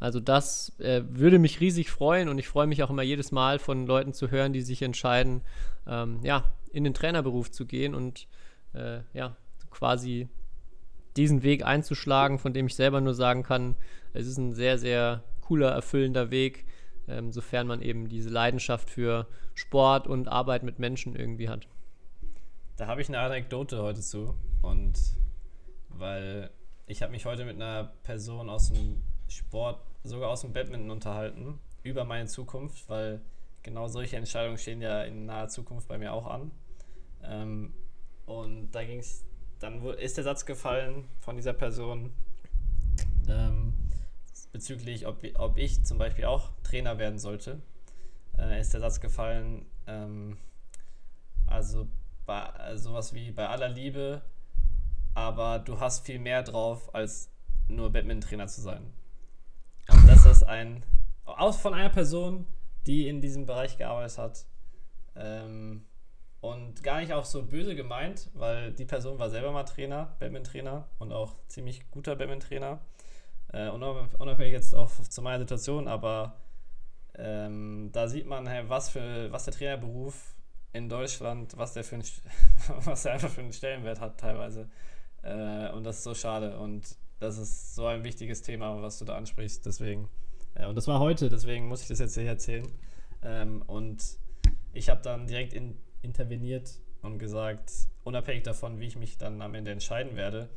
Also 0.02 0.20
das 0.20 0.78
äh, 0.80 1.04
würde 1.08 1.38
mich 1.38 1.60
riesig 1.60 1.92
freuen 1.92 2.28
und 2.28 2.40
ich 2.40 2.48
freue 2.48 2.66
mich 2.66 2.82
auch 2.82 2.90
immer 2.90 3.04
jedes 3.04 3.32
Mal 3.32 3.60
von 3.60 3.86
Leuten 3.86 4.14
zu 4.14 4.32
hören, 4.32 4.52
die 4.52 4.62
sich 4.62 4.82
entscheiden, 4.82 5.42
ähm, 5.88 6.20
ja, 6.24 6.52
in 6.72 6.84
den 6.84 6.96
Trainerberuf 6.96 7.52
zu 7.52 7.68
gehen 7.68 7.94
und 7.94 8.28
äh, 8.74 9.02
ja, 9.14 9.38
quasi 9.70 10.28
diesen 11.16 11.44
Weg 11.44 11.64
einzuschlagen, 11.64 12.40
von 12.40 12.52
dem 12.52 12.66
ich 12.66 12.76
selber 12.76 13.00
nur 13.00 13.14
sagen 13.14 13.44
kann, 13.44 13.76
es 14.14 14.26
ist 14.26 14.38
ein 14.38 14.56
sehr, 14.56 14.80
sehr 14.80 15.24
cooler, 15.42 15.70
erfüllender 15.70 16.32
Weg, 16.32 16.66
ähm, 17.08 17.32
sofern 17.32 17.68
man 17.68 17.84
eben 17.84 18.10
diese 18.10 18.32
Leidenschaft 18.32 18.90
für 18.90 19.28
Sport 19.54 20.08
und 20.08 20.28
Arbeit 20.28 20.64
mit 20.64 20.80
Menschen 20.80 21.16
irgendwie 21.16 21.48
hat. 21.48 21.68
Da 22.76 22.88
habe 22.88 23.02
ich 23.02 23.08
eine 23.08 23.20
Anekdote 23.20 23.84
heute 23.84 24.02
zu 24.02 24.34
und 24.64 24.98
weil 25.90 26.50
ich 26.88 27.04
habe 27.04 27.12
mich 27.12 27.28
heute 27.28 27.46
mit 27.46 27.58
einer 27.58 27.94
Person 28.02 28.50
aus 28.50 28.72
dem 28.72 29.04
Sport 29.28 29.91
sogar 30.04 30.30
aus 30.30 30.42
dem 30.42 30.54
Badminton 30.54 30.92
unterhalten 30.92 31.60
über 31.84 32.04
meine 32.06 32.28
Zukunft, 32.28 32.90
weil 32.90 33.22
genau 33.64 33.88
solche 33.88 34.18
Entscheidungen 34.18 34.58
stehen 34.58 34.82
ja 34.82 35.04
in 35.04 35.26
naher 35.26 35.48
Zukunft 35.48 35.88
bei 35.88 35.98
mir 35.98 36.14
auch 36.14 36.28
an. 36.28 36.52
Ähm, 37.24 37.74
und 38.26 38.72
da 38.72 38.84
ging 38.84 39.00
es, 39.00 39.24
dann 39.60 39.84
ist 39.84 40.18
der 40.18 40.24
Satz 40.24 40.46
gefallen 40.46 41.06
von 41.20 41.36
dieser 41.36 41.54
Person 41.54 42.14
ähm, 43.28 43.74
bezüglich, 44.52 45.08
ob, 45.08 45.24
ob 45.36 45.58
ich 45.58 45.84
zum 45.84 45.98
Beispiel 45.98 46.26
auch 46.26 46.52
Trainer 46.64 46.98
werden 46.98 47.20
sollte. 47.20 47.62
Äh, 48.38 48.60
ist 48.62 48.74
der 48.74 48.82
Satz 48.82 49.00
gefallen, 49.00 49.66
ähm, 49.88 50.38
also 51.48 51.88
bei, 52.26 52.76
sowas 52.76 53.14
wie 53.14 53.32
bei 53.32 53.48
aller 53.48 53.70
Liebe 53.70 54.22
aber 55.14 55.60
du 55.60 55.80
hast 55.80 56.06
viel 56.06 56.20
mehr 56.20 56.44
drauf, 56.44 56.94
als 56.96 57.30
nur 57.68 57.92
Badminton-Trainer 57.92 58.48
zu 58.48 58.62
sein. 58.62 58.94
Und 59.90 60.08
das 60.08 60.26
ist 60.26 60.44
ein, 60.44 60.84
aus 61.26 61.58
von 61.58 61.74
einer 61.74 61.90
Person, 61.90 62.46
die 62.88 63.08
in 63.08 63.22
diesem 63.22 63.46
Bereich 63.46 63.78
gearbeitet 63.78 64.18
hat. 64.18 64.46
Ähm, 65.16 65.86
und 66.42 66.82
gar 66.84 67.00
nicht 67.00 67.14
auch 67.14 67.26
so 67.26 67.44
böse 67.44 67.76
gemeint, 67.76 68.30
weil 68.34 68.72
die 68.72 68.86
Person 68.86 69.20
war 69.20 69.30
selber 69.30 69.52
mal 69.52 69.64
Trainer, 69.64 70.16
Badminton-Trainer 70.20 70.88
und 70.98 71.14
auch 71.14 71.36
ziemlich 71.48 71.90
guter 71.92 72.16
Badminton-Trainer. 72.16 72.80
Äh, 73.54 73.70
unabhängig 73.70 74.54
jetzt 74.54 74.74
auch 74.74 74.90
zu 74.92 75.22
meiner 75.22 75.40
Situation, 75.40 75.88
aber 75.88 76.38
ähm, 77.16 77.90
da 77.92 78.08
sieht 78.08 78.26
man, 78.26 78.48
hey, 78.48 78.64
was, 78.68 78.90
für, 78.90 79.32
was 79.32 79.44
der 79.44 79.54
Trainerberuf 79.54 80.34
in 80.74 80.90
Deutschland, 80.90 81.58
was 81.58 81.74
der, 81.74 81.84
für 81.84 81.98
ein, 81.98 82.04
was 82.86 83.04
der 83.04 83.14
einfach 83.14 83.30
für 83.30 83.42
einen 83.42 83.54
Stellenwert 83.54 84.00
hat 84.00 84.20
teilweise. 84.20 84.70
Äh, 85.22 85.70
und 85.72 85.84
das 85.84 85.98
ist 85.98 86.04
so 86.04 86.16
schade. 86.16 86.58
Und 86.58 86.96
das 87.22 87.38
ist 87.38 87.76
so 87.76 87.86
ein 87.86 88.04
wichtiges 88.04 88.42
Thema, 88.42 88.82
was 88.82 89.00
du 89.00 89.06
da 89.06 89.16
ansprichst. 89.16 89.66
Deswegen. 89.66 90.10
Äh, 90.56 90.66
und 90.66 90.76
das 90.76 90.88
war 90.88 91.00
heute, 91.00 91.30
deswegen 91.30 91.68
muss 91.68 91.84
ich 91.84 91.88
das 91.88 92.00
jetzt 92.00 92.16
hier 92.16 92.26
erzählen. 92.26 92.68
Ähm, 93.22 93.62
und 93.68 94.18
ich 94.74 94.90
habe 94.90 95.02
dann 95.02 95.28
direkt 95.28 95.54
in, 95.54 95.78
interveniert 96.02 96.80
und 97.02 97.20
gesagt, 97.20 97.72
unabhängig 98.04 98.44
davon, 98.44 98.80
wie 98.80 98.88
ich 98.88 98.96
mich 98.96 99.18
dann 99.18 99.42
am 99.42 99.54
Ende 99.54 99.72
entscheiden 99.72 100.16
werde, 100.16 100.50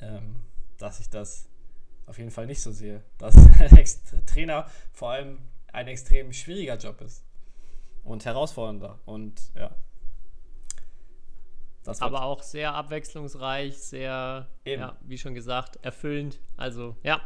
ähm, 0.00 0.36
dass 0.76 1.00
ich 1.00 1.08
das 1.08 1.48
auf 2.04 2.18
jeden 2.18 2.30
Fall 2.30 2.46
nicht 2.46 2.60
so 2.60 2.70
sehe. 2.70 3.02
Dass 3.16 3.34
Trainer 4.26 4.66
vor 4.92 5.12
allem 5.12 5.38
ein 5.72 5.88
extrem 5.88 6.32
schwieriger 6.32 6.76
Job 6.76 7.00
ist 7.00 7.24
und 8.04 8.26
herausfordernder. 8.26 8.98
Und 9.06 9.40
ja. 9.54 9.74
Aber 12.00 12.22
auch 12.22 12.42
sehr 12.42 12.74
abwechslungsreich, 12.74 13.76
sehr, 13.76 14.48
ja, 14.64 14.96
wie 15.02 15.18
schon 15.18 15.34
gesagt, 15.34 15.78
erfüllend. 15.82 16.40
Also, 16.56 16.96
ja. 17.02 17.20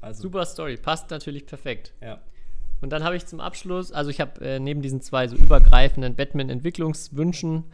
Also. 0.00 0.22
Super 0.22 0.46
Story, 0.46 0.76
passt 0.76 1.10
natürlich 1.10 1.46
perfekt. 1.46 1.92
Ja. 2.00 2.20
Und 2.80 2.90
dann 2.90 3.04
habe 3.04 3.16
ich 3.16 3.26
zum 3.26 3.40
Abschluss, 3.40 3.92
also 3.92 4.10
ich 4.10 4.20
habe 4.20 4.40
äh, 4.40 4.58
neben 4.58 4.80
diesen 4.80 5.02
zwei 5.02 5.28
so 5.28 5.36
übergreifenden 5.36 6.16
Batman-Entwicklungswünschen, 6.16 7.64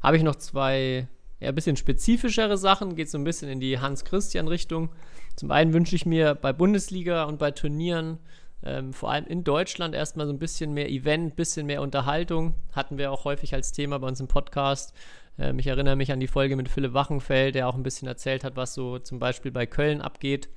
habe 0.00 0.16
ich 0.16 0.22
noch 0.22 0.36
zwei 0.36 1.08
ja, 1.40 1.48
ein 1.48 1.54
bisschen 1.54 1.76
spezifischere 1.76 2.56
Sachen, 2.56 2.94
geht 2.94 3.10
so 3.10 3.18
ein 3.18 3.24
bisschen 3.24 3.48
in 3.48 3.58
die 3.58 3.80
Hans-Christian-Richtung. 3.80 4.90
Zum 5.34 5.50
einen 5.50 5.72
wünsche 5.72 5.96
ich 5.96 6.06
mir 6.06 6.36
bei 6.36 6.52
Bundesliga 6.52 7.24
und 7.24 7.38
bei 7.38 7.50
Turnieren, 7.50 8.18
ähm, 8.64 8.92
vor 8.92 9.10
allem 9.10 9.26
in 9.26 9.44
Deutschland, 9.44 9.94
erstmal 9.94 10.26
so 10.26 10.32
ein 10.32 10.38
bisschen 10.38 10.72
mehr 10.72 10.90
Event, 10.90 11.36
bisschen 11.36 11.66
mehr 11.66 11.82
Unterhaltung. 11.82 12.54
Hatten 12.72 12.98
wir 12.98 13.10
auch 13.10 13.24
häufig 13.24 13.54
als 13.54 13.72
Thema 13.72 13.98
bei 13.98 14.08
uns 14.08 14.20
im 14.20 14.28
Podcast. 14.28 14.94
Ähm, 15.38 15.58
ich 15.58 15.66
erinnere 15.66 15.96
mich 15.96 16.12
an 16.12 16.20
die 16.20 16.28
Folge 16.28 16.56
mit 16.56 16.68
Philipp 16.68 16.94
Wachenfeld, 16.94 17.54
der 17.54 17.68
auch 17.68 17.74
ein 17.74 17.82
bisschen 17.82 18.08
erzählt 18.08 18.44
hat, 18.44 18.56
was 18.56 18.74
so 18.74 18.98
zum 18.98 19.18
Beispiel 19.18 19.50
bei 19.50 19.66
Köln 19.66 20.00
abgeht. 20.00 20.48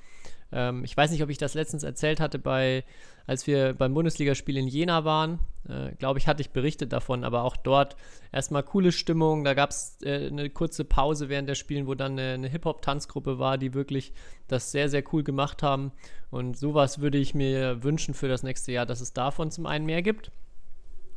Ähm, 0.51 0.83
ich 0.83 0.95
weiß 0.95 1.11
nicht, 1.11 1.23
ob 1.23 1.29
ich 1.29 1.37
das 1.37 1.53
letztens 1.53 1.83
erzählt 1.83 2.19
hatte, 2.19 2.39
bei, 2.39 2.83
als 3.27 3.47
wir 3.47 3.73
beim 3.73 3.93
Bundesligaspiel 3.93 4.57
in 4.57 4.67
Jena 4.67 5.05
waren. 5.05 5.39
Äh, 5.67 5.91
Glaube 5.95 6.19
ich, 6.19 6.27
hatte 6.27 6.41
ich 6.41 6.51
berichtet 6.51 6.93
davon, 6.93 7.23
aber 7.23 7.43
auch 7.43 7.57
dort 7.57 7.95
erstmal 8.31 8.63
coole 8.63 8.91
Stimmung. 8.91 9.43
Da 9.43 9.53
gab 9.53 9.71
es 9.71 9.97
äh, 10.03 10.27
eine 10.27 10.49
kurze 10.49 10.85
Pause 10.85 11.29
während 11.29 11.49
der 11.49 11.55
Spielen, 11.55 11.87
wo 11.87 11.95
dann 11.95 12.13
eine, 12.13 12.33
eine 12.33 12.47
Hip-Hop-Tanzgruppe 12.47 13.39
war, 13.39 13.57
die 13.57 13.73
wirklich 13.73 14.13
das 14.47 14.71
sehr, 14.71 14.89
sehr 14.89 15.03
cool 15.13 15.23
gemacht 15.23 15.63
haben. 15.63 15.91
Und 16.29 16.57
sowas 16.57 16.99
würde 16.99 17.17
ich 17.17 17.33
mir 17.33 17.83
wünschen 17.83 18.13
für 18.13 18.27
das 18.27 18.43
nächste 18.43 18.71
Jahr, 18.71 18.85
dass 18.85 19.01
es 19.01 19.13
davon 19.13 19.51
zum 19.51 19.65
einen 19.65 19.85
mehr 19.85 20.01
gibt. 20.01 20.31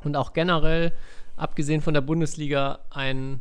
Und 0.04 0.16
auch 0.16 0.32
generell, 0.32 0.92
abgesehen 1.36 1.80
von 1.80 1.94
der 1.94 2.00
Bundesliga, 2.00 2.80
ein 2.90 3.40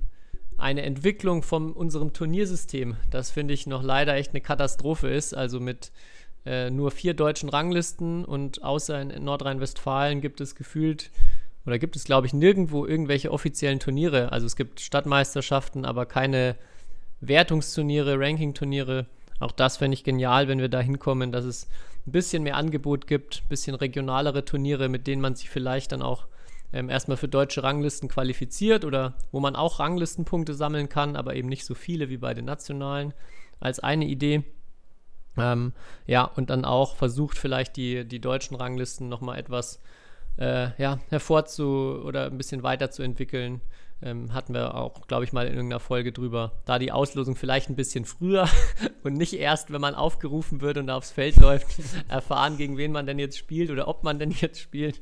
eine 0.57 0.81
Entwicklung 0.81 1.43
von 1.43 1.71
unserem 1.71 2.13
Turniersystem, 2.13 2.97
das 3.11 3.29
finde 3.29 3.53
ich 3.53 3.67
noch 3.67 3.83
leider 3.83 4.15
echt 4.15 4.31
eine 4.31 4.41
Katastrophe 4.41 5.07
ist. 5.07 5.35
Also 5.35 5.59
mit 5.59 5.91
äh, 6.45 6.69
nur 6.69 6.91
vier 6.91 7.13
deutschen 7.13 7.49
Ranglisten 7.49 8.25
und 8.25 8.63
außer 8.63 9.01
in 9.01 9.23
Nordrhein-Westfalen 9.23 10.21
gibt 10.21 10.41
es 10.41 10.55
gefühlt 10.55 11.11
oder 11.65 11.77
gibt 11.77 11.95
es, 11.95 12.05
glaube 12.05 12.25
ich, 12.25 12.33
nirgendwo 12.33 12.85
irgendwelche 12.85 13.31
offiziellen 13.31 13.79
Turniere. 13.79 14.31
Also 14.31 14.47
es 14.47 14.55
gibt 14.55 14.79
Stadtmeisterschaften, 14.79 15.83
aber 15.83 16.05
keine 16.05 16.55
Wertungsturniere, 17.19 18.17
Rankingturniere. 18.17 19.05
Auch 19.39 19.51
das 19.51 19.77
fände 19.77 19.93
ich 19.93 20.03
genial, 20.03 20.47
wenn 20.47 20.59
wir 20.59 20.69
da 20.69 20.79
hinkommen, 20.79 21.31
dass 21.31 21.45
es 21.45 21.67
ein 22.07 22.13
bisschen 22.13 22.43
mehr 22.43 22.55
Angebot 22.55 23.05
gibt, 23.05 23.43
ein 23.43 23.49
bisschen 23.49 23.75
regionalere 23.75 24.45
Turniere, 24.45 24.87
mit 24.87 25.05
denen 25.05 25.21
man 25.21 25.35
sich 25.35 25.49
vielleicht 25.49 25.91
dann 25.91 26.01
auch 26.01 26.27
ähm, 26.73 26.89
erstmal 26.89 27.17
für 27.17 27.27
deutsche 27.27 27.63
Ranglisten 27.63 28.09
qualifiziert 28.09 28.83
oder 28.83 29.13
wo 29.31 29.39
man 29.39 29.55
auch 29.55 29.79
Ranglistenpunkte 29.79 30.53
sammeln 30.53 30.89
kann, 30.89 31.15
aber 31.15 31.35
eben 31.35 31.47
nicht 31.47 31.65
so 31.65 31.75
viele 31.75 32.09
wie 32.09 32.17
bei 32.17 32.33
den 32.33 32.45
nationalen, 32.45 33.13
als 33.59 33.79
eine 33.79 34.05
Idee. 34.05 34.43
Ähm, 35.37 35.73
ja, 36.05 36.23
und 36.23 36.49
dann 36.49 36.65
auch 36.65 36.95
versucht 36.95 37.37
vielleicht 37.37 37.77
die, 37.77 38.05
die 38.05 38.19
deutschen 38.19 38.55
Ranglisten 38.55 39.07
nochmal 39.07 39.39
etwas 39.39 39.81
äh, 40.37 40.69
ja, 40.81 40.99
hervorzu- 41.09 42.03
oder 42.03 42.25
ein 42.25 42.37
bisschen 42.37 42.63
weiterzuentwickeln. 42.63 43.61
Ähm, 43.99 44.31
hatten 44.33 44.53
wir 44.53 44.75
auch, 44.75 45.07
glaube 45.07 45.23
ich, 45.23 45.33
mal 45.33 45.47
in 45.47 45.53
irgendeiner 45.53 45.79
Folge 45.79 46.11
drüber. 46.11 46.51
Da 46.65 46.77
die 46.77 46.91
Auslosung 46.91 47.35
vielleicht 47.35 47.69
ein 47.69 47.75
bisschen 47.75 48.05
früher 48.05 48.47
und 49.03 49.13
nicht 49.13 49.33
erst, 49.33 49.71
wenn 49.71 49.81
man 49.81 49.95
aufgerufen 49.95 50.61
wird 50.61 50.77
und 50.77 50.89
aufs 50.89 51.11
Feld 51.11 51.37
läuft, 51.37 51.67
erfahren, 52.07 52.57
gegen 52.57 52.77
wen 52.77 52.91
man 52.91 53.07
denn 53.07 53.17
jetzt 53.17 53.37
spielt 53.37 53.71
oder 53.71 53.87
ob 53.87 54.03
man 54.03 54.19
denn 54.19 54.31
jetzt 54.31 54.59
spielt 54.59 55.01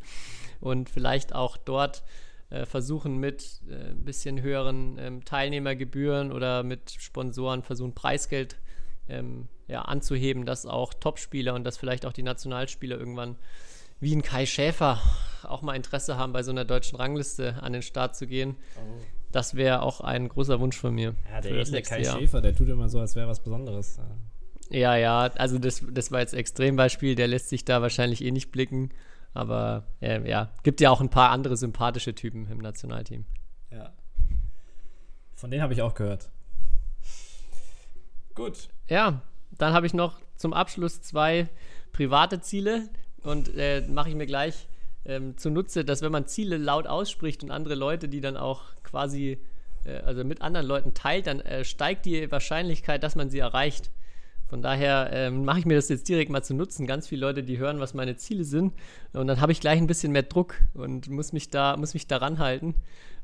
und 0.66 0.90
vielleicht 0.90 1.34
auch 1.34 1.58
dort 1.58 2.04
äh, 2.50 2.66
versuchen 2.66 3.18
mit 3.18 3.62
äh, 3.70 3.92
ein 3.92 4.04
bisschen 4.04 4.42
höheren 4.42 4.98
ähm, 5.00 5.24
Teilnehmergebühren 5.24 6.32
oder 6.32 6.64
mit 6.64 6.92
Sponsoren 6.92 7.64
versuchen 7.64 7.94
Preisgeld 7.94 8.58
ähm, 9.08 9.48
ja, 9.68 9.84
anzuheben, 9.84 10.46
dass 10.46 10.66
auch 10.66 10.94
Topspieler 10.94 11.54
und 11.54 11.64
dass 11.64 11.78
vielleicht 11.78 12.06
auch 12.06 12.14
die 12.14 12.24
Nationalspieler 12.24 12.98
irgendwann 12.98 13.36
wie 14.00 14.16
ein 14.16 14.24
Kai 14.24 14.46
Schäfer 14.46 15.00
auch 15.44 15.62
mal 15.62 15.76
Interesse 15.76 16.18
haben, 16.18 16.34
bei 16.34 16.44
so 16.44 16.52
einer 16.52 16.66
deutschen 16.66 16.98
Rangliste 16.98 17.62
an 17.62 17.74
den 17.74 17.82
Start 17.82 18.16
zu 18.16 18.28
gehen. 18.28 18.56
Oh. 18.76 19.02
Das 19.32 19.56
wäre 19.56 19.82
auch 19.82 20.02
ein 20.02 20.28
großer 20.30 20.60
Wunsch 20.60 20.78
von 20.78 20.96
mir. 20.96 21.16
Ja, 21.32 21.42
der 21.42 21.52
edle 21.52 21.82
Kai 21.82 22.02
Jahr. 22.02 22.18
Schäfer, 22.18 22.42
der 22.42 22.56
tut 22.56 22.70
immer 22.70 22.90
so, 22.90 23.00
als 23.00 23.16
wäre 23.16 23.28
was 23.28 23.42
Besonderes. 23.42 24.00
Ja, 24.70 24.96
ja, 24.96 25.30
also 25.36 25.60
das, 25.60 25.84
das 25.92 26.12
war 26.12 26.22
jetzt 26.22 26.34
Extrembeispiel, 26.34 27.16
der 27.16 27.28
lässt 27.28 27.50
sich 27.50 27.66
da 27.66 27.82
wahrscheinlich 27.82 28.24
eh 28.24 28.32
nicht 28.32 28.52
blicken. 28.52 28.90
Aber 29.36 29.84
äh, 30.02 30.28
ja, 30.28 30.50
gibt 30.64 30.80
ja 30.80 30.90
auch 30.90 31.02
ein 31.02 31.10
paar 31.10 31.30
andere 31.30 31.58
sympathische 31.58 32.16
Typen 32.16 32.50
im 32.50 32.58
Nationalteam. 32.60 33.26
Ja. 33.70 33.92
Von 35.36 35.52
denen 35.52 35.62
habe 35.62 35.74
ich 35.74 35.82
auch 35.82 35.94
gehört. 35.94 36.30
Gut. 38.34 38.70
Ja, 38.88 39.22
dann 39.52 39.74
habe 39.74 39.86
ich 39.86 39.94
noch 39.94 40.20
zum 40.36 40.54
Abschluss 40.54 41.02
zwei 41.02 41.50
private 41.92 42.40
Ziele 42.40 42.90
und 43.24 43.54
äh, 43.58 43.82
mache 43.90 44.10
ich 44.10 44.16
mir 44.16 44.26
gleich 44.26 44.68
ähm, 45.04 45.38
zunutze, 45.38 45.84
dass 45.84 46.02
wenn 46.02 46.14
man 46.14 46.28
Ziele 46.28 46.58
laut 46.58 46.88
ausspricht 46.88 47.44
und 47.44 47.52
andere 47.52 47.76
Leute, 47.76 48.08
die 48.08 48.22
dann 48.22 48.38
auch 48.38 48.64
quasi, 48.84 49.38
äh, 49.84 49.98
also 49.98 50.24
mit 50.24 50.42
anderen 50.42 50.66
Leuten 50.66 50.94
teilt, 50.94 51.28
dann 51.28 51.42
äh, 51.42 51.66
steigt 51.66 52.06
die 52.06 52.32
Wahrscheinlichkeit, 52.32 53.04
dass 53.04 53.16
man 53.16 53.30
sie 53.30 53.40
erreicht. 53.40 53.92
Von 54.48 54.62
daher 54.62 55.10
ähm, 55.12 55.44
mache 55.44 55.60
ich 55.60 55.66
mir 55.66 55.76
das 55.76 55.90
jetzt 55.90 56.08
direkt 56.08 56.30
mal 56.30 56.44
zu 56.44 56.54
nutzen. 56.54 56.86
Ganz 56.86 57.08
viele 57.08 57.22
Leute, 57.22 57.44
die 57.44 57.58
hören, 57.58 57.80
was 57.80 57.94
meine 57.94 58.16
Ziele 58.16 58.44
sind. 58.44 58.74
Und 59.14 59.28
dann 59.28 59.42
habe 59.42 59.52
ich 59.52 59.60
gleich 59.60 59.80
ein 59.80 59.88
bisschen 59.88 60.12
mehr 60.12 60.24
Druck 60.24 60.56
und 60.74 61.10
muss 61.10 61.34
mich 61.34 61.50
da, 61.50 61.78
muss 61.78 61.94
mich 61.94 62.08
daran 62.08 62.38
halten. 62.38 62.76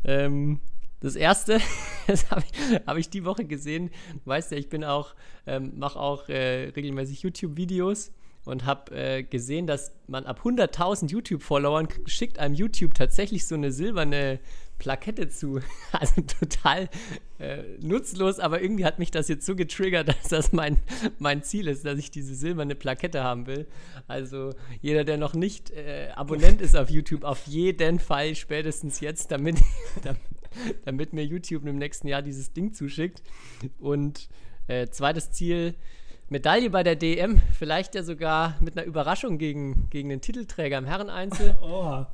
Ähm, 0.04 0.60
das 1.00 1.16
erste, 1.16 1.60
das 2.08 2.32
habe 2.32 2.42
ich, 2.42 2.80
hab 2.86 2.98
ich, 2.98 3.10
die 3.10 3.26
Woche 3.26 3.46
gesehen. 3.46 3.92
Weißt 4.26 4.52
du, 4.52 4.56
ich 4.56 4.70
bin 4.70 4.84
auch, 4.84 5.14
ähm, 5.46 5.74
mache 5.78 6.00
auch 6.00 6.28
äh, 6.30 6.70
regelmäßig 6.70 7.22
YouTube-Videos 7.22 8.12
und 8.46 8.66
habe 8.66 8.96
äh, 8.96 9.24
gesehen, 9.24 9.68
dass 9.68 9.92
man 10.08 10.26
ab 10.26 10.42
100.000 10.44 11.12
YouTube-Followern 11.12 11.88
schickt 12.06 12.40
einem 12.40 12.56
YouTube 12.56 12.94
tatsächlich 12.94 13.46
so 13.46 13.56
eine 13.56 13.72
silberne 13.72 14.40
Plakette 14.82 15.30
zu. 15.30 15.60
Also 15.92 16.22
total 16.22 16.90
äh, 17.38 17.64
nutzlos, 17.82 18.40
aber 18.40 18.62
irgendwie 18.62 18.86
hat 18.86 18.98
mich 18.98 19.12
das 19.12 19.28
jetzt 19.28 19.46
so 19.46 19.56
getriggert, 19.56 20.08
dass 20.24 20.30
das 20.30 20.54
mein, 20.54 20.78
mein 21.20 21.44
Ziel 21.44 21.68
ist, 21.68 21.86
dass 21.86 22.00
ich 22.00 22.10
diese 22.10 22.34
silberne 22.34 22.74
Plakette 22.74 23.24
haben 23.24 23.46
will. 23.46 23.68
Also 24.08 24.56
jeder, 24.82 25.04
der 25.04 25.18
noch 25.18 25.36
nicht 25.36 25.70
äh, 25.72 26.10
Abonnent 26.16 26.62
ist 26.62 26.76
auf 26.76 26.90
YouTube, 26.90 27.24
auf 27.24 27.46
jeden 27.46 28.00
Fall 28.00 28.34
spätestens 28.34 29.00
jetzt, 29.02 29.32
damit, 29.32 29.58
damit 30.86 31.14
mir 31.14 31.24
YouTube 31.24 31.68
im 31.68 31.78
nächsten 31.78 32.08
Jahr 32.08 32.24
dieses 32.24 32.54
Ding 32.54 32.74
zuschickt. 32.74 33.22
Und 33.80 34.30
äh, 34.68 34.88
zweites 34.88 35.32
Ziel, 35.32 35.76
Medaille 36.30 36.72
bei 36.72 36.82
der 36.82 36.96
DM, 36.96 37.42
vielleicht 37.54 37.94
ja 37.94 38.02
sogar 38.02 38.56
mit 38.62 38.76
einer 38.76 38.88
Überraschung 38.88 39.38
gegen, 39.38 39.90
gegen 39.92 40.10
den 40.10 40.22
Titelträger 40.22 40.80
im 40.80 40.86
Herreneinzel. 40.86 41.56
Oha. 41.62 42.12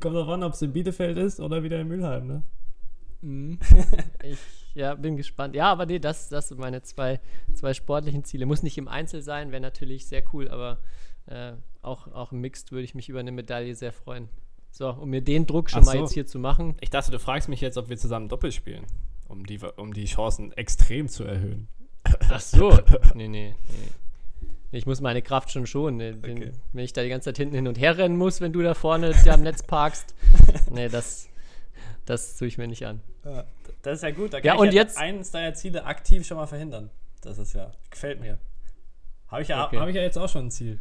Kommt 0.00 0.16
drauf 0.16 0.28
an, 0.28 0.42
ob 0.42 0.54
es 0.54 0.62
in 0.62 0.72
Bielefeld 0.72 1.18
ist 1.18 1.40
oder 1.40 1.62
wieder 1.62 1.80
in 1.80 1.88
Mülheim, 1.88 2.26
ne? 2.26 2.42
Mhm. 3.22 3.58
ich 4.22 4.38
ja, 4.74 4.94
bin 4.94 5.16
gespannt. 5.16 5.54
Ja, 5.54 5.70
aber 5.70 5.86
nee, 5.86 5.98
das, 5.98 6.28
das 6.28 6.48
sind 6.48 6.60
meine 6.60 6.82
zwei, 6.82 7.20
zwei 7.54 7.74
sportlichen 7.74 8.24
Ziele. 8.24 8.46
Muss 8.46 8.62
nicht 8.62 8.78
im 8.78 8.88
Einzel 8.88 9.22
sein, 9.22 9.52
wäre 9.52 9.60
natürlich 9.60 10.06
sehr 10.06 10.22
cool, 10.32 10.48
aber 10.48 10.78
äh, 11.26 11.52
auch, 11.82 12.08
auch 12.08 12.32
im 12.32 12.40
Mixed 12.40 12.72
würde 12.72 12.84
ich 12.84 12.94
mich 12.94 13.08
über 13.08 13.20
eine 13.20 13.32
Medaille 13.32 13.74
sehr 13.74 13.92
freuen. 13.92 14.28
So, 14.70 14.88
um 14.90 15.10
mir 15.10 15.22
den 15.22 15.46
Druck 15.46 15.70
schon 15.70 15.82
Ach 15.82 15.86
mal 15.86 15.96
so. 15.96 16.00
jetzt 16.02 16.12
hier 16.12 16.26
zu 16.26 16.38
machen. 16.38 16.76
Ich 16.80 16.90
dachte, 16.90 17.10
du 17.10 17.18
fragst 17.18 17.48
mich 17.48 17.60
jetzt, 17.60 17.76
ob 17.76 17.88
wir 17.88 17.98
zusammen 17.98 18.28
Doppel 18.28 18.52
spielen. 18.52 18.86
um 19.28 19.44
die, 19.44 19.58
um 19.76 19.92
die 19.92 20.04
Chancen 20.04 20.52
extrem 20.52 21.08
zu 21.08 21.24
erhöhen. 21.24 21.68
Ach 22.30 22.40
so. 22.40 22.70
nee, 23.14 23.28
nee, 23.28 23.54
nee. 23.68 23.88
Ich 24.72 24.86
muss 24.86 25.00
meine 25.00 25.20
Kraft 25.22 25.50
schon 25.50 25.66
schonen. 25.66 25.96
ne? 25.96 26.22
Wenn, 26.22 26.36
Okay. 26.38 26.52
wenn 26.72 26.84
ich 26.84 26.92
da 26.92 27.02
die 27.02 27.08
ganze 27.08 27.26
Zeit 27.30 27.38
hinten 27.38 27.54
hin 27.56 27.66
und 27.68 27.78
her 27.78 27.98
rennen 27.98 28.16
muss, 28.16 28.40
wenn 28.40 28.52
du 28.52 28.62
da 28.62 28.74
vorne 28.74 29.12
da 29.24 29.34
am 29.34 29.42
Netz 29.42 29.62
parkst. 29.62 30.14
Nee, 30.70 30.88
das, 30.88 31.28
das 32.06 32.36
tue 32.36 32.46
ich 32.48 32.56
mir 32.58 32.68
nicht 32.68 32.86
an. 32.86 33.00
Das 33.82 33.96
ist 33.96 34.02
ja 34.02 34.10
gut. 34.12 34.32
Da 34.32 34.38
kann 34.40 34.46
Ja, 34.46 34.54
ich 34.54 34.60
und 34.60 34.66
ja 34.68 34.72
jetzt- 34.82 34.96
eines 34.98 35.30
deiner 35.32 35.54
Ziele 35.54 35.84
aktiv 35.84 36.24
schon 36.26 36.36
mal 36.36 36.46
verhindern. 36.46 36.90
Das 37.22 37.38
ist 37.38 37.52
ja, 37.54 37.72
gefällt 37.90 38.20
mir. 38.20 38.38
Habe 39.28 39.42
ich, 39.42 39.48
ja, 39.48 39.66
Okay. 39.66 39.78
hab 39.78 39.88
ich 39.88 39.96
ja 39.96 40.02
jetzt 40.02 40.16
auch 40.18 40.28
schon 40.28 40.46
ein 40.46 40.50
Ziel. 40.50 40.78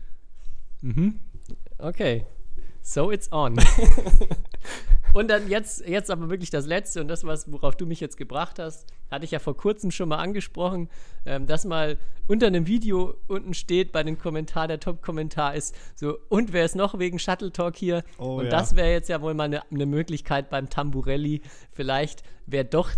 Okay. 1.80 2.26
So 2.82 3.12
it's 3.12 3.32
on. 3.32 3.58
und 5.14 5.30
dann 5.30 5.50
jetzt, 5.50 5.88
jetzt 5.88 6.12
aber 6.12 6.30
wirklich 6.30 6.50
das 6.50 6.66
Letzte 6.66 7.02
und 7.02 7.08
das, 7.08 7.24
was, 7.24 7.52
worauf 7.52 7.76
du 7.76 7.86
mich 7.86 8.00
jetzt 8.00 8.18
gebracht 8.18 8.60
hast, 8.60 8.88
hatte 9.10 9.26
ich 9.26 9.32
ja 9.32 9.40
vor 9.40 9.58
kurzem 9.58 9.92
schon 9.92 10.10
mal 10.10 10.18
angesprochen, 10.18 10.90
ähm, 11.26 11.48
dass 11.48 11.66
mal 11.66 11.98
unter 12.28 12.48
einem 12.48 12.68
Video 12.68 13.16
unten 13.28 13.54
steht 13.54 13.92
bei 13.92 14.04
dem 14.04 14.18
Kommentar, 14.18 14.68
der 14.68 14.80
Top-Kommentar 14.80 15.56
ist 15.56 15.76
so, 15.96 16.18
und 16.30 16.54
wer 16.54 16.66
ist 16.66 16.76
noch 16.76 17.00
wegen 17.00 17.20
Shuttle 17.20 17.52
Talk 17.52 17.76
hier? 17.76 18.04
Oh 18.18 18.38
und 18.38 18.46
ja. 18.46 18.52
das 18.52 18.76
wäre 18.76 18.92
jetzt 18.92 19.10
ja 19.10 19.22
wohl 19.22 19.34
mal 19.34 19.46
eine 19.46 19.64
eine 19.72 19.86
Möglichkeit 19.86 20.50
beim 20.50 20.70
Tamburelli. 20.70 21.42
Vielleicht, 21.72 22.24
wer 22.46 22.64
doch 22.64 22.92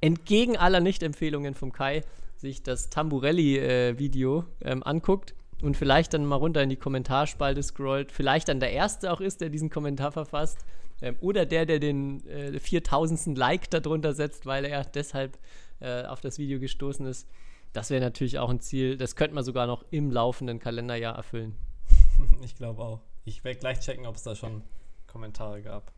entgegen 0.00 0.56
aller 0.56 0.80
Nicht-Empfehlungen 0.80 1.54
vom 1.54 1.72
Kai 1.72 2.02
sich 2.36 2.62
das 2.62 2.88
Tamburelli-Video 2.90 4.44
ähm, 4.62 4.82
anguckt 4.82 5.34
und 5.60 5.76
vielleicht 5.76 6.14
dann 6.14 6.24
mal 6.24 6.36
runter 6.36 6.62
in 6.62 6.68
die 6.68 6.76
Kommentarspalte 6.76 7.62
scrollt, 7.62 8.12
vielleicht 8.12 8.48
dann 8.48 8.60
der 8.60 8.70
Erste 8.70 9.12
auch 9.12 9.20
ist, 9.20 9.40
der 9.40 9.48
diesen 9.48 9.70
Kommentar 9.70 10.12
verfasst 10.12 10.58
ähm, 11.02 11.16
oder 11.20 11.46
der, 11.46 11.66
der 11.66 11.78
den 11.78 12.26
äh, 12.26 12.58
4000. 12.58 13.36
Like 13.38 13.70
darunter 13.70 14.12
setzt, 14.14 14.46
weil 14.46 14.64
er 14.64 14.84
deshalb 14.84 15.38
äh, 15.80 16.04
auf 16.04 16.20
das 16.20 16.38
Video 16.38 16.58
gestoßen 16.60 17.06
ist. 17.06 17.28
Das 17.72 17.90
wäre 17.90 18.00
natürlich 18.02 18.38
auch 18.38 18.48
ein 18.50 18.60
Ziel, 18.60 18.96
das 18.96 19.14
könnte 19.14 19.34
man 19.34 19.44
sogar 19.44 19.66
noch 19.66 19.84
im 19.90 20.10
laufenden 20.10 20.58
Kalenderjahr 20.58 21.14
erfüllen. 21.16 21.54
Ich 22.42 22.56
glaube 22.56 22.82
auch. 22.82 23.00
Ich 23.24 23.44
werde 23.44 23.60
gleich 23.60 23.78
checken, 23.80 24.04
ob 24.06 24.16
es 24.16 24.22
da 24.24 24.34
schon 24.34 24.62
Kommentare 25.06 25.62
gab. 25.62 25.92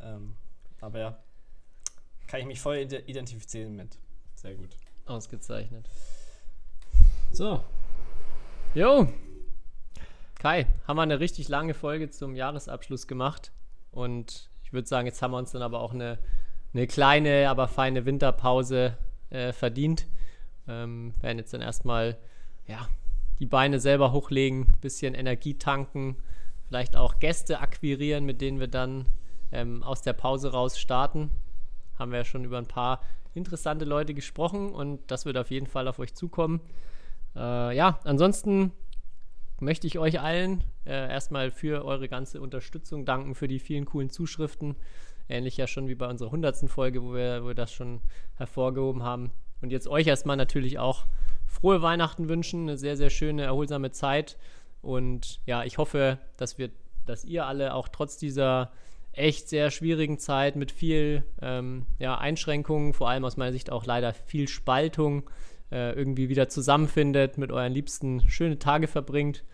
Ähm, 0.00 0.34
aber 0.80 0.98
ja, 0.98 1.18
kann 2.26 2.40
ich 2.40 2.46
mich 2.46 2.60
voll 2.60 2.78
ide- 2.78 3.04
identifizieren 3.06 3.76
mit. 3.76 3.96
Sehr 4.34 4.54
gut. 4.54 4.70
Ausgezeichnet. 5.06 5.88
So, 7.32 7.62
Jo. 8.74 9.08
Kai, 10.38 10.66
haben 10.86 10.96
wir 10.96 11.02
eine 11.02 11.20
richtig 11.20 11.48
lange 11.48 11.74
Folge 11.74 12.10
zum 12.10 12.34
Jahresabschluss 12.34 13.06
gemacht. 13.06 13.52
Und 13.92 14.50
ich 14.62 14.72
würde 14.72 14.88
sagen, 14.88 15.06
jetzt 15.06 15.20
haben 15.22 15.32
wir 15.32 15.38
uns 15.38 15.52
dann 15.52 15.62
aber 15.62 15.80
auch 15.80 15.92
eine, 15.92 16.18
eine 16.72 16.86
kleine, 16.86 17.48
aber 17.48 17.68
feine 17.68 18.06
Winterpause 18.06 18.96
äh, 19.30 19.52
verdient. 19.52 20.06
Ähm, 20.68 21.14
werden 21.20 21.38
jetzt 21.38 21.52
dann 21.52 21.62
erstmal 21.62 22.16
ja, 22.66 22.88
die 23.38 23.46
Beine 23.46 23.80
selber 23.80 24.12
hochlegen, 24.12 24.72
bisschen 24.80 25.14
Energie 25.14 25.54
tanken, 25.54 26.16
vielleicht 26.68 26.96
auch 26.96 27.18
Gäste 27.18 27.60
akquirieren, 27.60 28.24
mit 28.24 28.40
denen 28.40 28.60
wir 28.60 28.68
dann 28.68 29.06
ähm, 29.50 29.82
aus 29.82 30.02
der 30.02 30.12
Pause 30.12 30.52
raus 30.52 30.78
starten. 30.78 31.30
Haben 31.98 32.12
wir 32.12 32.18
ja 32.18 32.24
schon 32.24 32.44
über 32.44 32.58
ein 32.58 32.66
paar 32.66 33.00
interessante 33.34 33.84
Leute 33.84 34.14
gesprochen 34.14 34.70
und 34.70 35.00
das 35.10 35.24
wird 35.24 35.36
auf 35.36 35.50
jeden 35.50 35.66
Fall 35.66 35.88
auf 35.88 35.98
euch 35.98 36.14
zukommen. 36.14 36.60
Äh, 37.34 37.76
ja, 37.76 37.98
ansonsten 38.04 38.72
möchte 39.60 39.86
ich 39.86 39.98
euch 39.98 40.20
allen 40.20 40.64
äh, 40.84 40.90
erstmal 40.90 41.50
für 41.50 41.84
eure 41.84 42.08
ganze 42.08 42.40
Unterstützung 42.40 43.04
danken, 43.04 43.34
für 43.34 43.48
die 43.48 43.58
vielen 43.58 43.84
coolen 43.84 44.10
Zuschriften. 44.10 44.76
Ähnlich 45.28 45.56
ja 45.56 45.66
schon 45.66 45.88
wie 45.88 45.94
bei 45.94 46.08
unserer 46.08 46.28
100. 46.28 46.68
Folge, 46.68 47.02
wo 47.02 47.14
wir, 47.14 47.42
wo 47.44 47.48
wir 47.48 47.54
das 47.54 47.72
schon 47.72 48.00
hervorgehoben 48.36 49.02
haben. 49.02 49.30
Und 49.60 49.70
jetzt 49.70 49.86
euch 49.86 50.06
erstmal 50.06 50.36
natürlich 50.36 50.78
auch 50.78 51.06
frohe 51.46 51.82
Weihnachten 51.82 52.28
wünschen, 52.28 52.62
eine 52.62 52.78
sehr, 52.78 52.96
sehr 52.96 53.10
schöne, 53.10 53.42
erholsame 53.42 53.90
Zeit. 53.90 54.38
Und 54.82 55.40
ja, 55.46 55.64
ich 55.64 55.78
hoffe, 55.78 56.18
dass 56.36 56.58
wir, 56.58 56.70
dass 57.06 57.24
ihr 57.24 57.46
alle 57.46 57.74
auch 57.74 57.88
trotz 57.88 58.16
dieser 58.16 58.72
echt 59.12 59.48
sehr 59.48 59.70
schwierigen 59.70 60.18
Zeit 60.18 60.56
mit 60.56 60.70
viel 60.70 61.24
ähm, 61.42 61.86
ja, 61.98 62.16
Einschränkungen, 62.16 62.94
vor 62.94 63.08
allem 63.08 63.24
aus 63.24 63.36
meiner 63.36 63.52
Sicht 63.52 63.70
auch 63.70 63.84
leider 63.84 64.14
viel 64.14 64.48
Spaltung, 64.48 65.28
äh, 65.70 65.92
irgendwie 65.92 66.28
wieder 66.28 66.48
zusammenfindet, 66.48 67.38
mit 67.38 67.52
euren 67.52 67.72
Liebsten 67.72 68.28
schöne 68.28 68.58
Tage 68.58 68.88
verbringt. 68.88 69.44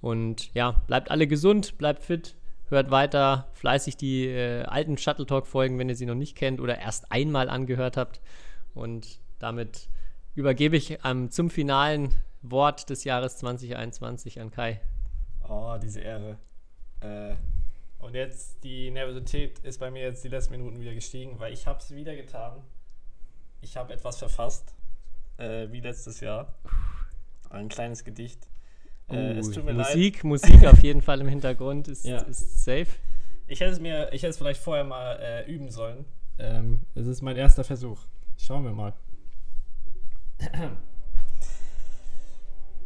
Und 0.00 0.52
ja, 0.54 0.82
bleibt 0.86 1.10
alle 1.10 1.26
gesund, 1.26 1.78
bleibt 1.78 2.02
fit, 2.02 2.36
hört 2.68 2.90
weiter 2.90 3.48
fleißig 3.52 3.96
die 3.96 4.26
äh, 4.26 4.62
alten 4.62 4.96
Shuttle 4.96 5.26
Talk-Folgen, 5.26 5.78
wenn 5.78 5.88
ihr 5.88 5.96
sie 5.96 6.06
noch 6.06 6.14
nicht 6.14 6.36
kennt 6.36 6.60
oder 6.60 6.78
erst 6.78 7.12
einmal 7.12 7.48
angehört 7.48 7.96
habt. 7.96 8.20
Und 8.74 9.20
damit 9.38 9.88
übergebe 10.34 10.76
ich 10.76 10.98
ähm, 11.04 11.30
zum 11.30 11.50
finalen 11.50 12.14
Wort 12.42 12.88
des 12.88 13.04
Jahres 13.04 13.36
2021 13.38 14.40
an 14.40 14.50
Kai. 14.50 14.80
oh, 15.48 15.76
diese 15.82 16.00
Ehre. 16.00 16.38
Äh, 17.00 17.34
und 17.98 18.14
jetzt, 18.14 18.64
die 18.64 18.90
Nervosität 18.90 19.58
ist 19.58 19.78
bei 19.78 19.90
mir 19.90 20.02
jetzt 20.02 20.24
die 20.24 20.28
letzten 20.28 20.52
Minuten 20.52 20.80
wieder 20.80 20.94
gestiegen, 20.94 21.38
weil 21.38 21.52
ich 21.52 21.66
habe 21.66 21.80
es 21.80 21.94
wieder 21.94 22.16
getan. 22.16 22.62
Ich 23.60 23.76
habe 23.76 23.92
etwas 23.92 24.18
verfasst, 24.18 24.74
äh, 25.40 25.72
wie 25.72 25.80
letztes 25.80 26.20
Jahr. 26.20 26.54
Ein 27.48 27.68
kleines 27.68 28.04
Gedicht. 28.04 28.46
Äh, 29.08 29.32
es 29.38 29.50
tut 29.50 29.64
mir 29.64 29.72
leid. 29.72 29.94
Musik, 29.94 30.24
Musik 30.24 30.64
auf 30.66 30.80
jeden 30.82 31.02
Fall 31.02 31.20
im 31.20 31.28
Hintergrund 31.28 31.88
ist, 31.88 32.04
Ja. 32.04 32.18
ist 32.18 32.64
safe. 32.64 32.86
Ich 33.48 33.60
hätte 33.60 33.72
es 33.72 33.80
mir, 33.80 34.12
ich 34.12 34.22
hätte 34.22 34.30
es 34.30 34.38
vielleicht 34.38 34.60
vorher 34.60 34.84
mal 34.84 35.18
äh, 35.20 35.50
üben 35.50 35.70
sollen. 35.70 36.04
Ähm, 36.38 36.80
es 36.94 37.06
ist 37.06 37.20
mein 37.22 37.36
erster 37.36 37.64
Versuch. 37.64 37.98
Schauen 38.38 38.64
wir 38.64 38.70
mal. 38.72 38.92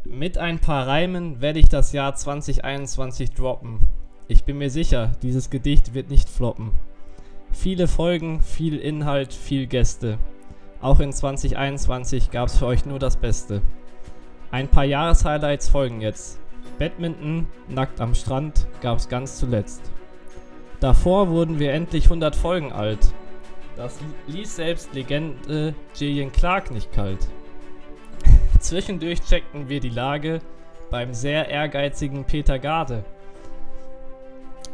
Mit 0.05 0.39
ein 0.39 0.59
paar 0.59 0.87
Reimen 0.87 1.41
werde 1.41 1.59
ich 1.59 1.69
das 1.69 1.93
Jahr 1.93 2.15
2021 2.15 3.31
droppen. 3.33 3.81
Ich 4.29 4.45
bin 4.45 4.59
mir 4.59 4.71
sicher, 4.71 5.13
dieses 5.23 5.51
Gedicht 5.51 5.95
wird 5.95 6.11
nicht 6.11 6.29
floppen. 6.29 6.73
Viele 7.53 7.87
Folgen, 7.89 8.41
viel 8.43 8.79
Inhalt, 8.79 9.33
viel 9.33 9.67
Gäste. 9.67 10.19
Auch 10.85 11.01
in 11.01 11.15
2021 11.15 12.31
gab 12.31 12.49
es 12.49 12.59
für 12.59 12.67
euch 12.67 12.85
nur 12.85 12.99
das 12.99 13.17
Beste. 13.17 13.63
Ein 14.51 14.69
paar 14.69 14.85
Jahreshighlights 14.85 15.71
folgen 15.71 16.03
jetzt. 16.03 16.39
Badminton, 16.79 17.47
nackt 17.69 18.03
am 18.03 18.15
Strand, 18.15 18.67
gab's 18.83 19.09
ganz 19.09 19.39
zuletzt. 19.39 19.81
Davor 20.81 21.31
wurden 21.31 21.59
wir 21.59 21.73
endlich 21.73 22.05
100 22.05 22.37
Folgen 22.37 22.71
alt. 22.71 22.99
Das 23.79 23.99
ließ 24.27 24.57
selbst 24.57 24.93
Legende 24.93 25.75
Gillian 25.97 26.31
Clark 26.31 26.71
nicht 26.71 26.93
kalt. 26.93 27.29
Zwischendurch 28.61 29.23
checkten 29.23 29.71
wir 29.71 29.81
die 29.81 29.89
Lage 29.89 30.41
beim 30.91 31.15
sehr 31.15 31.49
ehrgeizigen 31.49 32.27
Peter 32.27 32.59
Garde. 32.59 33.07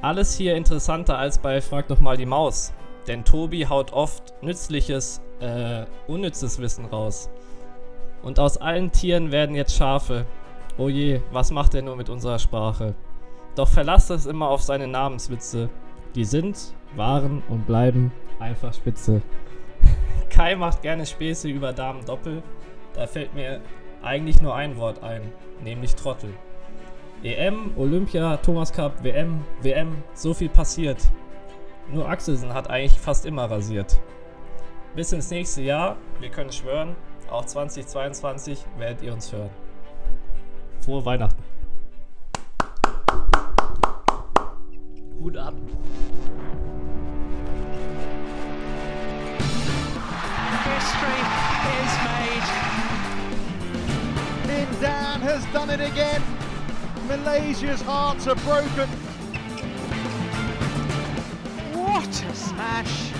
Alles 0.03 0.37
hier 0.37 0.57
interessanter 0.57 1.19
als 1.19 1.39
bei 1.39 1.61
Frag 1.61 1.87
doch 1.87 2.01
mal 2.01 2.17
die 2.17 2.27
Maus. 2.27 2.73
Denn 3.07 3.25
Tobi 3.25 3.67
haut 3.67 3.93
oft 3.93 4.35
nützliches, 4.43 5.23
äh, 5.41 5.85
unnützes 6.07 6.59
Wissen 6.61 6.85
raus. 6.87 7.31
Und 8.23 8.39
aus 8.39 8.59
allen 8.59 8.93
Tieren 8.93 9.33
werden 9.33 9.57
jetzt 9.57 9.75
Schafe. 9.75 10.27
Oh 10.79 10.89
je, 10.89 11.21
was 11.33 11.51
macht 11.51 11.75
er 11.75 11.83
nur 11.83 11.97
mit 11.97 12.09
unserer 12.09 12.39
Sprache? 12.39 12.95
Doch 13.55 13.69
verlasst 13.69 14.11
es 14.11 14.27
immer 14.27 14.49
auf 14.49 14.63
seine 14.63 14.87
Namenswitze. 14.87 15.69
Die 16.15 16.25
sind, 16.25 16.75
waren 16.97 17.43
und 17.49 17.67
bleiben 17.67 18.13
einfach 18.39 18.75
spitze. 18.75 19.23
Kai 20.31 20.57
macht 20.57 20.83
gerne 20.83 21.07
Späße 21.07 21.49
über 21.49 21.73
Damen 21.73 22.05
Doppel. 22.05 22.43
Da 22.95 23.07
fällt 23.07 23.35
mir 23.35 23.61
eigentlich 24.03 24.41
nur 24.41 24.55
ein 24.55 24.77
Wort 24.77 25.03
ein, 25.03 25.23
nämlich 25.63 25.95
Trottel. 25.95 26.33
EM, 27.23 27.73
Olympia, 27.77 28.39
Thomas 28.39 28.73
Cup, 28.73 29.05
WM, 29.05 29.45
WM, 29.61 30.03
so 30.15 30.33
viel 30.33 30.49
passiert. 30.49 30.99
Nur 31.93 32.09
Axelsen 32.09 32.55
hat 32.55 32.71
eigentlich 32.71 32.99
fast 32.99 33.27
immer 33.27 33.51
rasiert. 33.51 34.01
Bis 34.97 35.13
ins 35.13 35.31
nächste 35.31 35.63
Jahr, 35.63 35.97
wir 36.19 36.31
können 36.31 36.51
schwören, 36.51 36.97
auch 37.31 37.45
2022 37.45 38.67
werdet 38.77 39.03
ihr 39.03 39.13
uns 39.13 39.33
hören. 39.33 39.51
Frohe 40.81 41.05
Weihnachten. 41.05 41.41
Hut 45.21 45.37
ab. 45.37 45.55
History 50.65 51.21
is 51.85 51.93
made. 52.05 52.49
Lindan 54.49 55.21
has 55.21 55.45
done 55.53 55.71
it 55.71 55.81
again. 55.81 56.23
Malaysia's 57.07 57.81
hearts 57.83 58.27
are 58.27 58.35
broken. 58.37 58.89
What 61.75 62.25
a 62.29 62.35
smash! 62.35 63.20